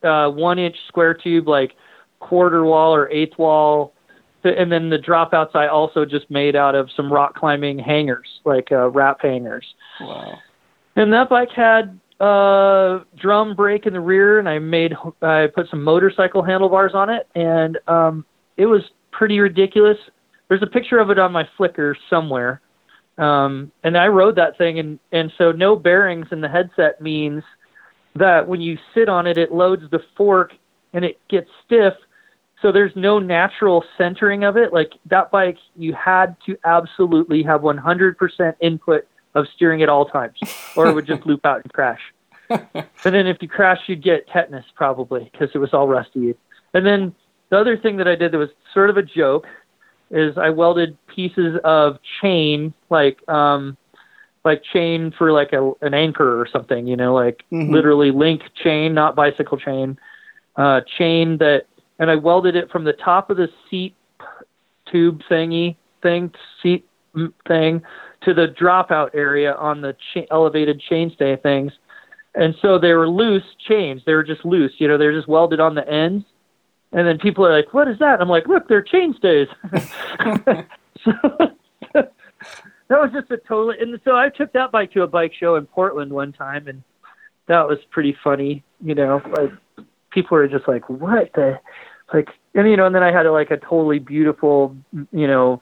uh, 0.05 0.31
one 0.31 0.59
inch 0.59 0.77
square 0.87 1.15
tube, 1.15 1.49
like 1.49 1.73
quarter 2.21 2.65
wall 2.65 2.95
or 2.95 3.11
eighth 3.11 3.37
wall 3.39 3.95
and 4.45 4.71
then 4.71 4.91
the 4.91 4.99
dropouts 4.99 5.55
I 5.55 5.69
also 5.69 6.05
just 6.05 6.31
made 6.31 6.55
out 6.55 6.75
of 6.75 6.91
some 6.95 7.13
rock 7.13 7.35
climbing 7.35 7.79
hangers, 7.79 8.29
like 8.45 8.71
uh, 8.71 8.91
rap 8.91 9.21
hangers. 9.23 9.67
Wow. 10.01 10.39
And 10.97 11.13
that 11.13 11.29
bike 11.29 11.51
had 11.55 11.99
uh, 12.21 13.01
drum 13.17 13.55
brake 13.57 13.87
in 13.87 13.93
the 13.93 14.01
rear, 14.01 14.39
and 14.39 14.49
I 14.49 14.59
made 14.59 14.95
I 15.23 15.49
put 15.55 15.69
some 15.69 15.83
motorcycle 15.83 16.43
handlebars 16.43 16.93
on 16.95 17.11
it, 17.11 17.29
and 17.35 17.79
um, 17.89 18.25
it 18.57 18.67
was 18.67 18.83
pretty 19.11 19.41
ridiculous. 19.41 19.99
There's 20.49 20.63
a 20.63 20.67
picture 20.67 20.99
of 20.99 21.11
it 21.11 21.19
on 21.19 21.33
my 21.33 21.49
Flickr 21.59 21.95
somewhere, 22.09 22.61
um, 23.19 23.73
and 23.83 23.97
I 23.97 24.07
rode 24.07 24.37
that 24.37 24.57
thing, 24.57 24.79
and 24.79 24.99
and 25.11 25.33
so 25.37 25.51
no 25.51 25.75
bearings 25.75 26.29
in 26.31 26.41
the 26.41 26.49
headset 26.49 27.01
means 27.01 27.43
that 28.15 28.47
when 28.47 28.61
you 28.61 28.79
sit 28.95 29.09
on 29.09 29.27
it, 29.27 29.37
it 29.37 29.53
loads 29.53 29.83
the 29.91 30.01
fork 30.17 30.53
and 30.93 31.05
it 31.05 31.19
gets 31.29 31.49
stiff. 31.67 31.95
So 32.63 32.71
there's 32.71 32.93
no 32.95 33.19
natural 33.19 33.85
centering 33.99 34.45
of 34.45 34.57
it. 34.57 34.73
Like 34.73 34.93
that 35.11 35.31
bike, 35.31 35.59
you 35.77 35.93
had 35.93 36.37
to 36.47 36.57
absolutely 36.65 37.43
have 37.43 37.63
100% 37.63 38.55
input 38.61 39.07
of 39.35 39.47
steering 39.55 39.83
at 39.83 39.89
all 39.89 40.07
times, 40.07 40.39
or 40.77 40.89
it 40.89 40.95
would 40.95 41.07
just 41.07 41.25
loop 41.27 41.45
out 41.45 41.61
and 41.63 41.73
crash. 41.73 42.01
and 42.51 43.15
then 43.15 43.27
if 43.27 43.39
you 43.41 43.49
crash, 43.49 43.81
you'd 43.87 44.03
get 44.03 44.29
tetanus 44.29 44.65
probably 44.77 45.29
because 45.33 45.51
it 45.55 45.59
was 45.59 45.73
all 45.73 45.89
rusty. 45.89 46.35
And 46.73 46.87
then 46.87 47.15
the 47.51 47.59
other 47.59 47.77
thing 47.77 47.97
that 47.99 48.09
I 48.09 48.15
did 48.15 48.33
that 48.33 48.39
was 48.39 48.51
sort 48.73 48.91
of 48.91 48.97
a 48.97 49.03
joke 49.03 49.47
is 50.11 50.37
I 50.39 50.51
welded 50.51 50.97
pieces 51.07 51.59
of 51.65 51.99
chain, 52.21 52.75
like 52.91 53.27
um, 53.29 53.77
like 54.45 54.63
chain 54.73 55.13
for 55.17 55.33
like 55.33 55.53
a, 55.53 55.73
an 55.81 55.95
anchor 55.95 56.41
or 56.41 56.47
something, 56.47 56.87
you 56.87 56.97
know, 56.97 57.15
like 57.15 57.45
Mhm. 57.51 57.71
literally 57.71 58.11
link 58.11 58.43
chain, 58.63 58.93
not 58.95 59.17
bicycle 59.17 59.59
chain, 59.59 59.99
uh, 60.57 60.83
chain 60.99 61.39
that, 61.39 61.65
and 61.99 62.11
I 62.11 62.17
welded 62.17 62.55
it 62.55 62.71
from 62.71 62.85
the 62.85 62.93
top 62.93 63.31
of 63.31 63.39
the 63.39 63.49
seat 63.71 63.95
tube 64.87 65.23
thingy 65.31 65.77
thing, 66.03 66.33
seat 66.63 66.87
thing, 67.49 67.83
to 68.25 68.35
the 68.35 68.49
dropout 68.49 69.11
area 69.15 69.55
on 69.55 69.81
the 69.81 69.97
cha- 70.13 70.27
elevated 70.31 70.83
chainstay 70.91 71.41
things. 71.43 71.73
And 72.35 72.55
so 72.61 72.79
they 72.79 72.93
were 72.93 73.09
loose 73.09 73.45
chains. 73.69 74.03
They 74.05 74.15
were 74.15 74.25
just 74.25 74.45
loose, 74.45 74.73
you 74.79 74.89
know, 74.89 74.99
they're 74.99 75.13
just 75.13 75.29
welded 75.29 75.61
on 75.61 75.75
the 75.75 75.89
ends. 75.89 76.25
And 76.93 77.07
then 77.07 77.19
people 77.19 77.45
are 77.45 77.53
like, 77.53 77.75
"What 77.75 77.89
is 77.89 77.99
that?" 77.99 78.21
I'm 78.21 78.29
like, 78.29 78.47
"Look, 78.47 78.69
they're 78.69 78.83
chainstays." 78.83 79.49
so 81.05 81.13
that 81.93 82.13
was 82.89 83.11
just 83.13 83.33
a 83.33 83.37
total. 83.37 83.71
And 83.71 84.01
so 84.05 84.17
I 84.17 84.29
took 84.29 84.53
that 84.53 84.71
bike 84.71 84.93
to 84.93 85.03
a 85.03 85.09
bike 85.09 85.33
show 85.35 85.57
in 85.57 85.67
Portland 85.67 86.13
one 86.13 86.33
time, 86.33 86.69
and 86.69 86.85
that 87.49 87.67
was 87.67 87.79
pretty 87.91 88.17
funny. 88.23 88.63
You 88.81 88.95
know, 88.95 89.21
like 89.37 89.87
people 90.13 90.37
were 90.37 90.47
just 90.47 90.69
like, 90.69 90.89
"What 90.89 91.33
the?" 91.35 91.59
Like, 92.13 92.29
and 92.55 92.71
you 92.71 92.77
know, 92.77 92.87
and 92.87 92.95
then 92.95 93.03
I 93.03 93.11
had 93.11 93.27
like 93.27 93.51
a 93.51 93.57
totally 93.57 93.99
beautiful, 93.99 94.77
you 95.11 95.27
know, 95.27 95.61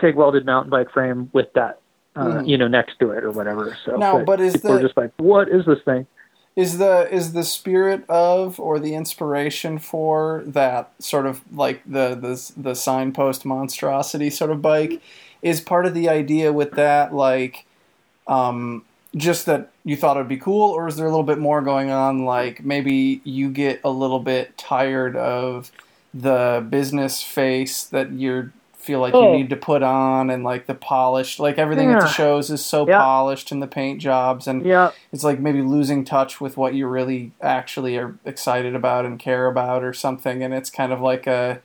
TIG 0.00 0.16
welded 0.16 0.46
mountain 0.46 0.70
bike 0.70 0.90
frame 0.90 1.30
with 1.32 1.52
that, 1.54 1.80
uh, 2.16 2.24
Mhm. 2.24 2.46
you 2.48 2.58
know, 2.58 2.68
next 2.68 2.98
to 3.00 3.10
it 3.10 3.24
or 3.24 3.30
whatever. 3.30 3.76
So 3.84 3.96
Now, 3.96 4.24
but 4.24 4.40
is 4.40 4.54
people 4.54 4.70
were 4.70 4.78
the 4.78 4.84
just 4.84 4.96
like, 4.96 5.12
"What 5.18 5.48
is 5.48 5.64
this 5.66 5.80
thing?" 5.82 6.06
is 6.56 6.78
the 6.78 7.08
is 7.14 7.34
the 7.34 7.44
spirit 7.44 8.02
of 8.08 8.58
or 8.58 8.80
the 8.80 8.92
inspiration 8.92 9.78
for 9.78 10.42
that 10.44 10.90
sort 10.98 11.24
of 11.24 11.40
like 11.56 11.80
the 11.86 12.16
the 12.16 12.52
the 12.56 12.74
signpost 12.74 13.44
monstrosity 13.44 14.28
sort 14.28 14.50
of 14.50 14.60
bike 14.60 15.00
is 15.40 15.60
part 15.60 15.86
of 15.86 15.94
the 15.94 16.08
idea 16.08 16.52
with 16.52 16.72
that 16.72 17.14
like 17.14 17.64
um 18.26 18.82
just 19.16 19.46
that 19.46 19.70
you 19.84 19.96
thought 19.96 20.16
it 20.16 20.20
would 20.20 20.28
be 20.28 20.36
cool, 20.36 20.70
or 20.70 20.86
is 20.88 20.96
there 20.96 21.06
a 21.06 21.10
little 21.10 21.24
bit 21.24 21.38
more 21.38 21.62
going 21.62 21.90
on? 21.90 22.24
Like 22.24 22.64
maybe 22.64 23.20
you 23.24 23.50
get 23.50 23.80
a 23.84 23.90
little 23.90 24.20
bit 24.20 24.58
tired 24.58 25.16
of 25.16 25.70
the 26.12 26.66
business 26.68 27.22
face 27.22 27.84
that 27.84 28.10
you 28.10 28.50
feel 28.88 29.00
like 29.00 29.12
Oh. 29.12 29.32
you 29.32 29.36
need 29.38 29.50
to 29.50 29.56
put 29.56 29.82
on, 29.82 30.30
and 30.30 30.42
like 30.44 30.64
the 30.66 30.74
polished, 30.74 31.38
like 31.38 31.58
everything 31.58 31.92
at 31.92 32.00
the 32.00 32.06
shows 32.08 32.48
is 32.48 32.64
so 32.64 32.88
Yeah. 32.88 32.98
polished, 32.98 33.52
and 33.52 33.62
the 33.62 33.66
paint 33.66 34.00
jobs, 34.00 34.46
and 34.48 34.64
Yeah. 34.64 34.92
it's 35.12 35.22
like 35.22 35.38
maybe 35.38 35.60
losing 35.60 36.04
touch 36.06 36.40
with 36.40 36.56
what 36.56 36.72
you 36.72 36.86
really 36.88 37.32
actually 37.42 37.98
are 37.98 38.14
excited 38.24 38.74
about 38.74 39.04
and 39.04 39.18
care 39.18 39.44
about, 39.46 39.84
or 39.84 39.92
something. 39.92 40.42
And 40.42 40.54
it's 40.54 40.70
kind 40.70 40.90
of 40.90 41.02
like 41.02 41.26
a, 41.26 41.60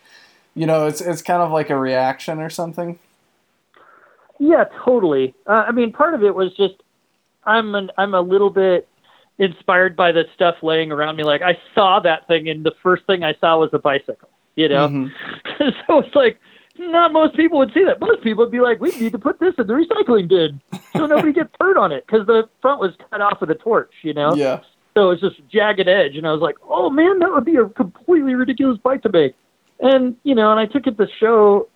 you 0.53 0.65
know, 0.67 0.85
it's 0.85 0.99
it's 0.99 1.21
kind 1.21 1.41
of 1.41 1.49
like 1.49 1.69
a 1.69 1.77
reaction 1.79 2.41
or 2.41 2.49
something. 2.49 2.99
Yeah, 4.39 4.65
totally. 4.83 5.33
Uh, 5.47 5.63
I 5.67 5.71
mean, 5.71 5.93
part 5.93 6.13
of 6.13 6.23
it 6.23 6.35
was 6.35 6.53
just 6.55 6.75
I'm 7.45 7.73
an, 7.75 7.89
I'm 7.97 8.13
a 8.13 8.21
little 8.21 8.49
bit 8.49 8.87
inspired 9.37 9.95
by 9.95 10.11
the 10.11 10.25
stuff 10.35 10.55
laying 10.61 10.91
around 10.91 11.15
me. 11.15 11.23
Like 11.23 11.41
I 11.41 11.57
saw 11.73 12.01
that 12.01 12.27
thing, 12.27 12.49
and 12.49 12.65
the 12.65 12.73
first 12.83 13.05
thing 13.05 13.23
I 13.23 13.33
saw 13.39 13.59
was 13.59 13.69
a 13.73 13.79
bicycle. 13.79 14.27
You 14.55 14.67
know, 14.69 14.87
Mhm. 14.89 15.11
so 15.87 15.99
it's 15.99 16.13
like 16.15 16.37
not 16.91 17.11
most 17.13 17.35
people 17.35 17.57
would 17.59 17.71
see 17.73 17.83
that. 17.83 17.99
Most 17.99 18.21
people 18.23 18.43
would 18.43 18.51
be 18.51 18.59
like, 18.59 18.79
"We 18.79 18.91
need 18.91 19.11
to 19.13 19.19
put 19.19 19.39
this 19.39 19.53
in 19.57 19.67
the 19.67 19.73
recycling 19.73 20.27
bin 20.27 20.61
so 20.95 21.05
nobody 21.13 21.33
gets 21.33 21.49
hurt 21.59 21.77
on 21.77 21.91
it," 21.91 22.05
because 22.05 22.25
the 22.27 22.47
front 22.61 22.79
was 22.79 22.91
cut 23.09 23.21
off 23.21 23.39
with 23.41 23.49
a 23.51 23.55
torch. 23.55 23.91
You 24.01 24.13
know, 24.13 24.35
Yeah. 24.35 24.59
so 24.95 25.11
it's 25.11 25.21
just 25.21 25.35
jagged 25.49 25.87
edge, 25.87 26.15
and 26.17 26.27
I 26.27 26.31
was 26.31 26.41
like, 26.41 26.55
"Oh 26.69 26.89
man, 26.89 27.19
that 27.19 27.31
would 27.31 27.45
be 27.45 27.55
a 27.57 27.65
completely 27.65 28.35
ridiculous 28.35 28.77
bike 28.79 29.01
to 29.03 29.09
make." 29.11 29.35
And 29.79 30.15
you 30.23 30.35
know, 30.35 30.51
and 30.51 30.59
I 30.59 30.65
took 30.65 30.87
it 30.87 30.97
to 30.97 31.07
show. 31.19 31.67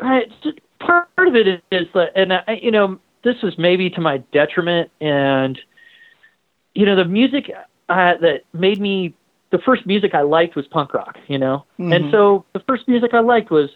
I, 0.00 0.22
just, 0.42 0.58
part 0.80 1.06
of 1.18 1.36
it 1.36 1.46
is 1.70 1.86
that, 1.94 2.10
and 2.16 2.32
I, 2.32 2.58
you 2.60 2.70
know, 2.72 2.98
this 3.22 3.36
was 3.42 3.56
maybe 3.58 3.88
to 3.90 4.00
my 4.00 4.18
detriment, 4.32 4.90
and 5.00 5.58
you 6.74 6.84
know, 6.86 6.96
the 6.96 7.04
music 7.04 7.50
uh, 7.88 8.14
that 8.20 8.40
made 8.52 8.80
me 8.80 9.14
the 9.50 9.58
first 9.58 9.86
music 9.86 10.14
I 10.14 10.22
liked 10.22 10.56
was 10.56 10.66
punk 10.66 10.92
rock. 10.94 11.16
You 11.28 11.38
know, 11.38 11.64
Mhm. 11.78 11.94
and 11.94 12.10
so 12.10 12.44
the 12.54 12.60
first 12.60 12.88
music 12.88 13.14
I 13.14 13.20
liked 13.20 13.50
was 13.50 13.70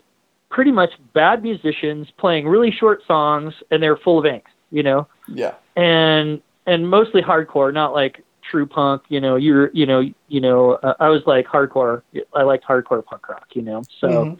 pretty 0.50 0.72
much 0.72 0.90
bad 1.12 1.42
musicians 1.42 2.08
playing 2.16 2.46
really 2.48 2.70
short 2.70 3.02
songs, 3.06 3.54
and 3.70 3.82
they 3.82 3.88
were 3.88 3.96
full 3.98 4.18
of 4.18 4.24
angst. 4.24 4.42
You 4.70 4.82
know, 4.82 5.06
Yeah. 5.28 5.54
and 5.76 6.40
and 6.66 6.88
mostly 6.90 7.22
hardcore, 7.22 7.72
not 7.72 7.94
like 7.94 8.22
true 8.42 8.66
punk. 8.66 9.02
You 9.08 9.20
know, 9.20 9.36
you're 9.36 9.70
you 9.72 9.86
know 9.86 10.02
you 10.28 10.40
know 10.40 10.72
uh, 10.82 10.94
I 11.00 11.08
was 11.08 11.22
like 11.26 11.46
hardcore. 11.46 12.02
I 12.34 12.42
liked 12.42 12.64
hardcore 12.66 13.04
punk 13.04 13.28
rock. 13.28 13.46
You 13.54 13.62
know, 13.62 13.82
so 14.00 14.08
Mhm. 14.08 14.38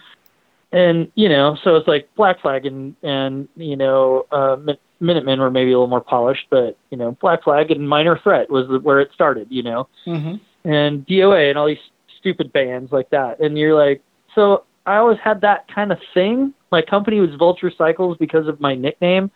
and 0.73 1.11
you 1.15 1.29
know 1.29 1.57
so 1.63 1.77
it's 1.77 1.89
like 1.89 2.09
Black 2.17 2.41
Flag 2.41 2.67
and 2.67 2.95
and 3.03 3.49
you 3.57 3.77
know 3.77 4.27
uh, 4.31 4.57
Min- 4.63 4.77
Minutemen 5.01 5.41
were 5.41 5.51
maybe 5.51 5.71
a 5.73 5.75
little 5.75 5.87
more 5.87 6.01
polished, 6.03 6.47
but 6.51 6.77
you 6.91 6.99
know 6.99 7.13
Black 7.21 7.43
Flag 7.45 7.71
and 7.71 7.89
Minor 7.89 8.19
Threat 8.19 8.51
was 8.51 8.69
the- 8.69 8.81
where 8.81 9.01
it 9.01 9.11
started. 9.15 9.47
You 9.51 9.63
know, 9.63 9.89
Mhm. 10.07 10.41
and 10.65 11.07
DOA 11.07 11.49
and 11.49 11.59
all 11.59 11.67
these 11.67 11.79
stupid 12.19 12.53
bands 12.53 12.93
like 12.93 13.09
that. 13.11 13.39
And 13.41 13.57
you're 13.57 13.75
like, 13.79 14.03
so 14.35 14.65
I 14.89 14.97
always 14.97 15.19
had 15.23 15.41
that 15.43 15.67
kind 15.75 15.93
of 15.93 15.99
thing. 16.15 16.55
My 16.73 16.83
company 16.83 17.21
was 17.21 17.31
Vulture 17.39 17.71
Cycles 17.77 18.17
because 18.19 18.47
of 18.49 18.61
my 18.61 18.75
nickname. 18.75 19.31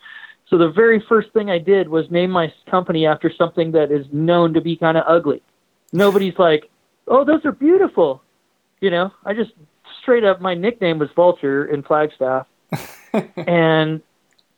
So 0.48 0.58
the 0.58 0.70
very 0.70 1.02
first 1.08 1.32
thing 1.32 1.50
I 1.50 1.58
did 1.58 1.88
was 1.88 2.10
name 2.10 2.30
my 2.30 2.52
company 2.70 3.06
after 3.06 3.30
something 3.36 3.72
that 3.72 3.90
is 3.92 4.06
known 4.12 4.54
to 4.54 4.60
be 4.60 4.76
kind 4.76 4.96
of 4.96 5.04
ugly. 5.06 5.42
Nobody's 5.92 6.38
like, 6.38 6.70
oh, 7.08 7.24
those 7.24 7.44
are 7.44 7.52
beautiful. 7.52 8.22
You 8.80 8.90
know, 8.90 9.12
I 9.24 9.34
just 9.34 9.52
straight 10.02 10.24
up, 10.24 10.40
my 10.40 10.54
nickname 10.54 10.98
was 10.98 11.10
Vulture 11.14 11.66
in 11.66 11.82
Flagstaff. 11.82 12.46
and 13.36 14.00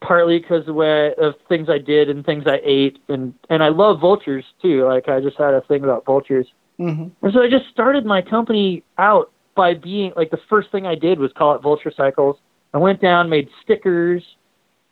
partly 0.01 0.39
because 0.39 0.61
of 0.61 0.67
the 0.67 0.75
way 0.75 1.13
of 1.19 1.35
things 1.49 1.69
I 1.69 1.79
did 1.79 2.09
and 2.09 2.25
things 2.25 2.45
I 2.47 2.61
ate, 2.63 2.99
and 3.09 3.35
and 3.51 3.63
I 3.63 3.69
love 3.69 4.01
vultures 4.01 4.45
too. 4.63 4.87
Like 4.87 5.09
I 5.09 5.21
just 5.21 5.37
had 5.37 5.55
a 5.55 5.61
thing 5.63 5.83
about 5.83 6.05
vultures, 6.05 6.47
Mhm. 6.79 7.11
and 7.23 7.33
so 7.33 7.41
I 7.43 7.49
just 7.51 7.69
started 7.71 8.05
my 8.05 8.23
company 8.23 8.83
out 8.99 9.31
by 9.55 9.75
being 9.75 10.13
like 10.17 10.31
the 10.31 10.41
first 10.49 10.71
thing 10.73 10.87
I 10.87 10.95
did 10.95 11.19
was 11.19 11.33
call 11.33 11.55
it 11.55 11.63
Vulture 11.63 11.93
Cycles. 11.97 12.37
I 12.73 12.79
went 12.79 13.01
down, 13.01 13.29
made 13.29 13.49
stickers, 13.63 14.23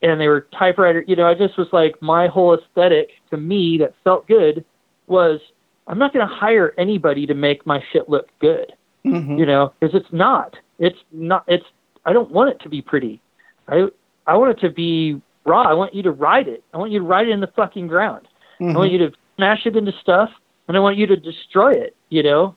and 0.03 0.21
they 0.21 0.29
were 0.29 0.47
typewriter. 0.57 1.05
You 1.07 1.17
know, 1.17 1.27
I 1.27 1.35
just 1.35 1.59
was 1.59 1.69
like 1.73 2.01
my 2.01 2.29
whole 2.29 2.55
aesthetic 2.57 3.11
to 3.31 3.37
me 3.37 3.79
that 3.79 3.95
felt 4.05 4.27
good 4.29 4.65
was 5.07 5.41
I'm 5.89 5.99
not 5.99 6.13
going 6.13 6.27
to 6.27 6.33
hire 6.33 6.75
anybody 6.79 7.27
to 7.27 7.35
make 7.35 7.67
my 7.67 7.83
shit 7.93 8.09
look 8.09 8.29
good 8.41 8.73
Mhm. 9.05 9.37
you 9.37 9.45
know, 9.47 9.73
because 9.81 9.97
it's 9.97 10.13
not. 10.13 10.57
It's 10.79 10.99
not. 11.11 11.43
It's. 11.49 11.65
I 12.07 12.13
don't 12.13 12.31
want 12.31 12.51
it 12.51 12.61
to 12.61 12.69
be 12.69 12.81
pretty. 12.81 13.21
I 13.69 13.89
I 14.29 14.37
want 14.37 14.53
it 14.53 14.61
to 14.61 14.71
be 14.73 15.21
raw. 15.45 15.63
I 15.63 15.73
want 15.73 15.93
you 15.93 16.05
to 16.05 16.13
ride 16.13 16.47
it. 16.47 16.63
I 16.73 16.79
want 16.79 16.93
you 16.93 17.01
to 17.01 17.05
ride 17.05 17.27
it 17.27 17.33
in 17.33 17.41
the 17.41 17.49
fucking 17.49 17.89
ground. 17.89 18.29
I 18.61 18.63
Mhm. 18.63 18.77
want 18.77 18.93
you 18.93 18.99
to 18.99 19.13
smash 19.37 19.67
it 19.67 19.75
into 19.77 19.91
stuff, 20.01 20.31
and 20.69 20.77
I 20.77 20.81
want 20.81 20.99
you 20.99 21.09
to 21.09 21.17
destroy 21.17 21.73
it. 21.73 21.97
You 22.11 22.23
know, 22.23 22.55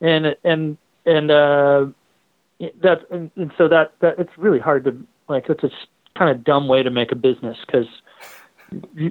and 0.00 0.34
and 0.42 0.76
and 1.06 1.30
uh, 1.30 1.86
that 2.82 3.02
and, 3.10 3.30
and 3.36 3.52
so 3.56 3.68
that 3.68 3.92
that 4.00 4.18
it's 4.18 4.36
really 4.36 4.60
hard 4.60 4.84
to 4.84 4.96
like. 5.28 5.48
It's 5.48 5.64
a 5.64 5.70
kind 6.18 6.30
of 6.30 6.44
dumb 6.44 6.68
way 6.68 6.82
to 6.82 6.90
make 6.90 7.12
a 7.12 7.16
business 7.16 7.58
because 7.66 7.86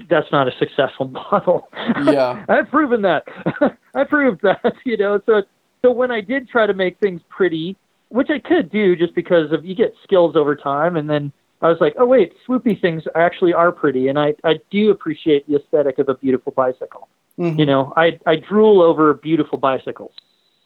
that's 0.09 0.31
not 0.31 0.47
a 0.47 0.51
successful 0.57 1.07
model. 1.31 1.69
Yeah. 2.03 2.45
I've 2.49 2.69
proven 2.69 3.01
that. 3.03 3.23
I 3.95 4.03
proved 4.03 4.41
that, 4.43 4.73
you 4.85 4.97
know. 4.97 5.21
So 5.25 5.43
so 5.81 5.91
when 5.91 6.11
I 6.11 6.21
did 6.21 6.49
try 6.49 6.65
to 6.65 6.73
make 6.73 6.99
things 6.99 7.21
pretty, 7.29 7.75
which 8.09 8.29
I 8.29 8.39
could 8.39 8.71
do 8.71 8.95
just 8.95 9.13
because 9.15 9.51
of 9.51 9.65
you 9.65 9.75
get 9.75 9.93
skills 10.03 10.35
over 10.35 10.55
time 10.55 10.95
and 10.95 11.09
then 11.09 11.31
I 11.61 11.69
was 11.69 11.77
like, 11.79 11.95
oh 11.97 12.05
wait, 12.05 12.33
swoopy 12.47 12.79
things 12.79 13.03
actually 13.15 13.53
are 13.53 13.71
pretty 13.71 14.07
and 14.07 14.19
I, 14.19 14.35
I 14.43 14.59
do 14.69 14.91
appreciate 14.91 15.47
the 15.47 15.57
aesthetic 15.57 15.99
of 15.99 16.09
a 16.09 16.15
beautiful 16.15 16.51
bicycle. 16.51 17.07
Mhm. 17.37 17.59
You 17.59 17.65
know, 17.65 17.93
I 17.95 18.19
I 18.25 18.35
drool 18.37 18.81
over 18.81 19.13
beautiful 19.13 19.57
bicycles. 19.57 20.13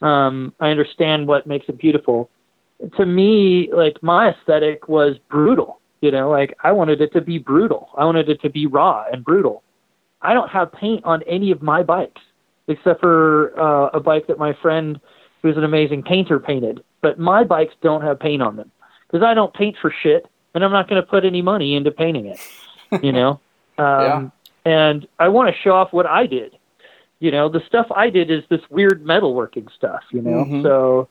Um, 0.00 0.54
I 0.60 0.68
understand 0.68 1.26
what 1.26 1.46
makes 1.46 1.68
it 1.68 1.78
beautiful. 1.78 2.30
To 2.96 3.06
me, 3.06 3.70
like 3.72 4.02
my 4.02 4.30
aesthetic 4.30 4.88
was 4.88 5.16
brutal. 5.28 5.80
You 6.00 6.12
know, 6.12 6.30
like 6.30 6.56
I 6.62 6.70
wanted 6.72 7.00
it 7.00 7.12
to 7.14 7.20
be 7.20 7.38
brutal. 7.38 7.88
I 7.96 8.04
wanted 8.04 8.28
it 8.28 8.40
to 8.42 8.50
be 8.50 8.66
raw 8.66 9.04
and 9.12 9.24
brutal. 9.24 9.64
I 10.22 10.32
don't 10.34 10.48
have 10.48 10.72
paint 10.72 11.04
on 11.04 11.22
any 11.24 11.50
of 11.50 11.62
my 11.62 11.82
bikes 11.82 12.20
except 12.68 13.00
for 13.00 13.58
uh, 13.58 13.90
a 13.94 14.00
bike 14.00 14.26
that 14.28 14.38
my 14.38 14.52
friend, 14.60 15.00
who's 15.42 15.56
an 15.56 15.64
amazing 15.64 16.02
painter, 16.02 16.38
painted. 16.38 16.82
But 17.00 17.18
my 17.18 17.42
bikes 17.42 17.74
don't 17.82 18.02
have 18.02 18.20
paint 18.20 18.42
on 18.42 18.56
them 18.56 18.70
because 19.06 19.24
I 19.24 19.34
don't 19.34 19.52
paint 19.54 19.76
for 19.80 19.92
shit, 20.02 20.26
and 20.54 20.64
I'm 20.64 20.72
not 20.72 20.88
going 20.88 21.00
to 21.00 21.06
put 21.06 21.24
any 21.24 21.42
money 21.42 21.74
into 21.74 21.90
painting 21.90 22.26
it. 22.26 22.40
You 23.02 23.12
know, 23.12 23.40
um, 23.78 24.32
and 24.64 25.06
I 25.18 25.28
want 25.28 25.54
to 25.54 25.60
show 25.62 25.72
off 25.72 25.92
what 25.92 26.06
I 26.06 26.26
did. 26.26 26.57
You 27.20 27.30
know, 27.30 27.48
the 27.48 27.60
stuff 27.66 27.86
I 27.94 28.10
did 28.10 28.30
is 28.30 28.44
this 28.48 28.60
weird 28.70 29.04
metalworking 29.04 29.68
stuff. 29.76 30.02
You 30.12 30.22
know, 30.22 30.44
Mhm. 30.44 30.62
so 30.62 31.08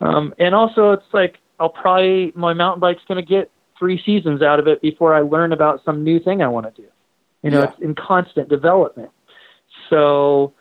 um, 0.00 0.34
and 0.38 0.54
also 0.54 0.92
it's 0.92 1.12
like 1.12 1.38
I'll 1.58 1.68
probably 1.68 2.32
my 2.34 2.54
mountain 2.54 2.80
bike's 2.80 3.04
going 3.06 3.22
to 3.22 3.28
get 3.28 3.50
three 3.78 4.00
seasons 4.02 4.42
out 4.42 4.58
of 4.58 4.66
it 4.68 4.80
before 4.80 5.14
I 5.14 5.20
learn 5.20 5.52
about 5.52 5.82
some 5.84 6.04
new 6.04 6.20
thing 6.20 6.42
I 6.42 6.48
want 6.48 6.74
to 6.74 6.82
do. 6.82 6.88
You 7.42 7.50
know, 7.50 7.60
Yeah. 7.60 7.70
it's 7.70 7.80
in 7.80 7.94
constant 7.94 8.48
development. 8.48 9.10
So 9.88 10.52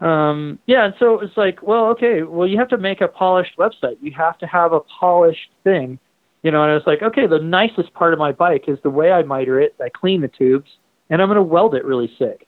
um, 0.00 0.58
yeah, 0.66 0.84
and 0.86 0.94
so 0.98 1.20
it's 1.20 1.36
like, 1.36 1.62
well, 1.62 1.86
okay, 1.90 2.24
well, 2.24 2.46
you 2.48 2.58
have 2.58 2.68
to 2.68 2.76
make 2.76 3.00
a 3.00 3.08
polished 3.08 3.56
website. 3.56 3.96
You 4.02 4.12
have 4.12 4.36
to 4.38 4.46
have 4.46 4.72
a 4.72 4.80
polished 4.80 5.50
thing, 5.62 5.98
you 6.42 6.50
know. 6.50 6.62
And 6.62 6.72
I 6.72 6.74
was 6.74 6.82
like, 6.86 7.02
okay, 7.02 7.26
the 7.26 7.38
nicest 7.38 7.94
part 7.94 8.12
of 8.12 8.18
my 8.18 8.32
bike 8.32 8.64
is 8.68 8.78
the 8.82 8.90
way 8.90 9.12
I 9.12 9.22
miter 9.22 9.60
it. 9.60 9.74
I 9.80 9.88
clean 9.88 10.20
the 10.20 10.28
tubes, 10.28 10.68
and 11.08 11.22
I'm 11.22 11.28
going 11.28 11.36
to 11.36 11.42
weld 11.42 11.74
it 11.74 11.84
really 11.84 12.12
sick, 12.18 12.46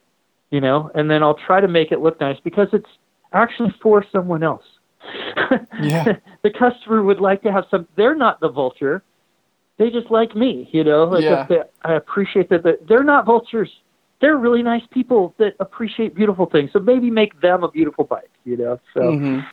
you 0.51 0.61
know. 0.61 0.91
And 0.95 1.09
then 1.09 1.23
I'll 1.23 1.39
try 1.45 1.61
to 1.61 1.67
make 1.67 1.91
it 1.91 1.99
look 1.99 2.19
nice 2.19 2.37
because 2.43 2.67
it's 2.73 2.89
actually 3.33 3.73
for 3.81 4.05
someone 4.11 4.43
else. 4.43 4.65
Yeah. 5.79 6.13
the 6.43 6.51
customer 6.51 7.03
would 7.03 7.19
like 7.19 7.41
to 7.43 7.51
have 7.51 7.65
some. 7.69 7.87
They're 7.95 8.15
not 8.15 8.39
the 8.39 8.49
vulture. 8.49 9.03
They 9.77 9.91
just 9.91 10.09
like 10.09 10.35
me, 10.35 10.69
you 10.71 10.83
know. 10.83 11.05
Like 11.05 11.23
Yeah. 11.23 11.45
they, 11.47 11.61
I 11.83 11.93
appreciate 11.93 12.49
that. 12.49 12.87
They're 12.87 13.03
not 13.03 13.25
vultures 13.25 13.69
they're 14.19 14.37
really 14.37 14.63
nice 14.63 14.81
people 14.91 15.35
that 15.37 15.55
appreciate 15.59 16.15
beautiful 16.15 16.45
things. 16.45 16.71
So 16.73 16.79
maybe 16.79 17.11
make 17.11 17.39
them 17.41 17.63
a 17.63 17.69
beautiful 17.69 18.03
bike, 18.03 18.31
you 18.45 18.57
know. 18.57 18.79
So 18.93 19.13
Mhm. 19.13 19.45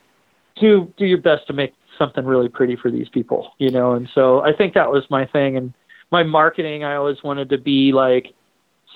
do 0.57 0.93
do 0.97 1.05
your 1.07 1.19
best 1.19 1.47
to 1.49 1.53
make 1.53 1.75
something 1.99 2.25
really 2.25 2.49
pretty 2.49 2.77
for 2.77 2.91
these 2.91 3.09
people, 3.09 3.53
you 3.59 3.71
know. 3.71 3.93
And 3.93 4.09
so 4.15 4.41
I 4.43 4.53
think 4.53 4.75
that 4.75 4.91
was 4.91 5.09
my 5.11 5.27
thing. 5.27 5.57
And 5.57 5.73
my 6.11 6.23
marketing, 6.23 6.85
I 6.85 6.97
always 6.97 7.23
wanted 7.23 7.49
to 7.51 7.59
be 7.59 7.93
like 7.93 8.33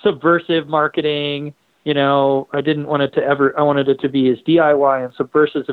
subversive 0.02 0.68
marketing. 0.68 1.54
You 1.88 1.94
know, 1.94 2.48
I 2.52 2.60
didn't 2.60 2.86
want 2.86 3.02
it 3.02 3.14
to 3.14 3.22
ever. 3.24 3.58
I 3.58 3.62
wanted 3.62 3.88
it 3.88 3.98
to 4.00 4.10
be 4.10 4.28
as 4.28 4.36
DIY 4.46 5.06
and 5.06 5.14
subversive 5.14 5.64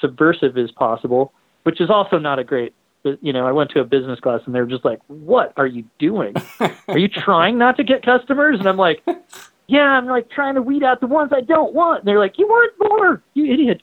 subversive 0.00 0.56
as 0.56 0.70
possible, 0.70 1.32
which 1.64 1.80
is 1.80 1.90
also 1.90 2.16
not 2.16 2.38
a 2.38 2.44
great. 2.44 2.72
You 3.02 3.32
know, 3.32 3.44
I 3.44 3.50
went 3.50 3.70
to 3.70 3.80
a 3.80 3.84
business 3.84 4.20
class 4.20 4.40
and 4.46 4.54
they 4.54 4.60
were 4.60 4.68
just 4.68 4.84
like, 4.84 5.00
"What 5.08 5.52
are 5.56 5.66
you 5.66 5.82
doing? 5.98 6.36
Are 6.86 6.96
you 6.96 7.08
trying 7.08 7.58
not 7.58 7.76
to 7.78 7.82
get 7.82 8.04
customers?" 8.04 8.60
And 8.60 8.68
I'm 8.68 8.76
like, 8.76 9.02
"Yeah, 9.66 9.80
I'm 9.80 10.06
like 10.06 10.30
trying 10.30 10.54
to 10.54 10.62
weed 10.62 10.84
out 10.84 11.00
the 11.00 11.08
ones 11.08 11.32
I 11.34 11.40
don't 11.40 11.74
want." 11.74 12.02
And 12.02 12.08
they're 12.08 12.20
like, 12.20 12.38
"You 12.38 12.46
weren't 12.46 12.78
born, 12.78 13.22
you 13.34 13.52
idiot." 13.52 13.82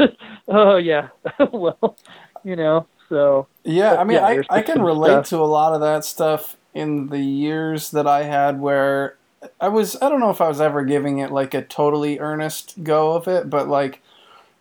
oh 0.48 0.76
yeah, 0.76 1.06
well, 1.52 1.96
you 2.42 2.56
know, 2.56 2.88
so 3.08 3.46
Yeah, 3.62 3.94
I 3.94 4.02
mean, 4.02 4.16
Yeah, 4.16 4.42
I, 4.50 4.56
I 4.56 4.62
can 4.62 4.82
relate 4.82 5.10
stuff. 5.10 5.28
to 5.28 5.36
a 5.36 5.46
lot 5.46 5.72
of 5.72 5.80
that 5.82 6.04
stuff 6.04 6.56
in 6.74 7.10
the 7.10 7.20
years 7.20 7.92
that 7.92 8.08
I 8.08 8.24
had 8.24 8.60
where 8.60 9.18
I 9.60 9.68
was 9.68 9.96
I 10.02 10.08
don't 10.08 10.20
know 10.20 10.30
if 10.30 10.40
I 10.40 10.48
was 10.48 10.60
ever 10.60 10.84
giving 10.84 11.18
it 11.18 11.30
like 11.30 11.54
a 11.54 11.62
totally 11.62 12.18
earnest 12.18 12.82
go 12.84 13.12
of 13.14 13.28
it, 13.28 13.50
but 13.50 13.68
like 13.68 14.00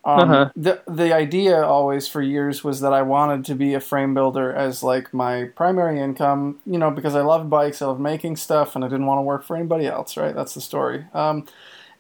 um, 0.06 0.40
Uh-huh. 0.40 0.52
the 0.56 0.82
the 0.88 1.14
idea 1.14 1.62
always 1.64 2.08
for 2.08 2.22
years 2.22 2.64
was 2.64 2.82
that 2.82 2.94
I 2.94 3.02
wanted 3.04 3.46
to 3.46 3.56
be 3.56 3.74
a 3.74 3.80
frame 3.82 4.14
builder 4.14 4.54
as 4.54 4.84
like 4.84 5.14
my 5.14 5.46
primary 5.56 6.00
income, 6.00 6.60
you 6.66 6.78
know, 6.80 6.92
because 6.92 7.16
I 7.16 7.22
loved 7.22 7.50
bikes, 7.50 7.82
I 7.82 7.88
loved 7.88 8.02
making 8.02 8.38
stuff, 8.38 8.76
and 8.76 8.84
I 8.86 8.88
didn't 8.88 9.08
want 9.08 9.20
to 9.20 9.24
work 9.24 9.44
for 9.44 9.56
anybody 9.56 9.88
else. 9.88 10.18
Right, 10.18 10.36
that's 10.36 10.54
the 10.56 10.62
story. 10.62 11.06
Um, 11.14 11.46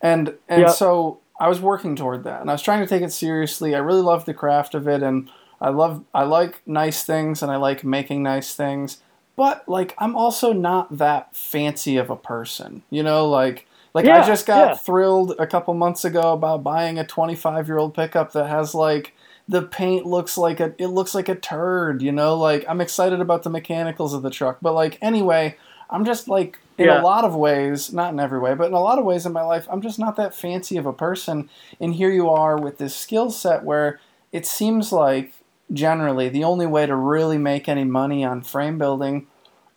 and 0.01 0.35
and 0.47 0.69
Yep. 0.69 0.71
so 0.71 1.19
I 1.39 1.47
was 1.49 1.59
working 1.61 1.95
toward 1.95 2.23
that, 2.23 2.41
and 2.41 2.49
I 2.49 2.53
was 2.53 2.61
trying 2.61 2.81
to 2.81 2.87
take 2.87 3.01
it 3.01 3.11
seriously. 3.11 3.75
I 3.75 3.79
really 3.79 4.01
loved 4.01 4.25
the 4.25 4.33
craft 4.33 4.75
of 4.75 4.87
it, 4.87 5.03
and 5.03 5.29
I 5.59 5.69
love 5.69 6.03
I 6.13 6.23
like 6.23 6.61
nice 6.67 7.03
things, 7.03 7.41
and 7.41 7.51
I 7.51 7.57
like 7.57 7.83
making 7.83 8.23
nice 8.23 8.55
things. 8.55 8.97
But 9.35 9.67
like, 9.67 9.95
I'm 9.97 10.15
also 10.15 10.53
not 10.53 10.97
that 10.97 11.35
fancy 11.35 11.97
of 11.97 12.09
a 12.09 12.15
person, 12.15 12.83
you 12.89 13.03
know, 13.03 13.27
like. 13.29 13.67
Like 13.93 14.05
I 14.05 14.25
just 14.25 14.45
got 14.45 14.69
yeah. 14.69 14.75
thrilled 14.75 15.35
a 15.37 15.45
couple 15.45 15.73
months 15.73 16.05
ago 16.05 16.31
about 16.31 16.63
buying 16.63 16.97
a 16.97 17.05
25 17.05 17.67
year 17.67 17.77
old 17.77 17.93
pickup 17.93 18.31
that 18.31 18.47
has 18.47 18.73
like 18.73 19.13
the 19.49 19.61
paint 19.63 20.05
looks 20.05 20.37
like 20.37 20.61
a 20.61 20.73
it 20.77 20.87
looks 20.87 21.13
like 21.13 21.27
a 21.27 21.35
turd, 21.35 22.01
you 22.01 22.13
know. 22.13 22.37
Like 22.37 22.63
I'm 22.69 22.79
excited 22.79 23.19
about 23.19 23.43
the 23.43 23.49
mechanicals 23.49 24.13
of 24.13 24.21
the 24.21 24.29
truck, 24.29 24.59
but 24.61 24.71
like 24.73 24.97
anyway, 25.01 25.57
I'm 25.89 26.05
just 26.05 26.29
like 26.29 26.57
in 26.77 26.85
Yeah. 26.85 27.01
a 27.01 27.03
lot 27.03 27.25
of 27.25 27.35
ways, 27.35 27.91
not 27.91 28.13
in 28.13 28.19
every 28.21 28.39
way, 28.39 28.53
but 28.53 28.67
in 28.67 28.73
a 28.73 28.79
lot 28.79 28.97
of 28.97 29.03
ways 29.03 29.25
in 29.25 29.33
my 29.33 29.43
life, 29.43 29.67
I'm 29.69 29.81
just 29.81 29.99
not 29.99 30.15
that 30.15 30.33
fancy 30.33 30.77
of 30.77 30.85
a 30.85 30.93
person. 30.93 31.49
And 31.81 31.93
here 31.95 32.09
you 32.11 32.29
are 32.29 32.57
with 32.57 32.77
this 32.77 32.95
skill 32.95 33.29
set 33.29 33.65
where 33.65 33.99
it 34.31 34.45
seems 34.45 34.93
like 34.93 35.33
generally 35.73 36.29
the 36.29 36.43
only 36.43 36.67
way 36.67 36.85
to 36.85 36.95
really 36.95 37.37
make 37.37 37.69
any 37.69 37.83
money 37.83 38.23
on 38.23 38.41
frame 38.41 38.77
building 38.77 39.27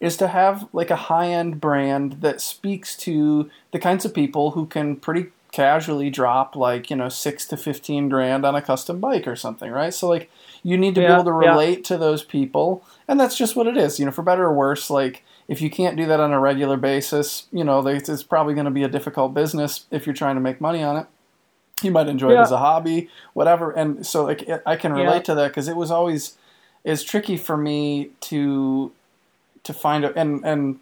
is 0.00 0.16
to 0.16 0.28
have 0.28 0.68
like 0.72 0.90
a 0.90 0.96
high 0.96 1.28
end 1.28 1.60
brand 1.60 2.20
that 2.20 2.40
speaks 2.40 2.96
to 2.96 3.50
the 3.72 3.78
kinds 3.78 4.04
of 4.04 4.12
people 4.12 4.52
who 4.52 4.66
can 4.66 4.96
pretty 4.96 5.26
casually 5.52 6.10
drop 6.10 6.56
like 6.56 6.90
you 6.90 6.96
know 6.96 7.08
six 7.08 7.46
to 7.46 7.56
fifteen 7.56 8.08
grand 8.08 8.44
on 8.44 8.56
a 8.56 8.62
custom 8.62 9.00
bike 9.00 9.26
or 9.26 9.36
something, 9.36 9.70
right? 9.70 9.94
So 9.94 10.08
like 10.08 10.30
you 10.62 10.76
need 10.76 10.94
to 10.96 11.00
be 11.00 11.06
able 11.06 11.24
to 11.24 11.44
yeah. 11.44 11.50
relate 11.50 11.84
to 11.84 11.96
those 11.96 12.24
people, 12.24 12.84
and 13.06 13.20
that's 13.20 13.36
just 13.36 13.54
what 13.54 13.66
it 13.66 13.76
is. 13.76 13.98
You 13.98 14.06
know, 14.06 14.10
for 14.10 14.22
better 14.22 14.44
or 14.44 14.52
worse, 14.52 14.90
like 14.90 15.24
if 15.46 15.62
you 15.62 15.70
can't 15.70 15.96
do 15.96 16.06
that 16.06 16.20
on 16.20 16.32
a 16.32 16.40
regular 16.40 16.76
basis, 16.76 17.46
you 17.52 17.62
know, 17.62 17.86
it's 17.86 18.22
probably 18.22 18.54
going 18.54 18.64
to 18.64 18.70
be 18.70 18.82
a 18.82 18.88
difficult 18.88 19.32
business 19.32 19.86
if 19.90 20.06
you're 20.06 20.14
trying 20.14 20.34
to 20.34 20.40
make 20.40 20.60
money 20.60 20.82
on 20.82 20.96
it. 20.96 21.06
You 21.82 21.90
might 21.90 22.06
enjoy 22.08 22.32
it 22.32 22.36
as 22.38 22.50
a 22.52 22.58
hobby, 22.58 23.08
whatever. 23.32 23.70
And 23.72 24.06
so 24.06 24.24
like 24.24 24.42
it- 24.42 24.62
I 24.64 24.76
can 24.76 24.92
relate 24.92 25.16
Yeah. 25.16 25.20
to 25.22 25.34
that 25.36 25.48
because 25.48 25.68
it 25.68 25.76
was 25.76 25.90
always 25.90 26.36
it's 26.84 27.02
tricky 27.02 27.36
for 27.36 27.56
me 27.56 28.10
to 28.20 28.92
to 29.64 29.72
find 29.72 30.04
a, 30.04 30.16
and 30.18 30.44
and 30.44 30.78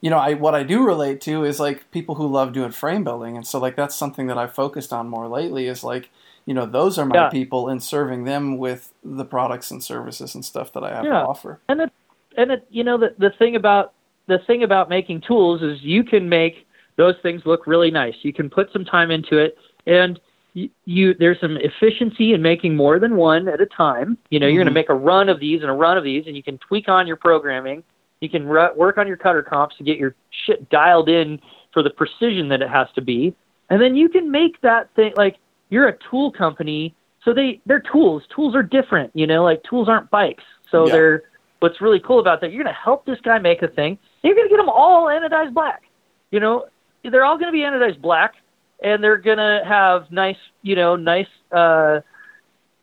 you 0.00 0.10
know 0.10 0.18
I 0.18 0.34
what 0.34 0.54
I 0.54 0.62
do 0.62 0.84
relate 0.84 1.20
to 1.22 1.44
is 1.44 1.58
like 1.60 1.90
people 1.92 2.16
who 2.16 2.26
love 2.26 2.52
doing 2.52 2.72
frame 2.72 3.04
building, 3.04 3.36
and 3.36 3.46
so 3.46 3.58
like 3.58 3.74
that's 3.76 3.94
something 3.94 4.26
that 4.26 4.36
I've 4.36 4.52
focused 4.54 4.92
on 4.92 5.08
more 5.08 5.28
lately 5.28 5.66
is 5.66 5.82
like 5.82 6.10
you 6.44 6.52
know 6.52 6.66
those 6.66 6.98
are 6.98 7.06
my 7.06 7.14
Yeah. 7.16 7.28
people 7.30 7.68
and 7.68 7.82
serving 7.82 8.24
them 8.24 8.58
with 8.58 8.92
the 9.02 9.24
products 9.24 9.70
and 9.70 9.82
services 9.82 10.34
and 10.34 10.44
stuff 10.44 10.72
that 10.74 10.84
I 10.84 10.90
have 10.94 11.04
Yeah. 11.04 11.20
to 11.20 11.26
offer. 11.26 11.60
and 11.68 11.80
it 11.80 11.90
and 12.36 12.50
it 12.52 12.66
you 12.70 12.84
know 12.84 12.98
the 12.98 13.14
the 13.18 13.30
thing 13.30 13.56
about 13.56 13.92
the 14.26 14.38
thing 14.40 14.62
about 14.62 14.88
making 14.90 15.22
tools 15.22 15.62
is 15.62 15.82
you 15.82 16.04
can 16.04 16.28
make 16.28 16.66
those 16.96 17.16
things 17.22 17.42
look 17.46 17.66
really 17.66 17.90
nice 17.90 18.14
you 18.22 18.32
can 18.32 18.50
put 18.50 18.70
some 18.72 18.84
time 18.84 19.10
into 19.10 19.38
it 19.38 19.56
and 19.86 20.20
you, 20.54 20.70
you 20.84 21.14
there's 21.14 21.38
some 21.40 21.56
efficiency 21.58 22.32
in 22.32 22.40
making 22.40 22.76
more 22.76 22.98
than 22.98 23.16
one 23.16 23.48
at 23.48 23.60
a 23.60 23.66
time. 23.66 24.16
You 24.30 24.40
know 24.40 24.46
you're 24.46 24.54
Mhm. 24.62 24.66
going 24.66 24.74
to 24.74 24.80
make 24.80 24.88
a 24.88 24.94
run 24.94 25.28
of 25.28 25.40
these 25.40 25.60
and 25.62 25.70
a 25.70 25.74
run 25.74 25.98
of 25.98 26.04
these 26.04 26.26
and 26.26 26.36
you 26.36 26.42
can 26.42 26.58
tweak 26.58 26.88
on 26.88 27.06
your 27.06 27.16
programming. 27.16 27.82
You 28.20 28.28
can 28.28 28.46
ru- 28.46 28.72
work 28.76 28.96
on 28.96 29.06
your 29.06 29.16
cutter 29.16 29.42
comps 29.42 29.76
to 29.76 29.84
get 29.84 29.98
your 29.98 30.14
shit 30.46 30.70
dialed 30.70 31.08
in 31.08 31.40
for 31.72 31.82
the 31.82 31.90
precision 31.90 32.48
that 32.48 32.62
it 32.62 32.70
has 32.70 32.86
to 32.94 33.02
be. 33.02 33.34
And 33.68 33.82
then 33.82 33.96
you 33.96 34.08
can 34.08 34.30
make 34.30 34.60
that 34.62 34.88
thing 34.94 35.12
like 35.16 35.36
you're 35.70 35.88
a 35.88 35.96
tool 36.10 36.30
company 36.30 36.94
so 37.24 37.32
they 37.34 37.60
they're 37.66 37.80
tools. 37.92 38.22
Tools 38.34 38.54
are 38.54 38.62
different 38.62 39.10
you 39.14 39.26
know 39.26 39.42
like 39.42 39.62
tools 39.64 39.88
aren't 39.88 40.08
bikes. 40.10 40.44
So 40.70 40.86
Yeah. 40.86 40.92
they're 40.92 41.22
what's 41.60 41.80
really 41.80 42.00
cool 42.00 42.20
about 42.20 42.40
that 42.42 42.52
you're 42.52 42.62
going 42.62 42.72
to 42.74 42.80
help 42.80 43.06
this 43.06 43.20
guy 43.22 43.38
make 43.38 43.62
a 43.62 43.68
thing 43.68 43.98
you're 44.22 44.34
going 44.34 44.46
to 44.46 44.50
get 44.50 44.58
them 44.58 44.68
all 44.68 45.06
anodized 45.06 45.52
black. 45.54 45.82
You 46.30 46.38
know 46.40 46.66
they're 47.02 47.24
all 47.24 47.36
going 47.38 47.48
to 47.48 47.52
be 47.52 47.60
anodized 47.60 48.00
black 48.00 48.34
and 48.82 49.02
they're 49.02 49.18
going 49.18 49.38
to 49.38 49.62
have 49.66 50.10
nice 50.10 50.36
you 50.62 50.76
know 50.76 50.96
nice 50.96 51.28
uh 51.52 52.00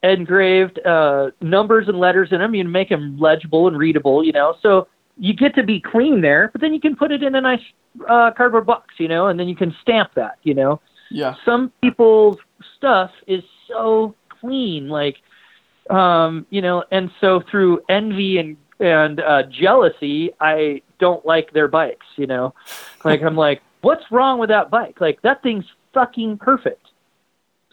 engraved 0.03 0.80
uh 0.85 1.30
numbers 1.41 1.88
and 1.88 1.99
letters 1.99 2.30
in 2.31 2.39
them 2.39 2.55
you 2.55 2.63
can 2.63 2.72
make 2.72 2.89
them 2.89 3.18
legible 3.19 3.68
and 3.68 3.77
readable 3.77 4.23
you 4.23 4.31
know. 4.31 4.55
So 4.61 4.88
you 5.18 5.34
get 5.34 5.55
to 5.55 5.63
be 5.63 5.80
clean 5.80 6.22
there 6.22 6.49
but 6.51 6.61
then 6.61 6.73
you 6.73 6.80
can 6.80 6.95
put 6.95 7.11
it 7.11 7.23
in 7.23 7.35
a 7.35 7.41
nice 7.41 7.61
uh 8.09 8.31
cardboard 8.31 8.65
box 8.65 8.95
you 8.97 9.07
know 9.07 9.27
and 9.27 9.39
then 9.39 9.47
you 9.47 9.55
can 9.55 9.76
stamp 9.81 10.13
that 10.15 10.38
you 10.43 10.53
know. 10.53 10.81
Yeah, 11.09 11.35
some 11.43 11.72
people's 11.81 12.38
stuff 12.77 13.11
is 13.27 13.43
so 13.68 14.15
clean 14.30 14.88
like 14.88 15.18
um 15.89 16.45
you 16.49 16.61
know 16.61 16.84
and 16.91 17.11
so 17.19 17.41
through 17.51 17.81
envy 17.89 18.38
and 18.38 18.55
and 18.80 19.19
uh 19.19 19.43
jealousy 19.43 20.31
i 20.39 20.81
don't 20.99 21.26
like 21.26 21.51
their 21.51 21.68
bikes 21.68 22.05
you 22.15 22.27
know. 22.27 22.53
Like 23.03 23.22
i'm 23.22 23.35
like 23.35 23.61
what's 23.81 24.03
wrong 24.11 24.39
with 24.39 24.49
that 24.49 24.69
bike? 24.69 25.01
Like 25.01 25.22
that 25.23 25.43
thing's 25.43 25.65
fucking 25.93 26.38
perfect 26.38 26.88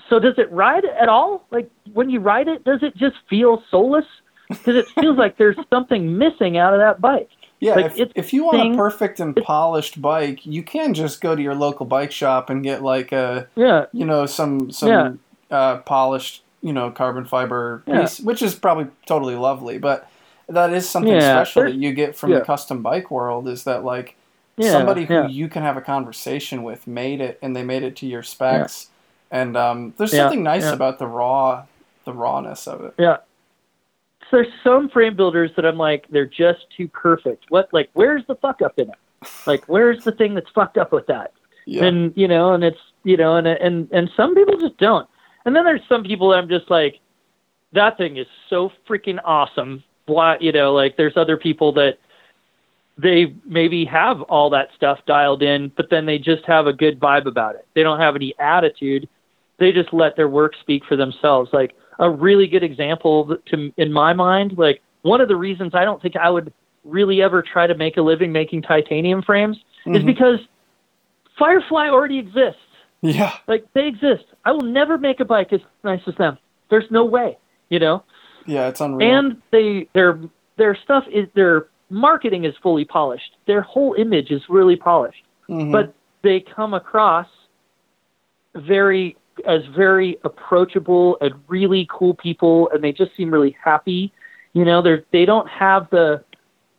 so 0.09 0.19
does 0.19 0.35
it 0.39 0.51
ride 0.53 0.85
at 0.85 1.09
all 1.09 1.47
like 1.51 1.71
when 1.93 2.09
you 2.11 2.21
ride 2.21 2.49
it 2.49 2.65
does 2.65 2.83
it 2.83 2.97
just 2.97 3.17
feel 3.29 3.63
soulless 3.71 4.05
because 4.49 4.77
it 4.77 4.87
feels 5.01 5.17
like 5.19 5.37
there's 5.37 5.57
something 5.71 6.17
missing 6.17 6.57
out 6.57 6.73
of 6.73 6.81
that 6.81 7.01
bike 7.01 7.29
yeah. 7.61 7.75
Like, 7.75 7.99
if, 7.99 8.13
if 8.15 8.33
you 8.33 8.45
want 8.45 8.73
a 8.73 8.77
perfect 8.77 9.19
and 9.19 9.35
polished 9.35 10.01
bike, 10.01 10.47
you 10.47 10.63
can 10.63 10.95
just 10.95 11.21
go 11.21 11.35
to 11.35 11.43
your 11.43 11.57
local 11.57 11.87
bike 11.87 12.13
shop 12.13 12.51
and 12.51 12.63
get 12.63 12.83
like 12.83 13.11
a 13.11 13.49
yeah 13.57 13.87
you 13.93 14.05
know 14.05 14.27
some 14.27 14.71
some 14.71 14.89
Yeah. 14.91 15.57
uh, 15.57 15.79
polished 15.79 16.45
you 16.63 16.73
know 16.73 16.91
carbon 16.91 17.25
fiber 17.25 17.83
Yeah. 17.87 18.03
piece, 18.03 18.21
which 18.21 18.43
is 18.43 18.55
probably 18.55 18.87
totally 19.07 19.35
lovely. 19.35 19.79
But 19.79 20.09
that 20.49 20.73
is 20.73 20.89
something 20.89 21.13
Yeah, 21.13 21.43
special 21.43 21.65
that 21.65 21.75
you 21.75 21.93
get 21.93 22.15
from 22.17 22.31
the 22.31 22.43
custom 22.43 22.81
bike 22.81 23.11
world. 23.11 23.49
Is 23.49 23.65
that 23.65 23.85
like 23.85 24.15
yeah 24.59 24.73
somebody 24.73 25.05
who 25.05 25.15
yeah. 25.15 25.27
you 25.27 25.49
can 25.49 25.63
have 25.63 25.77
a 25.77 25.81
conversation 25.81 26.63
with 26.63 26.87
made 26.87 27.21
it, 27.21 27.39
and 27.43 27.55
they 27.57 27.63
made 27.63 27.83
it 27.83 27.97
to 27.97 28.07
your 28.07 28.23
specs. 28.23 28.89
And 29.31 29.57
um, 29.57 29.95
there's 29.97 30.13
Yeah, 30.13 30.25
something 30.25 30.43
nice 30.43 30.63
yeah. 30.63 30.73
about 30.73 30.99
the 30.99 31.07
raw 31.07 31.65
the 32.05 32.13
rawness 32.15 32.67
of 32.67 32.85
it. 32.85 32.95
Yeah. 32.99 33.19
So 34.31 34.39
there's 34.39 34.53
some 34.65 34.89
frame 34.89 35.15
builders 35.17 35.51
that 35.57 35.65
I'm 35.67 35.77
like, 35.77 36.07
they're 36.11 36.27
just 36.27 36.67
too 36.77 36.89
perfect. 36.89 37.45
What, 37.51 37.69
like, 37.73 37.91
where's 37.93 38.23
the 38.27 38.35
fuck 38.37 38.63
up 38.63 38.79
in 38.79 38.89
it? 38.91 38.97
Like, 39.47 39.65
where's 39.67 40.05
the 40.05 40.13
thing 40.13 40.35
that's 40.35 40.51
fucked 40.55 40.79
up 40.79 40.93
with 40.93 41.07
that? 41.07 41.33
Yeah, 41.67 41.85
And 41.85 42.15
you 42.17 42.29
know, 42.29 42.55
and 42.55 42.65
it's 42.65 42.79
you 43.05 43.19
know, 43.19 43.37
and 43.37 43.47
and 43.47 43.89
and 43.93 44.11
some 44.17 44.35
people 44.35 44.57
just 44.59 44.79
don't. 44.79 45.07
And 45.45 45.55
then 45.55 45.65
there's 45.65 45.83
some 45.89 46.03
people 46.03 46.31
that 46.31 46.37
I'm 46.39 46.49
just 46.49 46.71
like, 46.71 47.01
that 47.73 47.99
thing 47.99 48.17
is 48.17 48.27
so 48.49 48.73
freaking 48.89 49.19
awesome. 49.25 49.85
Blah, 50.07 50.37
you 50.41 50.53
know, 50.53 50.73
like 50.73 50.97
there's 50.97 51.17
other 51.17 51.37
people 51.37 51.73
that 51.75 51.99
they 53.01 53.33
maybe 53.47 53.85
have 53.85 54.21
all 54.23 54.51
that 54.51 54.69
stuff 54.77 54.99
dialed 55.07 55.43
in, 55.43 55.71
but 55.77 55.89
then 55.89 56.05
they 56.05 56.19
just 56.19 56.45
have 56.47 56.67
a 56.67 56.73
good 56.73 56.99
vibe 56.99 57.27
about 57.27 57.55
it. 57.55 57.67
They 57.75 57.83
don't 57.85 58.01
have 58.01 58.17
any 58.17 58.35
attitude. 58.41 59.09
They 59.59 59.71
just 59.73 59.93
let 59.93 60.17
their 60.17 60.29
work 60.29 60.55
speak 60.61 60.85
for 60.85 60.97
themselves. 60.97 61.51
Like 61.53 61.75
a 62.01 62.11
really 62.11 62.47
good 62.49 62.63
example 62.65 63.37
to 63.47 63.73
in 63.77 63.93
my 63.93 64.13
mind, 64.15 64.59
like 64.59 64.83
one 65.03 65.21
of 65.21 65.29
the 65.29 65.37
reasons 65.37 65.75
I 65.75 65.85
don't 65.85 66.03
think 66.03 66.17
I 66.17 66.29
would 66.29 66.53
really 66.85 67.23
ever 67.23 67.41
try 67.43 67.67
to 67.69 67.75
make 67.77 67.97
a 67.97 68.03
living 68.03 68.33
making 68.33 68.63
titanium 68.63 69.23
frames 69.23 69.57
is 69.87 70.03
Mhm. 70.03 70.07
because 70.07 70.41
Firefly 71.39 71.89
already 71.89 72.19
exists. 72.19 72.61
yeah, 73.01 73.33
Like 73.47 73.65
they 73.75 73.87
exist. 73.87 74.25
I 74.45 74.51
will 74.53 74.63
never 74.63 74.99
make 74.99 75.21
a 75.21 75.25
bike 75.25 75.53
as 75.53 75.61
nice 75.85 76.01
as 76.09 76.17
them. 76.17 76.37
There's 76.69 76.91
no 76.91 77.05
way, 77.05 77.39
you 77.69 77.79
know. 77.79 78.03
yeah. 78.47 78.69
It's 78.69 78.81
unreal. 78.81 79.09
And 79.09 79.43
they 79.53 79.89
their 79.93 80.19
their 80.57 80.75
stuff 80.75 81.05
is 81.09 81.29
their 81.35 81.67
marketing 81.91 82.45
is 82.45 82.55
fully 82.63 82.85
polished. 82.85 83.37
Their 83.47 83.63
whole 83.63 83.95
image 83.95 84.31
is 84.31 84.43
really 84.49 84.77
polished. 84.77 85.25
Mhm. 85.49 85.73
But 85.73 85.95
they 86.23 86.41
come 86.41 86.75
across 86.75 87.27
very 88.55 89.17
as 89.47 89.65
very 89.67 90.19
approachable 90.25 91.17
and 91.21 91.33
really 91.47 91.87
cool 91.91 92.15
people 92.15 92.69
and 92.73 92.83
they 92.83 92.93
just 92.93 93.15
seem 93.17 93.31
really 93.31 93.57
happy. 93.63 94.13
You 94.53 94.65
know, 94.65 94.83
they're 94.83 95.05
they 95.13 95.25
don't 95.25 95.49
have 95.49 95.89
the 95.91 96.23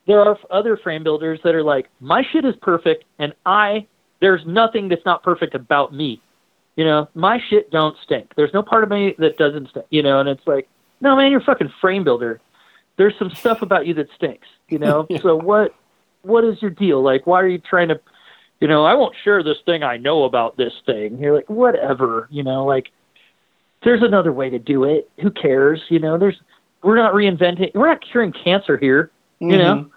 there 0.07 0.19
are 0.19 0.37
other 0.49 0.75
frame 0.75 1.03
builders 1.03 1.39
that 1.43 1.53
are 1.53 1.63
like, 1.63 1.87
my 1.99 2.23
shit 2.31 2.43
is 2.43 2.55
perfect 2.61 3.05
and 3.19 3.33
I 3.45 3.87
there's 4.19 4.45
nothing 4.45 4.89
that's 4.89 5.05
not 5.05 5.23
perfect 5.23 5.55
about 5.55 5.93
me. 5.93 6.21
You 6.75 6.83
know, 6.83 7.07
my 7.13 7.39
shit 7.49 7.71
don't 7.71 7.95
stink. 8.03 8.33
There's 8.35 8.53
no 8.53 8.61
part 8.61 8.83
of 8.83 8.89
me 8.89 9.15
that 9.19 9.37
doesn't 9.37 9.69
stink. 9.69 9.85
You 9.89 10.03
know, 10.03 10.19
and 10.19 10.27
it's 10.27 10.45
like, 10.45 10.67
no 11.01 11.15
man, 11.15 11.31
you're 11.31 11.41
a 11.41 11.43
fucking 11.43 11.71
frame 11.79 12.03
builder. 12.03 12.41
There's 12.99 13.17
some 13.17 13.31
stuff 13.31 13.61
about 13.63 13.87
you 13.87 13.93
that 13.95 14.09
stinks. 14.15 14.47
You 14.67 14.77
know, 14.77 15.07
Yeah. 15.09 15.21
so 15.21 15.35
what? 15.37 15.73
What 16.21 16.43
is 16.43 16.61
your 16.61 16.69
deal? 16.69 17.01
Like, 17.01 17.25
why 17.25 17.41
are 17.41 17.47
you 17.47 17.57
trying 17.57 17.87
to? 17.87 17.99
You 18.59 18.67
know, 18.67 18.83
I 18.85 18.93
won't 18.93 19.15
share 19.23 19.41
this 19.41 19.57
thing 19.65 19.83
I 19.83 19.95
know 19.95 20.25
about 20.25 20.57
this 20.57 20.73
thing. 20.85 21.17
You're 21.17 21.33
like, 21.33 21.49
whatever. 21.49 22.27
You 22.29 22.43
know, 22.43 22.65
like, 22.65 22.91
there's 23.85 24.03
another 24.03 24.33
way 24.33 24.49
to 24.49 24.59
do 24.59 24.83
it. 24.83 25.09
Who 25.21 25.31
cares? 25.31 25.81
You 25.87 25.99
know, 25.99 26.17
there's 26.17 26.35
we're 26.83 26.97
not 26.97 27.13
reinventing. 27.13 27.73
We're 27.73 27.87
not 27.87 28.01
curing 28.01 28.33
cancer 28.33 28.77
here. 28.77 29.11
You 29.39 29.57
know, 29.57 29.75
Mhm. 29.75 29.89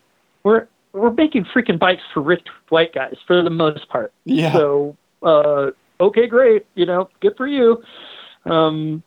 we're 0.45 0.67
we're 0.93 1.11
making 1.11 1.47
freaking 1.47 1.79
bikes 1.81 2.03
for 2.15 2.21
rich 2.23 2.47
white 2.69 2.95
guys 2.95 3.17
for 3.27 3.43
the 3.43 3.51
most 3.51 3.89
part. 3.89 4.13
Yeah. 4.25 4.53
So 4.53 4.97
uh, 5.25 5.71
okay, 6.01 6.29
great. 6.29 6.65
You 6.77 6.87
know, 6.87 7.09
good 7.21 7.37
for 7.37 7.49
you. 7.49 7.83
Um, 8.47 9.03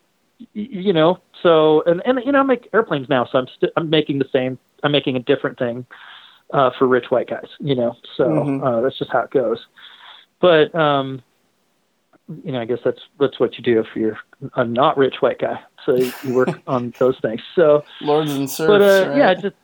you 0.52 0.92
know, 0.92 1.18
so 1.42 1.82
and 1.86 2.02
and 2.04 2.20
you 2.24 2.32
know, 2.32 2.40
I 2.40 2.42
make 2.42 2.68
airplanes 2.72 3.08
now, 3.08 3.24
so 3.26 3.38
I'm 3.38 3.46
st- 3.48 3.72
I'm 3.76 3.90
making 3.90 4.18
the 4.18 4.28
same. 4.32 4.58
I'm 4.82 4.92
making 4.92 5.16
a 5.16 5.20
different 5.20 5.58
thing 5.58 5.86
uh, 6.52 6.70
for 6.78 6.86
rich 6.86 7.06
white 7.10 7.28
guys. 7.28 7.48
You 7.58 7.74
know, 7.74 7.96
so 8.16 8.24
Mhm. 8.24 8.62
uh, 8.62 8.80
that's 8.82 8.98
just 8.98 9.10
how 9.12 9.20
it 9.20 9.30
goes. 9.30 9.58
But 10.40 10.74
um, 10.74 11.22
you 12.44 12.52
know, 12.52 12.60
I 12.60 12.64
guess 12.64 12.78
that's 12.84 13.00
that's 13.18 13.38
what 13.40 13.56
you 13.56 13.62
do 13.64 13.80
if 13.80 13.86
you're 13.94 14.18
a 14.56 14.64
not 14.64 14.96
rich 14.98 15.16
white 15.20 15.38
guy. 15.38 15.60
So 15.84 15.94
you 15.96 16.12
you 16.22 16.34
work 16.34 16.50
on 16.66 16.92
those 16.98 17.18
things. 17.20 17.40
So 17.54 17.84
Lords 18.02 18.30
and 18.30 18.50
serfs. 18.50 18.68
but 18.68 18.82
uh, 18.82 19.08
right? 19.10 19.18
yeah, 19.18 19.34
just 19.34 19.56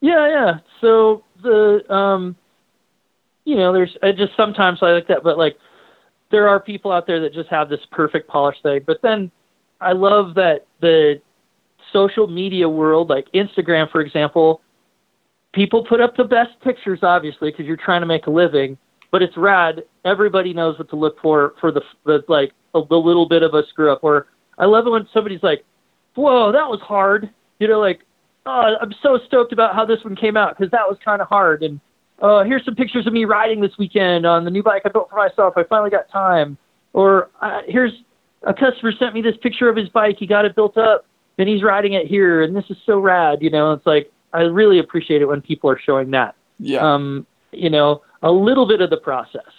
yeah, 0.00 0.28
yeah. 0.28 0.58
So 0.80 1.24
the 1.42 1.92
um, 1.92 2.36
you 3.44 3.56
know, 3.56 3.72
there's 3.72 3.96
I 4.02 4.12
just 4.12 4.32
sometimes 4.36 4.78
I 4.82 4.92
like 4.92 5.08
that, 5.08 5.22
but 5.22 5.36
like 5.36 5.58
there 6.30 6.48
are 6.48 6.58
people 6.58 6.90
out 6.90 7.06
there 7.06 7.20
that 7.20 7.32
just 7.34 7.48
have 7.50 7.68
this 7.68 7.80
perfect 7.90 8.28
polished 8.28 8.62
thing. 8.62 8.80
But 8.86 9.02
then 9.02 9.30
I 9.84 9.92
love 9.92 10.34
that 10.34 10.66
the 10.80 11.20
social 11.92 12.26
media 12.26 12.68
world, 12.68 13.10
like 13.10 13.26
Instagram, 13.32 13.90
for 13.90 14.00
example, 14.00 14.60
people 15.52 15.84
put 15.84 16.00
up 16.00 16.16
the 16.16 16.24
best 16.24 16.50
pictures, 16.62 17.00
obviously, 17.02 17.50
because 17.50 17.66
you're 17.66 17.76
trying 17.76 18.00
to 18.00 18.06
make 18.06 18.26
a 18.26 18.30
living. 18.30 18.76
But 19.10 19.22
it's 19.22 19.36
rad. 19.36 19.84
Everybody 20.04 20.52
knows 20.52 20.76
what 20.78 20.90
to 20.90 20.96
look 20.96 21.20
for 21.22 21.54
for 21.60 21.70
the 21.70 21.82
the 22.04 22.24
like 22.28 22.52
a, 22.74 22.80
the 22.88 22.96
little 22.96 23.28
bit 23.28 23.42
of 23.42 23.54
a 23.54 23.62
screw 23.68 23.92
up. 23.92 24.02
Or 24.02 24.26
I 24.58 24.64
love 24.64 24.86
it 24.86 24.90
when 24.90 25.06
somebody's 25.14 25.42
like, 25.42 25.64
"Whoa, 26.14 26.50
that 26.50 26.68
was 26.68 26.80
hard." 26.80 27.30
You 27.60 27.68
know, 27.68 27.78
like, 27.78 28.00
"Oh, 28.44 28.74
I'm 28.80 28.92
so 29.02 29.20
stoked 29.26 29.52
about 29.52 29.76
how 29.76 29.84
this 29.84 30.02
one 30.02 30.16
came 30.16 30.36
out 30.36 30.58
because 30.58 30.70
that 30.72 30.88
was 30.88 30.98
kind 31.04 31.22
of 31.22 31.28
hard." 31.28 31.62
And 31.62 31.80
uh, 32.20 32.42
here's 32.42 32.64
some 32.64 32.74
pictures 32.74 33.06
of 33.06 33.12
me 33.12 33.24
riding 33.24 33.60
this 33.60 33.78
weekend 33.78 34.26
on 34.26 34.44
the 34.44 34.50
new 34.50 34.64
bike 34.64 34.82
I 34.84 34.88
built 34.88 35.10
for 35.10 35.16
myself. 35.16 35.54
I 35.56 35.62
finally 35.62 35.90
got 35.90 36.10
time. 36.10 36.58
Or 36.92 37.30
uh, 37.40 37.60
here's 37.68 37.92
a 38.46 38.54
customer 38.54 38.92
sent 38.92 39.14
me 39.14 39.22
this 39.22 39.36
picture 39.36 39.68
of 39.68 39.76
his 39.76 39.88
bike. 39.88 40.16
He 40.18 40.26
got 40.26 40.44
it 40.44 40.54
built 40.54 40.76
up 40.76 41.06
and 41.38 41.48
he's 41.48 41.62
riding 41.62 41.94
it 41.94 42.06
here, 42.06 42.42
and 42.42 42.54
this 42.54 42.64
is 42.70 42.76
so 42.86 42.98
rad. 42.98 43.38
You 43.42 43.50
know, 43.50 43.72
it's 43.72 43.86
like 43.86 44.10
I 44.32 44.42
really 44.42 44.78
appreciate 44.78 45.22
it 45.22 45.26
when 45.26 45.40
people 45.40 45.70
are 45.70 45.78
showing 45.78 46.10
that. 46.12 46.34
yeah. 46.58 46.80
Um, 46.94 47.26
you 47.52 47.70
know, 47.70 48.02
a 48.22 48.30
little 48.32 48.66
bit 48.66 48.80
of 48.80 48.90
the 48.90 48.96
process. 48.96 49.50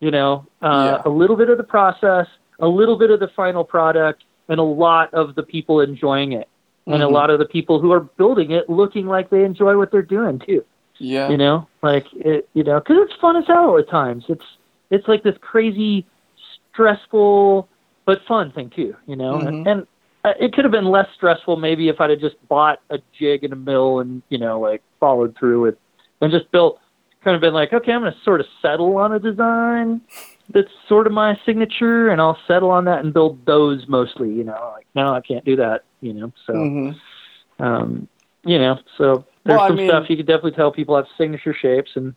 You 0.00 0.10
know, 0.10 0.46
uh, 0.62 0.98
Yeah. 1.04 1.10
a 1.10 1.10
little 1.10 1.36
bit 1.36 1.48
of 1.50 1.58
the 1.58 1.64
process, 1.64 2.26
a 2.58 2.66
little 2.68 2.96
bit 2.96 3.10
of 3.10 3.20
the 3.20 3.28
final 3.28 3.64
product, 3.64 4.24
and 4.48 4.58
a 4.58 4.64
lot 4.64 5.12
of 5.14 5.34
the 5.36 5.42
people 5.42 5.80
enjoying 5.80 6.32
it, 6.32 6.48
and 6.86 7.02
a 7.02 7.06
Mhm. 7.06 7.12
lot 7.12 7.30
of 7.30 7.38
the 7.38 7.44
people 7.44 7.78
who 7.80 7.92
are 7.92 8.00
building 8.00 8.50
it 8.50 8.68
looking 8.68 9.06
like 9.06 9.30
they 9.30 9.44
enjoy 9.44 9.76
what 9.76 9.90
they're 9.92 10.02
doing 10.02 10.40
too 10.40 10.64
yeah. 10.98 11.28
you 11.30 11.36
know 11.36 11.66
like 11.82 12.06
it 12.14 12.48
you 12.54 12.64
know 12.64 12.80
because 12.80 12.96
it's 13.00 13.14
fun 13.20 13.36
as 13.36 13.46
hell 13.46 13.78
at 13.78 13.88
times 13.88 14.24
it's 14.28 14.44
it's 14.90 15.06
like 15.08 15.22
this 15.22 15.36
crazy 15.40 16.04
stressful 16.72 17.68
but 18.04 18.20
fun 18.26 18.50
thing 18.52 18.70
too 18.70 18.94
you 19.06 19.16
know 19.16 19.34
Mhm. 19.38 19.46
and, 19.48 19.66
and 19.68 19.86
uh, 20.24 20.32
it 20.38 20.52
could 20.52 20.64
have 20.64 20.72
been 20.72 20.86
less 20.86 21.08
stressful 21.14 21.56
maybe 21.56 21.88
if 21.88 22.00
i'd 22.00 22.10
have 22.10 22.20
just 22.20 22.36
bought 22.48 22.80
a 22.90 22.98
jig 23.18 23.44
and 23.44 23.52
a 23.52 23.56
mill 23.56 24.00
and 24.00 24.22
you 24.28 24.38
know 24.38 24.58
like 24.60 24.82
followed 25.00 25.36
through 25.38 25.60
with 25.62 25.76
and 26.20 26.30
just 26.32 26.50
built 26.52 26.78
kind 27.24 27.34
of 27.34 27.40
been 27.40 27.54
like 27.54 27.72
okay 27.72 27.92
i'm 27.92 28.00
going 28.02 28.12
to 28.12 28.18
sort 28.24 28.40
of 28.40 28.46
settle 28.60 28.96
on 28.96 29.12
a 29.12 29.18
design 29.18 30.00
that's 30.50 30.70
sort 30.88 31.06
of 31.06 31.12
my 31.12 31.38
signature 31.46 32.08
and 32.10 32.20
i'll 32.20 32.38
settle 32.46 32.70
on 32.70 32.84
that 32.84 33.04
and 33.04 33.12
build 33.14 33.44
those 33.46 33.86
mostly 33.88 34.30
you 34.32 34.44
know 34.44 34.72
like 34.74 34.86
no 34.94 35.12
i 35.14 35.20
can't 35.20 35.44
do 35.44 35.56
that 35.56 35.84
you 36.00 36.12
know 36.12 36.32
so 36.46 36.52
Mhm. 36.54 36.96
um, 37.58 38.08
you 38.44 38.58
know, 38.58 38.76
so 38.98 39.24
there's 39.44 39.58
Well, 39.58 39.68
some 39.68 39.76
mean- 39.76 39.88
stuff 39.88 40.10
you 40.10 40.16
could 40.16 40.26
definitely 40.26 40.52
tell 40.52 40.72
people 40.72 40.96
have 40.96 41.06
signature 41.16 41.54
shapes, 41.54 41.92
and 41.94 42.12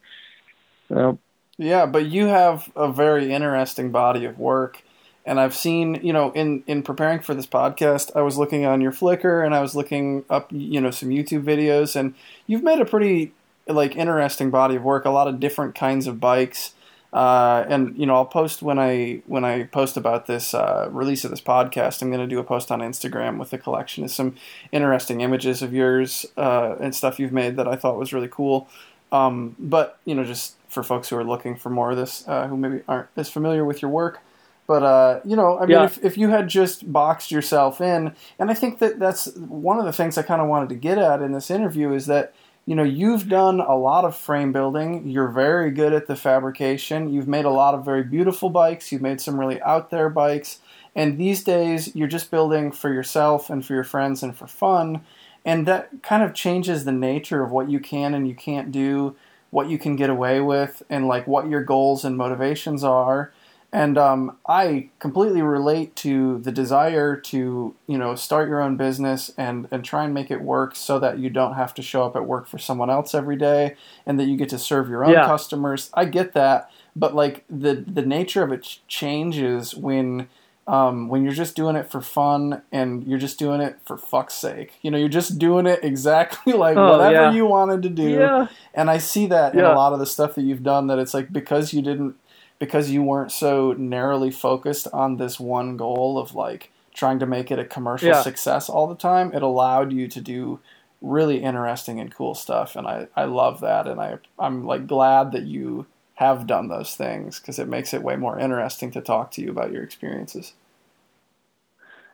you 0.90 0.96
know, 0.96 1.20
Yeah, 1.60 1.86
but 1.86 2.08
you 2.08 2.26
have 2.26 2.68
a 2.76 2.92
very 2.92 3.32
interesting 3.32 3.92
body 3.92 4.26
of 4.26 4.40
work. 4.40 4.82
And 5.26 5.40
I've 5.40 5.56
seen, 5.56 6.00
you 6.04 6.14
know, 6.14 6.32
in, 6.34 6.64
in 6.68 6.84
preparing 6.84 7.20
for 7.20 7.34
this 7.34 7.48
podcast, 7.48 8.16
I 8.16 8.22
was 8.22 8.38
looking 8.38 8.66
on 8.66 8.80
your 8.80 8.92
Flickr 8.92 9.44
and 9.44 9.56
I 9.56 9.62
was 9.62 9.76
looking 9.76 10.24
up, 10.30 10.52
you 10.52 10.80
know, 10.80 10.92
some 10.92 11.10
YouTube 11.10 11.44
videos, 11.44 11.96
and 11.96 12.14
you've 12.46 12.64
made 12.64 12.80
a 12.80 12.86
pretty 12.86 13.34
like 13.68 13.96
interesting 13.96 14.52
body 14.52 14.76
of 14.76 14.84
work. 14.84 15.06
A 15.06 15.10
lot 15.10 15.28
of 15.28 15.40
different 15.40 15.74
kinds 15.74 16.06
of 16.06 16.20
bikes, 16.20 16.76
uh, 17.12 17.66
and 17.68 17.98
you 17.98 18.06
know, 18.06 18.16
I'll 18.16 18.26
post 18.26 18.62
when 18.62 18.78
I 18.78 19.24
when 19.26 19.44
I 19.44 19.64
post 19.64 19.98
about 19.98 20.28
this 20.28 20.54
uh, 20.54 20.90
release 20.92 21.24
of 21.26 21.32
this 21.32 21.42
podcast. 21.42 22.02
I'm 22.02 22.10
going 22.12 22.22
to 22.22 22.28
do 22.28 22.40
a 22.40 22.44
post 22.44 22.72
on 22.72 22.82
Instagram 22.82 23.40
with 23.40 23.52
a 23.54 23.58
collection 23.58 24.04
of 24.04 24.12
some 24.12 24.36
interesting 24.72 25.22
images 25.22 25.64
of 25.64 25.74
yours 25.74 26.26
uh, 26.38 26.76
and 26.80 26.94
stuff 26.94 27.20
you've 27.20 27.32
made 27.32 27.56
that 27.58 27.68
I 27.68 27.76
thought 27.76 27.98
was 27.98 28.14
really 28.14 28.30
cool. 28.30 28.68
Um, 29.12 29.56
but 29.58 29.98
you 30.06 30.14
know, 30.14 30.24
just 30.24 30.56
for 30.68 30.84
folks 30.84 31.10
who 31.10 31.18
are 31.18 31.24
looking 31.24 31.56
for 31.56 31.70
more 31.70 31.92
of 31.92 31.98
this, 31.98 32.28
uh, 32.28 32.48
who 32.48 32.58
maybe 32.58 32.82
aren't 32.88 33.08
as 33.16 33.30
familiar 33.30 33.66
with 33.66 33.82
your 33.82 33.90
work. 33.90 34.20
But 34.68 34.84
uh, 34.84 35.20
you 35.26 35.36
know, 35.36 35.58
I 35.58 35.62
mean, 35.62 35.72
Yeah. 35.72 35.86
if, 35.86 36.04
if 36.04 36.18
you 36.18 36.30
had 36.30 36.48
just 36.48 36.92
boxed 36.92 37.32
yourself 37.32 37.82
in, 37.82 38.14
and 38.40 38.50
I 38.50 38.54
think 38.56 38.80
that 38.80 39.00
that's 39.00 39.34
one 39.36 39.78
of 39.78 39.86
the 39.86 39.94
things 39.94 40.18
I 40.18 40.24
kind 40.24 40.42
of 40.42 40.48
wanted 40.48 40.70
to 40.70 40.76
get 40.76 40.98
at 40.98 41.22
in 41.22 41.34
this 41.34 41.52
interview 41.52 41.94
is 41.94 42.08
that 42.08 42.34
you 42.66 42.74
know 42.76 42.84
you've 42.84 43.30
done 43.30 43.60
a 43.60 43.76
lot 43.76 44.06
of 44.06 44.16
frame 44.16 44.52
building. 44.52 45.08
You're 45.08 45.28
very 45.28 45.70
good 45.70 45.94
at 45.94 46.08
the 46.08 46.16
fabrication. 46.16 47.14
You've 47.14 47.28
made 47.28 47.46
a 47.46 47.52
lot 47.52 47.76
of 47.76 47.86
very 47.86 48.04
beautiful 48.04 48.50
bikes. 48.50 48.92
You've 48.92 49.04
made 49.04 49.22
some 49.22 49.40
really 49.40 49.62
out 49.62 49.92
there 49.92 50.10
bikes. 50.10 50.60
And 50.96 51.18
these 51.18 51.44
days, 51.44 51.94
you're 51.96 52.08
just 52.08 52.32
building 52.32 52.72
for 52.72 52.92
yourself 52.92 53.50
and 53.50 53.64
for 53.66 53.74
your 53.74 53.84
friends 53.84 54.24
and 54.24 54.36
for 54.36 54.48
fun. 54.48 55.02
And 55.44 55.68
that 55.68 55.90
kind 56.02 56.24
of 56.24 56.34
changes 56.34 56.86
the 56.86 56.92
nature 56.94 57.44
of 57.44 57.52
what 57.52 57.70
you 57.70 57.80
can 57.82 58.14
and 58.16 58.28
you 58.28 58.34
can't 58.34 58.72
do, 58.72 59.16
what 59.52 59.70
you 59.70 59.78
can 59.78 59.96
get 59.98 60.10
away 60.10 60.40
with, 60.40 60.82
and 60.90 61.06
like 61.08 61.28
what 61.28 61.50
your 61.50 61.64
goals 61.64 62.06
and 62.06 62.18
motivations 62.18 62.82
are. 62.84 63.32
And 63.76 63.98
um, 63.98 64.38
I 64.48 64.90
completely 65.00 65.42
relate 65.42 65.96
to 65.98 66.40
the 66.40 66.52
desire 66.52 67.18
to, 67.18 67.76
you 67.88 67.98
know, 67.98 68.16
start 68.16 68.48
your 68.48 68.62
own 68.62 68.78
business 68.78 69.32
and, 69.38 69.68
and 69.70 69.84
try 69.84 70.06
and 70.06 70.14
make 70.14 70.32
it 70.32 70.42
work 70.42 70.76
so 70.78 70.98
that 71.00 71.20
you 71.20 71.30
don't 71.30 71.56
have 71.56 71.74
to 71.74 71.82
show 71.82 72.04
up 72.06 72.16
at 72.16 72.26
work 72.26 72.48
for 72.48 72.58
someone 72.58 72.90
else 72.90 73.14
every 73.14 73.36
day 73.36 73.76
and 74.06 74.18
that 74.18 74.26
you 74.26 74.38
get 74.38 74.48
to 74.50 74.58
serve 74.58 74.88
your 74.88 75.04
own 75.04 75.12
Yeah. 75.12 75.26
customers. 75.26 75.90
I 75.94 76.06
get 76.06 76.32
that, 76.34 76.70
but 76.96 77.14
like 77.16 77.44
the 77.50 77.76
the 77.76 78.02
nature 78.02 78.44
of 78.44 78.54
it 78.54 78.78
changes 78.88 79.76
when 79.76 80.30
um, 80.68 81.10
when 81.10 81.24
you're 81.24 81.34
just 81.34 81.56
doing 81.56 81.76
it 81.76 81.92
for 81.92 82.02
fun 82.02 82.62
and 82.72 83.04
you're 83.06 83.20
just 83.20 83.38
doing 83.38 83.62
it 83.62 83.78
for 83.86 83.98
fuck's 83.98 84.34
sake. 84.36 84.72
You 84.82 84.90
know, 84.90 84.98
you're 84.98 85.10
just 85.10 85.38
doing 85.38 85.68
it 85.68 85.82
exactly 85.84 86.54
like 86.66 86.78
Oh, 86.78 86.92
whatever 86.92 87.12
yeah. 87.26 87.34
you 87.34 87.46
wanted 87.46 87.84
to 87.84 87.90
do. 87.90 88.10
yeah, 88.10 88.48
And 88.74 88.90
I 88.90 88.98
see 89.00 89.28
that 89.28 89.54
in 89.54 89.60
a 89.60 89.76
lot 89.76 89.94
of 89.94 90.00
the 90.00 90.06
stuff 90.08 90.34
that 90.36 90.42
you've 90.44 90.64
done 90.64 90.88
that 90.88 90.98
it's 90.98 91.14
like 91.14 91.32
because 91.34 91.72
you 91.74 91.82
didn't 91.84 92.16
because 92.60 92.92
you 92.92 93.04
weren't 93.04 93.32
so 93.32 93.74
narrowly 93.74 94.32
focused 94.32 94.88
on 94.94 95.18
this 95.18 95.40
one 95.40 95.78
goal 95.78 96.18
of 96.18 96.36
like 96.36 96.72
trying 96.94 97.20
to 97.20 97.26
make 97.26 97.52
it 97.52 97.60
a 97.60 97.66
commercial 97.66 98.14
Yeah. 98.14 98.16
success 98.16 98.70
all 98.70 98.88
the 98.88 98.96
time, 98.96 99.34
it 99.34 99.44
allowed 99.44 99.92
you 99.94 100.08
to 100.08 100.22
do 100.22 100.60
really 101.02 101.44
interesting 101.44 102.00
and 102.00 102.14
cool 102.16 102.34
stuff 102.36 102.76
and 102.76 102.88
I, 102.88 103.08
I 103.16 103.26
love 103.26 103.60
that 103.62 103.88
and 103.88 104.02
I 104.02 104.18
I'm 104.40 104.66
like 104.66 104.88
glad 104.88 105.32
that 105.34 105.44
you 105.44 105.88
have 106.16 106.48
done 106.48 106.70
those 106.70 106.96
things 106.96 107.40
because 107.40 107.60
it 107.60 107.68
makes 107.68 107.94
it 107.94 108.02
way 108.04 108.16
more 108.16 108.40
interesting 108.40 108.92
to 108.92 109.02
talk 109.02 109.32
to 109.32 109.42
you 109.42 109.52
about 109.52 109.72
your 109.72 109.84
experiences. 109.84 110.54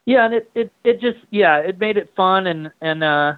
yeah, 0.06 0.26
and 0.26 0.34
it 0.34 0.52
it 0.56 0.72
it 0.84 1.02
just 1.02 1.20
yeah, 1.30 1.58
it 1.60 1.80
made 1.80 1.98
it 1.98 2.14
fun, 2.16 2.48
and 2.48 2.72
and 2.82 3.04
uh, 3.04 3.34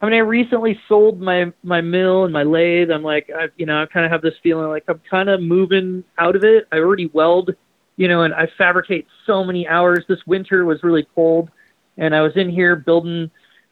I 0.00 0.06
mean, 0.06 0.14
I 0.14 0.18
recently 0.18 0.78
sold 0.88 1.20
my 1.20 1.52
my 1.62 1.80
mill 1.80 2.24
and 2.24 2.32
my 2.32 2.42
lathe. 2.42 2.90
I'm 2.90 3.02
like, 3.02 3.30
I 3.34 3.48
you 3.56 3.66
know, 3.66 3.82
I 3.82 3.86
kind 3.86 4.04
of 4.04 4.12
have 4.12 4.22
this 4.22 4.34
feeling 4.42 4.68
like 4.68 4.84
I'm 4.88 5.00
kind 5.10 5.28
of 5.28 5.40
moving 5.40 6.04
out 6.18 6.36
of 6.36 6.44
it. 6.44 6.68
I 6.70 6.76
already 6.78 7.06
weld, 7.06 7.54
you 7.96 8.06
know, 8.08 8.22
and 8.22 8.34
I 8.34 8.48
fabricate 8.58 9.06
so 9.26 9.42
many 9.42 9.66
hours. 9.66 10.04
This 10.06 10.20
winter 10.26 10.64
was 10.64 10.82
really 10.82 11.06
cold, 11.14 11.50
and 11.96 12.14
I 12.14 12.20
was 12.20 12.36
in 12.36 12.50
here 12.50 12.76
building 12.76 13.30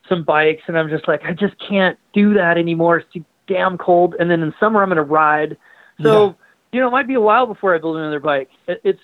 some 0.08 0.24
bikes, 0.24 0.62
and 0.66 0.78
I'm 0.78 0.88
just 0.88 1.06
like, 1.08 1.22
I 1.24 1.32
just 1.32 1.54
can't 1.58 1.98
do 2.12 2.34
that 2.34 2.56
anymore. 2.58 2.98
It's 2.98 3.12
too 3.12 3.24
damn 3.46 3.76
cold. 3.78 4.14
And 4.18 4.30
then 4.30 4.42
in 4.42 4.54
summer, 4.58 4.82
I'm 4.82 4.88
going 4.88 4.96
to 4.96 5.02
ride. 5.02 5.56
So, 6.02 6.26
Yeah. 6.26 6.32
you 6.72 6.80
know, 6.80 6.88
it 6.88 6.90
might 6.90 7.06
be 7.06 7.14
a 7.14 7.20
while 7.20 7.46
before 7.46 7.74
I 7.74 7.78
build 7.78 7.96
another 7.96 8.20
bike. 8.20 8.50
It, 8.66 8.80
it's 8.84 9.00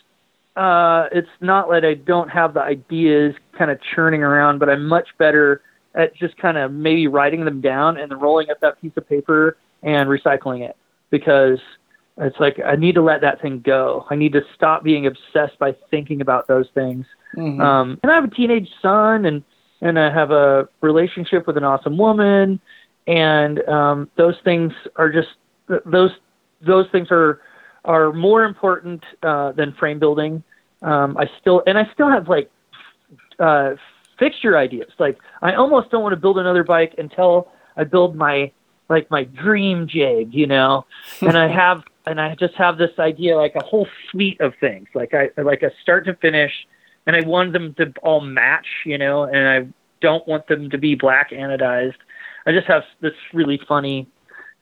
uh, 0.57 1.09
it's 1.13 1.29
not 1.41 1.71
that 1.71 1.85
I 1.85 1.95
don't 1.95 2.29
have 2.29 2.55
the 2.55 2.61
ideas 2.61 3.35
kind 3.57 3.71
of 3.71 3.79
churning 3.95 4.23
around, 4.23 4.59
but 4.59 4.69
I'm 4.69 4.87
much 4.87 5.09
better 5.17 5.63
at 5.95 6.15
just 6.15 6.37
kind 6.37 6.57
of 6.57 6.73
maybe 6.73 7.07
writing 7.07 7.45
them 7.45 7.61
down 7.61 7.97
and 7.97 8.11
then 8.11 8.19
rolling 8.19 8.51
up 8.51 8.61
that 8.61 8.81
piece 8.81 8.93
of 8.97 9.09
paper 9.09 9.57
and 9.83 10.09
recycling 10.09 10.61
it 10.69 10.77
because 11.11 11.59
it's 12.19 12.39
like 12.39 12.61
I 12.65 12.77
need 12.77 12.95
to 12.97 13.03
let 13.03 13.23
that 13.23 13.41
thing 13.41 13.61
go. 13.61 14.07
I 14.11 14.15
need 14.15 14.33
to 14.35 14.43
stop 14.55 14.85
being 14.85 15.07
obsessed 15.07 15.59
by 15.59 15.75
thinking 15.91 16.21
about 16.21 16.47
those 16.49 16.69
things. 16.75 17.07
Mhm. 17.35 17.61
Um, 17.61 17.99
and 18.03 18.12
I 18.12 18.15
have 18.15 18.25
a 18.25 18.29
teenage 18.29 18.71
son, 18.83 19.25
and 19.25 19.43
and 19.81 19.99
I 19.99 20.11
have 20.11 20.31
a 20.31 20.69
relationship 20.83 21.47
with 21.47 21.57
an 21.57 21.65
awesome 21.65 21.97
woman, 21.97 22.61
and 23.07 23.67
um, 23.69 24.11
those 24.17 24.37
things 24.45 24.73
are 24.97 25.11
just 25.11 25.31
those 25.87 26.11
those 26.61 26.87
things 26.91 27.09
are 27.11 27.41
are 27.85 28.12
more 28.12 28.45
important 28.45 29.03
uh, 29.23 29.53
than 29.53 29.73
frame 29.73 29.99
building. 29.99 30.43
Um, 30.83 31.17
I 31.17 31.31
still 31.41 31.62
and 31.67 31.79
I 31.79 31.89
still 31.95 32.11
have 32.11 32.29
like 32.29 32.51
uh, 33.39 33.75
fixture 34.21 34.57
ideas. 34.57 34.93
Like 35.01 35.19
I 35.43 35.55
almost 35.55 35.91
don't 35.91 36.05
want 36.05 36.13
to 36.13 36.21
build 36.21 36.39
another 36.39 36.63
bike 36.63 36.95
until 36.99 37.49
I 37.77 37.83
build 37.83 38.15
my 38.15 38.53
like 38.89 39.11
my 39.11 39.25
dream 39.25 39.89
jig, 39.89 40.33
you 40.33 40.47
know, 40.47 40.87
and 41.21 41.37
I 41.37 41.49
have 41.49 41.83
and 42.07 42.21
I 42.21 42.37
just 42.37 42.55
have 42.55 42.79
this 42.79 42.97
idea 43.01 43.37
like 43.37 43.57
a 43.57 43.65
whole 43.65 43.89
suite 44.11 44.41
of 44.41 44.55
things, 44.61 44.87
like 44.95 45.13
I 45.15 45.31
like 45.41 45.63
a 45.63 45.73
start 45.83 46.05
to 46.07 46.15
finish, 46.15 46.53
and 47.07 47.17
I 47.17 47.27
want 47.27 47.53
them 47.53 47.75
to 47.75 47.93
all 48.03 48.21
match, 48.21 48.67
you 48.85 48.99
know, 48.99 49.25
and 49.25 49.49
I 49.49 49.73
don't 50.01 50.27
want 50.29 50.47
them 50.47 50.71
to 50.71 50.79
be 50.79 50.95
black 50.95 51.31
anodized. 51.31 51.97
I 52.47 52.53
just 52.53 52.67
have 52.69 52.85
this 53.01 53.13
really 53.33 53.61
funny 53.69 54.09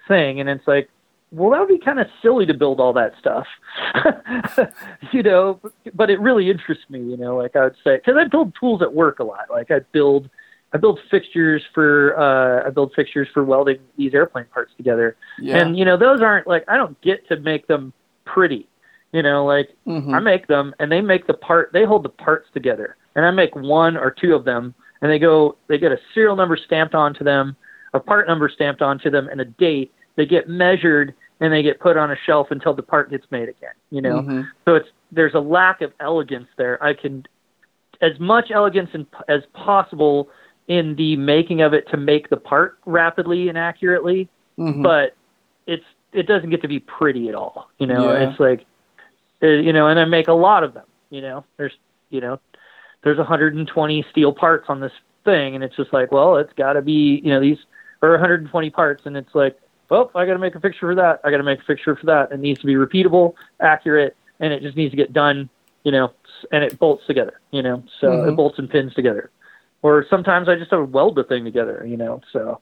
thing, 0.09 0.41
and 0.41 0.49
it's 0.49 0.67
like, 0.67 0.89
well, 1.31 1.51
that 1.51 1.61
would 1.61 1.69
be 1.69 1.79
kind 1.79 1.99
of 2.01 2.07
silly 2.23 2.47
to 2.47 2.55
build 2.55 2.81
all 2.81 2.93
that 2.95 3.13
stuff, 3.19 3.47
you 5.13 5.23
know. 5.23 5.61
But 5.95 6.11
it 6.11 6.21
really 6.21 6.51
interests 6.51 6.85
me, 6.89 7.01
you 7.01 7.17
know. 7.17 7.37
Like 7.37 7.57
I 7.57 7.65
would 7.65 7.77
say, 7.85 7.97
because 7.97 8.17
I 8.19 8.25
build 8.25 8.55
tools 8.59 8.83
at 8.83 8.93
work 8.93 9.19
a 9.19 9.25
lot. 9.25 9.47
Like 9.51 9.71
I 9.71 9.81
build, 9.93 10.29
I 10.73 10.79
build 10.79 10.99
fixtures 11.11 11.63
for, 11.75 12.19
uh, 12.19 12.67
I 12.67 12.71
build 12.71 12.93
fixtures 12.95 13.29
for 13.33 13.45
welding 13.45 13.79
these 13.97 14.15
airplane 14.15 14.47
parts 14.53 14.73
together. 14.77 15.17
Yeah. 15.39 15.59
And 15.59 15.79
you 15.79 15.85
know, 15.85 15.97
those 15.97 16.21
aren't 16.21 16.47
like 16.47 16.65
I 16.69 16.77
don't 16.77 17.01
get 17.01 17.27
to 17.29 17.37
make 17.41 17.67
them 17.67 17.93
pretty. 18.25 18.67
You 19.13 19.23
know, 19.23 19.45
like 19.47 19.71
Mhm. 19.87 20.15
I 20.15 20.19
make 20.21 20.47
them 20.49 20.75
and 20.79 20.93
they 20.93 21.01
make 21.01 21.27
the 21.27 21.35
part 21.35 21.71
they 21.73 21.85
hold 21.85 22.03
the 22.05 22.11
parts 22.11 22.49
together. 22.53 22.97
And 23.17 23.25
I 23.25 23.31
make 23.31 23.55
one 23.57 23.97
or 23.97 24.11
two 24.11 24.35
of 24.35 24.45
them 24.45 24.75
and 25.01 25.11
they 25.11 25.19
go 25.19 25.57
they 25.69 25.79
get 25.79 25.93
a 25.93 25.99
serial 26.15 26.37
number 26.37 26.57
stamped 26.57 26.95
onto 26.95 27.25
them, 27.25 27.57
a 27.95 28.01
part 28.01 28.27
number 28.29 28.49
stamped 28.49 28.83
onto 28.83 29.11
them 29.11 29.29
and 29.31 29.41
a 29.41 29.45
date. 29.47 29.93
They 30.19 30.27
get 30.27 30.49
measured 30.49 31.15
and 31.39 31.53
they 31.53 31.63
get 31.63 31.79
put 31.79 31.97
on 31.97 32.11
a 32.11 32.17
shelf 32.27 32.49
until 32.51 32.75
the 32.75 32.83
part 32.83 33.09
gets 33.09 33.25
made 33.31 33.49
again, 33.49 33.71
you 33.91 34.03
know. 34.03 34.21
Mhm. 34.21 34.49
So 34.65 34.75
it's 34.75 34.89
there's 35.13 35.35
a 35.35 35.41
lack 35.41 35.81
of 35.81 35.93
elegance 36.01 36.49
there. 36.57 36.83
I 36.83 36.93
can 36.93 37.25
as 38.01 38.19
much 38.19 38.51
elegance 38.51 38.91
in, 38.95 39.07
as 39.29 39.43
possible 39.55 40.29
in 40.67 40.97
the 40.97 41.15
making 41.17 41.63
of 41.63 41.73
it 41.73 41.89
to 41.91 41.97
make 41.97 42.29
the 42.31 42.37
part 42.37 42.79
rapidly 42.85 43.49
and 43.49 43.57
accurately 43.57 44.29
Mhm. 44.59 44.83
but 44.83 45.15
it's 45.69 45.85
it 46.13 46.27
doesn't 46.27 46.51
get 46.51 46.63
to 46.63 46.69
be 46.69 46.81
pretty 46.81 47.29
at 47.29 47.35
all. 47.37 47.71
You 47.79 47.87
know, 47.87 48.13
Yeah. 48.13 48.29
it's 48.31 48.41
like, 48.41 48.65
uh, 49.43 49.47
you 49.47 49.73
know, 49.73 49.87
and 49.87 50.01
I 50.01 50.05
make 50.05 50.27
a 50.27 50.33
lot 50.33 50.65
of 50.65 50.75
them. 50.75 50.87
You 51.11 51.21
know, 51.23 51.45
there's 51.59 51.77
you 52.11 52.21
know, 52.21 52.41
there's 53.03 53.19
120 53.19 54.03
steel 54.11 54.33
parts 54.33 54.69
on 54.69 54.81
this 54.81 54.93
thing, 55.25 55.55
and 55.55 55.63
it's 55.63 55.77
just 55.77 55.93
like, 55.93 56.11
well, 56.11 56.39
it's 56.39 56.53
got 56.55 56.73
to 56.73 56.83
be 56.83 57.21
you 57.25 57.31
know 57.31 57.39
these 57.39 57.59
or 58.03 58.11
120 58.11 58.71
parts, 58.71 59.07
and 59.07 59.17
it's 59.17 59.33
like, 59.35 59.57
well, 59.91 60.11
I 60.15 60.27
got 60.27 60.35
to 60.35 60.39
make 60.39 60.55
a 60.55 60.61
fixture 60.61 60.87
for 60.89 60.95
that. 60.97 61.21
I 61.25 61.31
got 61.31 61.39
to 61.39 61.43
make 61.43 61.61
a 61.61 61.65
fixture 61.65 61.97
for 61.97 62.07
that. 62.07 62.33
It 62.33 62.41
needs 62.41 62.61
to 62.61 62.67
be 62.67 62.75
repeatable, 62.75 63.35
accurate, 63.61 64.17
and 64.41 64.53
it 64.53 64.63
just 64.63 64.77
needs 64.77 64.91
to 64.93 64.97
get 64.97 65.13
done. 65.13 65.49
You 65.85 65.93
know, 65.93 66.13
and 66.53 66.63
it 66.65 66.79
bolts 66.79 67.07
together. 67.07 67.41
You 67.51 67.63
know, 67.63 67.83
so 68.01 68.09
Mhm. 68.11 68.29
it 68.29 68.37
bolts 68.37 68.59
and 68.59 68.69
pins 68.69 68.93
together. 68.95 69.31
Or 69.83 70.05
sometimes 70.11 70.49
I 70.49 70.57
just 70.57 70.71
have 70.71 70.81
to 70.81 70.85
weld 70.85 71.15
the 71.15 71.25
thing 71.25 71.45
together. 71.45 71.85
You 71.87 71.97
know, 71.97 72.21
so. 72.33 72.61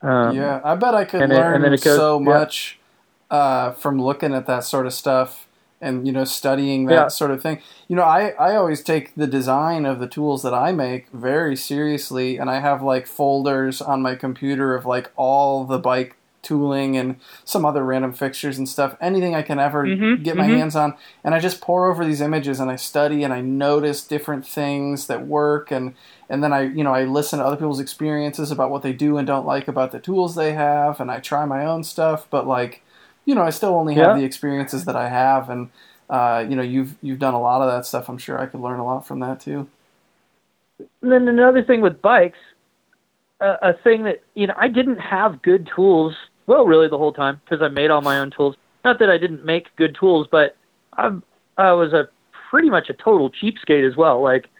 Um, 0.00 0.34
yeah, 0.36 0.60
I 0.64 0.74
bet 0.76 0.94
I 0.94 1.04
could 1.04 1.28
learn 1.28 1.64
it 1.64 1.70
goes- 1.82 1.96
so 1.96 2.18
yeah. 2.18 2.24
much 2.24 2.78
uh, 3.30 3.70
from 3.72 4.00
looking 4.02 4.34
at 4.34 4.46
that 4.46 4.64
sort 4.64 4.84
of 4.86 4.92
stuff 4.92 5.46
and 5.80 6.06
you 6.06 6.12
know 6.12 6.24
studying 6.24 6.86
that 6.86 6.94
Yeah. 6.94 7.08
sort 7.08 7.30
of 7.30 7.40
thing. 7.42 7.60
You 7.88 7.96
know, 7.96 8.02
I 8.02 8.34
I 8.38 8.56
always 8.56 8.82
take 8.82 9.14
the 9.16 9.26
design 9.26 9.84
of 9.86 10.00
the 10.00 10.06
tools 10.06 10.42
that 10.42 10.52
I 10.54 10.72
make 10.72 11.08
very 11.10 11.56
seriously, 11.56 12.36
and 12.38 12.48
I 12.50 12.58
have 12.60 12.82
like 12.82 13.06
folders 13.06 13.80
on 13.82 14.02
my 14.02 14.14
computer 14.14 14.74
of 14.74 14.84
like 14.86 15.10
all 15.16 15.64
the 15.64 15.78
bike 15.78 16.16
tooling 16.42 16.96
and 16.96 17.16
some 17.44 17.64
other 17.64 17.84
random 17.84 18.12
fixtures 18.12 18.58
and 18.58 18.68
stuff 18.68 18.96
anything 19.00 19.34
i 19.34 19.42
can 19.42 19.58
ever 19.58 19.94
Mhm, 19.94 20.22
get 20.22 20.36
my 20.36 20.46
mhm. 20.46 20.48
hands 20.48 20.76
on 20.76 20.94
and 21.24 21.34
i 21.34 21.40
just 21.40 21.60
pour 21.60 21.90
over 21.90 22.04
these 22.04 22.20
images 22.20 22.60
and 22.60 22.70
i 22.70 22.76
study 22.76 23.22
and 23.24 23.32
i 23.32 23.40
notice 23.40 24.04
different 24.06 24.46
things 24.46 25.06
that 25.06 25.26
work 25.26 25.70
and 25.70 25.94
and 26.28 26.42
then 26.42 26.52
I, 26.52 26.62
you 26.62 26.82
know, 26.82 26.94
I 26.94 27.04
listen 27.04 27.38
to 27.38 27.44
other 27.44 27.56
people's 27.56 27.80
experiences 27.80 28.50
about 28.50 28.70
what 28.70 28.82
they 28.82 28.92
do 28.94 29.18
and 29.18 29.26
don't 29.26 29.46
like 29.46 29.68
about 29.68 29.92
the 29.92 30.00
tools 30.00 30.34
they 30.34 30.52
have, 30.54 30.98
and 31.00 31.10
I 31.10 31.20
try 31.20 31.44
my 31.44 31.64
own 31.66 31.84
stuff. 31.84 32.26
But 32.30 32.46
like, 32.46 32.82
you 33.26 33.34
know, 33.34 33.42
I 33.42 33.50
still 33.50 33.74
only 33.74 33.94
have 33.96 34.14
Yeah. 34.14 34.14
the 34.14 34.24
experiences 34.24 34.86
that 34.86 34.96
I 34.96 35.08
have, 35.08 35.50
and 35.50 35.70
uh, 36.08 36.44
you 36.48 36.56
know, 36.56 36.62
you've 36.62 36.96
you've 37.02 37.18
done 37.18 37.34
a 37.34 37.40
lot 37.40 37.60
of 37.62 37.70
that 37.70 37.86
stuff. 37.86 38.08
I'm 38.08 38.18
sure 38.18 38.38
I 38.40 38.46
could 38.46 38.60
learn 38.60 38.80
a 38.80 38.84
lot 38.84 39.06
from 39.06 39.20
that 39.20 39.40
too. 39.40 39.68
And 41.02 41.12
then 41.12 41.28
another 41.28 41.62
thing 41.62 41.80
with 41.80 42.02
bikes, 42.02 42.38
a 43.40 43.72
thing 43.84 44.04
that 44.04 44.22
you 44.34 44.46
know 44.46 44.54
I 44.56 44.68
didn't 44.68 44.98
have 44.98 45.42
good 45.42 45.68
tools. 45.74 46.14
Well, 46.52 46.66
really 46.66 46.88
the 46.88 46.98
whole 46.98 47.14
time 47.14 47.40
because 47.44 47.62
I 47.62 47.68
made 47.68 47.90
all 47.90 48.02
my 48.02 48.18
own 48.18 48.30
tools. 48.30 48.56
Not 48.84 48.98
that 48.98 49.08
I 49.08 49.16
didn't 49.16 49.42
make 49.42 49.74
good 49.76 49.96
tools, 49.98 50.26
but 50.30 50.54
I 50.98 51.10
I 51.56 51.72
was 51.72 51.94
a 51.94 52.08
pretty 52.50 52.68
much 52.68 52.90
a 52.90 52.92
total 52.92 53.30
cheapskate 53.30 53.88
as 53.88 53.96
well. 53.96 54.20
Like 54.22 54.50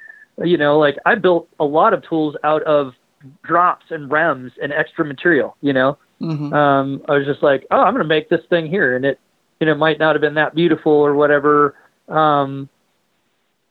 you 0.43 0.57
know, 0.57 0.79
like 0.79 0.97
I 1.05 1.17
built 1.17 1.49
a 1.61 1.65
lot 1.65 1.93
of 1.93 2.03
tools 2.09 2.35
out 2.45 2.63
of 2.63 2.95
drops 3.43 3.87
and 3.91 4.11
rems 4.11 4.53
and 4.63 4.73
extra 4.73 5.05
material. 5.05 5.55
You 5.61 5.75
know, 5.75 5.99
Mm-hmm. 6.23 6.53
um, 6.55 7.03
I 7.09 7.19
was 7.19 7.27
just 7.27 7.43
like, 7.43 7.67
oh, 7.73 7.81
I'm 7.81 7.93
going 7.95 8.05
to 8.05 8.09
make 8.09 8.29
this 8.29 8.45
thing 8.49 8.67
here, 8.67 8.95
and 8.95 9.05
it, 9.05 9.19
you 9.61 9.67
know, 9.67 9.75
might 9.75 9.99
not 9.99 10.15
have 10.15 10.21
been 10.21 10.35
that 10.35 10.55
beautiful 10.55 10.93
or 10.93 11.15
whatever. 11.15 11.75
Um, 12.09 12.69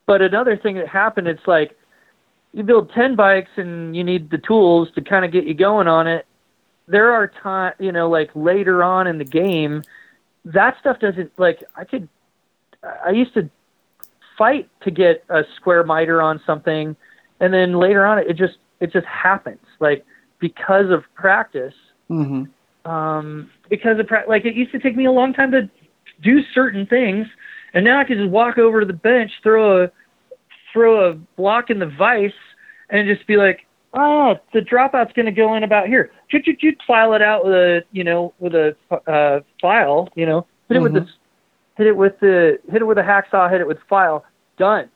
but 0.06 0.22
another 0.22 0.57
thing 0.57 0.76
that 0.76 0.88
happened, 0.89 1.27
it's 1.27 1.48
like 1.48 1.77
you 2.53 2.64
build 2.64 2.91
ten 2.91 3.15
bikes 3.15 3.52
and 3.56 3.95
you 3.95 4.03
need 4.03 4.30
the 4.30 4.38
tools 4.38 4.89
to 4.95 5.02
kind 5.02 5.23
of 5.23 5.31
get 5.31 5.45
you 5.45 5.53
going 5.53 5.88
on 5.88 6.07
it. 6.07 6.26
There 6.92 7.12
are 7.14 7.28
time, 7.28 7.74
you 7.80 7.92
know, 7.92 8.10
like 8.10 8.30
later 8.36 8.84
on 8.84 9.08
in 9.08 9.18
the 9.18 9.26
game, 9.26 9.82
that 10.46 10.78
stuff 10.80 11.00
doesn't 11.00 11.32
like. 11.38 11.64
I 11.76 11.86
could, 11.86 12.10
I 13.06 13.12
used 13.12 13.34
to 13.36 13.50
fight 14.38 14.70
to 14.82 14.92
get 14.92 15.24
a 15.30 15.44
square 15.56 15.84
miter 15.84 16.22
on 16.22 16.42
something, 16.46 16.96
and 17.40 17.54
then 17.54 17.74
later 17.80 18.06
on, 18.06 18.20
it 18.20 18.36
just 18.36 18.58
it 18.82 18.92
just 18.92 19.08
happens, 19.08 19.66
like 19.80 20.06
because 20.40 20.90
of 20.90 21.04
practice 21.16 21.74
Mm-hmm. 22.10 22.92
um, 22.92 23.50
because 23.70 23.98
of 23.98 24.08
pra- 24.08 24.26
like 24.28 24.44
it 24.44 24.54
used 24.54 24.74
to 24.74 24.80
take 24.80 24.98
me 24.98 25.06
a 25.06 25.12
long 25.14 25.34
time 25.34 25.52
to 25.52 25.70
do 26.22 26.44
certain 26.54 26.86
things, 26.86 27.26
and 27.74 27.86
now 27.86 28.00
I 28.02 28.04
can 28.04 28.18
just 28.18 28.30
walk 28.30 28.58
over 28.58 28.82
to 28.82 28.86
the 28.86 28.92
bench, 28.92 29.32
throw 29.42 29.84
a 29.84 29.92
throw 30.74 31.10
a 31.10 31.14
block 31.14 31.70
in 31.70 31.80
the 31.80 31.86
vise, 31.86 32.34
and 32.90 33.08
just 33.08 33.26
be 33.28 33.38
like, 33.38 33.66
oh, 33.94 34.36
the 34.54 34.60
dropout's 34.60 35.14
going 35.14 35.26
to 35.26 35.32
go 35.32 35.56
in 35.56 35.64
about 35.64 35.88
here. 35.88 36.12
Chut, 36.30 36.44
chut, 36.44 36.60
chut, 36.60 36.76
file 36.86 37.14
it 37.14 37.22
out 37.22 37.46
with 37.46 37.54
a 37.54 37.84
you 37.92 38.04
know 38.04 38.34
with 38.40 38.54
a 38.54 38.76
uh, 39.08 39.42
file, 39.62 40.10
you 40.16 40.26
know, 40.26 40.46
hit 40.68 40.78
it 40.78 40.82
with 40.82 40.94
the 40.94 41.08
hit 41.78 41.88
it 41.88 41.96
with 41.96 42.20
the 42.20 42.60
hit 42.72 42.82
it 42.82 42.86
with 42.86 42.98
a 42.98 43.04
hacksaw, 43.04 43.50
hit 43.50 43.62
it 43.62 43.68
with 43.68 43.80
file, 43.90 44.26
done. 44.58 44.90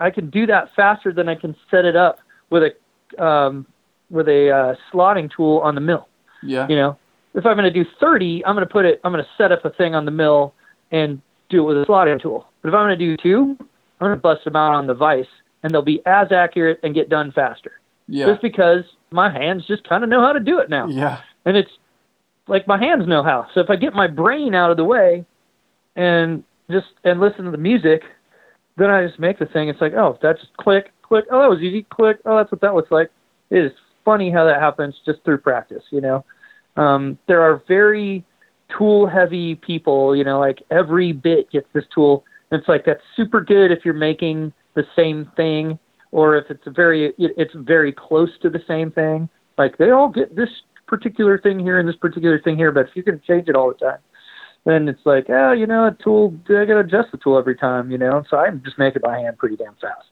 I 0.00 0.10
can 0.10 0.30
do 0.30 0.46
that 0.46 0.70
faster 0.76 1.12
than 1.12 1.28
I 1.28 1.34
can 1.34 1.56
set 1.70 1.84
it 1.84 1.96
up 1.96 2.20
with 2.50 2.62
a 2.62 3.24
um, 3.24 3.66
with 4.10 4.28
a 4.28 4.50
uh, 4.50 4.74
slotting 4.92 5.30
tool 5.34 5.58
on 5.58 5.74
the 5.74 5.80
mill. 5.80 6.08
Yeah. 6.42 6.68
you 6.68 6.76
know? 6.76 6.98
If 7.34 7.46
i'm 7.46 7.56
going 7.56 7.72
to 7.72 7.84
do 7.84 7.88
30 8.00 8.44
i'm 8.44 8.54
going 8.54 8.66
to 8.66 8.72
put 8.72 8.84
it 8.84 9.00
i'm 9.04 9.12
going 9.12 9.22
to 9.22 9.30
set 9.36 9.52
up 9.52 9.64
a 9.64 9.70
thing 9.70 9.94
on 9.94 10.04
the 10.04 10.10
mill 10.10 10.54
and 10.90 11.20
do 11.48 11.62
it 11.62 11.66
with 11.66 11.82
a 11.82 11.86
slotting 11.86 12.20
tool. 12.20 12.48
But 12.62 12.68
if 12.70 12.74
i'm 12.74 12.86
going 12.86 12.98
to 12.98 13.04
do 13.04 13.16
two 13.16 13.56
i'm 13.60 14.06
going 14.06 14.12
to 14.12 14.20
bust 14.20 14.44
them 14.44 14.56
out 14.56 14.74
on 14.74 14.86
the 14.86 14.94
vise 14.94 15.26
and 15.62 15.72
they'll 15.72 15.82
be 15.82 16.00
as 16.06 16.32
accurate 16.32 16.80
and 16.82 16.94
get 16.94 17.08
done 17.08 17.30
faster 17.32 17.77
Yeah. 18.08 18.26
just 18.26 18.42
because 18.42 18.84
my 19.10 19.30
hands 19.30 19.64
just 19.66 19.86
kind 19.88 20.02
of 20.02 20.10
know 20.10 20.22
how 20.22 20.32
to 20.32 20.40
do 20.40 20.58
it 20.58 20.70
now. 20.70 20.88
Yeah. 20.88 21.20
and 21.44 21.56
it's 21.56 21.70
like 22.46 22.66
my 22.66 22.78
hands 22.78 23.06
know 23.06 23.22
how. 23.22 23.46
So 23.54 23.60
if 23.60 23.70
i 23.70 23.76
get 23.76 23.92
my 23.94 24.06
brain 24.06 24.54
out 24.54 24.70
of 24.70 24.76
the 24.76 24.84
way 24.84 25.24
and 25.94 26.42
just 26.70 26.86
and 27.04 27.20
listen 27.20 27.44
to 27.44 27.50
the 27.50 27.58
music 27.58 28.02
then 28.76 28.90
i 28.90 29.06
just 29.06 29.18
make 29.18 29.38
the 29.38 29.46
thing. 29.46 29.68
It's 29.68 29.80
like 29.80 29.92
oh 29.92 30.18
that's 30.22 30.40
just 30.40 30.56
click 30.56 30.92
click. 31.02 31.26
Oh 31.30 31.42
that 31.42 31.50
was 31.50 31.60
easy. 31.60 31.86
Click. 31.90 32.18
Oh 32.24 32.36
that's 32.36 32.50
what 32.50 32.60
that 32.62 32.74
looks 32.74 32.90
like. 32.90 33.10
It 33.50 33.58
is 33.64 33.72
funny 34.04 34.30
how 34.30 34.44
that 34.44 34.60
happens 34.60 34.94
just 35.04 35.22
through 35.24 35.38
practice 35.38 35.82
you 35.90 36.00
know? 36.00 36.24
Um, 36.76 37.18
there 37.26 37.42
are 37.42 37.62
very 37.68 38.24
tool 38.76 39.06
heavy 39.06 39.54
people 39.54 40.14
you 40.16 40.24
know 40.24 40.38
like 40.38 40.62
every 40.70 41.12
bit 41.12 41.50
gets 41.50 41.66
this 41.72 41.84
tool. 41.94 42.24
And 42.50 42.60
it's 42.60 42.68
like 42.68 42.86
that's 42.86 43.02
super 43.16 43.42
good 43.42 43.70
if 43.70 43.84
you're 43.84 43.94
making 43.94 44.52
the 44.74 44.84
same 44.96 45.30
thing 45.36 45.78
or 46.10 46.36
if 46.36 46.50
it's 46.50 46.66
a 46.66 46.70
very 46.70 47.12
it's 47.18 47.54
very 47.54 47.92
close 47.92 48.30
to 48.42 48.50
the 48.50 48.60
same 48.66 48.90
thing. 48.90 49.28
Like 49.56 49.76
they 49.78 49.90
all 49.90 50.08
get 50.08 50.34
this 50.36 50.50
particular 50.86 51.38
thing 51.38 51.58
here 51.58 51.78
and 51.78 51.88
this 51.88 51.96
particular 51.96 52.38
thing 52.40 52.56
here 52.56 52.72
but 52.72 52.88
if 52.88 52.96
you 52.96 53.02
can 53.02 53.20
change 53.26 53.46
it 53.46 53.54
all 53.54 53.68
the 53.68 53.74
time 53.74 53.98
then 54.64 54.88
it's 54.88 55.04
like 55.04 55.26
oh 55.28 55.52
you 55.52 55.66
know 55.66 55.86
a 55.86 55.96
tool 56.02 56.34
i 56.48 56.64
gotta 56.64 56.78
adjust 56.78 57.10
the 57.12 57.18
tool 57.18 57.36
every 57.38 57.54
time 57.54 57.90
you 57.90 57.98
know? 57.98 58.24
So 58.30 58.38
i 58.38 58.50
just 58.50 58.78
make 58.78 58.96
it 58.96 59.02
by 59.02 59.18
hand 59.18 59.36
pretty 59.36 59.56
damn 59.56 59.74
fast. 59.74 60.08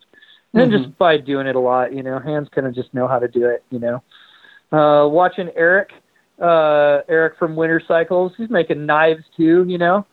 And 0.53 0.71
Mhm. 0.71 0.85
just 0.85 0.99
by 0.99 1.17
doing 1.17 1.47
it 1.47 1.57
a 1.57 1.61
lot 1.61 1.95
you 1.95 2.03
know 2.03 2.19
hands 2.19 2.49
kind 2.55 2.67
of 2.67 2.75
just 2.75 2.93
know 2.93 3.09
how 3.09 3.19
to 3.19 3.27
do 3.27 3.47
it 3.47 3.65
you 3.71 3.79
know? 3.79 4.03
Uh 4.71 5.09
watching 5.09 5.49
eric 5.57 5.93
uh 6.43 7.01
eric 7.09 7.39
from 7.39 7.57
winter 7.57 7.81
cycles 7.89 8.33
he's 8.37 8.51
making 8.51 8.85
knives 8.85 9.25
too 9.35 9.65
you 9.67 9.79
know? 9.79 10.05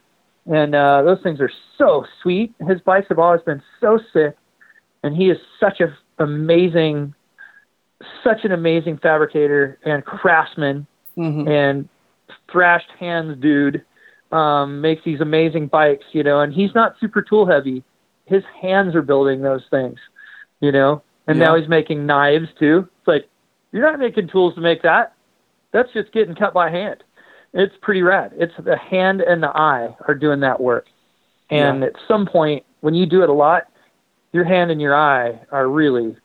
And 0.46 0.76
uh 0.76 1.02
those 1.04 1.22
things 1.24 1.42
are 1.42 1.52
so 1.78 2.06
sweet. 2.22 2.54
His 2.70 2.80
bikes 2.82 3.08
have 3.10 3.20
always 3.20 3.42
been 3.42 3.62
so 3.82 4.00
sick 4.14 4.38
and 5.04 5.16
he 5.16 5.30
is 5.30 5.38
such 5.60 5.80
a 5.82 5.96
amazing 6.20 7.14
such 8.24 8.44
an 8.44 8.52
amazing 8.52 8.98
fabricator 8.98 9.78
and 9.86 10.04
craftsman 10.06 10.88
Mm-hmm. 11.16 11.48
and 11.48 11.88
thrashed 12.52 12.90
hands 13.00 13.40
dude 13.40 13.86
um 14.32 14.82
makes 14.82 15.04
these 15.04 15.22
amazing 15.22 15.68
bikes 15.68 16.06
you 16.12 16.24
know 16.24 16.40
and 16.42 16.52
he's 16.52 16.74
not 16.74 16.96
super 17.00 17.22
tool 17.22 17.46
heavy 17.46 17.84
his 18.26 18.42
hands 18.60 18.96
are 18.96 19.04
building 19.04 19.42
those 19.44 19.62
things 19.70 20.00
you 20.60 20.72
know 20.72 21.04
and 21.28 21.38
now 21.38 21.56
he's 21.56 21.70
making 21.70 22.08
knives 22.08 22.48
too 22.58 22.88
it's 22.98 23.08
like 23.08 23.30
you're 23.72 23.84
not 23.84 24.00
making 24.00 24.28
tools 24.28 24.56
to 24.56 24.62
make 24.62 24.82
that 24.82 25.14
that's 25.72 25.92
just 25.94 26.12
getting 26.14 26.34
cut 26.36 26.54
by 26.54 26.70
hand. 26.72 27.04
It's 27.54 27.74
pretty 27.82 28.02
rad. 28.04 28.32
It's 28.36 28.54
the 28.64 28.78
hand 28.78 29.22
and 29.22 29.42
the 29.44 29.50
eye 29.50 29.96
are 30.08 30.14
doing 30.16 30.40
that 30.42 30.60
work. 30.62 30.86
And 31.52 31.82
Yeah. 31.82 31.88
at 31.88 31.94
some 32.08 32.26
point, 32.28 32.64
when 32.82 32.94
you 32.96 33.06
do 33.08 33.22
it 33.24 33.30
a 33.30 33.34
lot, 33.34 33.64
your 34.34 34.44
hand 34.44 34.72
and 34.72 34.82
your 34.82 34.96
eye 34.96 35.40
are 35.52 35.68
really, 35.68 36.16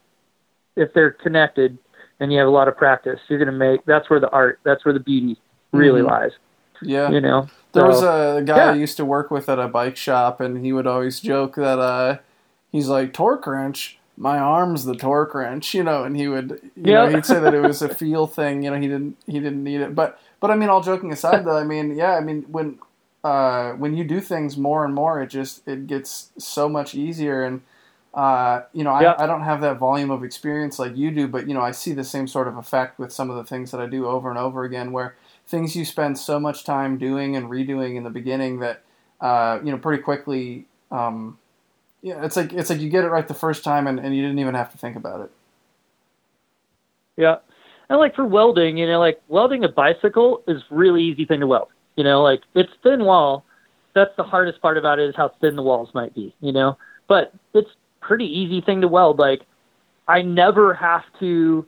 if 0.76 0.93
they're 0.94 1.10
connected 1.12 1.78
and 2.20 2.32
you 2.32 2.39
have 2.39 2.48
a 2.48 2.51
lot 2.51 2.66
of 2.68 2.76
practice, 2.76 3.20
you're 3.28 3.39
going 3.39 3.47
to 3.52 3.56
make, 3.56 3.85
that's 3.85 4.10
where 4.10 4.18
the 4.18 4.30
art, 4.30 4.59
that's 4.64 4.85
where 4.85 4.94
the 4.94 5.01
beauty 5.01 5.36
really 5.72 6.01
Mhm. 6.01 6.09
lies, 6.10 6.32
Yeah. 6.82 7.10
you 7.10 7.20
know? 7.20 7.48
There 7.72 7.86
was 7.86 8.02
a 8.02 8.43
guy 8.44 8.56
yeah. 8.56 8.70
I 8.70 8.74
used 8.74 8.97
to 8.97 9.05
work 9.05 9.30
with 9.30 9.48
at 9.48 9.59
a 9.59 9.68
bike 9.68 9.97
shop, 9.97 10.40
and 10.40 10.64
he 10.64 10.72
would 10.72 10.86
always 10.86 11.20
joke 11.20 11.55
that 11.56 11.78
uh, 11.78 12.16
he's 12.72 12.89
like 12.89 13.12
torque 13.12 13.47
wrench. 13.47 13.98
My 14.16 14.39
arm's 14.39 14.85
the 14.85 14.97
torque 14.97 15.35
wrench, 15.35 15.74
you 15.74 15.85
know, 15.85 16.02
and 16.02 16.16
he 16.16 16.26
would, 16.26 16.60
you 16.74 16.93
know, 16.94 17.05
Yeah. 17.05 17.10
he'd 17.16 17.26
say 17.26 17.39
that 17.39 17.55
it 17.55 17.60
was 17.60 17.82
a 17.82 17.89
feel 17.94 18.26
thing. 18.26 18.62
You 18.64 18.70
know, 18.70 18.80
he 18.80 18.89
didn't, 18.89 19.16
he 19.26 19.39
didn't 19.39 19.62
need 19.62 19.80
it. 19.82 19.94
But, 19.94 20.18
but 20.40 20.51
I 20.51 20.56
mean, 20.56 20.70
all 20.70 20.80
joking 20.80 21.12
aside, 21.12 21.44
though, 21.44 21.56
I 21.59 21.62
mean, 21.64 21.94
yeah, 21.94 22.14
I 22.16 22.20
mean, 22.20 22.47
when, 22.51 22.78
uh, 23.22 23.72
when 23.72 23.94
you 23.94 24.02
do 24.02 24.20
things 24.20 24.56
more 24.56 24.85
and 24.85 24.94
more, 24.94 25.20
it 25.20 25.26
just 25.28 25.68
it 25.68 25.86
gets 25.86 26.30
so 26.39 26.68
much 26.68 26.94
easier. 26.94 27.44
And, 27.44 27.60
uh, 28.14 28.62
you 28.72 28.85
know, 28.85 28.90
I. 28.90 29.24
I 29.24 29.26
don't 29.26 29.43
have 29.43 29.60
that 29.62 29.78
volume 29.78 30.10
of 30.10 30.24
experience 30.24 30.78
like 30.78 30.97
you 30.97 31.10
do, 31.10 31.28
but 31.28 31.48
you 31.48 31.55
know, 31.55 31.62
I 31.62 31.72
see 31.72 31.93
the 31.93 32.05
same 32.05 32.26
sort 32.26 32.48
of 32.48 32.56
effect 32.56 32.98
with 32.98 33.12
some 33.12 33.30
of 33.30 33.36
the 33.36 33.44
things 33.44 33.70
that 33.70 33.80
I 33.80 33.86
do 33.86 34.06
over 34.06 34.30
and 34.30 34.39
over 34.39 34.64
again, 34.64 34.93
where 34.93 35.16
things 35.47 35.76
you 35.76 35.85
spend 35.85 36.18
so 36.18 36.40
much 36.40 36.64
time 36.64 36.98
doing 36.98 37.36
and 37.36 37.48
redoing 37.51 37.97
in 37.97 38.05
the 38.05 38.10
beginning 38.10 38.60
that 38.60 38.82
uh, 39.20 39.60
you 39.64 39.72
know 39.72 39.78
pretty 39.78 40.02
quickly 40.02 40.66
um, 40.90 41.39
yeah 42.02 42.24
it's 42.24 42.36
like 42.36 42.52
it's 42.52 42.70
like 42.70 42.80
you 42.80 42.90
get 42.90 43.05
it 43.05 43.09
right 43.09 43.28
the 43.28 43.35
first 43.35 43.64
time 43.64 43.86
and, 43.86 43.98
and 44.01 44.16
you 44.16 44.22
didn't 44.22 44.39
even 44.39 44.55
have 44.55 44.72
to 44.72 44.78
think 44.78 44.97
about 44.97 45.20
it 45.22 45.30
Yeah. 47.16 47.36
And 47.90 47.98
like 47.98 48.14
for 48.16 48.26
welding, 48.26 48.78
you 48.78 48.86
know, 48.86 49.01
like 49.01 49.20
welding 49.28 49.64
a 49.64 49.68
bicycle 49.68 50.43
is 50.48 50.62
really 50.70 51.02
easy 51.05 51.26
thing 51.26 51.40
to 51.40 51.47
weld. 51.47 51.68
You 51.97 52.05
know, 52.05 52.22
like 52.22 52.43
it's 52.55 52.72
thin 52.82 53.05
wall. 53.05 53.44
That's 53.94 54.14
the 54.16 54.24
hardest 54.24 54.62
part 54.62 54.78
about 54.78 55.01
it 55.01 55.09
is 55.10 55.16
how 55.16 55.30
thin 55.40 55.56
the 55.56 55.62
walls 55.62 55.90
might 55.94 56.14
be, 56.14 56.35
you 56.40 56.52
know. 56.52 56.78
But 57.09 57.35
it's 57.55 57.70
pretty 58.09 58.26
easy 58.26 58.62
thing 58.62 58.80
to 58.80 58.89
weld. 58.89 59.18
Like 59.18 59.43
I 60.09 60.22
never 60.22 60.74
have 60.74 61.05
to 61.20 61.66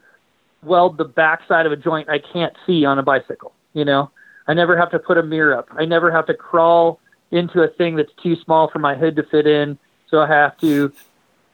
weld 0.62 0.96
the 0.96 1.04
backside 1.04 1.66
of 1.66 1.72
a 1.72 1.76
joint 1.76 2.08
I 2.08 2.18
can't 2.18 2.54
see 2.66 2.84
on 2.84 2.98
a 2.98 3.02
bicycle, 3.02 3.52
you 3.74 3.84
know. 3.84 4.10
I 4.48 4.54
never 4.54 4.76
have 4.76 4.90
to 4.90 4.98
put 4.98 5.18
a 5.18 5.22
mirror 5.22 5.56
up. 5.56 5.68
I 5.78 5.84
never 5.84 6.10
have 6.10 6.26
to 6.26 6.34
crawl 6.34 6.98
into 7.30 7.62
a 7.62 7.68
thing 7.68 7.94
that's 7.94 8.12
too 8.22 8.36
small 8.44 8.68
for 8.70 8.80
my 8.80 8.94
hood 8.94 9.14
to 9.16 9.22
fit 9.22 9.46
in. 9.46 9.78
So 10.10 10.20
I 10.20 10.26
have 10.26 10.58
to 10.58 10.92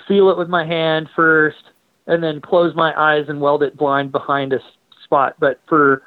feel 0.08 0.30
it 0.30 0.38
with 0.38 0.48
my 0.48 0.64
hand 0.64 1.10
first 1.14 1.62
and 2.06 2.22
then 2.22 2.40
close 2.40 2.74
my 2.74 2.94
eyes 2.98 3.26
and 3.28 3.40
weld 3.40 3.62
it 3.62 3.76
blind 3.76 4.12
behind 4.12 4.52
a 4.52 4.60
spot. 5.04 5.34
But 5.38 5.60
for 5.68 6.02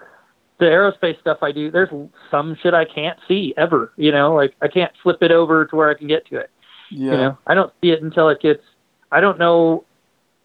the 0.59 0.65
aerospace 0.65 1.19
stuff 1.19 1.39
I 1.41 1.51
do, 1.51 1.69
there's 1.69 1.89
some 2.31 2.57
shit 2.61 2.73
I 2.73 2.85
can't 2.85 3.19
see 3.27 3.53
ever. 3.57 3.91
You 3.97 4.11
know, 4.11 4.33
like 4.33 4.55
I 4.61 4.67
can't 4.67 4.91
flip 5.03 5.21
it 5.21 5.31
over 5.31 5.65
to 5.65 5.75
where 5.75 5.89
I 5.89 5.93
can 5.93 6.07
get 6.07 6.25
to 6.27 6.37
it. 6.37 6.49
yeah 6.89 7.11
You 7.11 7.17
know, 7.17 7.37
I 7.45 7.53
don't 7.53 7.73
see 7.81 7.91
it 7.91 8.01
until 8.01 8.29
it 8.29 8.41
gets. 8.41 8.63
I 9.11 9.19
don't 9.19 9.39
know 9.39 9.85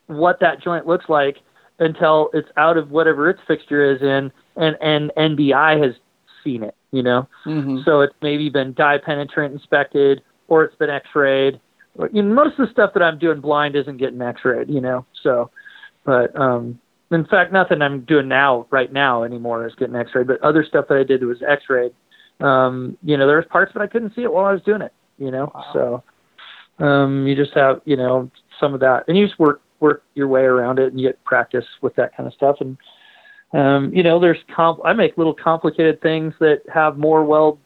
what 0.06 0.40
that 0.40 0.62
joint 0.62 0.86
looks 0.86 1.08
like 1.08 1.38
until 1.78 2.30
it's 2.34 2.48
out 2.56 2.76
of 2.76 2.90
whatever 2.90 3.28
its 3.30 3.40
fixture 3.46 3.84
is 3.94 4.00
in, 4.02 4.30
and 4.56 4.76
and 4.80 5.10
NDI 5.16 5.82
has 5.84 5.94
seen 6.42 6.62
it. 6.62 6.74
You 6.92 7.02
know, 7.02 7.26
hmm 7.44 7.80
so 7.84 8.00
it's 8.02 8.14
maybe 8.22 8.48
been 8.48 8.72
dye 8.74 8.98
penetrant 8.98 9.52
inspected 9.54 10.22
or 10.48 10.62
it's 10.64 10.76
been 10.76 10.90
x-rayed. 10.90 11.58
Most 11.96 12.58
of 12.58 12.66
the 12.66 12.72
stuff 12.72 12.90
that 12.94 13.02
I'm 13.02 13.18
doing 13.18 13.40
blind 13.40 13.74
isn't 13.76 13.96
getting 13.96 14.20
x-rayed, 14.20 14.68
you 14.68 14.80
know. 14.80 15.04
So, 15.22 15.50
but 16.04 16.34
um, 16.38 16.78
in 17.10 17.24
fact, 17.24 17.52
nothing 17.52 17.82
I'm 17.82 18.00
doing 18.02 18.28
now, 18.28 18.66
right 18.70 18.92
now 18.92 19.22
anymore, 19.24 19.66
is 19.66 19.74
getting 19.76 19.96
x-rayed. 19.96 20.26
But 20.26 20.40
other 20.42 20.64
stuff 20.64 20.86
that 20.88 20.98
I 20.98 21.02
did 21.04 21.24
was 21.24 21.38
x-rayed. 21.42 21.92
Um, 22.40 22.96
you 23.02 23.16
know, 23.16 23.26
there 23.26 23.36
was 23.36 23.46
parts 23.50 23.72
that 23.74 23.80
I 23.80 23.86
couldn't 23.86 24.14
see 24.14 24.22
it 24.22 24.32
while 24.32 24.44
I 24.44 24.52
was 24.52 24.62
doing 24.62 24.82
it. 24.82 24.92
You 25.18 25.30
know, 25.30 25.50
Wow. 25.54 26.02
so 26.78 26.84
um, 26.84 27.26
you 27.26 27.34
just 27.36 27.54
have 27.54 27.80
you 27.84 27.96
know 27.96 28.30
some 28.58 28.74
of 28.74 28.80
that, 28.80 29.04
and 29.08 29.16
you 29.16 29.26
just 29.26 29.38
work 29.38 29.60
work 29.80 30.02
your 30.14 30.28
way 30.28 30.42
around 30.42 30.78
it, 30.78 30.88
and 30.92 31.00
you 31.00 31.08
get 31.08 31.22
practice 31.24 31.66
with 31.82 31.94
that 31.96 32.16
kind 32.16 32.26
of 32.26 32.32
stuff, 32.34 32.56
and 32.60 32.76
um, 33.52 33.94
you 33.94 34.02
know, 34.02 34.18
there's 34.18 34.38
comp- 34.54 34.80
I 34.84 34.92
make 34.92 35.16
little 35.16 35.34
complicated 35.34 36.00
things 36.02 36.34
that 36.40 36.62
have 36.72 36.98
more 36.98 37.24
weld 37.24 37.58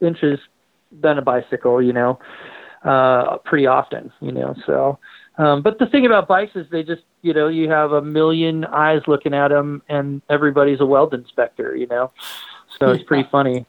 inches 0.00 0.38
than 0.92 1.18
a 1.18 1.22
bicycle, 1.22 1.80
you 1.80 1.92
know, 1.92 2.18
uh, 2.84 3.38
pretty 3.38 3.66
often, 3.66 4.12
you 4.20 4.32
know. 4.32 4.54
So, 4.66 4.98
um, 5.38 5.62
but 5.62 5.78
the 5.78 5.86
thing 5.86 6.04
about 6.04 6.28
bikes 6.28 6.56
is 6.56 6.66
they 6.70 6.82
just, 6.82 7.02
you 7.22 7.32
know, 7.32 7.48
you 7.48 7.70
have 7.70 7.92
a 7.92 8.02
million 8.02 8.66
eyes 8.66 9.00
looking 9.06 9.32
at 9.32 9.48
them, 9.48 9.82
and 9.88 10.20
everybody's 10.28 10.80
a 10.80 10.86
weld 10.86 11.14
inspector, 11.14 11.74
you 11.74 11.86
know. 11.86 12.12
So 12.78 12.90
it's 12.90 13.04
pretty 13.04 13.28
funny. 13.30 13.66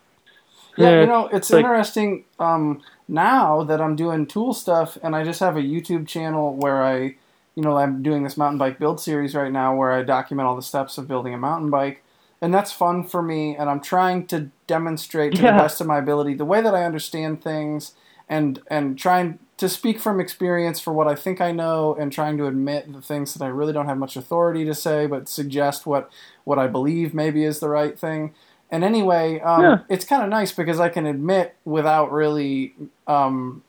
Yeah, 0.78 0.90
Yeah, 0.90 1.00
you 1.02 1.08
know, 1.08 1.28
it's 1.28 1.52
interesting 1.52 2.26
um, 2.40 2.82
now 3.12 3.64
that 3.66 3.82
I'm 3.82 3.96
doing 3.96 4.26
tool 4.26 4.54
stuff, 4.54 4.98
and 5.04 5.16
I 5.16 5.24
just 5.24 5.42
have 5.42 5.58
a 5.58 5.62
YouTube 5.62 6.08
channel 6.08 6.56
where 6.56 6.84
I, 6.84 7.16
you 7.56 7.64
know, 7.64 7.78
I'm 7.78 8.02
doing 8.02 8.24
this 8.24 8.38
mountain 8.38 8.58
bike 8.58 8.80
build 8.80 9.00
series 9.02 9.36
right 9.36 9.52
now 9.52 9.76
where 9.76 9.92
I 9.92 10.02
document 10.04 10.48
all 10.48 10.56
the 10.56 10.62
steps 10.62 10.98
of 10.98 11.08
building 11.08 11.34
a 11.34 11.38
mountain 11.38 11.70
bike, 11.70 12.04
and 12.42 12.54
that's 12.54 12.72
fun 12.72 13.04
for 13.04 13.22
me. 13.22 13.56
And 13.56 13.70
I'm 13.70 13.82
trying 13.82 14.28
to 14.28 14.50
demonstrate 14.68 15.36
to 15.36 15.44
Yeah. 15.44 15.52
the 15.52 15.64
best 15.64 15.82
of 15.82 15.88
my 15.88 16.00
ability 16.00 16.36
the 16.36 16.46
way 16.46 16.62
that 16.62 16.74
I 16.74 16.86
understand 16.86 17.44
things, 17.44 17.94
and 18.30 18.60
and 18.68 18.98
trying 18.98 19.40
to 19.58 19.70
speak 19.70 20.00
from 20.00 20.20
experience 20.20 20.80
for 20.80 20.92
what 20.94 21.08
I 21.08 21.16
think 21.16 21.42
I 21.42 21.52
know, 21.52 21.96
and 22.00 22.12
trying 22.12 22.38
to 22.38 22.48
admit 22.48 22.92
the 22.94 23.02
things 23.02 23.34
that 23.36 23.44
I 23.44 23.50
really 23.50 23.74
don't 23.74 23.88
have 23.88 23.98
much 23.98 24.16
authority 24.16 24.66
to 24.66 24.74
say, 24.74 25.06
but 25.06 25.28
suggest 25.30 25.86
what 25.86 26.10
what 26.46 26.58
I 26.58 26.68
believe 26.68 27.14
maybe 27.14 27.44
is 27.44 27.60
the 27.60 27.70
right 27.70 28.00
thing. 28.00 28.34
And 28.72 28.84
anyway, 28.84 29.40
um, 29.42 29.62
Yeah. 29.62 29.78
it's 29.90 30.06
kind 30.06 30.24
of 30.24 30.30
nice 30.30 30.52
because 30.54 30.80
I 30.80 30.90
can 30.90 31.06
admit 31.06 31.56
without 31.66 32.12
really. 32.12 32.74
Um, 33.08 33.64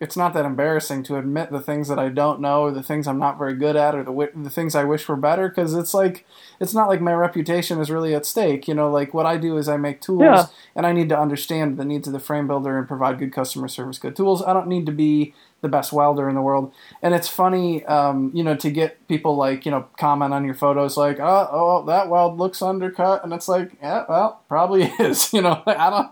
it's 0.00 0.16
not 0.16 0.32
that 0.34 0.44
embarrassing 0.44 1.02
to 1.04 1.16
admit 1.16 1.50
the 1.50 1.60
things 1.60 1.88
that 1.88 1.98
I 1.98 2.08
don't 2.08 2.40
know, 2.40 2.62
or 2.62 2.70
the 2.70 2.82
things 2.84 3.08
I'm 3.08 3.18
not 3.18 3.36
very 3.36 3.54
good 3.54 3.74
at, 3.74 3.94
or 3.96 4.04
the 4.04 4.30
the 4.42 4.50
things 4.50 4.74
I 4.76 4.84
wish 4.84 5.08
were 5.08 5.16
better. 5.16 5.48
Because 5.48 5.74
it's 5.74 5.92
like 5.92 6.24
it's 6.60 6.72
not 6.74 6.88
like 6.88 7.00
my 7.00 7.12
reputation 7.12 7.80
is 7.80 7.90
really 7.90 8.14
at 8.14 8.24
stake. 8.24 8.68
You 8.68 8.74
know, 8.74 8.90
like 8.90 9.12
what 9.12 9.26
I 9.26 9.36
do 9.38 9.56
is 9.56 9.68
I 9.68 9.76
make 9.76 10.00
tools, 10.00 10.22
Yeah. 10.22 10.46
and 10.76 10.86
I 10.86 10.92
need 10.92 11.08
to 11.08 11.18
understand 11.18 11.78
the 11.78 11.84
needs 11.84 12.06
of 12.06 12.12
the 12.12 12.20
frame 12.20 12.46
builder 12.46 12.78
and 12.78 12.86
provide 12.86 13.18
good 13.18 13.32
customer 13.32 13.66
service, 13.68 13.98
good 13.98 14.14
tools. 14.14 14.42
I 14.42 14.52
don't 14.52 14.68
need 14.68 14.86
to 14.86 14.92
be 14.92 15.34
the 15.60 15.68
best 15.68 15.92
welder 15.92 16.28
in 16.28 16.36
the 16.36 16.42
world. 16.42 16.72
And 17.02 17.12
it's 17.12 17.26
funny, 17.26 17.84
um, 17.86 18.30
you 18.32 18.44
know, 18.44 18.54
to 18.54 18.70
get 18.70 19.08
people 19.08 19.34
like 19.34 19.64
you 19.66 19.72
know 19.72 19.86
comment 19.98 20.32
on 20.32 20.44
your 20.44 20.54
photos 20.54 20.96
like, 20.96 21.18
oh, 21.18 21.48
oh, 21.50 21.84
that 21.86 22.08
weld 22.08 22.38
looks 22.38 22.62
undercut, 22.62 23.24
and 23.24 23.32
it's 23.32 23.48
like, 23.48 23.72
yeah, 23.82 24.04
well, 24.08 24.42
probably 24.48 24.84
is. 25.00 25.32
You 25.32 25.42
know, 25.42 25.60
I 25.66 25.90
don't. 25.90 26.10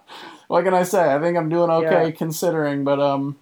What 0.49 0.65
can 0.65 0.75
I 0.75 0.83
say? 0.83 1.15
I 1.15 1.21
think 1.21 1.37
I'm 1.37 1.49
doing 1.49 1.71
okay 1.71 2.07
Yeah. 2.07 2.11
considering, 2.11 2.83
but 2.83 2.99
um, 3.01 3.37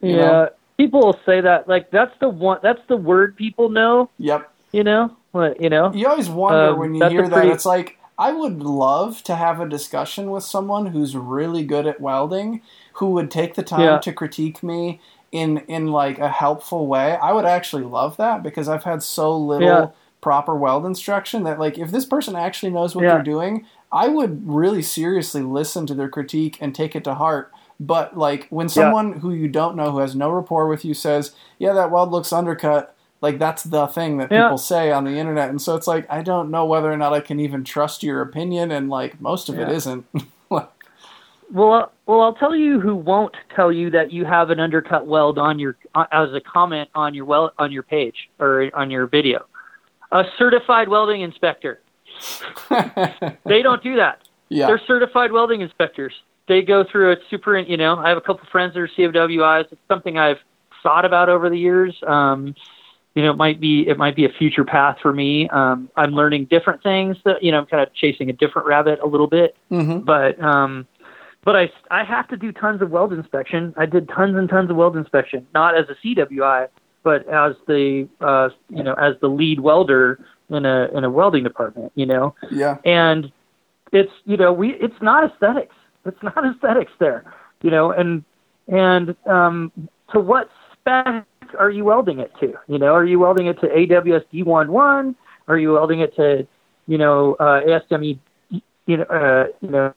yeah, 0.00 0.16
know? 0.16 0.48
people 0.76 1.00
will 1.00 1.20
say 1.24 1.40
that. 1.40 1.68
Like 1.68 1.90
that's 1.90 2.16
the 2.20 2.28
one. 2.28 2.58
That's 2.62 2.80
the 2.88 2.96
word 2.96 3.36
people 3.36 3.68
know. 3.68 4.10
yep. 4.18 4.52
You 4.72 4.84
know, 4.84 5.16
what 5.32 5.60
you 5.60 5.70
know. 5.70 5.92
You 5.94 6.06
always 6.08 6.28
wonder 6.28 6.70
Um, 6.72 6.78
when 6.78 6.94
you 6.94 7.08
hear 7.08 7.28
that. 7.28 7.46
It's 7.46 7.64
like 7.66 7.98
I 8.18 8.32
would 8.32 8.62
love 8.62 9.22
to 9.24 9.34
have 9.36 9.60
a 9.60 9.68
discussion 9.68 10.30
with 10.30 10.42
someone 10.44 10.86
who's 10.86 11.16
really 11.16 11.64
good 11.64 11.86
at 11.86 12.00
welding, 12.00 12.62
who 12.94 13.10
would 13.10 13.30
take 13.30 13.54
the 13.54 13.62
time 13.62 13.80
Yeah. 13.80 13.98
to 13.98 14.12
critique 14.12 14.62
me 14.62 15.00
in 15.32 15.58
in 15.68 15.92
like 15.92 16.18
a 16.18 16.28
helpful 16.28 16.86
way. 16.86 17.16
I 17.22 17.32
would 17.32 17.44
actually 17.46 17.84
love 17.84 18.16
that 18.18 18.42
because 18.42 18.68
I've 18.68 18.84
had 18.84 19.02
so 19.02 19.36
little 19.36 19.66
Yeah. 19.68 19.86
proper 20.20 20.54
weld 20.56 20.84
instruction 20.84 21.44
that 21.44 21.58
like 21.58 21.78
if 21.78 21.90
this 21.90 22.04
person 22.04 22.36
actually 22.36 22.72
knows 22.72 22.94
what 22.94 23.04
Yeah. 23.04 23.14
they're 23.14 23.22
doing, 23.22 23.64
I 23.92 24.08
would 24.08 24.42
really 24.46 24.82
seriously 24.82 25.42
listen 25.42 25.86
to 25.86 25.94
their 25.94 26.08
critique 26.08 26.58
and 26.60 26.74
take 26.74 26.96
it 26.96 27.04
to 27.04 27.14
heart. 27.14 27.52
But 27.78 28.16
like 28.16 28.46
when 28.50 28.68
someone 28.68 29.14
who 29.20 29.32
you 29.32 29.48
don't 29.48 29.76
know 29.76 29.90
who 29.92 29.98
has 29.98 30.14
no 30.16 30.30
rapport 30.30 30.66
with 30.68 30.84
you 30.84 30.94
says, 30.94 31.34
"Yeah, 31.58 31.72
that 31.74 31.90
weld 31.90 32.10
looks 32.10 32.32
undercut," 32.32 32.96
like 33.20 33.38
that's 33.38 33.62
the 33.64 33.86
thing 33.86 34.16
that 34.18 34.30
Yeah. 34.30 34.44
people 34.44 34.58
say 34.58 34.90
on 34.92 35.04
the 35.04 35.18
internet, 35.18 35.50
and 35.50 35.60
so 35.60 35.76
it's 35.76 35.86
like 35.86 36.06
I 36.10 36.22
don't 36.22 36.50
know 36.50 36.64
whether 36.64 36.90
or 36.90 36.96
not 36.96 37.12
I 37.12 37.20
can 37.20 37.38
even 37.38 37.64
trust 37.64 38.02
your 38.02 38.22
opinion, 38.22 38.70
and 38.70 38.88
like 38.88 39.20
most 39.20 39.48
of 39.50 39.58
it 39.58 39.68
Yeah. 39.68 39.74
isn't. 39.74 40.06
Well, 41.52 41.72
uh, 41.72 41.86
well, 42.06 42.22
I'll 42.22 42.34
tell 42.34 42.56
you 42.56 42.80
who 42.80 42.96
won't 42.96 43.36
tell 43.54 43.70
you 43.70 43.88
that 43.90 44.10
you 44.10 44.24
have 44.24 44.50
an 44.50 44.58
undercut 44.58 45.06
weld 45.06 45.38
on 45.38 45.60
your 45.60 45.76
uh, 45.94 46.06
as 46.10 46.34
a 46.34 46.40
comment 46.40 46.90
on 46.92 47.14
your 47.14 47.24
well 47.24 47.52
on 47.56 47.70
your 47.70 47.84
page 47.84 48.28
or 48.40 48.68
on 48.74 48.90
your 48.90 49.06
video. 49.06 49.46
A 50.10 50.24
certified 50.38 50.88
welding 50.88 51.20
inspector. 51.20 51.80
They 53.44 53.62
don't 53.62 53.80
do 53.82 53.94
that. 53.96 54.22
yeah, 54.48 54.66
They're 54.66 54.80
certified 54.88 55.30
welding 55.30 55.60
inspectors. 55.60 56.12
They 56.48 56.62
go 56.62 56.84
through 56.84 57.12
a 57.12 57.16
super. 57.30 57.58
You 57.58 57.76
know, 57.76 57.96
I 57.98 58.08
have 58.08 58.18
a 58.18 58.20
couple 58.20 58.46
friends 58.50 58.74
that 58.74 58.80
are 58.80 58.88
CWIs. 58.88 59.72
It's 59.72 59.80
something 59.88 60.18
I've 60.18 60.38
thought 60.82 61.04
about 61.04 61.28
over 61.28 61.48
the 61.50 61.58
years. 61.58 61.94
Um, 62.06 62.54
you 63.14 63.22
know, 63.22 63.30
it 63.30 63.36
might 63.36 63.60
be 63.60 63.88
it 63.88 63.96
might 63.98 64.14
be 64.14 64.24
a 64.24 64.28
future 64.28 64.64
path 64.64 64.98
for 65.00 65.12
me. 65.12 65.48
Um, 65.48 65.90
I'm 65.96 66.12
learning 66.12 66.46
different 66.46 66.82
things. 66.82 67.16
That 67.24 67.42
you 67.42 67.50
know, 67.50 67.58
I'm 67.58 67.66
kind 67.66 67.82
of 67.82 67.92
chasing 67.94 68.30
a 68.30 68.32
different 68.32 68.68
rabbit 68.68 69.00
a 69.02 69.06
little 69.06 69.26
bit 69.26 69.56
hmm 69.68 69.98
but 70.00 70.40
um 70.40 70.86
but 71.44 71.56
I 71.56 71.70
I 71.90 72.04
have 72.04 72.28
to 72.28 72.36
do 72.36 72.52
tons 72.52 72.82
of 72.82 72.90
weld 72.90 73.12
inspection. 73.12 73.74
I 73.76 73.86
did 73.86 74.08
tons 74.08 74.36
and 74.36 74.48
tons 74.48 74.70
of 74.70 74.76
weld 74.76 74.96
inspection, 74.96 75.46
not 75.54 75.76
as 75.76 75.86
a 75.88 75.94
CWI, 76.06 76.68
but 77.02 77.26
as 77.28 77.54
the 77.66 78.08
uh 78.20 78.50
you 78.68 78.82
know 78.82 78.94
as 78.94 79.14
the 79.20 79.28
lead 79.28 79.60
welder 79.60 80.24
in 80.50 80.66
a 80.66 80.88
in 80.94 81.04
a 81.04 81.10
welding 81.10 81.44
department, 81.44 81.92
you 81.94 82.06
know. 82.06 82.34
yeah, 82.50 82.76
And 82.84 83.32
it's 83.92 84.12
you 84.24 84.36
know 84.36 84.52
we 84.52 84.70
it's 84.74 85.00
not 85.00 85.24
aesthetics. 85.30 85.74
It's 86.06 86.22
not 86.22 86.44
aesthetics 86.44 86.92
there, 86.98 87.24
you 87.62 87.70
know, 87.70 87.90
and 87.90 88.24
and 88.68 89.14
um, 89.26 89.72
to 90.12 90.20
what 90.20 90.50
spec 90.72 91.26
are 91.58 91.70
you 91.70 91.84
welding 91.84 92.18
it 92.20 92.32
to? 92.40 92.54
You 92.68 92.78
know, 92.78 92.94
are 92.94 93.04
you 93.04 93.18
welding 93.18 93.46
it 93.46 93.60
to 93.60 93.66
AWS 93.66 94.24
D11? 94.32 95.14
Are 95.48 95.58
you 95.58 95.72
welding 95.72 96.00
it 96.00 96.14
to, 96.16 96.46
you 96.86 96.98
know, 96.98 97.36
uh, 97.38 97.60
ASME, 97.60 98.18
you 98.50 98.96
know, 98.96 99.04
uh, 99.04 99.46
you 99.60 99.70
know, 99.70 99.94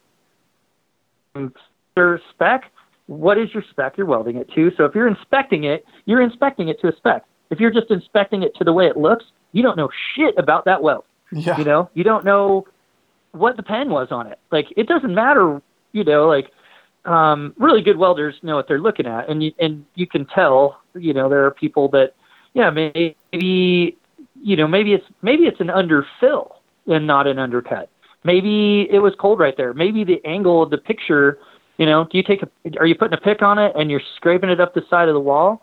spec? 2.32 2.72
What 3.08 3.40
is 3.40 3.52
your 3.54 3.64
spec 3.72 3.98
you're 3.98 4.06
welding 4.06 4.38
it 4.38 4.52
to? 4.54 4.72
So 4.78 4.86
if 4.86 4.94
you're 4.94 5.08
inspecting 5.08 5.64
it, 5.64 5.86
you're 6.06 6.22
inspecting 6.22 6.70
it 6.70 6.80
to 6.82 6.90
a 6.90 6.96
spec. 6.96 7.26
If 7.50 7.60
you're 7.60 7.72
just 7.72 7.90
inspecting 7.90 8.44
it 8.44 8.54
to 8.56 8.64
the 8.64 8.74
way 8.74 8.86
it 8.86 8.98
looks, 8.98 9.26
you 9.52 9.64
don't 9.64 9.78
know 9.78 9.90
shit 10.16 10.36
about 10.38 10.66
that 10.66 10.84
weld. 10.84 11.06
Yeah. 11.32 11.58
You 11.58 11.64
know, 11.64 11.90
you 11.96 12.04
don't 12.04 12.24
know 12.24 12.68
what 13.32 13.58
the 13.58 13.64
pen 13.64 13.90
was 13.90 14.10
on 14.12 14.28
it. 14.28 14.40
Like 14.52 14.68
it 14.78 14.88
doesn't 14.88 15.14
matter, 15.14 15.62
you 15.92 16.04
know, 16.04 16.28
like 16.28 16.52
um, 17.06 17.54
really 17.58 17.82
good 17.82 17.98
welders 17.98 18.36
know 18.44 18.56
what 18.56 18.68
they're 18.68 18.80
looking 18.80 19.06
at, 19.06 19.30
and 19.30 19.44
you 19.44 19.52
and 19.60 19.86
you 19.96 20.08
can 20.08 20.26
tell. 20.26 20.80
You 20.96 21.14
know, 21.14 21.30
there 21.30 21.46
are 21.46 21.52
people 21.52 21.88
that, 21.90 22.16
yeah, 22.54 22.70
maybe 22.70 23.98
you 24.42 24.56
know, 24.56 24.68
maybe 24.68 24.94
it's 24.94 25.06
maybe 25.22 25.44
it's 25.44 25.60
an 25.60 25.68
underfill 25.68 26.56
and 26.88 27.06
not 27.06 27.28
an 27.28 27.40
undercut. 27.40 27.90
Maybe 28.24 28.88
it 28.92 29.00
was 29.00 29.14
cold 29.18 29.40
right 29.40 29.56
there. 29.56 29.74
Maybe 29.74 30.04
the 30.04 30.22
angle 30.26 30.62
of 30.64 30.70
the 30.72 30.78
picture, 30.78 31.40
you 31.78 31.86
know, 31.86 32.06
do 32.12 32.18
you 32.18 32.24
take 32.24 32.44
a, 32.44 32.50
are 32.78 32.86
you 32.86 32.96
putting 32.96 33.18
a 33.18 33.22
pick 33.22 33.42
on 33.42 33.58
it 33.58 33.74
and 33.76 33.90
you're 33.90 34.02
scraping 34.18 34.50
it 34.50 34.60
up 34.60 34.74
the 34.74 34.84
side 34.90 35.08
of 35.08 35.14
the 35.14 35.20
wall, 35.20 35.62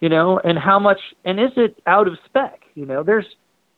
you 0.00 0.08
know, 0.08 0.38
and 0.38 0.58
how 0.58 0.78
much, 0.78 1.00
and 1.24 1.38
is 1.38 1.50
it 1.56 1.80
out 1.86 2.08
of 2.08 2.16
spec? 2.24 2.62
You 2.74 2.86
know, 2.86 3.02
there's, 3.02 3.26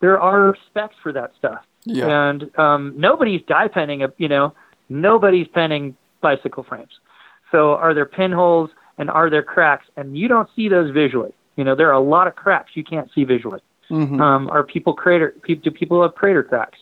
there 0.01 0.21
are 0.21 0.57
specs 0.69 0.95
for 1.03 1.13
that 1.13 1.33
stuff. 1.39 1.65
Yeah. 1.85 2.29
And 2.31 2.57
um, 2.59 2.95
nobody's 2.97 3.43
dye 3.49 3.69
penning, 3.69 4.05
a, 4.05 4.13
you 4.17 4.29
know, 4.29 4.55
nobody's 4.91 5.49
penning 5.49 5.97
bicycle 6.21 6.65
frames. 6.65 6.93
So 7.51 7.75
are 7.75 7.95
there 7.95 8.05
pinholes 8.05 8.71
and 8.99 9.09
are 9.09 9.31
there 9.31 9.43
cracks? 9.43 9.87
And 9.97 10.19
you 10.19 10.29
don't 10.29 10.49
see 10.55 10.69
those 10.69 10.91
visually. 10.91 11.33
You 11.57 11.65
know, 11.65 11.75
there 11.75 11.89
are 11.89 11.95
a 11.95 12.01
lot 12.01 12.27
of 12.27 12.37
cracks 12.37 12.73
you 12.75 12.85
can't 12.85 13.11
see 13.15 13.25
visually. 13.25 13.61
Mhm. 13.91 14.21
Um, 14.21 14.51
are 14.51 14.63
people 14.63 14.93
crater? 14.95 15.35
Do 15.47 15.71
people 15.71 16.03
have 16.03 16.15
crater 16.15 16.43
cracks? 16.43 16.79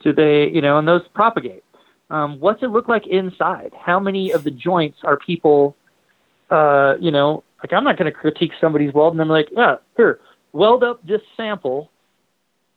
Do 0.00 0.12
they, 0.12 0.48
you 0.48 0.60
know, 0.60 0.78
and 0.78 0.88
those 0.88 1.06
propagate? 1.08 1.64
Um, 2.10 2.40
what's 2.40 2.62
it 2.62 2.68
look 2.68 2.88
like 2.88 3.06
inside? 3.06 3.72
How 3.78 4.00
many 4.00 4.32
of 4.32 4.44
the 4.44 4.50
joints 4.50 4.98
are 5.04 5.16
people, 5.16 5.76
uh, 6.50 6.96
you 6.98 7.10
know, 7.10 7.44
like 7.62 7.72
I'm 7.72 7.84
not 7.84 7.96
going 7.96 8.10
to 8.10 8.16
critique 8.16 8.52
somebody's 8.60 8.92
weld 8.94 9.12
and 9.12 9.20
I'm 9.20 9.28
like, 9.28 9.48
yeah, 9.52 9.76
here, 9.96 10.20
weld 10.52 10.82
up 10.82 11.04
this 11.06 11.20
sample. 11.36 11.90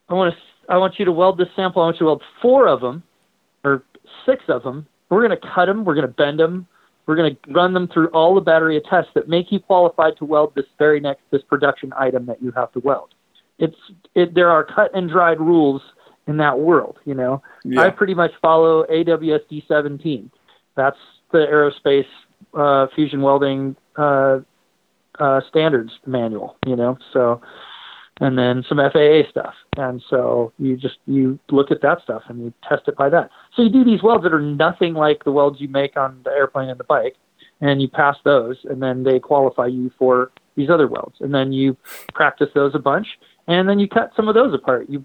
I 0.08 0.14
want 0.14 0.34
to, 0.34 0.40
I 0.72 0.76
want 0.76 0.98
you 0.98 1.04
to 1.06 1.12
weld 1.12 1.38
this 1.38 1.48
sample. 1.56 1.82
I 1.82 1.86
want 1.86 1.96
you 1.96 2.00
to 2.00 2.04
weld 2.06 2.22
four 2.40 2.68
of 2.68 2.80
them 2.80 3.02
six 4.26 4.44
of 4.48 4.62
them. 4.62 4.86
We're 5.10 5.26
going 5.26 5.38
to 5.38 5.48
cut 5.54 5.66
them. 5.66 5.84
We're 5.84 5.94
going 5.94 6.06
to 6.06 6.12
bend 6.12 6.38
them. 6.38 6.66
We're 7.06 7.16
going 7.16 7.36
to 7.36 7.52
run 7.52 7.74
them 7.74 7.88
through 7.88 8.08
all 8.08 8.34
the 8.34 8.40
battery 8.40 8.76
of 8.76 8.84
tests 8.84 9.10
that 9.14 9.28
make 9.28 9.50
you 9.50 9.58
qualified 9.60 10.16
to 10.18 10.24
weld 10.24 10.54
this 10.54 10.66
very 10.78 11.00
next 11.00 11.22
this 11.30 11.42
production 11.42 11.92
item 11.96 12.26
that 12.26 12.40
you 12.40 12.52
have 12.52 12.72
to 12.72 12.78
weld. 12.78 13.10
It's 13.58 13.76
it, 14.14 14.34
there 14.34 14.50
are 14.50 14.64
cut 14.64 14.94
and 14.94 15.10
dried 15.10 15.40
rules 15.40 15.82
in 16.26 16.36
that 16.38 16.58
world. 16.60 16.98
You 17.04 17.14
know, 17.14 17.42
Yeah. 17.64 17.82
I 17.82 17.90
pretty 17.90 18.14
much 18.14 18.32
follow 18.40 18.84
AWS 18.84 19.40
D17. 19.50 20.30
That's 20.76 20.96
the 21.32 21.38
aerospace 21.38 22.06
uh, 22.54 22.86
fusion 22.94 23.20
welding 23.20 23.76
uh, 23.96 24.38
uh, 25.18 25.40
standards 25.48 25.92
manual. 26.06 26.56
You 26.66 26.76
know, 26.76 26.98
so 27.12 27.40
and 28.22 28.38
then 28.38 28.64
some 28.68 28.78
FAA 28.78 29.28
stuff. 29.28 29.52
And 29.76 30.00
so 30.08 30.52
you 30.56 30.76
just 30.76 30.98
you 31.06 31.40
look 31.50 31.72
at 31.72 31.82
that 31.82 32.02
stuff 32.02 32.22
and 32.28 32.44
you 32.44 32.52
test 32.68 32.86
it 32.86 32.96
by 32.96 33.08
that. 33.08 33.30
So 33.54 33.62
you 33.62 33.68
do 33.68 33.84
these 33.84 34.02
welds 34.02 34.22
that 34.22 34.32
are 34.32 34.40
nothing 34.40 34.94
like 34.94 35.24
the 35.24 35.32
welds 35.32 35.60
you 35.60 35.66
make 35.66 35.96
on 35.96 36.20
the 36.24 36.30
airplane 36.30 36.68
and 36.68 36.78
the 36.78 36.84
bike, 36.84 37.16
and 37.60 37.82
you 37.82 37.88
pass 37.88 38.16
those, 38.24 38.58
and 38.64 38.80
then 38.80 39.02
they 39.02 39.18
qualify 39.18 39.66
you 39.66 39.90
for 39.98 40.30
these 40.54 40.70
other 40.70 40.86
welds, 40.86 41.16
and 41.20 41.34
then 41.34 41.52
you 41.52 41.76
practice 42.14 42.48
those 42.54 42.76
a 42.76 42.78
bunch, 42.78 43.08
and 43.48 43.68
then 43.68 43.80
you 43.80 43.88
cut 43.88 44.12
some 44.14 44.28
of 44.28 44.36
those 44.36 44.54
apart. 44.54 44.88
You 44.88 45.04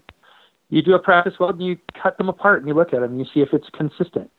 you 0.70 0.80
do 0.80 0.94
a 0.94 0.98
practice 0.98 1.34
weld 1.40 1.56
and 1.56 1.66
you 1.66 1.76
cut 2.00 2.18
them 2.18 2.28
apart 2.28 2.60
and 2.60 2.68
you 2.68 2.74
look 2.74 2.92
at 2.92 3.00
them 3.00 3.12
and 3.12 3.18
you 3.18 3.26
see 3.34 3.40
if 3.40 3.48
it's 3.52 3.68
consistent. 3.70 4.30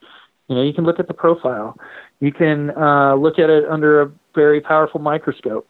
You 0.47 0.55
know, 0.55 0.61
you 0.61 0.73
can 0.73 0.85
look 0.85 0.99
at 0.99 1.07
the 1.07 1.13
profile. 1.13 1.75
You 2.21 2.31
can 2.31 2.69
uh, 2.77 3.15
look 3.15 3.39
at 3.39 3.49
it 3.49 3.65
under 3.65 4.01
a 4.01 4.11
very 4.35 4.61
powerful 4.61 5.01
microscope, 5.01 5.67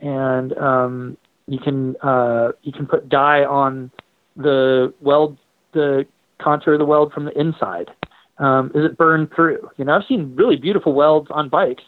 and 0.00 0.56
um, 0.58 1.16
you 1.48 1.58
can 1.58 1.96
uh, 2.02 2.52
you 2.62 2.72
can 2.72 2.86
put 2.86 3.08
dye 3.08 3.44
on 3.44 3.90
the 4.36 4.92
weld, 5.00 5.38
the 5.72 6.06
contour 6.40 6.74
of 6.74 6.78
the 6.78 6.84
weld 6.84 7.12
from 7.12 7.24
the 7.24 7.38
inside. 7.38 7.90
Um, 8.38 8.70
is 8.74 8.84
it 8.84 8.96
burned 8.96 9.32
through? 9.34 9.68
You 9.78 9.86
know, 9.86 9.96
I've 9.96 10.04
seen 10.06 10.36
really 10.36 10.56
beautiful 10.56 10.92
welds 10.92 11.28
on 11.30 11.48
bikes, 11.48 11.82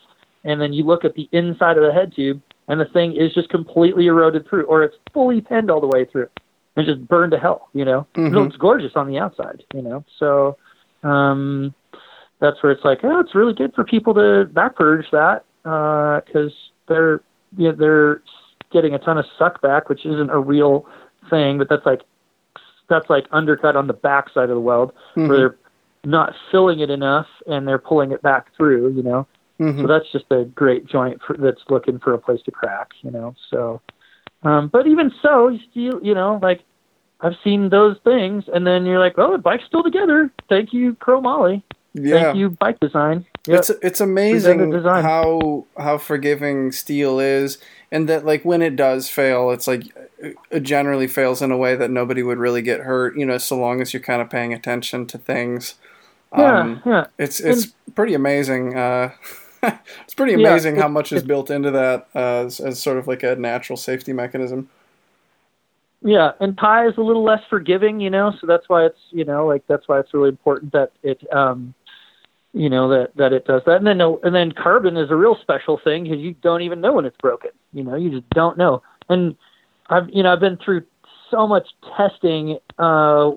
and 0.44 0.60
then 0.60 0.72
you 0.72 0.84
look 0.84 1.04
at 1.04 1.14
the 1.14 1.28
inside 1.30 1.76
of 1.76 1.84
the 1.84 1.92
head 1.92 2.12
tube, 2.16 2.40
and 2.66 2.80
the 2.80 2.86
thing 2.86 3.14
is 3.14 3.32
just 3.34 3.50
completely 3.50 4.06
eroded 4.06 4.48
through, 4.48 4.64
or 4.64 4.82
it's 4.82 4.96
fully 5.12 5.40
penned 5.40 5.70
all 5.70 5.80
the 5.80 5.86
way 5.86 6.06
through, 6.06 6.28
and 6.76 6.86
just 6.86 7.06
burned 7.06 7.32
to 7.32 7.38
hell. 7.38 7.68
You 7.74 7.84
know, 7.84 8.06
Mhm. 8.16 8.32
it 8.32 8.34
looks 8.34 8.56
gorgeous 8.56 8.96
on 8.96 9.06
the 9.06 9.18
outside. 9.18 9.62
You 9.74 9.82
know, 9.82 10.04
so 10.18 10.56
um, 11.04 11.74
that's 12.40 12.62
where 12.62 12.72
it's 12.72 12.84
like, 12.84 13.04
oh, 13.04 13.20
it's 13.20 13.34
really 13.34 13.54
good 13.54 13.74
for 13.74 13.84
people 13.84 14.14
to 14.14 14.46
back 14.46 14.74
purge 14.74 15.08
that 15.12 15.44
because 15.62 16.52
they're 16.88 17.20
you 17.56 17.68
know, 17.68 17.72
they're 17.72 18.22
getting 18.70 18.94
a 18.94 18.98
ton 18.98 19.18
of 19.18 19.26
suck 19.38 19.60
back, 19.60 19.88
which 19.88 20.04
isn't 20.06 20.30
a 20.30 20.38
real 20.38 20.86
thing, 21.28 21.58
but 21.58 21.68
that's 21.68 21.84
like 21.86 22.02
that's 22.88 23.08
like 23.08 23.26
undercut 23.30 23.76
on 23.76 23.86
the 23.86 23.92
back 23.92 24.30
side 24.30 24.50
of 24.50 24.56
the 24.56 24.60
weld 24.60 24.92
Mhm. 25.16 25.28
where 25.28 25.36
they're 25.38 25.56
not 26.04 26.34
filling 26.50 26.80
it 26.80 26.90
enough 26.90 27.26
and 27.46 27.66
they're 27.68 27.78
pulling 27.78 28.10
it 28.10 28.20
back 28.22 28.52
through, 28.56 28.88
you 28.90 29.02
know. 29.02 29.26
Mhm. 29.60 29.82
So 29.82 29.86
that's 29.86 30.10
just 30.10 30.24
a 30.30 30.44
great 30.44 30.86
joint 30.86 31.20
for, 31.22 31.36
that's 31.36 31.62
looking 31.68 31.98
for 32.00 32.14
a 32.14 32.18
place 32.18 32.42
to 32.42 32.50
crack, 32.50 32.90
you 33.02 33.10
know. 33.12 33.34
So, 33.50 33.80
um, 34.42 34.68
but 34.68 34.86
even 34.88 35.12
so, 35.22 35.48
you 35.48 35.60
still, 35.70 36.00
you 36.02 36.14
know, 36.14 36.40
like 36.42 36.62
I've 37.20 37.36
seen 37.44 37.68
those 37.68 37.96
things, 38.02 38.48
and 38.52 38.66
then 38.66 38.86
you're 38.86 38.98
like, 38.98 39.14
oh, 39.18 39.32
the 39.32 39.38
bike's 39.38 39.64
still 39.66 39.82
together. 39.82 40.30
Thank 40.48 40.72
you, 40.72 40.94
Chromoly. 40.94 41.62
yeah. 41.92 42.22
Thank 42.22 42.38
you, 42.38 42.50
bike 42.50 42.80
design. 42.80 43.26
Yep. 43.46 43.58
It's 43.58 43.70
it's 43.82 44.00
amazing 44.00 44.72
how 44.82 45.66
how 45.78 45.98
forgiving 45.98 46.72
steel 46.72 47.20
is, 47.20 47.58
and 47.92 48.08
that 48.08 48.24
like 48.24 48.44
when 48.44 48.62
it 48.62 48.76
does 48.76 49.08
fail, 49.08 49.50
it's 49.50 49.66
like 49.66 49.82
it 50.50 50.62
generally 50.62 51.08
fails 51.08 51.42
in 51.42 51.50
a 51.50 51.56
way 51.56 51.76
that 51.76 51.90
nobody 51.90 52.22
would 52.22 52.38
really 52.38 52.62
get 52.62 52.80
hurt. 52.80 53.16
You 53.16 53.26
know, 53.26 53.38
so 53.38 53.56
long 53.58 53.80
as 53.80 53.92
you're 53.92 54.02
kind 54.02 54.22
of 54.22 54.30
paying 54.30 54.52
attention 54.52 55.06
to 55.08 55.18
things. 55.18 55.74
yeah, 56.36 56.60
Um, 56.60 56.82
yeah. 56.86 57.06
it's 57.18 57.40
it's 57.40 57.66
pretty 57.94 58.14
amazing. 58.14 58.76
Uh, 58.76 59.12
it's 59.62 60.14
pretty 60.14 60.32
Yeah, 60.32 60.50
amazing 60.50 60.76
how 60.76 60.86
it- 60.86 60.90
much 60.90 61.12
is 61.12 61.22
it- 61.22 61.26
built 61.26 61.50
into 61.50 61.70
that 61.72 62.08
uh, 62.14 62.46
as, 62.46 62.60
as 62.60 62.80
sort 62.82 62.98
of 62.98 63.06
like 63.08 63.22
a 63.22 63.36
natural 63.36 63.76
safety 63.76 64.12
mechanism. 64.12 64.68
Yeah, 66.02 66.32
and 66.40 66.56
Ti 66.56 66.88
is 66.88 66.96
a 66.96 67.02
little 67.02 67.22
less 67.22 67.42
forgiving, 67.50 68.00
you 68.00 68.08
know, 68.08 68.32
so 68.40 68.46
that's 68.46 68.70
why 68.70 68.86
it's, 68.86 68.98
you 69.10 69.24
know, 69.26 69.46
like 69.46 69.66
that's 69.66 69.86
why 69.86 70.00
it's 70.00 70.14
really 70.14 70.30
important 70.30 70.72
that 70.72 70.92
it, 71.02 71.20
um, 71.30 71.74
you 72.52 72.68
know, 72.68 72.88
that 72.88 73.16
that 73.16 73.32
it 73.32 73.46
does 73.46 73.62
that. 73.66 73.76
And 73.76 73.86
then 73.86 74.00
and 74.00 74.34
then 74.34 74.52
carbon 74.52 74.96
is 74.96 75.10
a 75.10 75.16
real 75.16 75.36
special 75.40 75.80
thing 75.82 76.04
because 76.04 76.18
you 76.18 76.34
don't 76.42 76.62
even 76.62 76.80
know 76.80 76.94
when 76.94 77.04
it's 77.04 77.16
broken. 77.18 77.50
You 77.72 77.84
know, 77.84 77.94
you 77.94 78.10
just 78.10 78.28
don't 78.30 78.58
know. 78.58 78.82
And 79.08 79.36
I've, 79.88 80.08
you 80.10 80.22
know, 80.22 80.32
I've 80.32 80.40
been 80.40 80.56
through 80.56 80.84
so 81.30 81.46
much 81.46 81.68
testing. 81.96 82.58
Uh, 82.78 83.32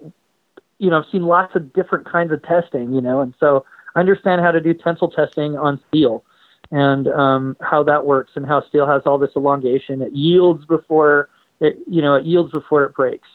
you 0.80 0.90
know, 0.90 1.00
I've 1.00 1.12
seen 1.12 1.24
lots 1.24 1.56
of 1.56 1.74
different 1.74 2.10
kinds 2.10 2.32
of 2.32 2.42
testing. 2.44 2.94
You 2.94 3.02
know, 3.02 3.22
and 3.22 3.34
so 3.40 3.66
I 3.96 4.00
understand 4.00 4.42
how 4.42 4.52
to 4.52 4.60
do 4.60 4.74
tensile 4.74 5.12
testing 5.12 5.58
on 5.58 5.80
steel 5.90 6.24
and 6.72 7.08
um, 7.10 7.56
how 7.62 7.84
that 7.84 8.06
works 8.06 8.32
and 8.36 8.46
how 8.48 8.68
steel 8.68 8.88
has 8.88 9.04
all 9.06 9.20
this 9.20 9.32
elongation. 9.36 10.02
It 10.02 10.14
yields 10.14 10.66
before 10.66 11.30
it 11.60 11.78
you 11.88 12.02
know 12.02 12.16
it 12.16 12.26
yields 12.26 12.52
before 12.52 12.84
it 12.84 12.96
breaks 12.96 13.28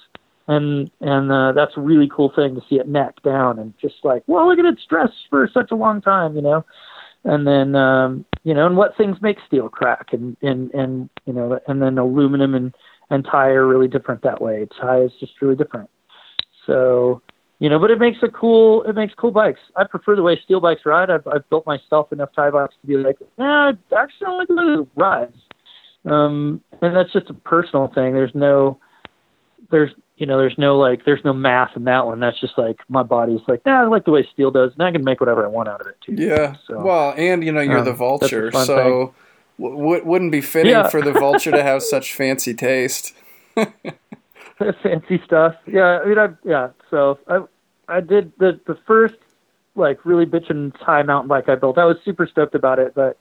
and 0.48 0.90
and 1.00 1.30
uh, 1.30 1.52
that's 1.52 1.76
a 1.76 1.80
really 1.80 2.10
cool 2.12 2.32
thing 2.34 2.54
to 2.54 2.62
see 2.68 2.76
it 2.76 2.88
neck 2.88 3.22
down 3.22 3.58
and 3.58 3.74
just 3.80 3.96
like 4.02 4.22
well 4.26 4.48
look 4.48 4.58
at 4.58 4.64
it 4.64 4.78
stress 4.82 5.10
for 5.30 5.48
such 5.52 5.70
a 5.70 5.76
long 5.76 6.00
time 6.00 6.34
you 6.34 6.42
know? 6.42 6.64
And 7.24 7.46
then 7.46 7.76
um 7.76 8.24
you 8.42 8.54
know 8.54 8.66
and 8.66 8.76
what 8.76 8.96
things 8.96 9.18
make 9.20 9.36
steel 9.46 9.68
crack 9.68 10.08
and 10.12 10.36
and 10.42 10.72
and 10.72 11.10
you 11.26 11.32
know 11.32 11.60
and 11.68 11.80
then 11.80 11.98
aluminum 11.98 12.54
and 12.54 12.74
and 13.10 13.24
Ti 13.24 13.30
are 13.30 13.66
really 13.66 13.88
different 13.88 14.22
that 14.22 14.40
way. 14.40 14.66
Ti 14.80 15.04
is 15.04 15.12
just 15.20 15.32
really 15.40 15.56
different. 15.56 15.88
So 16.66 17.20
you 17.58 17.68
know 17.68 17.78
but 17.78 17.90
it 17.90 17.98
makes 17.98 18.18
a 18.22 18.28
cool 18.28 18.82
it 18.84 18.94
makes 18.94 19.12
cool 19.14 19.32
bikes. 19.32 19.60
I 19.76 19.84
prefer 19.84 20.16
the 20.16 20.22
way 20.22 20.40
steel 20.42 20.60
bikes 20.60 20.86
ride. 20.86 21.10
I've, 21.10 21.26
I've 21.26 21.48
built 21.50 21.66
myself 21.66 22.10
enough 22.10 22.30
Ti 22.34 22.50
bikes 22.52 22.74
to 22.80 22.86
be 22.86 22.96
like 22.96 23.18
yeah 23.38 23.72
I 23.92 24.02
actually 24.02 24.24
don't 24.24 24.38
like 24.38 24.48
the 24.48 24.54
way 24.54 24.82
it 24.82 24.88
rides. 24.96 25.36
Um 26.06 26.62
and 26.80 26.96
that's 26.96 27.12
just 27.12 27.28
a 27.28 27.34
personal 27.34 27.88
thing. 27.94 28.14
There's 28.14 28.34
no 28.34 28.78
there's 29.70 29.90
you 30.18 30.26
know 30.26 30.36
there's 30.38 30.58
no 30.58 30.76
like 30.78 31.04
there's 31.04 31.24
no 31.24 31.32
math 31.32 31.76
in 31.76 31.84
that 31.84 32.04
one 32.06 32.18
that's 32.20 32.38
just 32.40 32.58
like 32.58 32.78
my 32.88 33.02
body's 33.02 33.40
like 33.48 33.64
nah, 33.64 33.82
i 33.82 33.86
like 33.86 34.04
the 34.04 34.10
way 34.10 34.26
steel 34.32 34.50
does 34.50 34.72
and 34.74 34.82
i 34.82 34.90
can 34.92 35.02
make 35.04 35.20
whatever 35.20 35.44
i 35.44 35.48
want 35.48 35.68
out 35.68 35.80
of 35.80 35.86
it 35.86 35.96
too 36.04 36.12
Yeah. 36.14 36.56
So, 36.66 36.80
well, 36.80 37.14
and 37.16 37.42
you 37.44 37.52
know 37.52 37.60
you're 37.60 37.78
um, 37.78 37.84
the 37.84 37.92
vulture, 37.92 38.50
so 38.52 39.14
w- 39.58 39.76
w- 39.78 40.04
wouldn't 40.04 40.32
be 40.32 40.40
fitting 40.40 40.72
Yeah. 40.72 40.88
for 40.88 41.00
the 41.00 41.12
vulture 41.12 41.50
to 41.52 41.62
have 41.62 41.82
such 41.94 42.14
fancy 42.14 42.52
taste. 42.54 43.14
fancy 44.82 45.20
stuff 45.24 45.54
yeah 45.66 46.00
i 46.00 46.04
mean 46.06 46.18
i 46.18 46.28
yeah 46.44 46.68
so 46.90 47.18
i 47.28 47.40
i 47.88 48.00
did 48.00 48.32
the 48.38 48.58
the 48.66 48.76
first 48.86 49.14
like 49.76 50.04
really 50.04 50.26
bitchin' 50.26 50.72
Ti 50.78 51.04
mountain 51.04 51.28
bike 51.28 51.48
I 51.48 51.54
built. 51.54 51.78
I 51.78 51.84
was 51.84 51.98
super 52.04 52.26
stoked 52.26 52.56
about 52.56 52.80
it, 52.80 52.94
but 52.96 53.16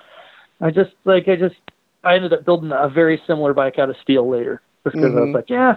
I 0.59 0.71
just 0.71 0.89
like 1.05 1.27
I 1.27 1.35
just 1.35 1.55
I 2.03 2.15
ended 2.15 2.33
up 2.33 2.45
building 2.45 2.71
a 2.71 2.89
very 2.89 3.21
similar 3.27 3.53
bike 3.53 3.77
out 3.77 3.91
of 3.91 3.95
steel 4.01 4.27
later 4.27 4.59
because 4.83 5.03
I 5.03 5.07
was 5.07 5.29
Mhm. 5.29 5.33
like, 5.35 5.49
yeah, 5.51 5.75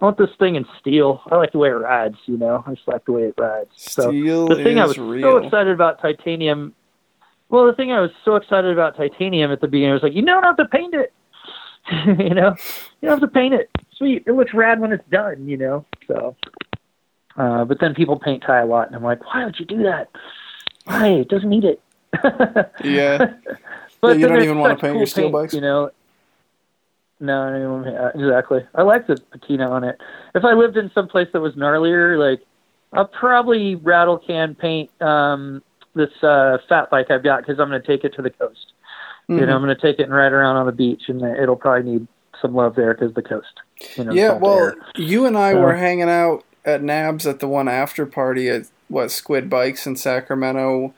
I 0.00 0.04
want 0.04 0.18
this 0.18 0.30
thing 0.38 0.56
in 0.56 0.66
steel. 0.78 1.22
I 1.30 1.36
like 1.36 1.52
the 1.52 1.58
way 1.58 1.70
it 1.70 1.72
rides, 1.72 2.16
you 2.26 2.36
know. 2.36 2.62
I 2.66 2.74
just 2.74 2.86
like 2.86 3.04
the 3.06 3.12
way 3.12 3.22
it 3.22 3.34
rides. 3.38 3.70
Steel 3.76 4.04
So 4.04 4.10
Steel 4.10 4.48
the 4.48 4.56
thing 4.56 4.78
I 4.78 4.86
was 4.86 4.98
real. 4.98 5.22
so 5.22 5.36
excited 5.38 5.72
about 5.72 6.02
titanium. 6.02 6.74
Well, 7.48 7.66
the 7.66 7.72
thing 7.72 7.92
I 7.92 8.00
was 8.00 8.10
so 8.24 8.36
excited 8.36 8.70
about 8.72 8.96
titanium 8.96 9.50
at 9.52 9.60
the 9.60 9.68
beginning 9.68 9.90
I 9.92 9.94
was 9.94 10.02
like, 10.02 10.14
you 10.14 10.22
don't 10.22 10.42
have 10.42 10.56
to 10.58 10.66
paint 10.66 10.94
it. 10.94 11.12
you 12.06 12.34
know, 12.34 12.54
you 13.00 13.08
don't 13.08 13.20
have 13.20 13.20
to 13.20 13.28
paint 13.28 13.54
it. 13.54 13.70
Sweet, 13.96 14.24
it 14.26 14.32
looks 14.32 14.52
rad 14.52 14.80
when 14.80 14.92
it's 14.92 15.08
done. 15.10 15.48
You 15.48 15.56
know, 15.56 15.84
so. 16.06 16.36
Uh, 17.36 17.64
but 17.64 17.78
then 17.80 17.94
people 17.94 18.18
paint 18.18 18.42
Ti 18.46 18.52
a 18.52 18.64
lot, 18.66 18.88
and 18.88 18.96
I'm 18.96 19.02
like, 19.02 19.24
why 19.24 19.44
would 19.44 19.58
you 19.58 19.66
do 19.66 19.82
that? 19.84 20.08
Why? 20.84 21.08
It 21.08 21.28
doesn't 21.28 21.48
need 21.48 21.64
it. 21.64 21.80
Yeah. 22.84 23.34
but 24.00 24.18
you 24.18 24.26
don't 24.26 24.42
even 24.42 24.58
wanna 24.58 24.74
paint 24.76 24.92
cool 24.92 24.98
your 24.98 25.06
steel 25.06 25.24
paints, 25.24 25.32
bikes? 25.32 25.54
You 25.54 25.60
know. 25.60 25.90
No, 27.18 27.42
I 27.42 27.50
don't 27.50 27.58
even 27.60 27.70
wanna- 27.72 27.94
uh, 27.94 28.10
exactly. 28.14 28.66
I 28.74 28.82
like 28.82 29.06
the 29.06 29.16
patina 29.32 29.70
on 29.70 29.84
it. 29.84 29.98
If 30.34 30.44
I 30.44 30.52
lived 30.52 30.76
in 30.76 30.90
some 30.94 31.08
place 31.08 31.28
that 31.32 31.40
was 31.40 31.54
gnarlier, 31.54 32.18
like 32.18 32.40
I'll 32.92 33.06
probably 33.06 33.74
rattle 33.76 34.18
can 34.18 34.54
paint 34.54 34.90
um, 35.02 35.62
this 35.94 36.10
uh, 36.22 36.58
fat 36.68 36.90
bike 36.90 37.10
I've 37.10 37.22
got 37.24 37.40
because 37.40 37.58
I'm 37.58 37.68
going 37.68 37.80
to 37.80 37.86
take 37.86 38.04
it 38.04 38.14
to 38.16 38.22
the 38.22 38.30
coast. 38.30 38.72
You 39.28 39.36
Mhm. 39.38 39.46
know, 39.48 39.56
I'm 39.56 39.62
going 39.62 39.74
to 39.74 39.80
take 39.80 39.98
it 39.98 40.04
and 40.04 40.12
ride 40.14 40.32
around 40.32 40.56
on 40.56 40.66
the 40.66 40.72
beach, 40.72 41.08
and 41.08 41.20
it'll 41.22 41.56
probably 41.56 41.90
need 41.90 42.06
some 42.40 42.54
love 42.54 42.74
there 42.76 42.92
because 42.94 43.12
the 43.14 43.22
coast. 43.22 43.60
You 43.96 44.04
know, 44.04 44.12
yeah, 44.12 44.34
well, 44.34 44.72
you 44.96 45.24
and 45.26 45.36
I 45.38 45.52
So- 45.52 45.60
were 45.62 45.74
hanging 45.74 46.08
out 46.10 46.44
at 46.64 46.82
NAHBS 46.82 47.26
at 47.26 47.40
the 47.40 47.48
one 47.48 47.66
after 47.66 48.04
party 48.06 48.48
at 48.48 48.62
what 48.88 49.10
Squid 49.10 49.48
Bikes 49.50 49.86
in 49.86 49.96
Sacramento, 49.96 50.92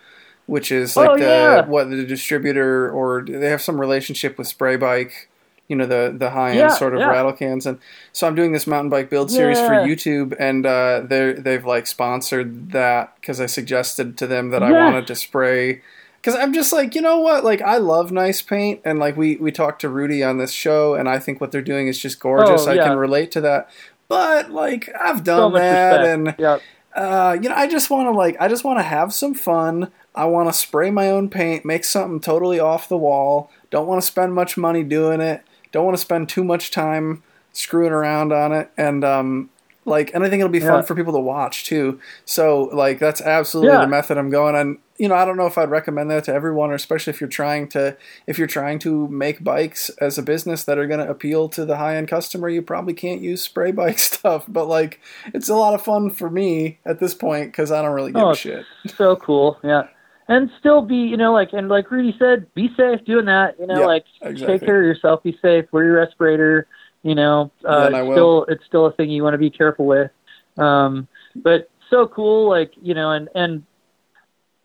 which 0.47 0.71
is 0.73 0.97
like 0.97 1.11
Oh, 1.11 1.17
the 1.17 1.25
yeah. 1.25 1.67
what 1.67 1.91
the 1.91 2.05
distributor 2.05 2.91
or 2.91 3.23
they 3.27 3.49
have 3.51 3.63
some 3.63 3.81
relationship 3.81 4.37
with 4.37 4.47
Spray 4.47 4.77
Bike, 4.77 5.28
you 5.69 5.77
know 5.77 5.87
the 5.87 6.15
the 6.17 6.31
high 6.31 6.51
end 6.51 6.59
Yeah, 6.59 6.69
sort 6.69 6.95
of 6.95 7.01
yeah. 7.01 7.09
rattle 7.09 7.33
cans, 7.33 7.67
and 7.67 7.79
so 8.13 8.27
I'm 8.27 8.35
doing 8.35 8.53
this 8.53 8.67
mountain 8.67 8.91
bike 8.91 9.11
build 9.11 9.31
series 9.31 9.59
for 9.59 9.75
YouTube, 9.75 10.35
and 10.39 10.67
uh, 10.67 11.03
they 11.05 11.35
they've 11.35 11.65
like 11.65 11.87
sponsored 11.87 12.73
that 12.73 13.15
because 13.21 13.41
I 13.41 13.47
suggested 13.47 14.17
to 14.19 14.27
them 14.27 14.51
that 14.51 14.63
I 14.63 14.73
wanted 14.73 15.07
to 15.09 15.15
spray. 15.15 15.83
Because 16.21 16.35
I'm 16.35 16.53
just 16.53 16.73
like, 16.73 16.97
you 16.97 17.01
know 17.01 17.21
what? 17.21 17.45
Like, 17.45 17.63
I 17.63 17.77
love 17.77 18.11
nice 18.11 18.43
paint, 18.43 18.81
and 18.85 18.99
like 18.99 19.17
we 19.17 19.37
we 19.37 19.53
talked 19.53 19.83
to 19.83 19.89
Rudy 19.89 20.25
on 20.25 20.39
this 20.39 20.51
show, 20.51 20.95
and 20.95 21.09
I 21.09 21.19
think 21.21 21.41
what 21.41 21.53
they're 21.53 21.63
doing 21.63 21.87
is 21.87 21.99
just 21.99 22.19
gorgeous. 22.19 22.67
Oh, 22.67 22.71
I 22.71 22.77
can 22.77 22.97
relate 22.97 23.31
to 23.33 23.41
that. 23.43 23.71
But 24.09 24.51
like, 24.51 24.89
I've 24.99 25.23
done 25.23 25.53
much 25.53 25.61
that, 25.61 26.05
and 26.05 26.35
yeah, 26.39 26.59
uh, 26.95 27.37
you 27.41 27.49
know, 27.49 27.55
I 27.55 27.69
just 27.69 27.91
want 27.91 28.07
to 28.07 28.11
like, 28.11 28.37
I 28.41 28.49
just 28.49 28.65
want 28.65 28.79
to 28.79 28.83
have 28.83 29.13
some 29.15 29.35
fun. 29.35 29.93
I 30.15 30.25
want 30.25 30.49
to 30.49 30.53
spray 30.53 30.91
my 30.91 31.09
own 31.11 31.29
paint, 31.31 31.65
make 31.65 31.85
something 31.85 32.19
totally 32.19 32.59
off 32.59 32.89
the 32.89 32.99
wall. 32.99 33.51
Don't 33.71 33.87
want 33.87 34.01
to 34.01 34.07
spend 34.07 34.35
much 34.35 34.57
money 34.57 34.83
doing 34.83 35.21
it. 35.21 35.43
Don't 35.73 35.85
want 35.85 35.97
to 35.97 36.01
spend 36.01 36.29
too 36.29 36.45
much 36.45 36.71
time 36.71 37.23
screwing 37.53 37.93
around 37.93 38.33
on 38.33 38.53
it, 38.53 38.71
and 38.77 39.05
um, 39.05 39.51
like, 39.85 40.13
and 40.15 40.23
I 40.23 40.29
think 40.29 40.41
it'll 40.41 40.51
be 40.53 40.61
fun 40.61 40.77
Yeah. 40.81 40.83
for 40.83 40.95
people 40.95 41.13
to 41.15 41.19
watch 41.21 41.65
too. 41.65 41.99
So 42.25 42.65
like, 42.73 42.99
that's 42.99 43.21
absolutely 43.21 43.73
Yeah. 43.75 43.81
the 43.83 43.87
method 43.89 44.19
I'm 44.19 44.31
going 44.31 44.55
on. 44.55 44.79
You 44.99 45.09
know, 45.09 45.15
I 45.15 45.25
don't 45.25 45.37
know 45.37 45.47
if 45.47 45.57
I'd 45.57 45.71
recommend 45.71 46.11
that 46.11 46.25
to 46.25 46.35
everyone, 46.35 46.71
or 46.71 46.75
especially 46.75 47.13
if 47.13 47.21
you're 47.21 47.29
trying 47.29 47.69
to 47.69 47.97
if 48.27 48.37
you're 48.37 48.49
trying 48.49 48.81
to 48.81 49.07
make 49.09 49.43
bikes 49.45 49.91
as 50.01 50.19
a 50.19 50.23
business 50.23 50.65
that 50.65 50.77
are 50.77 50.87
going 50.89 50.99
to 51.01 51.09
appeal 51.09 51.49
to 51.51 51.65
the 51.65 51.77
high 51.77 51.97
end 51.97 52.09
customer. 52.09 52.49
You 52.49 52.63
probably 52.63 52.95
can't 52.95 53.21
use 53.21 53.41
spray 53.41 53.71
bike 53.73 53.99
stuff, 54.11 54.45
but 54.49 54.67
like, 54.67 55.01
it's 55.33 55.49
a 55.49 55.55
lot 55.55 55.75
of 55.75 55.83
fun 55.83 56.11
for 56.11 56.29
me 56.29 56.79
at 56.85 56.99
this 56.99 57.15
point 57.15 57.53
because 57.53 57.71
I 57.71 57.81
don't 57.81 57.95
really 57.95 58.13
give 58.13 58.23
Oh, 58.23 58.31
a 58.31 58.37
shit. 58.37 58.65
so 58.87 59.15
cool. 59.17 59.59
Yeah. 59.63 59.85
And 60.29 60.51
still 60.59 60.83
be, 60.83 60.97
you 60.97 61.17
know, 61.17 61.33
like, 61.33 61.53
and 61.53 61.69
like 61.69 61.91
Rudy 61.91 62.15
said, 62.19 62.53
be 62.55 62.69
safe 62.77 63.03
doing 63.07 63.25
that. 63.27 63.59
You 63.59 63.67
know, 63.67 63.81
Yeah, 63.81 63.87
like, 63.87 64.05
exactly. 64.23 64.59
take 64.59 64.67
care 64.67 64.79
of 64.81 64.87
yourself, 64.87 65.23
be 65.23 65.39
safe, 65.41 65.65
wear 65.73 65.85
your 65.85 65.97
respirator. 65.97 66.67
You 67.03 67.15
know, 67.15 67.51
uh, 67.67 67.89
it's 67.93 68.11
still, 68.13 68.45
it's 68.49 68.65
still 68.67 68.87
a 68.87 68.93
thing 68.93 69.11
you 69.11 69.23
want 69.23 69.35
to 69.35 69.39
be 69.39 69.51
careful 69.51 69.87
with. 69.87 70.11
Um, 70.59 71.09
but 71.37 71.71
so 71.89 72.07
cool, 72.09 72.49
like, 72.51 72.73
you 72.83 72.95
know, 72.95 73.13
and, 73.13 73.29
and 73.35 73.63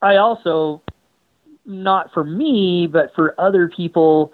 I 0.01 0.17
also, 0.17 0.81
not 1.65 2.11
for 2.13 2.23
me, 2.25 2.87
but 2.91 3.13
for 3.15 3.33
other 3.39 3.69
people, 3.69 4.33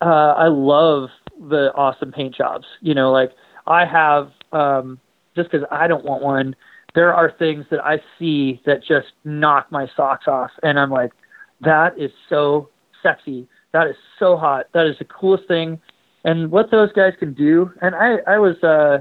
uh, 0.00 0.34
I 0.36 0.46
love 0.46 1.08
the 1.48 1.72
awesome 1.74 2.12
paint 2.12 2.34
jobs. 2.36 2.66
You 2.80 2.94
know, 2.94 3.10
like 3.10 3.32
I 3.66 3.84
have, 3.84 4.30
um, 4.52 5.00
just 5.34 5.50
because 5.50 5.66
I 5.70 5.88
don't 5.88 6.04
want 6.04 6.22
one, 6.22 6.54
there 6.94 7.14
are 7.14 7.30
things 7.30 7.64
that 7.70 7.84
I 7.84 8.00
see 8.18 8.60
that 8.66 8.82
just 8.84 9.08
knock 9.24 9.70
my 9.70 9.88
socks 9.96 10.28
off, 10.28 10.50
and 10.62 10.78
I'm 10.78 10.90
like, 10.90 11.12
that 11.60 11.98
is 11.98 12.10
so 12.28 12.68
sexy. 13.02 13.46
That 13.72 13.86
is 13.86 13.96
so 14.18 14.36
hot. 14.36 14.66
That 14.74 14.86
is 14.86 14.98
the 14.98 15.04
coolest 15.04 15.48
thing. 15.48 15.80
And 16.24 16.50
what 16.50 16.70
those 16.70 16.92
guys 16.92 17.14
can 17.18 17.32
do, 17.32 17.72
and 17.80 17.94
I, 17.94 18.18
I 18.26 18.38
was 18.38 18.62
uh, 18.62 19.00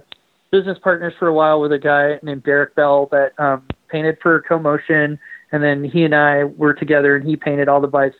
business 0.51 0.77
partners 0.81 1.13
for 1.19 1.27
a 1.27 1.34
while 1.34 1.59
with 1.59 1.72
a 1.72 1.80
guy 1.80 2.19
named 2.23 2.43
Derek 2.43 2.76
Bell 2.76 3.07
that 3.11 3.38
um, 3.39 3.63
painted 3.89 4.18
for 4.22 4.41
CoMotion, 4.49 5.19
and 5.51 5.63
then 5.63 5.84
he 5.84 6.03
and 6.03 6.15
I 6.15 6.45
were 6.45 6.73
together, 6.73 7.15
and 7.15 7.27
he 7.27 7.35
painted 7.35 7.68
all 7.68 7.81
the 7.81 7.88
bikes 7.88 8.15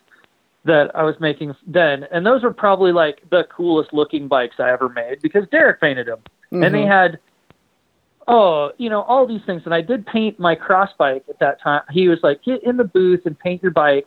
that 0.65 0.95
I 0.95 1.03
was 1.03 1.15
making 1.19 1.56
then. 1.65 2.06
And 2.11 2.26
those 2.26 2.43
were 2.43 2.53
probably 2.53 2.91
like 2.91 3.23
the 3.31 3.45
coolest 3.45 3.93
looking 3.93 4.27
bikes 4.27 4.56
I 4.60 4.72
ever 4.72 4.89
made 4.89 5.22
because 5.22 5.48
Derek 5.49 5.81
painted 5.81 6.07
them 6.07 6.19
and 6.52 6.76
they 6.76 6.84
Mhm. 6.84 6.88
had 6.88 7.19
oh 8.27 8.72
you 8.77 8.89
know 8.89 9.02
all 9.03 9.27
these 9.27 9.41
things. 9.45 9.61
And 9.65 9.73
i 9.73 9.81
did 9.81 10.06
paint 10.06 10.39
my 10.39 10.56
cross 10.56 10.89
bike 10.98 11.23
at 11.30 11.39
that 11.39 11.61
time. 11.61 11.81
He 11.91 12.07
was 12.07 12.19
like 12.23 12.43
get 12.43 12.64
in 12.64 12.77
the 12.77 12.84
booth 12.84 13.22
and 13.26 13.38
paint 13.38 13.61
your 13.61 13.72
bike 13.72 14.06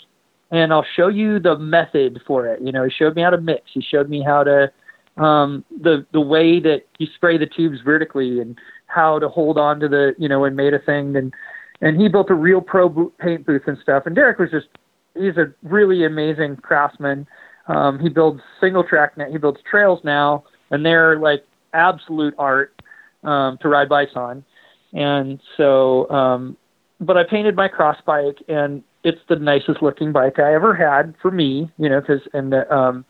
and 0.51 0.73
i'll 0.73 0.87
show 0.97 1.09
you 1.09 1.39
the 1.39 1.59
method 1.59 2.21
for 2.27 2.47
it. 2.47 2.61
You 2.63 2.73
know 2.73 2.85
he 2.85 2.91
showed 2.91 3.17
me 3.17 3.23
how 3.23 3.31
to 3.31 3.41
mix. 3.41 3.63
He 3.73 3.83
showed 3.83 4.09
me 4.09 4.23
how 4.23 4.45
to 4.45 4.71
um 5.17 5.65
the 5.83 6.07
the 6.13 6.21
way 6.21 6.61
that 6.61 6.83
you 6.99 7.07
spray 7.15 7.39
the 7.39 7.47
tubes 7.47 7.79
vertically 7.85 8.41
and 8.41 8.59
how 8.87 9.19
to 9.19 9.29
hold 9.29 9.59
on 9.59 9.81
to 9.81 9.89
the 9.89 10.15
you 10.19 10.29
know 10.29 10.45
and 10.45 10.57
made 10.57 10.75
a 10.75 10.79
thing. 10.79 11.17
And 11.17 11.33
and 11.81 12.01
he 12.01 12.09
built 12.09 12.31
a 12.31 12.35
real 12.35 12.61
pro 12.61 12.89
bo- 12.89 13.13
paint 13.19 13.47
booth 13.47 13.63
and 13.67 13.79
stuff. 13.83 14.05
And 14.07 14.15
derek 14.15 14.39
was 14.39 14.51
just 14.51 14.69
he's 15.15 15.37
a 15.37 15.53
really 15.63 16.05
amazing 16.05 16.57
craftsman. 16.57 17.27
Um 17.69 17.99
he 17.99 18.09
builds 18.09 18.41
single 18.61 18.85
track 18.85 19.17
net 19.17 19.31
he 19.31 19.39
builds 19.39 19.61
trails 19.69 20.01
now 20.05 20.45
and 20.71 20.85
they're 20.85 21.19
like 21.19 21.45
absolute 21.73 22.35
art 22.39 22.81
um, 23.25 23.59
to 23.63 23.69
ride 23.69 23.89
bikes 23.89 24.13
on. 24.15 24.45
And 24.93 25.41
so, 25.57 26.09
um, 26.11 26.57
but 27.01 27.17
I 27.17 27.25
painted 27.25 27.57
my 27.57 27.69
cross 27.69 27.97
bike, 28.07 28.39
and 28.49 28.83
it's 29.03 29.21
the 29.29 29.37
nicest 29.37 29.83
looking 29.83 30.13
bike 30.13 30.39
I 30.39 30.55
ever 30.55 30.75
had 30.75 31.15
for 31.21 31.31
me, 31.31 31.71
you 31.79 31.89
know, 31.89 32.01
because 32.01 32.23
and 32.33 32.55
um, 32.55 33.05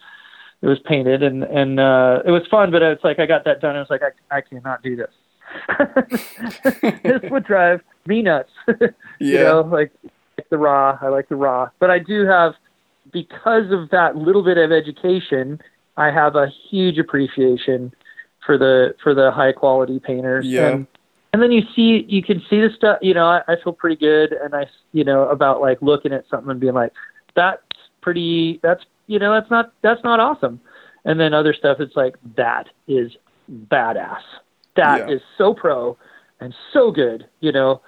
it 0.62 0.66
was 0.66 0.78
painted 0.86 1.22
and 1.22 1.44
and 1.44 1.78
uh, 1.78 2.20
it 2.24 2.30
was 2.30 2.42
fun. 2.50 2.70
But 2.70 2.82
it's 2.82 3.04
like 3.04 3.18
I 3.18 3.26
got 3.26 3.44
that 3.44 3.60
done. 3.60 3.70
And 3.70 3.78
I 3.78 3.80
was 3.82 3.90
like, 3.90 4.02
I 4.02 4.36
I 4.36 4.40
cannot 4.40 4.82
do 4.82 4.96
this. 4.96 5.10
this 7.04 7.30
would 7.30 7.44
drive 7.44 7.80
me 8.06 8.22
nuts. 8.22 8.50
yeah. 8.66 8.88
You 9.20 9.38
know, 9.38 9.60
like, 9.70 9.92
like 10.38 10.48
the 10.50 10.58
raw. 10.58 10.98
I 11.00 11.08
like 11.08 11.28
the 11.28 11.36
raw, 11.36 11.68
but 11.78 11.90
I 11.90 11.98
do 11.98 12.26
have 12.26 12.54
because 13.12 13.70
of 13.70 13.90
that 13.90 14.16
little 14.16 14.42
bit 14.42 14.56
of 14.56 14.72
education. 14.72 15.60
I 15.96 16.10
have 16.10 16.34
a 16.34 16.48
huge 16.70 16.98
appreciation 16.98 17.92
for 18.44 18.58
the 18.58 18.94
for 19.02 19.14
the 19.14 19.30
high 19.30 19.52
quality 19.52 19.98
painters. 19.98 20.46
Yeah. 20.46 20.68
And, 20.68 20.86
and 21.32 21.42
then 21.42 21.50
you 21.52 21.62
see 21.74 22.04
you 22.08 22.22
can 22.22 22.40
see 22.48 22.60
the 22.60 22.70
stuff. 22.76 22.98
You 23.02 23.14
know, 23.14 23.26
I, 23.26 23.42
I 23.48 23.56
feel 23.62 23.72
pretty 23.72 23.96
good, 23.96 24.32
and 24.32 24.54
I 24.54 24.66
you 24.92 25.04
know 25.04 25.28
about 25.28 25.60
like 25.60 25.78
looking 25.82 26.12
at 26.12 26.24
something 26.30 26.50
and 26.50 26.60
being 26.60 26.74
like, 26.74 26.92
that's 27.34 27.62
pretty. 28.00 28.60
That's 28.62 28.84
you 29.06 29.18
know 29.18 29.32
that's 29.32 29.50
not 29.50 29.72
that's 29.82 30.02
not 30.04 30.20
awesome. 30.20 30.60
And 31.04 31.18
then 31.20 31.34
other 31.34 31.52
stuff, 31.52 31.80
it's 31.80 31.96
like 31.96 32.16
that 32.36 32.68
is 32.88 33.12
badass. 33.70 34.20
That 34.76 35.10
is 35.10 35.20
Yeah. 35.20 35.36
so 35.38 35.54
pro 35.54 35.96
and 36.40 36.54
so 36.72 36.90
good. 36.90 37.26
You 37.40 37.52
know. 37.52 37.82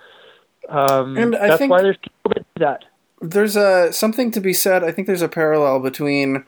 Um, 0.68 1.16
And 1.16 1.36
I 1.36 1.46
that's 1.48 1.58
think- 1.58 1.70
why 1.70 1.82
there's 1.82 1.96
people 1.98 2.32
that 2.34 2.44
do 2.56 2.64
that. 2.64 2.84
there's 3.22 3.54
a 3.56 3.92
something 3.92 4.30
to 4.32 4.40
be 4.40 4.52
said. 4.52 4.82
I 4.82 4.90
think 4.90 5.06
there's 5.06 5.22
a 5.22 5.28
parallel 5.28 5.78
between 5.80 6.44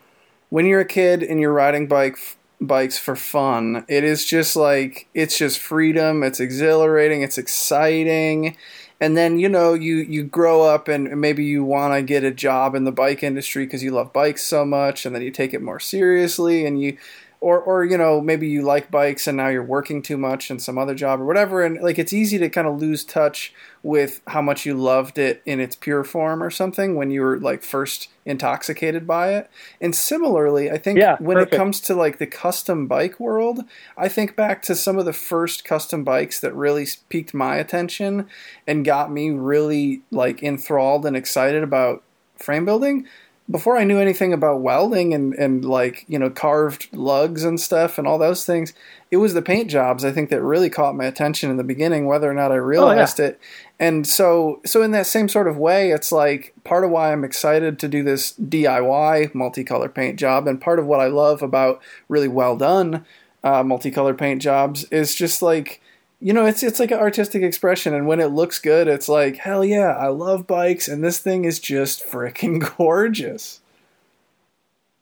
when 0.49 0.65
you're 0.65 0.81
a 0.81 0.85
kid 0.85 1.23
and 1.23 1.39
you're 1.39 1.53
riding 1.53 1.87
bike 1.87 2.17
bikes 2.61 2.97
for 2.97 3.15
fun. 3.15 3.85
It 3.87 4.03
is 4.03 4.25
just 4.25 4.55
like 4.55 5.07
it's 5.13 5.37
just 5.37 5.59
freedom. 5.59 6.23
It's 6.23 6.39
exhilarating. 6.39 7.21
It's 7.21 7.37
exciting. 7.37 8.57
And 9.01 9.15
then 9.15 9.39
you 9.39 9.47
know 9.47 9.73
you 9.73 9.97
you 9.97 10.23
grow 10.23 10.61
up 10.63 10.87
and 10.87 11.19
maybe 11.21 11.45
you 11.45 11.63
want 11.63 11.93
to 11.93 12.01
get 12.01 12.23
a 12.23 12.31
job 12.31 12.75
in 12.75 12.83
the 12.83 12.91
bike 12.91 13.23
industry 13.23 13.65
because 13.65 13.83
you 13.83 13.91
love 13.91 14.11
bikes 14.11 14.45
so 14.45 14.65
much, 14.65 15.05
and 15.05 15.15
then 15.15 15.21
you 15.21 15.31
take 15.31 15.53
it 15.53 15.61
more 15.61 15.79
seriously 15.79 16.65
and 16.65 16.81
you 16.81 16.97
or 17.41 17.59
or 17.59 17.85
you 17.85 17.97
know 17.97 18.19
maybe 18.19 18.47
you 18.47 18.61
like 18.61 18.91
bikes 18.91 19.25
and 19.27 19.37
now 19.37 19.47
you're 19.47 19.63
working 19.63 20.01
too 20.01 20.17
much 20.17 20.51
in 20.51 20.59
some 20.59 20.77
other 20.77 20.93
job 20.93 21.21
or 21.21 21.25
whatever 21.25 21.63
and 21.63 21.79
like 21.81 21.97
it's 21.97 22.11
easy 22.11 22.37
to 22.37 22.49
kind 22.49 22.67
of 22.67 22.79
lose 22.81 23.03
touch 23.03 23.53
with 23.81 24.19
how 24.27 24.41
much 24.41 24.65
you 24.65 24.73
loved 24.73 25.17
it 25.17 25.41
in 25.45 25.59
its 25.59 25.75
pure 25.75 26.03
form 26.03 26.43
or 26.43 26.49
something 26.49 26.95
when 26.95 27.09
you 27.11 27.21
were 27.21 27.39
like 27.39 27.63
first 27.63 28.09
intoxicated 28.25 29.07
by 29.07 29.33
it 29.33 29.49
and 29.79 29.95
similarly 29.95 30.69
i 30.69 30.77
think 30.77 30.99
Yeah, 30.99 31.15
when 31.19 31.37
perfect. 31.37 31.53
it 31.53 31.57
comes 31.57 31.79
to 31.81 31.95
like 31.95 32.17
the 32.17 32.27
custom 32.27 32.87
bike 32.87 33.19
world 33.19 33.61
i 33.97 34.09
think 34.09 34.35
back 34.35 34.61
to 34.63 34.75
some 34.75 34.97
of 34.97 35.05
the 35.05 35.13
first 35.13 35.63
custom 35.63 36.03
bikes 36.03 36.39
that 36.41 36.53
really 36.53 36.87
piqued 37.07 37.33
my 37.33 37.55
attention 37.55 38.27
and 38.67 38.83
got 38.83 39.11
me 39.11 39.29
really 39.29 40.01
like 40.11 40.43
enthralled 40.43 41.05
and 41.05 41.15
excited 41.15 41.63
about 41.63 42.03
frame 42.35 42.65
building 42.65 43.05
before 43.49 43.77
I 43.77 43.83
knew 43.83 43.97
anything 43.97 44.31
about 44.31 44.61
welding 44.61 45.13
and, 45.13 45.33
and 45.33 45.65
like, 45.65 46.05
you 46.07 46.19
know, 46.19 46.29
carved 46.29 46.87
lugs 46.93 47.43
and 47.43 47.59
stuff 47.59 47.97
and 47.97 48.07
all 48.07 48.19
those 48.19 48.45
things, 48.45 48.73
it 49.09 49.17
was 49.17 49.33
the 49.33 49.41
paint 49.41 49.71
jobs 49.71 50.05
I 50.05 50.11
think 50.11 50.29
that 50.29 50.43
really 50.43 50.69
caught 50.69 50.95
my 50.95 51.05
attention 51.05 51.49
in 51.49 51.57
the 51.57 51.63
beginning, 51.63 52.05
whether 52.05 52.29
or 52.29 52.33
not 52.33 52.51
I 52.51 52.55
realized 52.55 53.19
it. 53.19 53.39
And 53.79 54.05
so 54.05 54.61
so 54.65 54.83
in 54.83 54.91
that 54.91 55.07
same 55.07 55.29
sort 55.29 55.47
of 55.47 55.57
way, 55.57 55.91
it's 55.91 56.11
like 56.11 56.53
part 56.63 56.83
of 56.83 56.91
why 56.91 57.11
I'm 57.11 57.23
excited 57.23 57.79
to 57.79 57.87
do 57.87 58.03
this 58.03 58.33
DIY 58.33 59.33
multicolor 59.33 59.93
paint 59.93 60.19
job 60.19 60.47
and 60.47 60.61
part 60.61 60.79
of 60.79 60.85
what 60.85 60.99
I 60.99 61.07
love 61.07 61.41
about 61.41 61.81
really 62.07 62.27
well 62.27 62.55
done 62.55 63.05
uh, 63.43 63.63
multicolor 63.63 64.17
paint 64.17 64.41
jobs 64.41 64.83
is 64.85 65.15
just 65.15 65.41
like 65.41 65.81
you 66.21 66.33
know, 66.33 66.45
it's 66.45 66.63
it's 66.63 66.79
like 66.79 66.91
an 66.91 66.99
artistic 66.99 67.43
expression, 67.43 67.93
and 67.93 68.05
when 68.05 68.19
it 68.19 68.27
looks 68.27 68.59
good, 68.59 68.87
it's 68.87 69.07
like 69.07 69.37
hell 69.37 69.63
yeah, 69.63 69.95
I 69.97 70.07
love 70.07 70.45
bikes, 70.47 70.87
and 70.87 71.03
this 71.03 71.19
thing 71.19 71.45
is 71.45 71.59
just 71.59 72.05
freaking 72.05 72.67
gorgeous. 72.77 73.61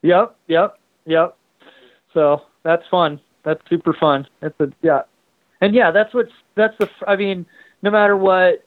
Yep, 0.03 0.35
yep, 0.47 0.77
yep. 1.05 1.35
So 2.13 2.43
that's 2.63 2.83
fun. 2.89 3.19
That's 3.43 3.61
super 3.69 3.93
fun. 3.93 4.27
That's 4.41 4.59
a 4.59 4.71
yeah, 4.81 5.01
and 5.61 5.73
yeah, 5.73 5.91
that's 5.91 6.13
what's 6.13 6.31
that's 6.55 6.77
the. 6.77 6.89
I 7.07 7.15
mean, 7.15 7.45
no 7.81 7.89
matter 7.89 8.15
what, 8.15 8.63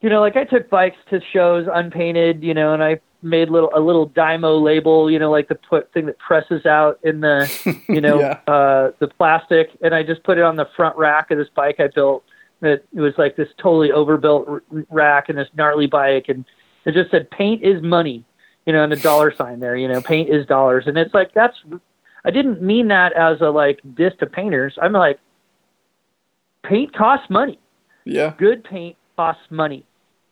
you 0.00 0.08
know, 0.08 0.20
like 0.20 0.36
I 0.36 0.44
took 0.44 0.70
bikes 0.70 0.96
to 1.10 1.20
shows 1.32 1.66
unpainted, 1.72 2.42
you 2.42 2.54
know, 2.54 2.72
and 2.74 2.82
I 2.82 3.00
made 3.22 3.50
little 3.50 3.70
a 3.74 3.80
little 3.80 4.08
Dymo 4.10 4.62
label, 4.62 5.10
you 5.10 5.18
know, 5.18 5.30
like 5.30 5.48
the 5.48 5.56
put 5.56 5.92
thing 5.92 6.06
that 6.06 6.18
presses 6.18 6.64
out 6.66 7.00
in 7.02 7.20
the, 7.20 7.50
you 7.88 8.00
know, 8.00 8.20
Yeah. 8.20 8.38
uh, 8.52 8.92
the 9.00 9.08
plastic, 9.08 9.70
and 9.82 9.94
I 9.94 10.02
just 10.04 10.22
put 10.22 10.38
it 10.38 10.44
on 10.44 10.56
the 10.56 10.68
front 10.76 10.96
rack 10.96 11.30
of 11.30 11.38
this 11.38 11.48
bike 11.54 11.76
I 11.80 11.88
built. 11.88 12.22
That 12.60 12.82
it 12.94 13.00
was 13.00 13.14
like 13.18 13.36
this 13.36 13.48
totally 13.58 13.92
overbuilt 13.92 14.48
r- 14.48 14.62
rack 14.90 15.28
and 15.28 15.38
this 15.38 15.48
gnarly 15.56 15.86
bike, 15.86 16.26
and 16.28 16.44
it 16.84 16.92
just 16.92 17.10
said 17.10 17.30
"Paint 17.30 17.62
is 17.62 17.80
money," 17.82 18.24
you 18.66 18.72
know, 18.72 18.82
and 18.84 18.92
a 18.92 18.96
dollar 18.96 19.32
sign 19.34 19.60
there, 19.60 19.76
you 19.76 19.86
know, 19.88 20.00
paint 20.00 20.28
is 20.28 20.44
dollars, 20.46 20.84
and 20.86 20.96
it's 20.98 21.14
like 21.14 21.32
that's. 21.34 21.56
I 22.24 22.30
didn't 22.32 22.60
mean 22.60 22.88
that 22.88 23.12
as 23.14 23.40
a 23.40 23.50
like 23.50 23.80
diss 23.94 24.12
to 24.18 24.26
painters. 24.26 24.76
I'm 24.82 24.92
like, 24.92 25.20
paint 26.64 26.92
costs 26.94 27.30
money 27.30 27.58
Yeah, 28.04 28.34
good 28.38 28.64
paint 28.64 28.96
costs 29.16 29.42
money. 29.50 29.84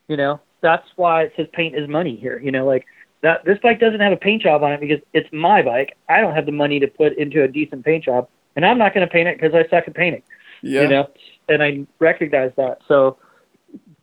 You 0.09 0.17
know, 0.17 0.41
that's 0.61 0.87
why 0.97 1.23
it 1.23 1.33
says 1.37 1.47
paint 1.53 1.75
is 1.75 1.89
money 1.89 2.17
here. 2.17 2.39
You 2.39 2.53
know, 2.53 2.67
like 2.67 2.87
that 3.23 3.45
this 3.45 3.59
bike 3.63 3.81
doesn't 3.81 4.01
have 4.01 4.13
a 4.13 4.17
paint 4.17 4.43
job 4.43 4.63
on 4.63 4.73
it 4.73 4.81
because 4.81 5.01
it's 5.13 5.29
my 5.33 5.63
bike. 5.63 5.97
I 6.09 6.21
don't 6.21 6.35
have 6.35 6.47
the 6.47 6.53
money 6.53 6.79
to 6.81 6.87
put 6.87 7.17
into 7.17 7.43
a 7.43 7.49
decent 7.49 7.85
paint 7.85 8.05
job, 8.05 8.29
and 8.55 8.65
I'm 8.65 8.79
not 8.79 8.95
going 8.95 9.07
to 9.07 9.13
paint 9.13 9.29
it 9.29 9.41
because 9.41 9.55
I 9.55 9.69
suck 9.69 9.89
at 9.89 9.95
painting. 9.95 10.23
yeah, 10.63 10.83
You 10.83 10.89
know, 10.89 11.11
and 11.49 11.63
I 11.63 11.87
recognize 11.99 12.53
that. 12.57 12.79
So 12.87 13.19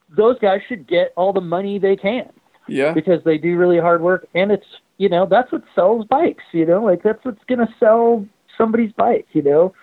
those 0.09 0.37
guys 0.39 0.61
should 0.67 0.87
get 0.87 1.13
all 1.15 1.33
the 1.33 1.41
money 1.41 1.79
they 1.79 1.95
can 1.95 2.29
yeah, 2.67 2.93
because 2.93 3.23
they 3.23 3.37
do 3.37 3.57
really 3.57 3.79
hard 3.79 4.01
work, 4.01 4.27
and 4.33 4.51
it's 4.51 4.65
you 4.97 5.09
know 5.09 5.25
that's 5.25 5.51
what 5.51 5.63
sells 5.75 6.05
bikes. 6.05 6.43
You 6.51 6.65
know, 6.65 6.83
like 6.83 7.03
that's 7.03 7.23
what's 7.23 7.43
going 7.45 7.59
to 7.59 7.73
sell 7.79 8.25
somebody's 8.57 8.91
bike. 8.93 9.27
You 9.33 9.43
know, 9.43 9.73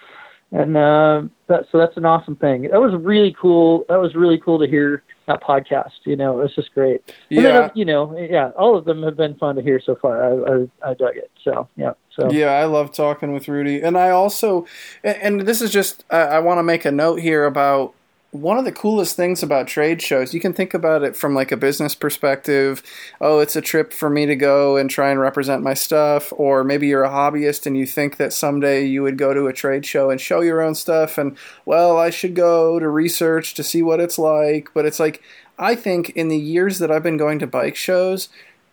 and 0.53 0.77
uh, 0.77 1.23
that 1.49 1.67
so 1.71 1.79
that's 1.79 1.97
an 1.97 2.05
awesome 2.05 2.37
thing. 2.37 2.63
That 2.63 2.81
was 2.81 2.95
really 2.95 3.35
cool. 3.41 3.85
That 3.89 4.01
was 4.01 4.15
really 4.15 4.39
cool 4.39 4.59
to 4.59 4.67
hear 4.67 5.03
that 5.31 5.43
podcast. 5.43 6.05
You 6.05 6.17
know, 6.17 6.41
it's 6.41 6.55
just 6.55 6.75
great. 6.75 7.01
And 7.31 7.45
then, 7.45 7.55
yeah. 7.55 7.71
you 7.75 7.85
know, 7.85 8.17
yeah, 8.19 8.51
all 8.57 8.77
of 8.77 8.85
them 8.85 9.03
have 9.03 9.17
been 9.17 9.35
fun 9.37 9.57
to 9.57 9.63
hear 9.63 9.81
so 9.81 9.95
far. 9.95 10.23
I 10.23 10.31
I, 10.53 10.91
I 10.91 10.95
dug 10.95 11.17
it. 11.17 11.31
So 11.43 11.69
yeah. 11.77 11.93
So 12.17 12.31
Yeah, 12.31 12.53
I 12.53 12.65
love 12.65 12.93
talking 12.93 13.33
with 13.33 13.49
Rudy, 13.49 13.81
and 13.81 13.97
I 13.97 14.11
also, 14.11 14.67
and 15.03 15.17
and 15.17 15.41
this 15.49 15.61
is 15.63 15.71
just, 15.71 16.05
I, 16.11 16.21
I 16.21 16.39
want 16.41 16.59
to 16.59 16.63
make 16.63 16.85
a 16.85 16.91
note 16.91 17.21
here 17.21 17.45
about 17.45 17.95
one 18.33 18.59
of 18.59 18.65
the 18.65 18.73
coolest 18.73 19.17
things 19.17 19.43
about 19.43 19.67
trade 19.67 20.01
shows. 20.01 20.33
You 20.33 20.41
can 20.41 20.53
think 20.53 20.73
about 20.73 21.03
it 21.03 21.17
from 21.17 21.35
like 21.35 21.51
a 21.51 21.57
business 21.57 21.97
perspective. 21.97 22.83
Oh, 23.21 23.41
it's 23.41 23.57
a 23.57 23.61
trip 23.61 23.93
for 23.93 24.09
me 24.09 24.25
to 24.27 24.37
go 24.37 24.77
and 24.77 24.89
try 24.89 25.11
and 25.11 25.19
represent 25.19 25.63
my 25.63 25.75
stuff, 25.75 26.33
or 26.37 26.63
maybe 26.63 26.87
you're 26.87 27.03
a 27.03 27.11
hobbyist 27.11 27.67
and 27.67 27.77
you 27.77 27.87
think 27.87 28.19
that 28.19 28.33
someday 28.33 28.85
you 28.85 29.03
would 29.03 29.19
go 29.19 29.35
to 29.35 29.49
a 29.49 29.53
trade 29.53 29.85
show 29.85 30.11
and 30.11 30.21
show 30.21 30.43
your 30.43 30.61
own 30.61 30.77
stuff, 30.77 31.19
and 31.19 31.37
well, 31.65 31.99
I 31.99 32.11
should 32.11 32.35
go 32.35 32.79
to 32.79 32.89
research 32.89 33.55
to 33.55 33.65
see 33.65 33.83
what 33.83 34.01
it's 34.01 34.19
like. 34.19 34.71
But 34.75 34.87
it's 34.87 35.01
like 35.01 35.23
I 35.59 35.75
think 35.75 36.11
in 36.11 36.29
the 36.29 36.39
years 36.39 36.79
that 36.79 36.91
I've 36.91 37.03
been 37.03 37.17
going 37.19 37.39
to 37.41 37.47
bike 37.47 37.77
shows 37.77 38.29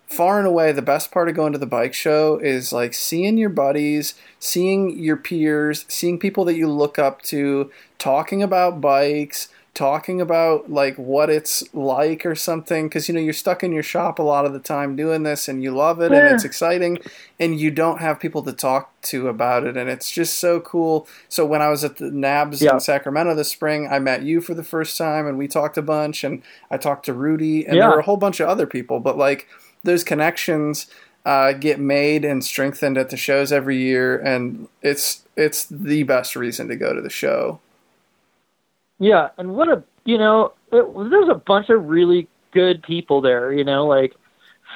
far 0.07 0.37
and 0.39 0.47
away 0.47 0.71
the 0.71 0.81
best 0.81 1.11
part 1.11 1.27
of 1.29 1.35
going 1.35 1.51
to 1.53 1.59
the 1.59 1.65
bike 1.65 1.93
show 1.93 2.37
is 2.39 2.71
like 2.71 2.93
seeing 2.93 3.37
your 3.37 3.49
buddies, 3.49 4.13
seeing 4.39 4.97
your 4.97 5.17
peers, 5.17 5.85
seeing 5.89 6.17
people 6.17 6.45
that 6.45 6.55
you 6.55 6.69
look 6.69 6.97
up 6.97 7.21
to, 7.23 7.69
talking 7.99 8.41
about 8.41 8.79
bikes, 8.79 9.49
talking 9.73 10.19
about 10.19 10.71
like 10.71 10.95
what 10.95 11.29
it's 11.29 11.63
like 11.71 12.25
or 12.25 12.33
something 12.33 12.89
cuz 12.89 13.07
you 13.07 13.13
know 13.13 13.21
you're 13.21 13.31
stuck 13.31 13.63
in 13.63 13.71
your 13.71 13.83
shop 13.83 14.17
a 14.17 14.23
lot 14.23 14.43
of 14.43 14.51
the 14.51 14.57
time 14.59 14.95
doing 14.95 15.21
this 15.21 15.47
and 15.47 15.61
you 15.61 15.69
love 15.69 16.01
it 16.01 16.11
and 16.11 16.25
it's 16.33 16.43
exciting 16.43 16.97
and 17.39 17.59
you 17.59 17.69
don't 17.69 17.99
have 17.99 18.19
people 18.19 18.41
to 18.41 18.51
talk 18.51 18.99
to 19.03 19.27
about 19.27 19.63
it 19.65 19.77
and 19.77 19.87
it's 19.87 20.09
just 20.09 20.39
so 20.39 20.59
cool. 20.59 21.07
So 21.29 21.45
when 21.45 21.61
I 21.61 21.69
was 21.69 21.83
at 21.83 21.97
the 21.97 22.05
NAHBS 22.05 22.61
Yeah. 22.63 22.73
in 22.73 22.79
Sacramento 22.79 23.35
this 23.35 23.49
spring, 23.51 23.87
I 23.91 23.99
met 23.99 24.23
you 24.23 24.41
for 24.41 24.55
the 24.55 24.63
first 24.63 24.97
time 24.97 25.27
and 25.27 25.37
we 25.37 25.47
talked 25.47 25.77
a 25.77 25.83
bunch 25.83 26.23
and 26.23 26.41
I 26.71 26.77
talked 26.77 27.05
to 27.05 27.13
Rudy 27.13 27.63
and 27.63 27.77
there 27.79 27.89
were 27.89 27.99
a 27.99 28.03
whole 28.03 28.17
bunch 28.17 28.39
of 28.39 28.49
other 28.49 28.65
people 28.65 28.99
but 28.99 29.15
like 29.15 29.47
those 29.87 30.03
connections 30.03 30.85
uh, 31.25 31.53
get 31.53 31.79
made 31.79 32.23
and 32.23 32.43
strengthened 32.43 32.97
at 32.97 33.09
the 33.09 33.17
shows 33.17 33.51
every 33.51 33.77
year, 33.77 34.19
and 34.19 34.67
it's 34.83 35.23
it's 35.35 35.65
the 35.65 36.03
best 36.03 36.35
reason 36.35 36.67
to 36.67 36.75
go 36.75 36.93
to 36.93 37.01
the 37.01 37.09
show. 37.09 37.59
Yeah, 38.99 39.29
and 39.37 39.55
what 39.55 39.69
a 39.69 39.83
you 40.05 40.17
know, 40.17 40.53
it, 40.71 41.09
there's 41.09 41.29
a 41.29 41.35
bunch 41.35 41.69
of 41.69 41.85
really 41.89 42.27
good 42.51 42.83
people 42.83 43.21
there. 43.21 43.51
You 43.51 43.63
know, 43.63 43.85
like 43.85 44.15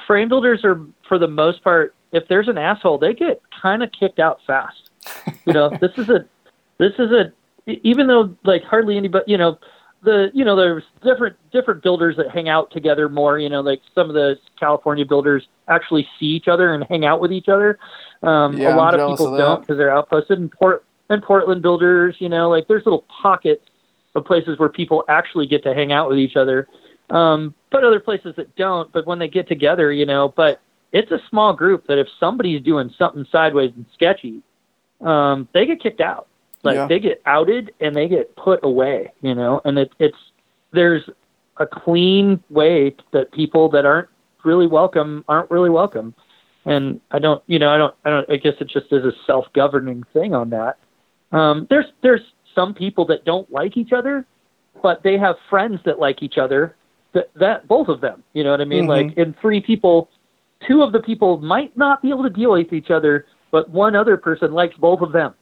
frame 0.06 0.28
builders 0.28 0.64
are 0.64 0.80
for 1.08 1.18
the 1.18 1.28
most 1.28 1.62
part, 1.62 1.94
if 2.12 2.28
there's 2.28 2.48
an 2.48 2.58
asshole, 2.58 2.98
they 2.98 3.14
get 3.14 3.40
kind 3.62 3.82
of 3.82 3.90
kicked 3.92 4.18
out 4.18 4.40
fast. 4.46 4.90
You 5.46 5.52
know, 5.52 5.70
this 5.80 5.92
is 5.96 6.08
a 6.08 6.26
this 6.78 6.92
is 6.98 7.12
a 7.12 7.32
even 7.66 8.08
though 8.08 8.34
like 8.44 8.62
hardly 8.64 8.96
anybody, 8.96 9.24
you 9.26 9.38
know, 9.38 9.58
the 10.02 10.30
you 10.34 10.44
know 10.44 10.56
there's 10.56 10.82
different 11.04 11.36
different 11.52 11.82
builders 11.82 12.16
that 12.16 12.30
hang 12.30 12.48
out 12.48 12.70
together 12.70 13.08
more. 13.08 13.38
You 13.38 13.48
know, 13.48 13.60
like 13.60 13.80
some 13.94 14.08
of 14.08 14.14
the 14.14 14.36
California 14.58 15.04
builders 15.04 15.46
actually 15.68 16.06
see 16.18 16.26
each 16.26 16.48
other 16.48 16.74
and 16.74 16.84
hang 16.84 17.04
out 17.04 17.20
with 17.20 17.32
each 17.32 17.48
other. 17.48 17.78
Um, 18.22 18.56
Yeah, 18.56 18.74
a 18.74 18.76
lot 18.76 18.94
I'm 18.94 19.00
of 19.00 19.10
people 19.10 19.34
of 19.34 19.38
don't 19.38 19.60
because 19.60 19.78
they're 19.78 19.90
outposted. 19.90 20.30
And 20.36 20.50
Port 20.50 20.84
and 21.08 21.22
Portland 21.22 21.62
builders, 21.62 22.16
you 22.18 22.28
know, 22.28 22.48
like 22.48 22.66
there's 22.68 22.84
little 22.84 23.04
pockets 23.22 23.64
of 24.14 24.24
places 24.24 24.58
where 24.58 24.68
people 24.68 25.04
actually 25.08 25.46
get 25.46 25.62
to 25.64 25.74
hang 25.74 25.92
out 25.92 26.08
with 26.08 26.18
each 26.18 26.36
other. 26.36 26.68
Um, 27.10 27.54
but 27.70 27.84
other 27.84 28.00
places 28.00 28.34
that 28.36 28.54
don't. 28.56 28.90
But 28.92 29.06
when 29.06 29.18
they 29.18 29.28
get 29.28 29.48
together, 29.48 29.92
you 29.92 30.06
know, 30.06 30.32
but 30.36 30.60
it's 30.92 31.10
a 31.10 31.18
small 31.30 31.52
group 31.52 31.86
that 31.86 31.98
if 31.98 32.06
somebody's 32.18 32.62
doing 32.62 32.92
something 32.98 33.26
sideways 33.30 33.72
and 33.76 33.86
sketchy, 33.94 34.42
um, 35.00 35.48
they 35.52 35.66
get 35.66 35.82
kicked 35.82 36.00
out. 36.00 36.28
Like 36.62 36.76
Yeah. 36.76 36.86
they 36.86 37.00
get 37.00 37.20
outed 37.26 37.72
and 37.80 37.94
they 37.94 38.08
get 38.08 38.34
put 38.36 38.60
away, 38.62 39.12
you 39.20 39.34
know. 39.34 39.60
And 39.64 39.78
it, 39.78 39.92
it's 39.98 40.16
there's 40.72 41.02
a 41.58 41.66
clean 41.66 42.42
way 42.50 42.94
that 43.12 43.32
people 43.32 43.68
that 43.70 43.84
aren't 43.84 44.08
really 44.44 44.66
welcome 44.66 45.24
aren't 45.28 45.50
really 45.50 45.70
welcome. 45.70 46.14
And 46.64 47.00
I 47.10 47.18
don't, 47.18 47.42
you 47.48 47.58
know, 47.58 47.70
I 47.74 47.76
don't, 47.78 47.94
I 48.04 48.10
don't. 48.10 48.30
I 48.30 48.36
guess 48.36 48.54
it 48.60 48.68
just 48.68 48.86
is 48.92 49.04
a 49.04 49.12
self-governing 49.26 50.04
thing 50.12 50.32
on 50.34 50.50
that. 50.50 50.78
Um, 51.32 51.66
there's 51.68 51.86
there's 52.02 52.20
some 52.54 52.72
people 52.74 53.04
that 53.06 53.24
don't 53.24 53.50
like 53.50 53.76
each 53.76 53.92
other, 53.92 54.24
but 54.82 55.02
they 55.02 55.18
have 55.18 55.36
friends 55.50 55.80
that 55.84 55.98
like 55.98 56.22
each 56.22 56.38
other. 56.38 56.76
That 57.14 57.30
that 57.34 57.66
both 57.66 57.88
of 57.88 58.00
them, 58.00 58.22
you 58.32 58.44
know 58.44 58.52
what 58.52 58.60
I 58.60 58.64
mean? 58.64 58.84
Mhm. 58.84 58.88
Like 58.88 59.16
in 59.18 59.34
three 59.40 59.60
people, 59.60 60.08
two 60.66 60.82
of 60.82 60.92
the 60.92 61.00
people 61.00 61.38
might 61.38 61.76
not 61.76 62.00
be 62.00 62.10
able 62.10 62.22
to 62.22 62.30
deal 62.30 62.52
with 62.52 62.72
each 62.72 62.90
other, 62.92 63.26
but 63.50 63.68
one 63.68 63.96
other 63.96 64.16
person 64.16 64.52
likes 64.52 64.76
both 64.76 65.00
of 65.00 65.10
them 65.12 65.34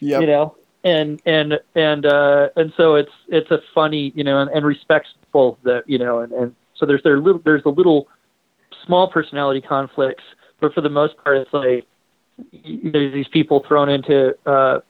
Yep. 0.00 0.20
you 0.20 0.26
know 0.28 0.54
and 0.84 1.20
and 1.26 1.58
and 1.74 2.06
uh 2.06 2.48
and 2.56 2.72
so 2.76 2.94
it's 2.94 3.12
it's 3.28 3.50
a 3.50 3.60
funny 3.74 4.12
you 4.14 4.22
know 4.24 4.40
and, 4.40 4.50
and 4.50 4.64
respects 4.64 5.10
both 5.32 5.58
the 5.62 5.82
you 5.86 5.98
know 5.98 6.20
and, 6.20 6.32
and 6.32 6.54
so 6.74 6.86
there's 6.86 7.02
there 7.02 7.18
little 7.18 7.40
there's 7.44 7.64
a 7.64 7.70
little 7.70 8.08
small 8.86 9.10
personality 9.10 9.60
conflicts 9.60 10.22
but 10.60 10.72
for 10.72 10.80
the 10.80 10.88
most 10.88 11.16
part 11.18 11.36
it's 11.36 11.52
like 11.52 11.86
there's 12.92 13.12
these 13.12 13.28
people 13.28 13.64
thrown 13.66 13.88
into 13.88 14.36
uh 14.46 14.80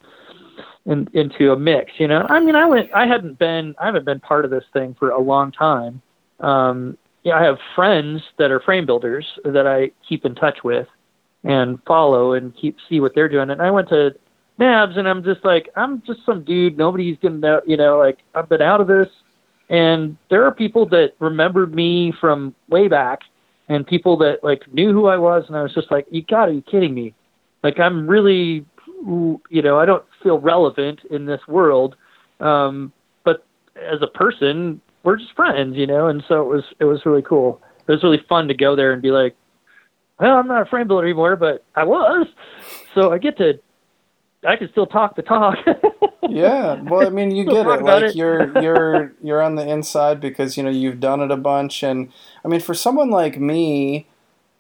in, 0.85 1.09
into 1.15 1.53
a 1.53 1.59
mix 1.59 1.93
you 1.99 2.07
know 2.07 2.27
i 2.29 2.39
mean 2.39 2.55
i 2.55 2.67
went 2.67 2.93
i 2.95 3.07
hadn't 3.07 3.39
been 3.39 3.75
i 3.79 3.87
haven't 3.87 4.05
been 4.05 4.21
part 4.21 4.45
of 4.45 4.51
this 4.51 4.65
thing 4.73 4.95
for 4.99 5.11
a 5.11 5.21
long 5.21 5.51
time 5.51 6.03
um 6.41 6.97
yeah 7.25 7.37
i 7.37 7.43
have 7.43 7.59
friends 7.75 8.23
that 8.39 8.51
are 8.51 8.61
frame 8.61 8.85
builders 8.85 9.27
that 9.45 9.67
i 9.67 9.91
keep 10.07 10.25
in 10.25 10.35
touch 10.35 10.63
with 10.63 10.87
and 11.45 11.79
follow 11.87 12.33
and 12.33 12.55
keep 12.57 12.77
see 12.89 13.01
what 13.01 13.15
they're 13.15 13.29
doing. 13.29 13.51
And 13.51 13.63
I 13.63 13.71
went 13.71 13.89
to 13.89 14.15
NAHBS, 14.59 14.99
and 14.99 15.09
I'm 15.09 15.23
just 15.23 15.45
like, 15.45 15.69
I'm 15.77 16.03
just 16.07 16.21
some 16.27 16.45
dude. 16.45 16.77
Nobody's 16.77 17.17
gonna 17.23 17.39
know, 17.39 17.61
you 17.67 17.77
know, 17.77 17.99
like 17.99 18.19
I've 18.35 18.49
been 18.49 18.63
out 18.63 18.81
of 18.81 18.87
this, 18.87 19.09
and 19.69 20.17
there 20.31 20.45
are 20.45 20.53
people 20.53 20.87
that 20.87 21.13
remembered 21.21 21.75
me 21.75 22.13
from 22.21 22.55
way 22.69 22.89
back, 22.89 23.21
and 23.69 23.87
people 23.87 24.17
that 24.19 24.43
like 24.43 24.63
knew 24.73 24.93
who 24.93 25.07
I 25.07 25.17
was, 25.17 25.45
and 25.49 25.57
I 25.57 25.63
was 25.63 25.75
just 25.75 25.91
like, 25.91 26.07
you 26.11 26.23
gotta 26.23 26.53
be 26.53 26.63
kidding 26.63 26.95
me. 26.95 27.15
Like 27.63 27.79
I'm 27.79 28.09
really, 28.09 28.65
you 29.07 29.63
know, 29.63 29.79
I 29.79 29.85
don't 29.85 30.05
feel 30.23 30.39
relevant 30.39 31.01
in 31.11 31.27
this 31.27 31.41
world, 31.47 31.97
um, 32.41 32.93
but 33.25 33.45
as 33.77 34.01
a 34.03 34.07
person, 34.07 34.81
we're 35.05 35.17
just 35.17 35.35
friends, 35.35 35.77
you 35.77 35.87
know. 35.87 36.09
And 36.09 36.23
so 36.29 36.43
it 36.43 36.49
was, 36.49 36.65
it 36.81 36.85
was 36.85 37.07
really 37.07 37.23
cool. 37.23 37.61
It 37.87 37.93
was 37.93 38.03
really 38.03 38.23
fun 38.29 38.49
to 38.49 38.55
go 38.55 38.77
there 38.77 38.93
and 38.93 39.01
be 39.01 39.11
like, 39.11 39.37
well, 40.19 40.37
I'm 40.37 40.49
not 40.49 40.63
a 40.63 40.67
frame 40.67 40.89
builder 40.89 41.07
anymore, 41.07 41.37
but 41.37 41.65
I 41.77 41.85
was, 41.85 42.27
so 42.95 43.13
I 43.13 43.19
get 43.19 43.39
to 43.39 43.61
I 44.47 44.57
can 44.57 44.71
still 44.71 44.87
talk 44.87 45.17
the 45.17 45.23
talk. 45.23 45.59
yeah, 46.29 46.81
well, 46.83 47.07
I 47.07 47.11
mean, 47.11 47.35
you 47.35 47.45
get 47.45 47.67
it. 47.67 47.83
Like 47.83 48.03
it. 48.05 48.17
you're 48.17 48.57
you're 48.63 49.13
you're 49.23 49.43
on 49.43 49.57
the 49.57 49.69
inside 49.69 50.21
because 50.21 50.57
you 50.57 50.63
know 50.63 50.71
you've 50.71 51.01
done 51.01 51.21
it 51.21 51.31
a 51.31 51.37
bunch, 51.37 51.83
and 51.83 52.13
I 52.45 52.49
mean, 52.49 52.61
for 52.61 52.75
someone 52.75 53.11
like 53.11 53.41
me, 53.41 54.07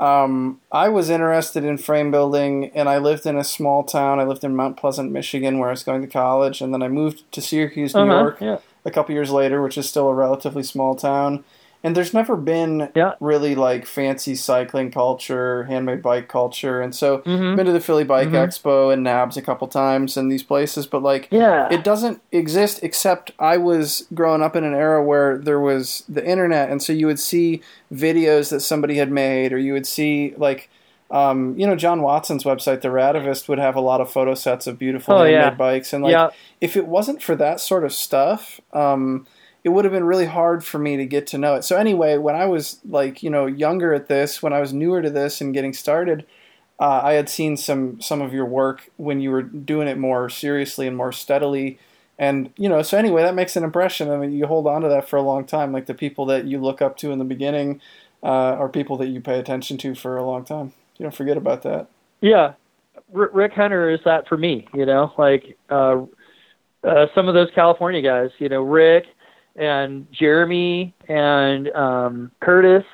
um, 0.00 0.60
I 0.72 0.88
was 0.88 1.10
interested 1.10 1.64
in 1.64 1.78
frame 1.78 2.10
building, 2.10 2.70
and 2.74 2.88
I 2.88 2.98
lived 2.98 3.26
in 3.26 3.36
a 3.36 3.44
small 3.44 3.84
town. 3.84 4.18
I 4.18 4.24
lived 4.24 4.44
in 4.44 4.56
Mount 4.56 4.76
Pleasant, 4.76 5.12
Michigan, 5.12 5.58
where 5.58 5.68
I 5.68 5.72
was 5.72 5.84
going 5.84 6.02
to 6.02 6.08
college, 6.08 6.60
and 6.60 6.74
then 6.74 6.82
I 6.82 6.88
moved 6.88 7.30
to 7.32 7.40
Syracuse, 7.40 7.94
New 7.94 8.02
uh-huh, 8.02 8.12
York, 8.12 8.38
yeah. 8.40 8.58
a 8.84 8.90
couple 8.90 9.14
years 9.14 9.30
later, 9.30 9.62
which 9.62 9.78
is 9.78 9.88
still 9.88 10.08
a 10.08 10.14
relatively 10.14 10.62
small 10.64 10.96
town 10.96 11.44
and 11.84 11.96
there's 11.96 12.12
never 12.12 12.36
been 12.36 12.90
yeah. 12.96 13.12
really 13.20 13.54
like 13.54 13.86
fancy 13.86 14.34
cycling 14.34 14.90
culture, 14.90 15.64
handmade 15.64 16.02
bike 16.02 16.28
culture, 16.28 16.80
and 16.80 16.94
so 16.94 17.18
mm-hmm. 17.18 17.54
been 17.54 17.66
to 17.66 17.72
the 17.72 17.80
Philly 17.80 18.02
Bike 18.02 18.28
mm-hmm. 18.28 18.36
Expo 18.36 18.92
and 18.92 19.06
NAHBS 19.06 19.36
a 19.36 19.42
couple 19.42 19.68
times 19.68 20.16
in 20.16 20.28
these 20.28 20.42
places, 20.42 20.86
but 20.86 21.02
like 21.02 21.28
yeah. 21.30 21.68
it 21.72 21.84
doesn't 21.84 22.20
exist 22.32 22.80
except 22.82 23.30
I 23.38 23.58
was 23.58 24.06
growing 24.12 24.42
up 24.42 24.56
in 24.56 24.64
an 24.64 24.74
era 24.74 25.02
where 25.02 25.38
there 25.38 25.60
was 25.60 26.02
the 26.08 26.24
internet, 26.26 26.68
and 26.68 26.82
so 26.82 26.92
you 26.92 27.06
would 27.06 27.20
see 27.20 27.62
videos 27.92 28.50
that 28.50 28.60
somebody 28.60 28.96
had 28.96 29.12
made, 29.12 29.52
or 29.52 29.58
you 29.58 29.72
would 29.72 29.86
see 29.86 30.34
like. 30.36 30.68
Um, 31.10 31.58
you 31.58 31.66
know, 31.66 31.74
John 31.74 32.02
Watson's 32.02 32.44
website, 32.44 32.82
The 32.82 32.88
Radavist, 32.88 33.48
would 33.48 33.58
have 33.58 33.76
a 33.76 33.80
lot 33.80 34.02
of 34.02 34.10
photo 34.10 34.34
sets 34.34 34.66
of 34.66 34.78
beautiful 34.78 35.14
oh, 35.14 35.24
handmade 35.24 35.40
yeah. 35.40 35.50
bikes, 35.52 35.94
and 35.94 36.04
like, 36.04 36.12
yeah. 36.12 36.28
if 36.60 36.76
it 36.76 36.86
wasn't 36.86 37.22
for 37.22 37.34
that 37.36 37.60
sort 37.60 37.82
of 37.82 37.94
stuff, 37.94 38.60
um, 38.74 39.26
it 39.68 39.72
would 39.72 39.84
have 39.84 39.92
been 39.92 40.04
really 40.04 40.24
hard 40.24 40.64
for 40.64 40.78
me 40.78 40.96
to 40.96 41.04
get 41.04 41.26
to 41.26 41.36
know 41.36 41.54
it. 41.54 41.62
So 41.62 41.76
anyway, 41.76 42.16
when 42.16 42.34
I 42.34 42.46
was 42.46 42.80
like, 42.88 43.22
you 43.22 43.28
know, 43.28 43.44
younger 43.44 43.92
at 43.92 44.08
this, 44.08 44.42
when 44.42 44.54
I 44.54 44.60
was 44.60 44.72
newer 44.72 45.02
to 45.02 45.10
this 45.10 45.42
and 45.42 45.52
getting 45.52 45.74
started, 45.74 46.24
uh, 46.80 47.02
I 47.04 47.12
had 47.12 47.28
seen 47.28 47.58
some 47.58 48.00
some 48.00 48.22
of 48.22 48.32
your 48.32 48.46
work 48.46 48.88
when 48.96 49.20
you 49.20 49.30
were 49.30 49.42
doing 49.42 49.86
it 49.86 49.98
more 49.98 50.30
seriously 50.30 50.86
and 50.86 50.96
more 50.96 51.12
steadily. 51.12 51.78
And 52.18 52.50
you 52.56 52.66
know, 52.66 52.80
so 52.80 52.96
anyway, 52.96 53.22
that 53.22 53.34
makes 53.34 53.56
an 53.56 53.64
impression. 53.64 54.10
I 54.10 54.16
mean, 54.16 54.32
you 54.32 54.46
hold 54.46 54.66
on 54.66 54.80
to 54.80 54.88
that 54.88 55.06
for 55.06 55.16
a 55.16 55.22
long 55.22 55.44
time. 55.44 55.70
Like 55.70 55.84
the 55.84 55.92
people 55.92 56.24
that 56.26 56.46
you 56.46 56.58
look 56.58 56.80
up 56.80 56.96
to 56.98 57.12
in 57.12 57.18
the 57.18 57.26
beginning 57.26 57.82
uh, 58.22 58.56
are 58.56 58.70
people 58.70 58.96
that 58.96 59.08
you 59.08 59.20
pay 59.20 59.38
attention 59.38 59.76
to 59.78 59.94
for 59.94 60.16
a 60.16 60.24
long 60.24 60.46
time. 60.46 60.72
You 60.96 61.02
don't 61.02 61.14
forget 61.14 61.36
about 61.36 61.62
that. 61.64 61.88
Yeah, 62.22 62.54
R- 63.14 63.30
Rick 63.34 63.52
Hunter 63.52 63.90
is 63.90 64.00
that 64.06 64.28
for 64.28 64.38
me. 64.38 64.66
You 64.72 64.86
know, 64.86 65.12
like 65.18 65.58
uh, 65.68 66.06
uh, 66.84 67.06
some 67.14 67.28
of 67.28 67.34
those 67.34 67.50
California 67.54 68.00
guys. 68.00 68.30
You 68.38 68.48
know, 68.48 68.62
Rick 68.62 69.04
and 69.58 70.06
Jeremy 70.12 70.94
and 71.08 71.68
um, 71.72 72.30
Curtis. 72.40 72.84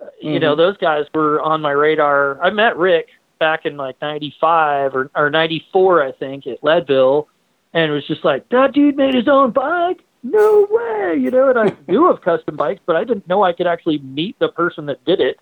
Mm-hmm. 0.00 0.28
You 0.28 0.40
know, 0.40 0.52
mm-hmm. 0.52 0.60
those 0.60 0.76
guys 0.78 1.06
were 1.14 1.40
on 1.40 1.60
my 1.60 1.70
radar. 1.70 2.42
I 2.42 2.50
met 2.50 2.76
Rick 2.76 3.08
back 3.38 3.64
in 3.64 3.76
like 3.76 4.00
'95 4.00 4.94
or 4.94 5.10
or 5.14 5.30
'94, 5.30 6.02
I 6.02 6.12
think, 6.12 6.46
at 6.46 6.62
Leadville, 6.62 7.28
and 7.72 7.90
it 7.90 7.94
was 7.94 8.06
just 8.06 8.24
like 8.24 8.48
that 8.50 8.72
dude 8.72 8.96
made 8.96 9.14
his 9.14 9.28
own 9.28 9.52
bike. 9.52 10.00
No 10.22 10.66
way, 10.70 11.16
you 11.16 11.30
know. 11.30 11.48
And 11.48 11.58
I 11.58 11.76
knew 11.88 12.10
of 12.10 12.20
custom 12.22 12.56
bikes, 12.56 12.80
but 12.84 12.96
I 12.96 13.04
didn't 13.04 13.28
know 13.28 13.42
I 13.42 13.52
could 13.52 13.66
actually 13.66 13.98
meet 13.98 14.38
the 14.38 14.48
person 14.48 14.86
that 14.86 15.04
did 15.04 15.20
it. 15.20 15.38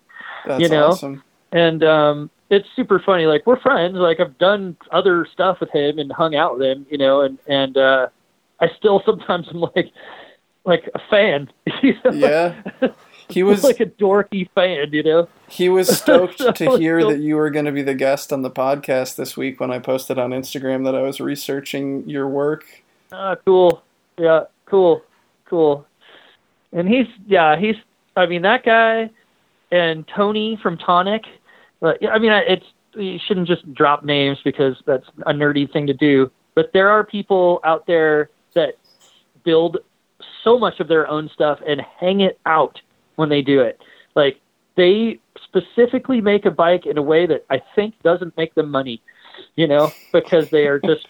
That's 0.46 0.60
you 0.60 0.68
know, 0.68 0.88
awesome. 0.88 1.22
and 1.52 1.82
um, 1.82 2.30
it's 2.50 2.68
super 2.74 3.00
funny. 3.04 3.26
Like 3.26 3.46
we're 3.46 3.60
friends. 3.60 3.96
Like 3.96 4.20
I've 4.20 4.38
done 4.38 4.76
other 4.90 5.26
stuff 5.32 5.60
with 5.60 5.70
him 5.70 5.98
and 5.98 6.10
hung 6.12 6.34
out 6.34 6.58
with 6.58 6.66
him, 6.66 6.86
you 6.90 6.98
know, 6.98 7.22
and 7.22 7.38
and 7.46 7.76
uh, 7.76 8.08
I 8.60 8.68
still 8.76 9.02
sometimes 9.06 9.48
am 9.48 9.60
like, 9.60 9.92
like 10.68 10.88
a 10.94 11.00
fan. 11.10 11.50
You 11.82 11.94
know? 12.04 12.10
Yeah. 12.10 12.54
He 13.28 13.42
was 13.44 13.62
like 13.62 13.80
a 13.80 13.86
dorky 13.86 14.48
fan, 14.54 14.92
you 14.92 15.02
know. 15.02 15.28
He 15.48 15.68
was 15.68 15.88
stoked 15.98 16.38
so 16.38 16.52
to 16.52 16.76
hear 16.76 17.04
that 17.04 17.20
you 17.20 17.36
were 17.36 17.50
going 17.50 17.64
to 17.64 17.72
be 17.72 17.82
the 17.82 17.94
guest 17.94 18.32
on 18.32 18.42
the 18.42 18.50
podcast 18.50 19.16
this 19.16 19.36
week 19.36 19.60
when 19.60 19.70
I 19.70 19.78
posted 19.78 20.18
on 20.18 20.30
Instagram 20.30 20.84
that 20.84 20.94
I 20.94 21.02
was 21.02 21.20
researching 21.20 22.08
your 22.08 22.28
work. 22.28 22.64
Ah, 23.12 23.36
cool. 23.44 23.82
Yeah, 24.18 24.44
cool. 24.66 25.02
Cool. 25.46 25.86
And 26.72 26.88
he's 26.88 27.06
yeah, 27.26 27.56
he's 27.58 27.76
I 28.16 28.26
mean 28.26 28.42
that 28.42 28.64
guy 28.64 29.10
and 29.70 30.06
Tony 30.08 30.58
from 30.62 30.76
Tonic. 30.76 31.24
But 31.80 32.04
I 32.06 32.18
mean 32.18 32.32
it's 32.32 32.66
you 32.94 33.18
shouldn't 33.24 33.46
just 33.46 33.72
drop 33.72 34.04
names 34.04 34.38
because 34.44 34.76
that's 34.84 35.06
a 35.26 35.32
nerdy 35.32 35.70
thing 35.72 35.86
to 35.86 35.94
do, 35.94 36.30
but 36.54 36.72
there 36.72 36.90
are 36.90 37.04
people 37.04 37.60
out 37.64 37.86
there 37.86 38.30
that 38.54 38.74
build 39.44 39.78
so 40.48 40.58
much 40.58 40.80
of 40.80 40.88
their 40.88 41.06
own 41.08 41.28
stuff 41.34 41.58
and 41.66 41.80
hang 42.00 42.20
it 42.20 42.38
out 42.46 42.80
when 43.16 43.28
they 43.28 43.42
do 43.42 43.60
it. 43.60 43.78
Like 44.14 44.40
they 44.76 45.20
specifically 45.44 46.20
make 46.20 46.46
a 46.46 46.50
bike 46.50 46.86
in 46.86 46.96
a 46.96 47.02
way 47.02 47.26
that 47.26 47.44
I 47.50 47.62
think 47.74 47.94
doesn't 48.02 48.36
make 48.36 48.54
them 48.54 48.70
money, 48.70 49.02
you 49.56 49.66
know, 49.66 49.92
because 50.12 50.50
they 50.50 50.66
are 50.66 50.78
just 50.78 51.06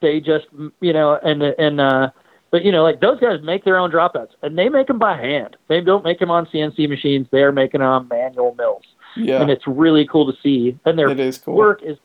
they 0.00 0.20
just 0.20 0.46
you 0.80 0.92
know 0.92 1.18
and 1.24 1.42
and 1.42 1.80
uh 1.80 2.10
but 2.50 2.64
you 2.64 2.70
know 2.70 2.82
like 2.82 3.00
those 3.00 3.18
guys 3.18 3.40
make 3.42 3.64
their 3.64 3.78
own 3.78 3.90
dropouts 3.90 4.30
and 4.42 4.58
they 4.58 4.68
make 4.68 4.86
them 4.86 4.98
by 4.98 5.16
hand. 5.16 5.56
They 5.68 5.80
don't 5.80 6.04
make 6.04 6.18
them 6.18 6.30
on 6.30 6.46
CNC 6.46 6.88
machines. 6.88 7.26
They 7.30 7.42
are 7.42 7.52
making 7.52 7.80
them 7.80 7.88
on 7.88 8.08
manual 8.08 8.54
mills. 8.54 8.84
Yeah. 9.16 9.40
And 9.40 9.50
it's 9.50 9.66
really 9.66 10.06
cool 10.06 10.30
to 10.30 10.38
see. 10.42 10.78
And 10.84 10.98
their 10.98 11.32
cool. 11.32 11.54
work 11.54 11.82
is 11.82 11.96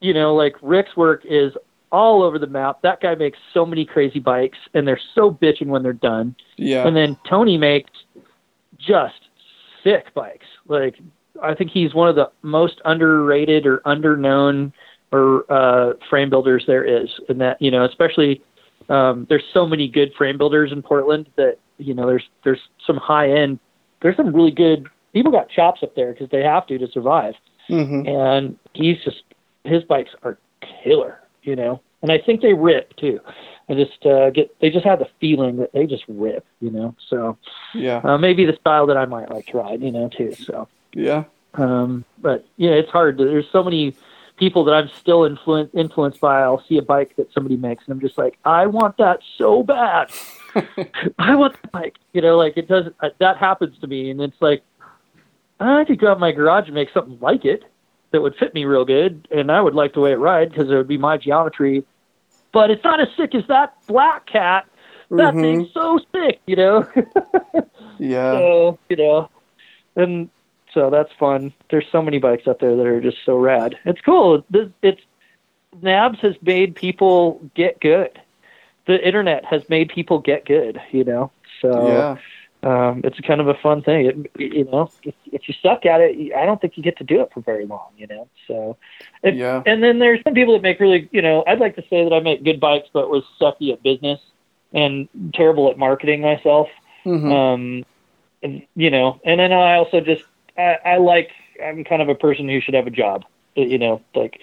you 0.00 0.14
know, 0.14 0.34
like 0.36 0.54
Rick's 0.62 0.96
work 0.96 1.24
is 1.24 1.52
all 1.90 2.22
over 2.22 2.38
the 2.38 2.46
map. 2.46 2.82
That 2.82 3.00
guy 3.00 3.14
makes 3.14 3.38
so 3.52 3.64
many 3.64 3.84
crazy 3.84 4.20
bikes, 4.20 4.58
and 4.74 4.86
they're 4.86 5.00
so 5.14 5.30
bitching 5.30 5.66
when 5.66 5.82
they're 5.82 5.92
done. 5.92 6.34
Yeah. 6.56 6.86
And 6.86 6.96
then 6.96 7.16
Tony 7.28 7.56
makes 7.56 7.90
just 8.78 9.28
sick 9.82 10.12
bikes. 10.14 10.46
Like 10.66 10.96
I 11.42 11.54
think 11.54 11.70
he's 11.70 11.94
one 11.94 12.08
of 12.08 12.16
the 12.16 12.30
most 12.42 12.80
underrated 12.84 13.66
or 13.66 13.78
underknown 13.78 14.72
or 15.12 15.50
uh, 15.50 15.94
frame 16.10 16.30
builders 16.30 16.64
there 16.66 16.84
is, 16.84 17.08
and 17.28 17.40
that 17.40 17.60
you 17.60 17.70
know, 17.70 17.84
especially 17.84 18.42
um, 18.88 19.26
there's 19.28 19.44
so 19.52 19.66
many 19.66 19.88
good 19.88 20.12
frame 20.16 20.38
builders 20.38 20.72
in 20.72 20.82
Portland 20.82 21.28
that 21.36 21.58
you 21.78 21.94
know 21.94 22.06
there's 22.06 22.24
there's 22.44 22.60
some 22.86 22.96
high 22.96 23.30
end. 23.30 23.58
There's 24.02 24.16
some 24.16 24.34
really 24.34 24.50
good 24.50 24.88
people 25.12 25.32
got 25.32 25.48
chops 25.50 25.82
up 25.82 25.94
there 25.94 26.12
because 26.12 26.28
they 26.30 26.42
have 26.42 26.66
to 26.66 26.78
to 26.78 26.88
survive. 26.88 27.34
Mm-hmm. 27.70 28.08
And 28.08 28.58
he's 28.74 28.96
just 29.04 29.22
his 29.64 29.82
bikes 29.84 30.10
are 30.22 30.38
killer 30.82 31.20
you 31.48 31.56
know. 31.56 31.80
And 32.02 32.12
I 32.12 32.18
think 32.18 32.42
they 32.42 32.52
rip 32.52 32.94
too. 32.96 33.20
I 33.68 33.74
just 33.74 34.04
uh, 34.06 34.30
get 34.30 34.54
they 34.60 34.70
just 34.70 34.84
have 34.84 34.98
the 34.98 35.08
feeling 35.20 35.56
that 35.56 35.72
they 35.72 35.86
just 35.86 36.04
rip, 36.06 36.44
you 36.60 36.70
know. 36.70 36.94
So 37.08 37.38
yeah, 37.74 38.00
uh, 38.04 38.18
maybe 38.18 38.44
the 38.44 38.56
style 38.60 38.86
that 38.86 38.96
I 38.96 39.06
might 39.06 39.30
like 39.30 39.46
to 39.46 39.58
ride, 39.58 39.82
you 39.82 39.90
know, 39.90 40.08
too. 40.08 40.34
So 40.34 40.68
yeah. 40.92 41.24
Um, 41.54 42.04
but 42.18 42.46
yeah, 42.56 42.70
it's 42.70 42.90
hard. 42.90 43.18
To, 43.18 43.24
there's 43.24 43.50
so 43.50 43.64
many 43.64 43.96
people 44.36 44.64
that 44.64 44.74
I'm 44.74 44.88
still 45.00 45.20
influ- 45.20 45.70
influenced 45.74 46.20
by. 46.20 46.40
I'll 46.42 46.62
see 46.68 46.78
a 46.78 46.82
bike 46.82 47.16
that 47.16 47.32
somebody 47.32 47.56
makes, 47.56 47.84
and 47.86 47.94
I'm 47.94 48.00
just 48.00 48.16
like, 48.16 48.38
I 48.44 48.66
want 48.66 48.96
that 48.98 49.20
so 49.36 49.62
bad. 49.62 50.12
I 51.18 51.34
want 51.34 51.60
the 51.60 51.68
bike. 51.68 51.96
You 52.12 52.20
know, 52.20 52.36
like 52.36 52.56
it 52.56 52.68
doesn't. 52.68 52.94
Uh, 53.00 53.08
that 53.18 53.38
happens 53.38 53.76
to 53.78 53.86
me, 53.86 54.10
and 54.10 54.20
it's 54.20 54.40
like 54.40 54.62
I 55.58 55.84
could 55.84 55.98
go 55.98 56.10
out 56.10 56.18
in 56.18 56.20
my 56.20 56.32
garage 56.32 56.66
and 56.66 56.74
make 56.74 56.90
something 56.94 57.18
like 57.20 57.44
it 57.44 57.64
that 58.10 58.22
would 58.22 58.36
fit 58.36 58.54
me 58.54 58.64
real 58.64 58.84
good, 58.84 59.28
and 59.30 59.50
I 59.52 59.60
would 59.60 59.74
like 59.74 59.94
the 59.94 60.00
way 60.00 60.12
it 60.12 60.16
ride 60.16 60.50
because 60.50 60.70
it 60.70 60.74
would 60.74 60.88
be 60.88 60.98
my 60.98 61.16
geometry. 61.16 61.84
But 62.52 62.70
it's 62.70 62.82
not 62.84 63.00
as 63.00 63.08
sick 63.16 63.34
as 63.34 63.46
that 63.48 63.74
black 63.86 64.26
cat. 64.26 64.66
That 65.10 65.34
mm-hmm. 65.34 65.40
thing's 65.40 65.72
so 65.72 65.98
sick, 66.12 66.40
you 66.46 66.56
know. 66.56 66.86
yeah. 67.98 68.32
So 68.32 68.78
you 68.88 68.96
know, 68.96 69.30
and 69.96 70.30
so 70.72 70.90
that's 70.90 71.12
fun. 71.18 71.52
There's 71.70 71.86
so 71.90 72.02
many 72.02 72.18
bikes 72.18 72.46
out 72.46 72.60
there 72.60 72.76
that 72.76 72.86
are 72.86 73.00
just 73.00 73.18
so 73.24 73.36
rad. 73.36 73.76
It's 73.84 74.00
cool. 74.00 74.44
This, 74.50 74.68
it's 74.82 75.00
NAHBS 75.80 76.18
has 76.20 76.34
made 76.42 76.74
people 76.74 77.40
get 77.54 77.80
good. 77.80 78.20
The 78.86 79.06
internet 79.06 79.44
has 79.44 79.68
made 79.68 79.90
people 79.90 80.18
get 80.18 80.44
good. 80.44 80.80
You 80.90 81.04
know. 81.04 81.30
So 81.60 81.88
yeah 81.88 82.16
um, 82.68 83.00
it's 83.02 83.18
kind 83.20 83.40
of 83.40 83.48
a 83.48 83.54
fun 83.54 83.82
thing. 83.82 84.06
It, 84.06 84.16
you 84.38 84.64
know, 84.64 84.90
if, 85.02 85.14
if 85.32 85.48
you 85.48 85.54
suck 85.62 85.86
at 85.86 86.00
it, 86.02 86.34
I 86.34 86.44
don't 86.44 86.60
think 86.60 86.76
you 86.76 86.82
get 86.82 86.98
to 86.98 87.04
do 87.04 87.22
it 87.22 87.30
for 87.32 87.40
very 87.40 87.64
long. 87.64 87.88
You 87.96 88.06
know, 88.08 88.28
so 88.46 88.76
if, 89.22 89.34
yeah. 89.34 89.62
And 89.64 89.82
then 89.82 89.98
there's 89.98 90.20
some 90.22 90.34
people 90.34 90.52
that 90.52 90.62
make 90.62 90.78
really, 90.78 91.08
you 91.10 91.22
know, 91.22 91.44
I'd 91.46 91.60
like 91.60 91.76
to 91.76 91.84
say 91.88 92.04
that 92.04 92.12
I 92.12 92.20
make 92.20 92.44
good 92.44 92.60
bikes, 92.60 92.88
but 92.92 93.08
was 93.08 93.24
sucky 93.40 93.72
at 93.72 93.82
business 93.82 94.20
and 94.74 95.08
terrible 95.32 95.70
at 95.70 95.78
marketing 95.78 96.20
myself. 96.20 96.68
Mm-hmm. 97.06 97.32
Um, 97.32 97.84
and, 98.42 98.62
you 98.76 98.90
know, 98.90 99.18
and 99.24 99.40
then 99.40 99.52
I 99.52 99.76
also 99.76 100.00
just 100.00 100.24
I, 100.58 100.78
I 100.84 100.96
like 100.98 101.30
I'm 101.64 101.84
kind 101.84 102.02
of 102.02 102.10
a 102.10 102.14
person 102.14 102.48
who 102.48 102.60
should 102.60 102.74
have 102.74 102.86
a 102.86 102.90
job. 102.90 103.24
You 103.54 103.78
know, 103.78 104.02
like 104.14 104.40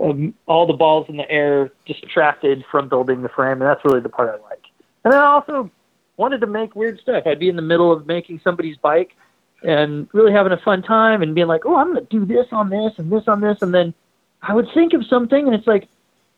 um, 0.00 0.34
all 0.46 0.66
the 0.66 0.74
balls 0.74 1.08
in 1.08 1.16
the 1.16 1.30
air 1.30 1.70
distracted 1.86 2.64
from 2.70 2.88
building 2.88 3.22
the 3.22 3.28
frame, 3.28 3.62
and 3.62 3.62
that's 3.62 3.84
really 3.84 4.00
the 4.00 4.08
part 4.08 4.28
I 4.28 4.48
like. 4.50 4.64
And 5.04 5.12
then 5.12 5.22
also 5.22 5.70
wanted 6.18 6.40
to 6.42 6.46
make 6.46 6.76
weird 6.76 7.00
stuff. 7.00 7.22
I'd 7.26 7.38
be 7.38 7.48
in 7.48 7.56
the 7.56 7.62
middle 7.62 7.90
of 7.92 8.06
making 8.06 8.40
somebody's 8.44 8.76
bike 8.76 9.16
and 9.62 10.08
really 10.12 10.32
having 10.32 10.52
a 10.52 10.58
fun 10.58 10.82
time 10.82 11.22
and 11.22 11.34
being 11.34 11.46
like, 11.46 11.64
oh, 11.64 11.76
I'm 11.76 11.92
going 11.92 12.06
to 12.06 12.18
do 12.18 12.26
this 12.26 12.46
on 12.52 12.68
this 12.68 12.92
and 12.98 13.10
this 13.10 13.26
on 13.26 13.40
this. 13.40 13.62
And 13.62 13.72
then 13.72 13.94
I 14.42 14.54
would 14.54 14.68
think 14.74 14.92
of 14.92 15.06
something 15.06 15.46
and 15.46 15.54
it's 15.54 15.66
like, 15.66 15.88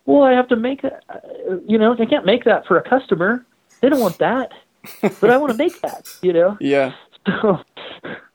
well, 0.06 0.22
I 0.22 0.32
have 0.32 0.48
to 0.48 0.56
make 0.56 0.82
that. 0.82 1.04
You 1.66 1.78
know, 1.78 1.94
I 1.98 2.06
can't 2.06 2.26
make 2.26 2.44
that 2.44 2.66
for 2.66 2.78
a 2.78 2.88
customer. 2.88 3.44
They 3.80 3.88
don't 3.88 4.00
want 4.00 4.18
that, 4.18 4.52
but 5.02 5.30
I 5.30 5.36
want 5.36 5.52
to 5.52 5.58
make 5.58 5.80
that. 5.82 6.08
You 6.22 6.32
know. 6.32 6.56
Yeah. 6.60 6.92
So, 7.26 7.60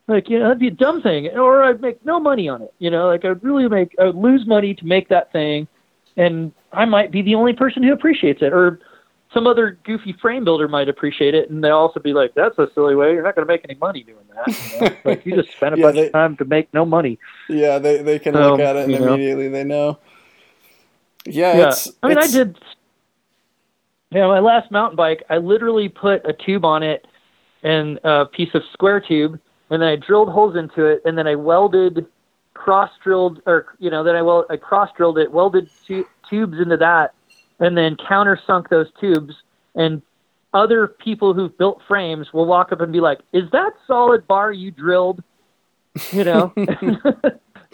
like, 0.08 0.30
you 0.30 0.38
know, 0.38 0.46
that'd 0.46 0.60
be 0.60 0.68
a 0.68 0.72
dumb 0.72 1.02
thing, 1.02 1.28
or 1.30 1.64
I'd 1.64 1.82
make 1.82 2.06
no 2.06 2.20
money 2.20 2.48
on 2.48 2.62
it. 2.62 2.74
You 2.78 2.92
know, 2.92 3.08
like 3.08 3.26
I'd 3.26 3.44
really 3.44 3.68
make, 3.68 3.96
I'd 4.00 4.14
lose 4.14 4.46
money 4.46 4.76
to 4.76 4.86
make 4.86 5.10
that 5.10 5.32
thing, 5.32 5.68
and 6.16 6.52
I 6.72 6.86
might 6.86 7.12
be 7.12 7.24
the 7.24 7.34
only 7.34 7.54
person 7.54 7.82
who 7.82 7.92
appreciates 7.92 8.44
it, 8.44 8.54
or 8.54 8.80
some 9.36 9.46
other 9.46 9.78
goofy 9.84 10.14
frame 10.14 10.44
builder 10.46 10.68
might 10.68 10.90
appreciate 10.90 11.36
it, 11.36 11.50
and 11.52 11.64
they'll 11.64 11.76
also 11.78 12.00
be 12.00 12.14
like, 12.14 12.34
"That's 12.34 12.58
a 12.58 12.68
silly 12.74 12.96
way. 12.96 13.14
You're 13.14 13.22
not 13.22 13.36
going 13.36 13.46
to 13.46 13.54
make 13.54 13.62
any 13.70 13.78
money 13.78 14.02
doing 14.02 14.26
that. 14.34 14.48
You 14.48 14.80
know? 14.90 14.96
like 15.06 15.26
you 15.26 15.36
just 15.36 15.52
spent 15.58 15.76
a 15.76 15.78
Yeah, 15.78 15.84
bunch 15.84 15.96
they- 15.98 16.06
of 16.08 16.12
time 16.14 16.38
to 16.38 16.46
make 16.46 16.74
no 16.74 16.86
money." 16.86 17.20
Yeah, 17.50 17.78
they 17.78 18.02
they 18.02 18.18
can 18.18 18.34
So, 18.34 18.52
look 18.52 18.60
at 18.62 18.76
it 18.78 18.84
and 18.86 18.92
you 18.94 19.00
know. 19.00 19.14
immediately 19.14 19.50
they 19.50 19.64
know. 19.64 20.00
Yeah, 21.26 21.58
Yeah, 21.58 21.68
it's. 21.68 21.88
I 22.02 22.08
mean, 22.08 22.18
it's- 22.18 22.34
I 22.34 22.38
did. 22.38 22.60
Yeah, 24.12 24.28
my 24.28 24.40
last 24.40 24.72
mountain 24.72 24.96
bike, 24.96 25.24
I 25.30 25.38
literally 25.38 25.90
put 25.90 26.26
a 26.26 26.32
tube 26.34 26.64
on 26.64 26.84
it 26.84 27.06
and 27.64 28.00
a 28.04 28.26
piece 28.26 28.54
of 28.54 28.62
square 28.72 29.00
tube, 29.02 29.40
and 29.70 29.82
then 29.82 29.90
I 29.90 29.96
drilled 29.98 30.30
holes 30.30 30.56
into 30.56 30.86
it, 30.86 31.02
and 31.04 31.18
then 31.18 31.28
I 31.28 31.36
welded, 31.36 32.06
cross 32.54 32.92
drilled, 33.04 33.42
or 33.46 33.76
you 33.80 33.90
know, 33.90 34.04
then 34.04 34.16
I 34.16 34.22
wel- 34.22 34.46
I 34.50 34.56
cross 34.58 34.90
drilled 34.96 35.18
it, 35.18 35.32
welded 35.32 35.70
tu- 35.86 36.08
tubes 36.30 36.60
into 36.60 36.78
that, 36.78 37.14
and 37.60 37.78
then 37.78 37.96
countersunk 37.98 38.70
those 38.70 38.88
tubes. 39.00 39.34
And 39.76 40.02
other 40.54 40.88
people 40.88 41.34
who've 41.34 41.56
built 41.58 41.82
frames 41.88 42.32
will 42.34 42.46
walk 42.46 42.72
up 42.72 42.82
and 42.82 42.92
be 42.94 43.02
like, 43.02 43.20
"Is 43.34 43.50
that 43.52 43.74
solid 43.88 44.28
bar 44.28 44.52
you 44.52 44.72
drilled?" 44.72 45.22
You 46.12 46.24
know. 46.24 46.54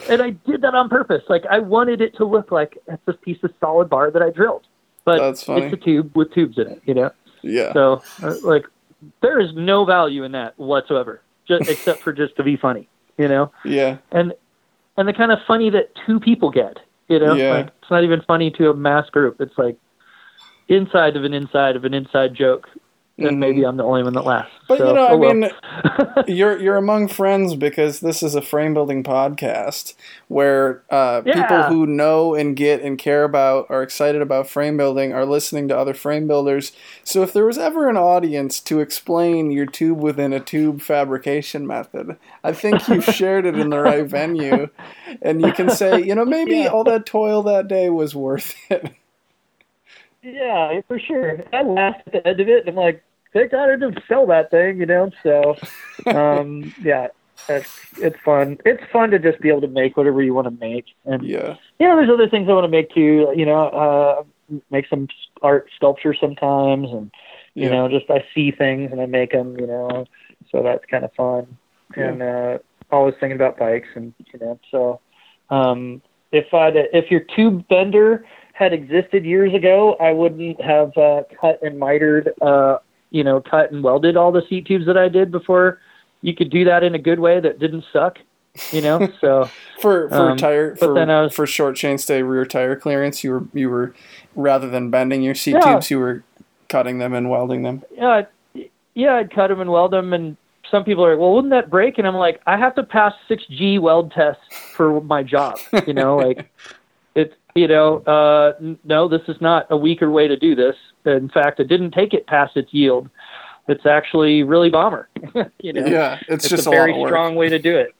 and 0.09 0.21
I 0.21 0.31
did 0.31 0.61
that 0.61 0.73
on 0.75 0.89
purpose. 0.89 1.23
Like 1.29 1.43
I 1.49 1.59
wanted 1.59 2.01
it 2.01 2.15
to 2.17 2.25
look 2.25 2.51
like 2.51 2.77
it's 2.87 3.07
a 3.07 3.13
piece 3.13 3.41
of 3.43 3.51
solid 3.59 3.89
bar 3.89 4.11
that 4.11 4.21
I 4.21 4.29
drilled, 4.29 4.63
but 5.05 5.19
it's 5.21 5.47
a 5.47 5.77
tube 5.77 6.15
with 6.15 6.33
tubes 6.33 6.57
in 6.57 6.67
it. 6.67 6.81
You 6.85 6.93
know. 6.93 7.11
yeah. 7.41 7.73
So 7.73 8.01
uh, 8.23 8.35
like, 8.43 8.65
there 9.21 9.39
is 9.39 9.53
no 9.55 9.85
value 9.85 10.23
in 10.23 10.31
that 10.33 10.57
whatsoever, 10.57 11.21
just 11.47 11.69
except 11.69 12.01
for 12.01 12.13
just 12.13 12.35
to 12.37 12.43
be 12.43 12.57
funny. 12.57 12.87
You 13.17 13.27
know, 13.27 13.51
Yeah. 13.65 13.97
and 14.11 14.33
and 14.97 15.07
the 15.07 15.13
kind 15.13 15.31
of 15.31 15.39
funny 15.47 15.69
that 15.69 15.91
two 16.07 16.19
people 16.19 16.49
get. 16.49 16.79
You 17.11 17.19
know, 17.19 17.35
Yeah. 17.35 17.53
like 17.53 17.67
it's 17.81 17.91
not 17.91 18.05
even 18.05 18.21
funny 18.21 18.51
to 18.51 18.69
a 18.69 18.73
mass 18.73 19.09
group. 19.09 19.41
It's 19.41 19.57
like 19.57 19.77
inside 20.69 21.17
of 21.17 21.25
an 21.25 21.33
inside 21.33 21.75
of 21.75 21.83
an 21.83 21.93
inside 21.93 22.33
joke. 22.33 22.69
And 23.19 23.39
Mhm. 23.39 23.39
maybe 23.39 23.63
I'm 23.65 23.77
the 23.77 23.83
only 23.83 24.03
one 24.03 24.13
that 24.13 24.25
laughs. 24.25 24.51
But 24.67 24.79
So, 24.79 24.87
you 24.87 24.93
know, 24.93 25.07
I 25.07 25.13
oh 25.13 25.17
well. 25.17 25.33
mean, 25.33 25.49
you're 26.27 26.57
you're 26.59 26.77
among 26.77 27.07
friends 27.07 27.55
because 27.55 27.99
this 27.99 28.23
is 28.23 28.35
a 28.35 28.41
frame 28.41 28.73
building 28.73 29.03
podcast 29.03 29.93
where 30.27 30.83
uh, 30.89 31.21
people 31.23 31.63
who 31.63 31.85
know 31.85 32.35
and 32.35 32.55
get 32.55 32.81
and 32.81 32.97
care 32.97 33.23
about 33.23 33.67
are 33.69 33.83
excited 33.83 34.21
about 34.21 34.47
frame 34.47 34.77
building 34.77 35.13
are 35.13 35.25
listening 35.25 35.67
to 35.67 35.77
other 35.77 35.93
frame 35.93 36.27
builders. 36.27 36.71
So 37.03 37.21
if 37.23 37.33
there 37.33 37.45
was 37.45 37.57
ever 37.57 37.89
an 37.89 37.97
audience 37.97 38.59
to 38.61 38.79
explain 38.79 39.51
your 39.51 39.65
tube 39.65 39.99
within 39.99 40.33
a 40.33 40.39
tube 40.39 40.81
fabrication 40.81 41.67
method, 41.67 42.17
I 42.43 42.53
think 42.53 42.87
you've 42.87 43.05
shared 43.17 43.45
it 43.45 43.57
in 43.57 43.69
the 43.69 43.79
right 43.79 44.07
venue, 44.07 44.69
and 45.21 45.41
you 45.41 45.51
can 45.51 45.69
say, 45.69 46.01
you 46.01 46.15
know, 46.15 46.25
maybe 46.25 46.65
Yeah. 46.65 46.67
all 46.67 46.83
that 46.85 47.05
toil 47.05 47.43
that 47.43 47.67
day 47.67 47.89
was 47.89 48.15
worth 48.15 48.55
it. 48.71 48.91
Yeah, 50.23 50.81
for 50.87 50.99
sure. 50.99 51.43
I 51.53 51.63
laughed 51.63 52.01
at 52.07 52.13
the 52.13 52.27
end 52.27 52.39
of 52.39 52.47
it, 52.47 52.67
and 52.67 52.69
I'm 52.69 52.75
like, 52.75 53.03
they 53.33 53.47
gotta 53.47 53.77
just 53.77 54.05
sell 54.07 54.27
that 54.27 54.51
thing, 54.51 54.77
you 54.79 54.85
know. 54.85 55.09
So, 55.23 55.55
um, 56.15 56.73
yeah, 56.83 57.07
it's 57.49 57.65
it's 57.97 58.15
fun. 58.23 58.57
It's 58.65 58.83
fun 58.91 59.11
to 59.11 59.19
just 59.19 59.41
be 59.41 59.49
able 59.49 59.61
to 59.61 59.67
make 59.67 59.97
whatever 59.97 60.21
you 60.21 60.33
want 60.33 60.45
to 60.47 60.65
make, 60.65 60.85
and 61.05 61.23
Yeah. 61.23 61.55
you 61.79 61.87
know, 61.87 61.95
there's 61.95 62.09
other 62.09 62.29
things 62.29 62.47
I 62.49 62.53
want 62.53 62.65
to 62.65 62.69
make 62.69 62.93
too. 62.93 63.33
You 63.35 63.45
know, 63.45 63.67
uh, 63.69 64.23
make 64.69 64.87
some 64.87 65.07
art 65.41 65.69
sculpture 65.75 66.13
sometimes, 66.13 66.89
and 66.91 67.11
you 67.55 67.63
Yeah. 67.65 67.71
know, 67.71 67.89
just 67.89 68.09
I 68.09 68.23
see 68.33 68.51
things 68.51 68.91
and 68.91 69.01
I 69.01 69.05
make 69.07 69.31
them. 69.31 69.57
You 69.59 69.67
know, 69.67 70.05
so 70.51 70.61
that's 70.61 70.85
kind 70.85 71.03
of 71.03 71.13
fun. 71.13 71.57
Yeah. 71.97 72.09
And 72.09 72.21
uh, 72.21 72.57
always 72.91 73.15
thinking 73.19 73.35
about 73.35 73.57
bikes, 73.57 73.89
and 73.95 74.13
you 74.33 74.39
know, 74.39 74.59
so 74.69 74.99
um, 75.49 76.01
if 76.31 76.53
I 76.53 76.67
if 76.93 77.09
your 77.09 77.21
tube 77.21 77.67
bender 77.67 78.25
had 78.61 78.73
existed 78.73 79.25
years 79.25 79.53
ago, 79.53 79.95
I 79.99 80.11
wouldn't 80.11 80.61
have 80.61 80.95
uh, 80.97 81.23
cut 81.39 81.59
and 81.63 81.79
mitered, 81.79 82.31
uh, 82.41 82.77
you 83.09 83.23
know, 83.23 83.41
cut 83.41 83.71
and 83.71 83.83
welded 83.83 84.15
all 84.15 84.31
the 84.31 84.43
seat 84.47 84.67
tubes 84.67 84.85
that 84.85 84.97
I 84.97 85.09
did 85.09 85.31
before. 85.31 85.79
You 86.21 86.35
could 86.35 86.51
do 86.51 86.63
that 86.65 86.83
in 86.83 86.93
a 86.93 86.99
good 86.99 87.19
way 87.19 87.39
that 87.39 87.57
didn't 87.57 87.85
suck, 87.91 88.19
you 88.71 88.81
know. 88.81 89.07
so 89.21 89.49
For 89.79 90.07
for 90.09 90.31
Um, 90.31 90.37
tire 90.37 90.71
but 90.79 90.79
for, 90.79 90.93
then 90.93 91.09
I 91.09 91.23
was- 91.23 91.33
for 91.33 91.47
short 91.47 91.75
chainstay 91.75 92.27
rear 92.27 92.45
tire 92.45 92.75
clearance, 92.75 93.23
you 93.23 93.31
were 93.31 93.43
you 93.53 93.69
were 93.69 93.95
rather 94.35 94.69
than 94.69 94.89
bending 94.91 95.23
your 95.23 95.33
seat 95.35 95.53
Yeah. 95.59 95.73
tubes, 95.73 95.89
you 95.89 95.97
were 95.99 96.23
cutting 96.69 96.99
them 96.99 97.13
and 97.13 97.29
welding 97.29 97.63
them. 97.63 97.81
yeah, 97.97 98.07
I'd- 98.55 98.69
yeah, 98.93 99.15
I'd 99.15 99.33
cut 99.33 99.47
them 99.47 99.59
and 99.61 99.71
weld 99.71 99.91
them, 99.91 100.13
and 100.13 100.37
some 100.69 100.83
people 100.83 101.03
are 101.05 101.11
like, 101.13 101.19
"Well, 101.19 101.33
wouldn't 101.33 101.51
that 101.51 101.69
break?" 101.69 101.97
And 101.97 102.05
I'm 102.07 102.15
like, 102.15 102.39
"I 102.45 102.55
have 102.57 102.75
to 102.75 102.83
pass 102.83 103.13
six 103.27 103.43
G 103.47 103.79
weld 103.79 104.11
tests 104.11 104.43
for 104.75 105.01
my 105.01 105.23
job." 105.23 105.57
You 105.87 105.93
know, 105.93 106.15
like 106.17 106.49
you 107.55 107.67
know, 107.67 107.97
uh, 107.99 108.53
no, 108.83 109.07
this 109.07 109.21
is 109.27 109.39
not 109.41 109.67
a 109.69 109.77
weaker 109.77 110.09
way 110.09 110.27
to 110.27 110.37
do 110.37 110.55
this. 110.55 110.75
In 111.05 111.29
fact, 111.29 111.59
it 111.59 111.65
didn't 111.67 111.91
take 111.91 112.13
it 112.13 112.27
past 112.27 112.55
its 112.57 112.73
yield. 112.73 113.09
It's 113.67 113.85
actually 113.85 114.43
really 114.43 114.69
bomber. 114.69 115.09
you 115.61 115.73
know, 115.73 115.85
Yeah, 115.85 116.19
it's, 116.27 116.45
it's 116.45 116.49
just 116.49 116.67
a 116.67 116.69
a, 116.69 116.71
very 116.71 116.91
lot 116.91 116.97
of 116.97 117.01
work. 117.01 117.09
strong 117.09 117.35
way 117.35 117.49
to 117.49 117.59
do 117.59 117.77
it. 117.77 117.93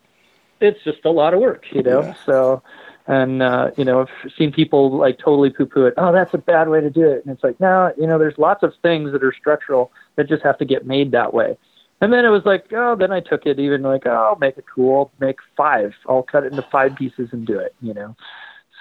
It's 0.60 0.84
just 0.84 1.06
a 1.06 1.12
lot 1.12 1.34
of 1.34 1.40
work, 1.40 1.66
you 1.72 1.82
know. 1.84 2.02
Yeah. 2.02 2.14
So, 2.26 2.64
and 3.08 3.42
uh, 3.42 3.72
you 3.78 3.84
know, 3.86 4.02
I've 4.02 4.32
seen 4.38 4.52
people 4.52 4.96
like 4.96 5.18
totally 5.18 5.50
poo-poo 5.50 5.86
it. 5.88 5.94
Oh, 5.98 6.12
that's 6.12 6.34
a 6.34 6.38
bad 6.38 6.70
way 6.70 6.82
to 6.82 6.90
do 6.90 7.10
it. 7.10 7.26
And 7.26 7.34
it's 7.34 7.44
like, 7.44 7.60
no, 7.60 7.92
you 7.98 8.06
know, 8.06 8.20
there's 8.20 8.38
lots 8.38 8.64
of 8.64 8.74
things 8.82 9.12
that 9.12 9.24
are 9.24 9.34
structural 9.34 9.92
that 10.16 10.28
just 10.30 10.44
have 10.44 10.58
to 10.60 10.66
get 10.66 10.86
made 10.86 11.12
that 11.12 11.34
way. 11.34 11.58
And 12.00 12.12
then 12.14 12.26
it 12.26 12.30
was 12.30 12.44
like, 12.46 12.66
oh, 12.74 12.96
then 12.96 13.12
I 13.12 13.20
took 13.20 13.46
it 13.46 13.60
even 13.60 13.82
like, 13.84 14.04
oh, 14.06 14.12
I'll 14.12 14.38
make 14.40 14.58
it 14.58 14.66
cool. 14.74 15.12
Make 15.20 15.38
five. 15.56 15.94
I'll 16.08 16.24
cut 16.24 16.44
it 16.44 16.52
into 16.52 16.66
five 16.72 16.96
pieces 16.96 17.30
and 17.32 17.46
do 17.46 17.58
it. 17.60 17.76
You 17.82 17.94
know. 17.94 18.16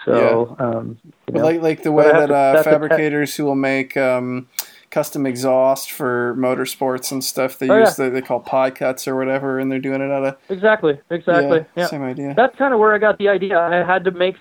So, 0.05 0.57
um, 0.59 0.99
you 1.29 1.35
know, 1.35 1.43
like 1.45 1.61
like 1.61 1.83
the 1.83 1.93
way 1.93 2.05
that 2.11 2.31
uh, 2.31 2.63
fabricators 2.63 3.35
who 3.37 3.45
will 3.45 3.55
make 3.55 3.97
um, 3.97 4.49
custom 4.91 5.27
exhaust 5.27 5.91
for 5.93 6.35
motorsports 6.39 7.13
and 7.13 7.23
stuff, 7.23 7.59
they 7.59 7.69
Oh, 7.69 7.79
use 7.79 7.99
yeah. 7.99 8.07
the, 8.07 8.11
they 8.11 8.23
call 8.23 8.41
pie 8.41 8.71
cuts 8.71 9.07
or 9.07 9.17
whatever, 9.17 9.59
and 9.59 9.71
they're 9.71 9.79
doing 9.79 10.01
it 10.01 10.11
out 10.11 10.25
of 10.25 10.37
exactly, 10.49 10.99
exactly. 11.11 11.59
yeah, 11.59 11.65
yeah. 11.77 11.87
same 11.87 12.03
idea. 12.03 12.35
that's 12.35 12.57
kind 12.57 12.73
of 12.73 12.81
where 12.81 12.95
I 12.95 12.99
got 12.99 13.19
the 13.19 13.29
idea. 13.29 13.59
I 13.59 13.85
had 13.87 14.05
to 14.05 14.11
make 14.11 14.37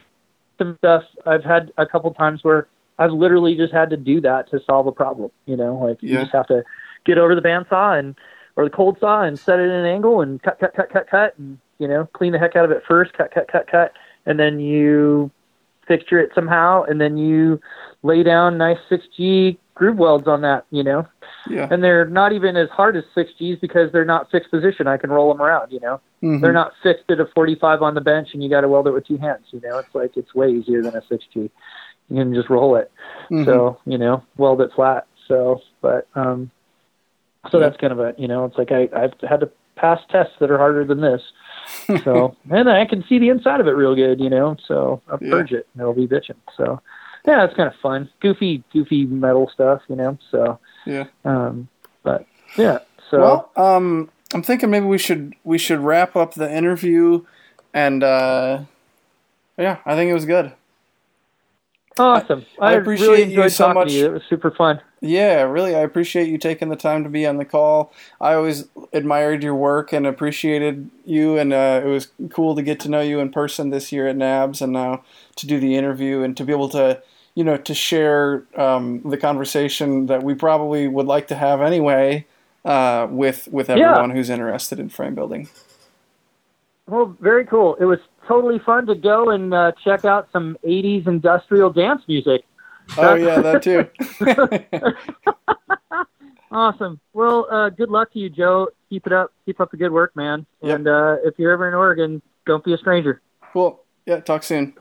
some 0.57 0.75
stuff. 0.77 1.03
I've 1.25 1.43
had 1.43 1.71
a 1.77 1.85
couple 1.85 2.13
times 2.13 2.43
where 2.43 2.67
I've 2.97 3.11
literally 3.11 3.55
just 3.55 3.73
had 3.73 3.89
to 3.91 3.97
do 3.97 4.21
that 4.21 4.49
to 4.51 4.59
solve 4.65 4.87
a 4.87 4.91
problem. 4.91 5.31
You 5.45 5.57
know, 5.57 5.75
like 5.75 6.01
you 6.01 6.15
just 6.15 6.31
have 6.31 6.47
to 6.47 6.63
get 7.05 7.17
over 7.17 7.35
the 7.35 7.41
bandsaw 7.41 7.97
and 7.99 8.15
or 8.55 8.63
the 8.65 8.69
cold 8.69 8.97
saw 8.99 9.23
and 9.23 9.37
set 9.39 9.59
it 9.59 9.63
in 9.63 9.71
an 9.71 9.85
angle 9.85 10.21
and 10.21 10.41
cut, 10.41 10.59
cut, 10.59 10.73
cut, 10.73 10.89
cut, 10.89 11.07
cut, 11.09 11.37
and 11.37 11.57
you 11.79 11.87
know, 11.87 12.07
clean 12.13 12.31
the 12.33 12.39
heck 12.39 12.55
out 12.55 12.65
of 12.65 12.71
it 12.71 12.83
first. 12.87 13.13
Cut, 13.13 13.31
cut, 13.33 13.47
cut, 13.49 13.67
cut, 13.67 13.93
and 14.25 14.39
then 14.39 14.59
you 14.59 15.31
fixture 15.89 16.19
it 16.21 16.31
somehow, 16.33 16.83
and 16.83 17.01
then 17.01 17.17
you 17.17 17.59
lay 18.03 18.23
down 18.23 18.57
nice 18.57 18.77
six 18.87 19.03
G 19.17 19.59
groove 19.75 19.97
welds 19.97 20.27
on 20.29 20.41
that. 20.43 20.65
You 20.71 20.83
know, 20.85 21.05
yeah, 21.49 21.67
and 21.69 21.83
they're 21.83 22.05
not 22.05 22.31
even 22.31 22.55
as 22.55 22.69
hard 22.69 22.95
as 22.95 23.03
six 23.13 23.31
Gs 23.39 23.59
because 23.59 23.91
they're 23.91 24.05
not 24.05 24.31
fixed 24.31 24.51
position. 24.51 24.87
I 24.87 24.97
can 24.97 25.09
roll 25.09 25.33
them 25.33 25.41
around. 25.41 25.71
You 25.73 25.81
know 25.81 25.99
Mm-hmm. 26.21 26.41
they're 26.43 26.51
not 26.51 26.73
fixed 26.83 27.09
at 27.11 27.21
a 27.21 27.25
45 27.33 27.81
on 27.81 27.95
the 27.95 28.01
bench 28.01 28.29
and 28.33 28.43
you 28.43 28.49
got 28.49 28.61
to 28.61 28.67
weld 28.67 28.87
it 28.87 28.91
with 28.91 29.07
two 29.07 29.15
hands 29.17 29.45
you 29.51 29.61
know 29.61 29.77
it's 29.77 29.95
like 29.95 30.17
it's 30.17 30.35
way 30.35 30.49
easier 30.49 30.81
than 30.83 30.93
a 30.95 31.01
6g 31.09 31.49
you 32.09 32.15
can 32.17 32.33
just 32.33 32.49
roll 32.49 32.75
it 32.75 32.91
Mhm. 33.31 33.45
so 33.45 33.77
you 33.85 33.97
know 33.97 34.21
weld 34.37 34.59
it 34.59 34.69
flat 34.75 35.07
so 35.29 35.61
but 35.81 36.07
um 36.15 36.51
so 37.49 37.57
Yeah. 37.59 37.69
that's 37.69 37.77
kind 37.79 37.93
of 37.93 37.99
a 37.99 38.13
you 38.17 38.27
know 38.27 38.43
it's 38.43 38.57
like 38.57 38.71
i 38.73 38.89
i've 38.93 39.13
had 39.21 39.39
to 39.39 39.49
pass 39.77 40.01
tests 40.09 40.33
that 40.41 40.51
are 40.51 40.57
harder 40.57 40.83
than 40.83 40.99
this 40.99 41.21
so 42.03 42.35
and 42.51 42.69
i 42.69 42.85
can 42.85 43.03
see 43.07 43.19
the 43.19 43.29
inside 43.29 43.59
of 43.59 43.67
it 43.67 43.71
real 43.71 43.95
good 43.95 44.19
you 44.19 44.29
know 44.29 44.55
so 44.65 45.01
i'll 45.09 45.17
Yeah. 45.21 45.31
purge 45.31 45.51
it 45.53 45.67
and 45.73 45.81
it'll 45.81 45.93
be 45.93 46.07
bitching 46.07 46.35
so 46.57 46.81
yeah 47.25 47.43
it's 47.43 47.55
kind 47.55 47.67
of 47.67 47.75
fun 47.81 48.09
goofy 48.21 48.63
goofy 48.73 49.05
metal 49.05 49.49
stuff 49.53 49.81
you 49.87 49.95
know 49.95 50.17
so 50.31 50.59
yeah. 50.85 51.05
um 51.25 51.67
but 52.03 52.25
yeah 52.57 52.79
so 53.09 53.19
Well, 53.19 53.75
um, 53.75 54.09
I'm 54.35 54.43
thinking 54.43 54.69
maybe 54.69 54.85
we 54.85 54.99
should 54.99 55.33
we 55.43 55.57
should 55.57 55.79
wrap 55.79 56.15
up 56.15 56.35
the 56.35 56.51
interview, 56.55 57.25
and 57.73 58.03
uh, 58.03 58.59
yeah, 59.57 59.77
I 59.83 59.95
think 59.95 60.11
it 60.11 60.13
was 60.13 60.25
good. 60.25 60.51
Awesome. 61.99 62.45
I, 62.59 62.69
I 62.69 62.71
appreciate 62.73 63.07
really 63.07 63.33
you 63.33 63.49
so 63.49 63.65
talking 63.65 63.79
much. 63.81 63.87
to 63.89 63.93
you. 63.93 64.05
It 64.07 64.13
was 64.13 64.21
super 64.29 64.51
fun. 64.51 64.81
Yeah, 65.01 65.41
really, 65.43 65.75
I 65.75 65.79
appreciate 65.79 66.27
you 66.29 66.37
taking 66.37 66.69
the 66.69 66.75
time 66.75 67.03
to 67.03 67.09
be 67.09 67.25
on 67.25 67.37
the 67.37 67.45
call. 67.45 67.91
I 68.19 68.33
always 68.33 68.67
admired 68.93 69.43
your 69.43 69.55
work 69.55 69.93
and 69.93 70.07
appreciated 70.07 70.89
you, 71.05 71.37
and 71.37 71.53
uh, 71.53 71.81
it 71.83 71.87
was 71.87 72.09
cool 72.31 72.55
to 72.55 72.61
get 72.61 72.79
to 72.81 72.89
know 72.89 73.01
you 73.01 73.19
in 73.19 73.31
person 73.31 73.69
this 73.69 73.91
year 73.91 74.07
at 74.07 74.15
NAHBS, 74.15 74.61
and 74.61 74.73
now 74.73 75.03
to 75.37 75.47
do 75.47 75.59
the 75.59 75.75
interview 75.75 76.21
and 76.21 76.35
to 76.37 76.43
be 76.43 76.51
able 76.51 76.69
to, 76.69 77.01
you 77.35 77.43
know, 77.43 77.57
to 77.57 77.73
share 77.73 78.43
um, 78.57 79.01
the 79.03 79.17
conversation 79.17 80.07
that 80.07 80.23
we 80.23 80.33
probably 80.33 80.87
would 80.87 81.05
like 81.05 81.27
to 81.27 81.35
have 81.35 81.61
anyway 81.61 82.25
uh, 82.65 83.07
with 83.09 83.47
with 83.51 83.69
Yeah. 83.69 83.75
everyone 83.91 84.09
who's 84.11 84.29
interested 84.29 84.79
in 84.79 84.89
frame 84.89 85.15
building. 85.15 85.47
Well, 86.87 87.15
very 87.19 87.45
cool. 87.45 87.75
It 87.75 87.85
was 87.85 87.99
totally 88.29 88.59
fun 88.59 88.85
to 88.85 88.95
go 88.95 89.31
and 89.31 89.53
uh, 89.53 89.71
check 89.83 90.05
out 90.05 90.29
some 90.31 90.57
80s 90.63 91.07
industrial 91.07 91.73
dance 91.73 92.03
music. 92.07 92.45
Oh 92.97 93.15
yeah, 93.15 93.41
that 93.41 93.63
too. 93.63 93.87
Awesome. 96.51 96.99
Well, 97.13 97.47
uh, 97.51 97.69
good 97.69 97.89
luck 97.89 98.11
to 98.13 98.17
you, 98.19 98.27
Joe. 98.27 98.69
Keep 98.89 99.05
it 99.05 99.13
up. 99.13 99.31
Keep 99.45 99.61
up 99.61 99.69
the 99.69 99.77
good 99.77 99.91
work, 99.91 100.15
man. 100.15 100.47
Yep. 100.63 100.75
And 100.77 100.87
uh, 100.87 101.17
if 101.23 101.37
you're 101.37 101.51
ever 101.51 101.67
in 101.67 101.75
Oregon, 101.75 102.23
don't 102.47 102.63
be 102.63 102.73
a 102.73 102.77
stranger. 102.77 103.21
cool. 103.53 103.83
Yeah, 104.07 104.19
talk 104.19 104.41
soon. 104.41 104.73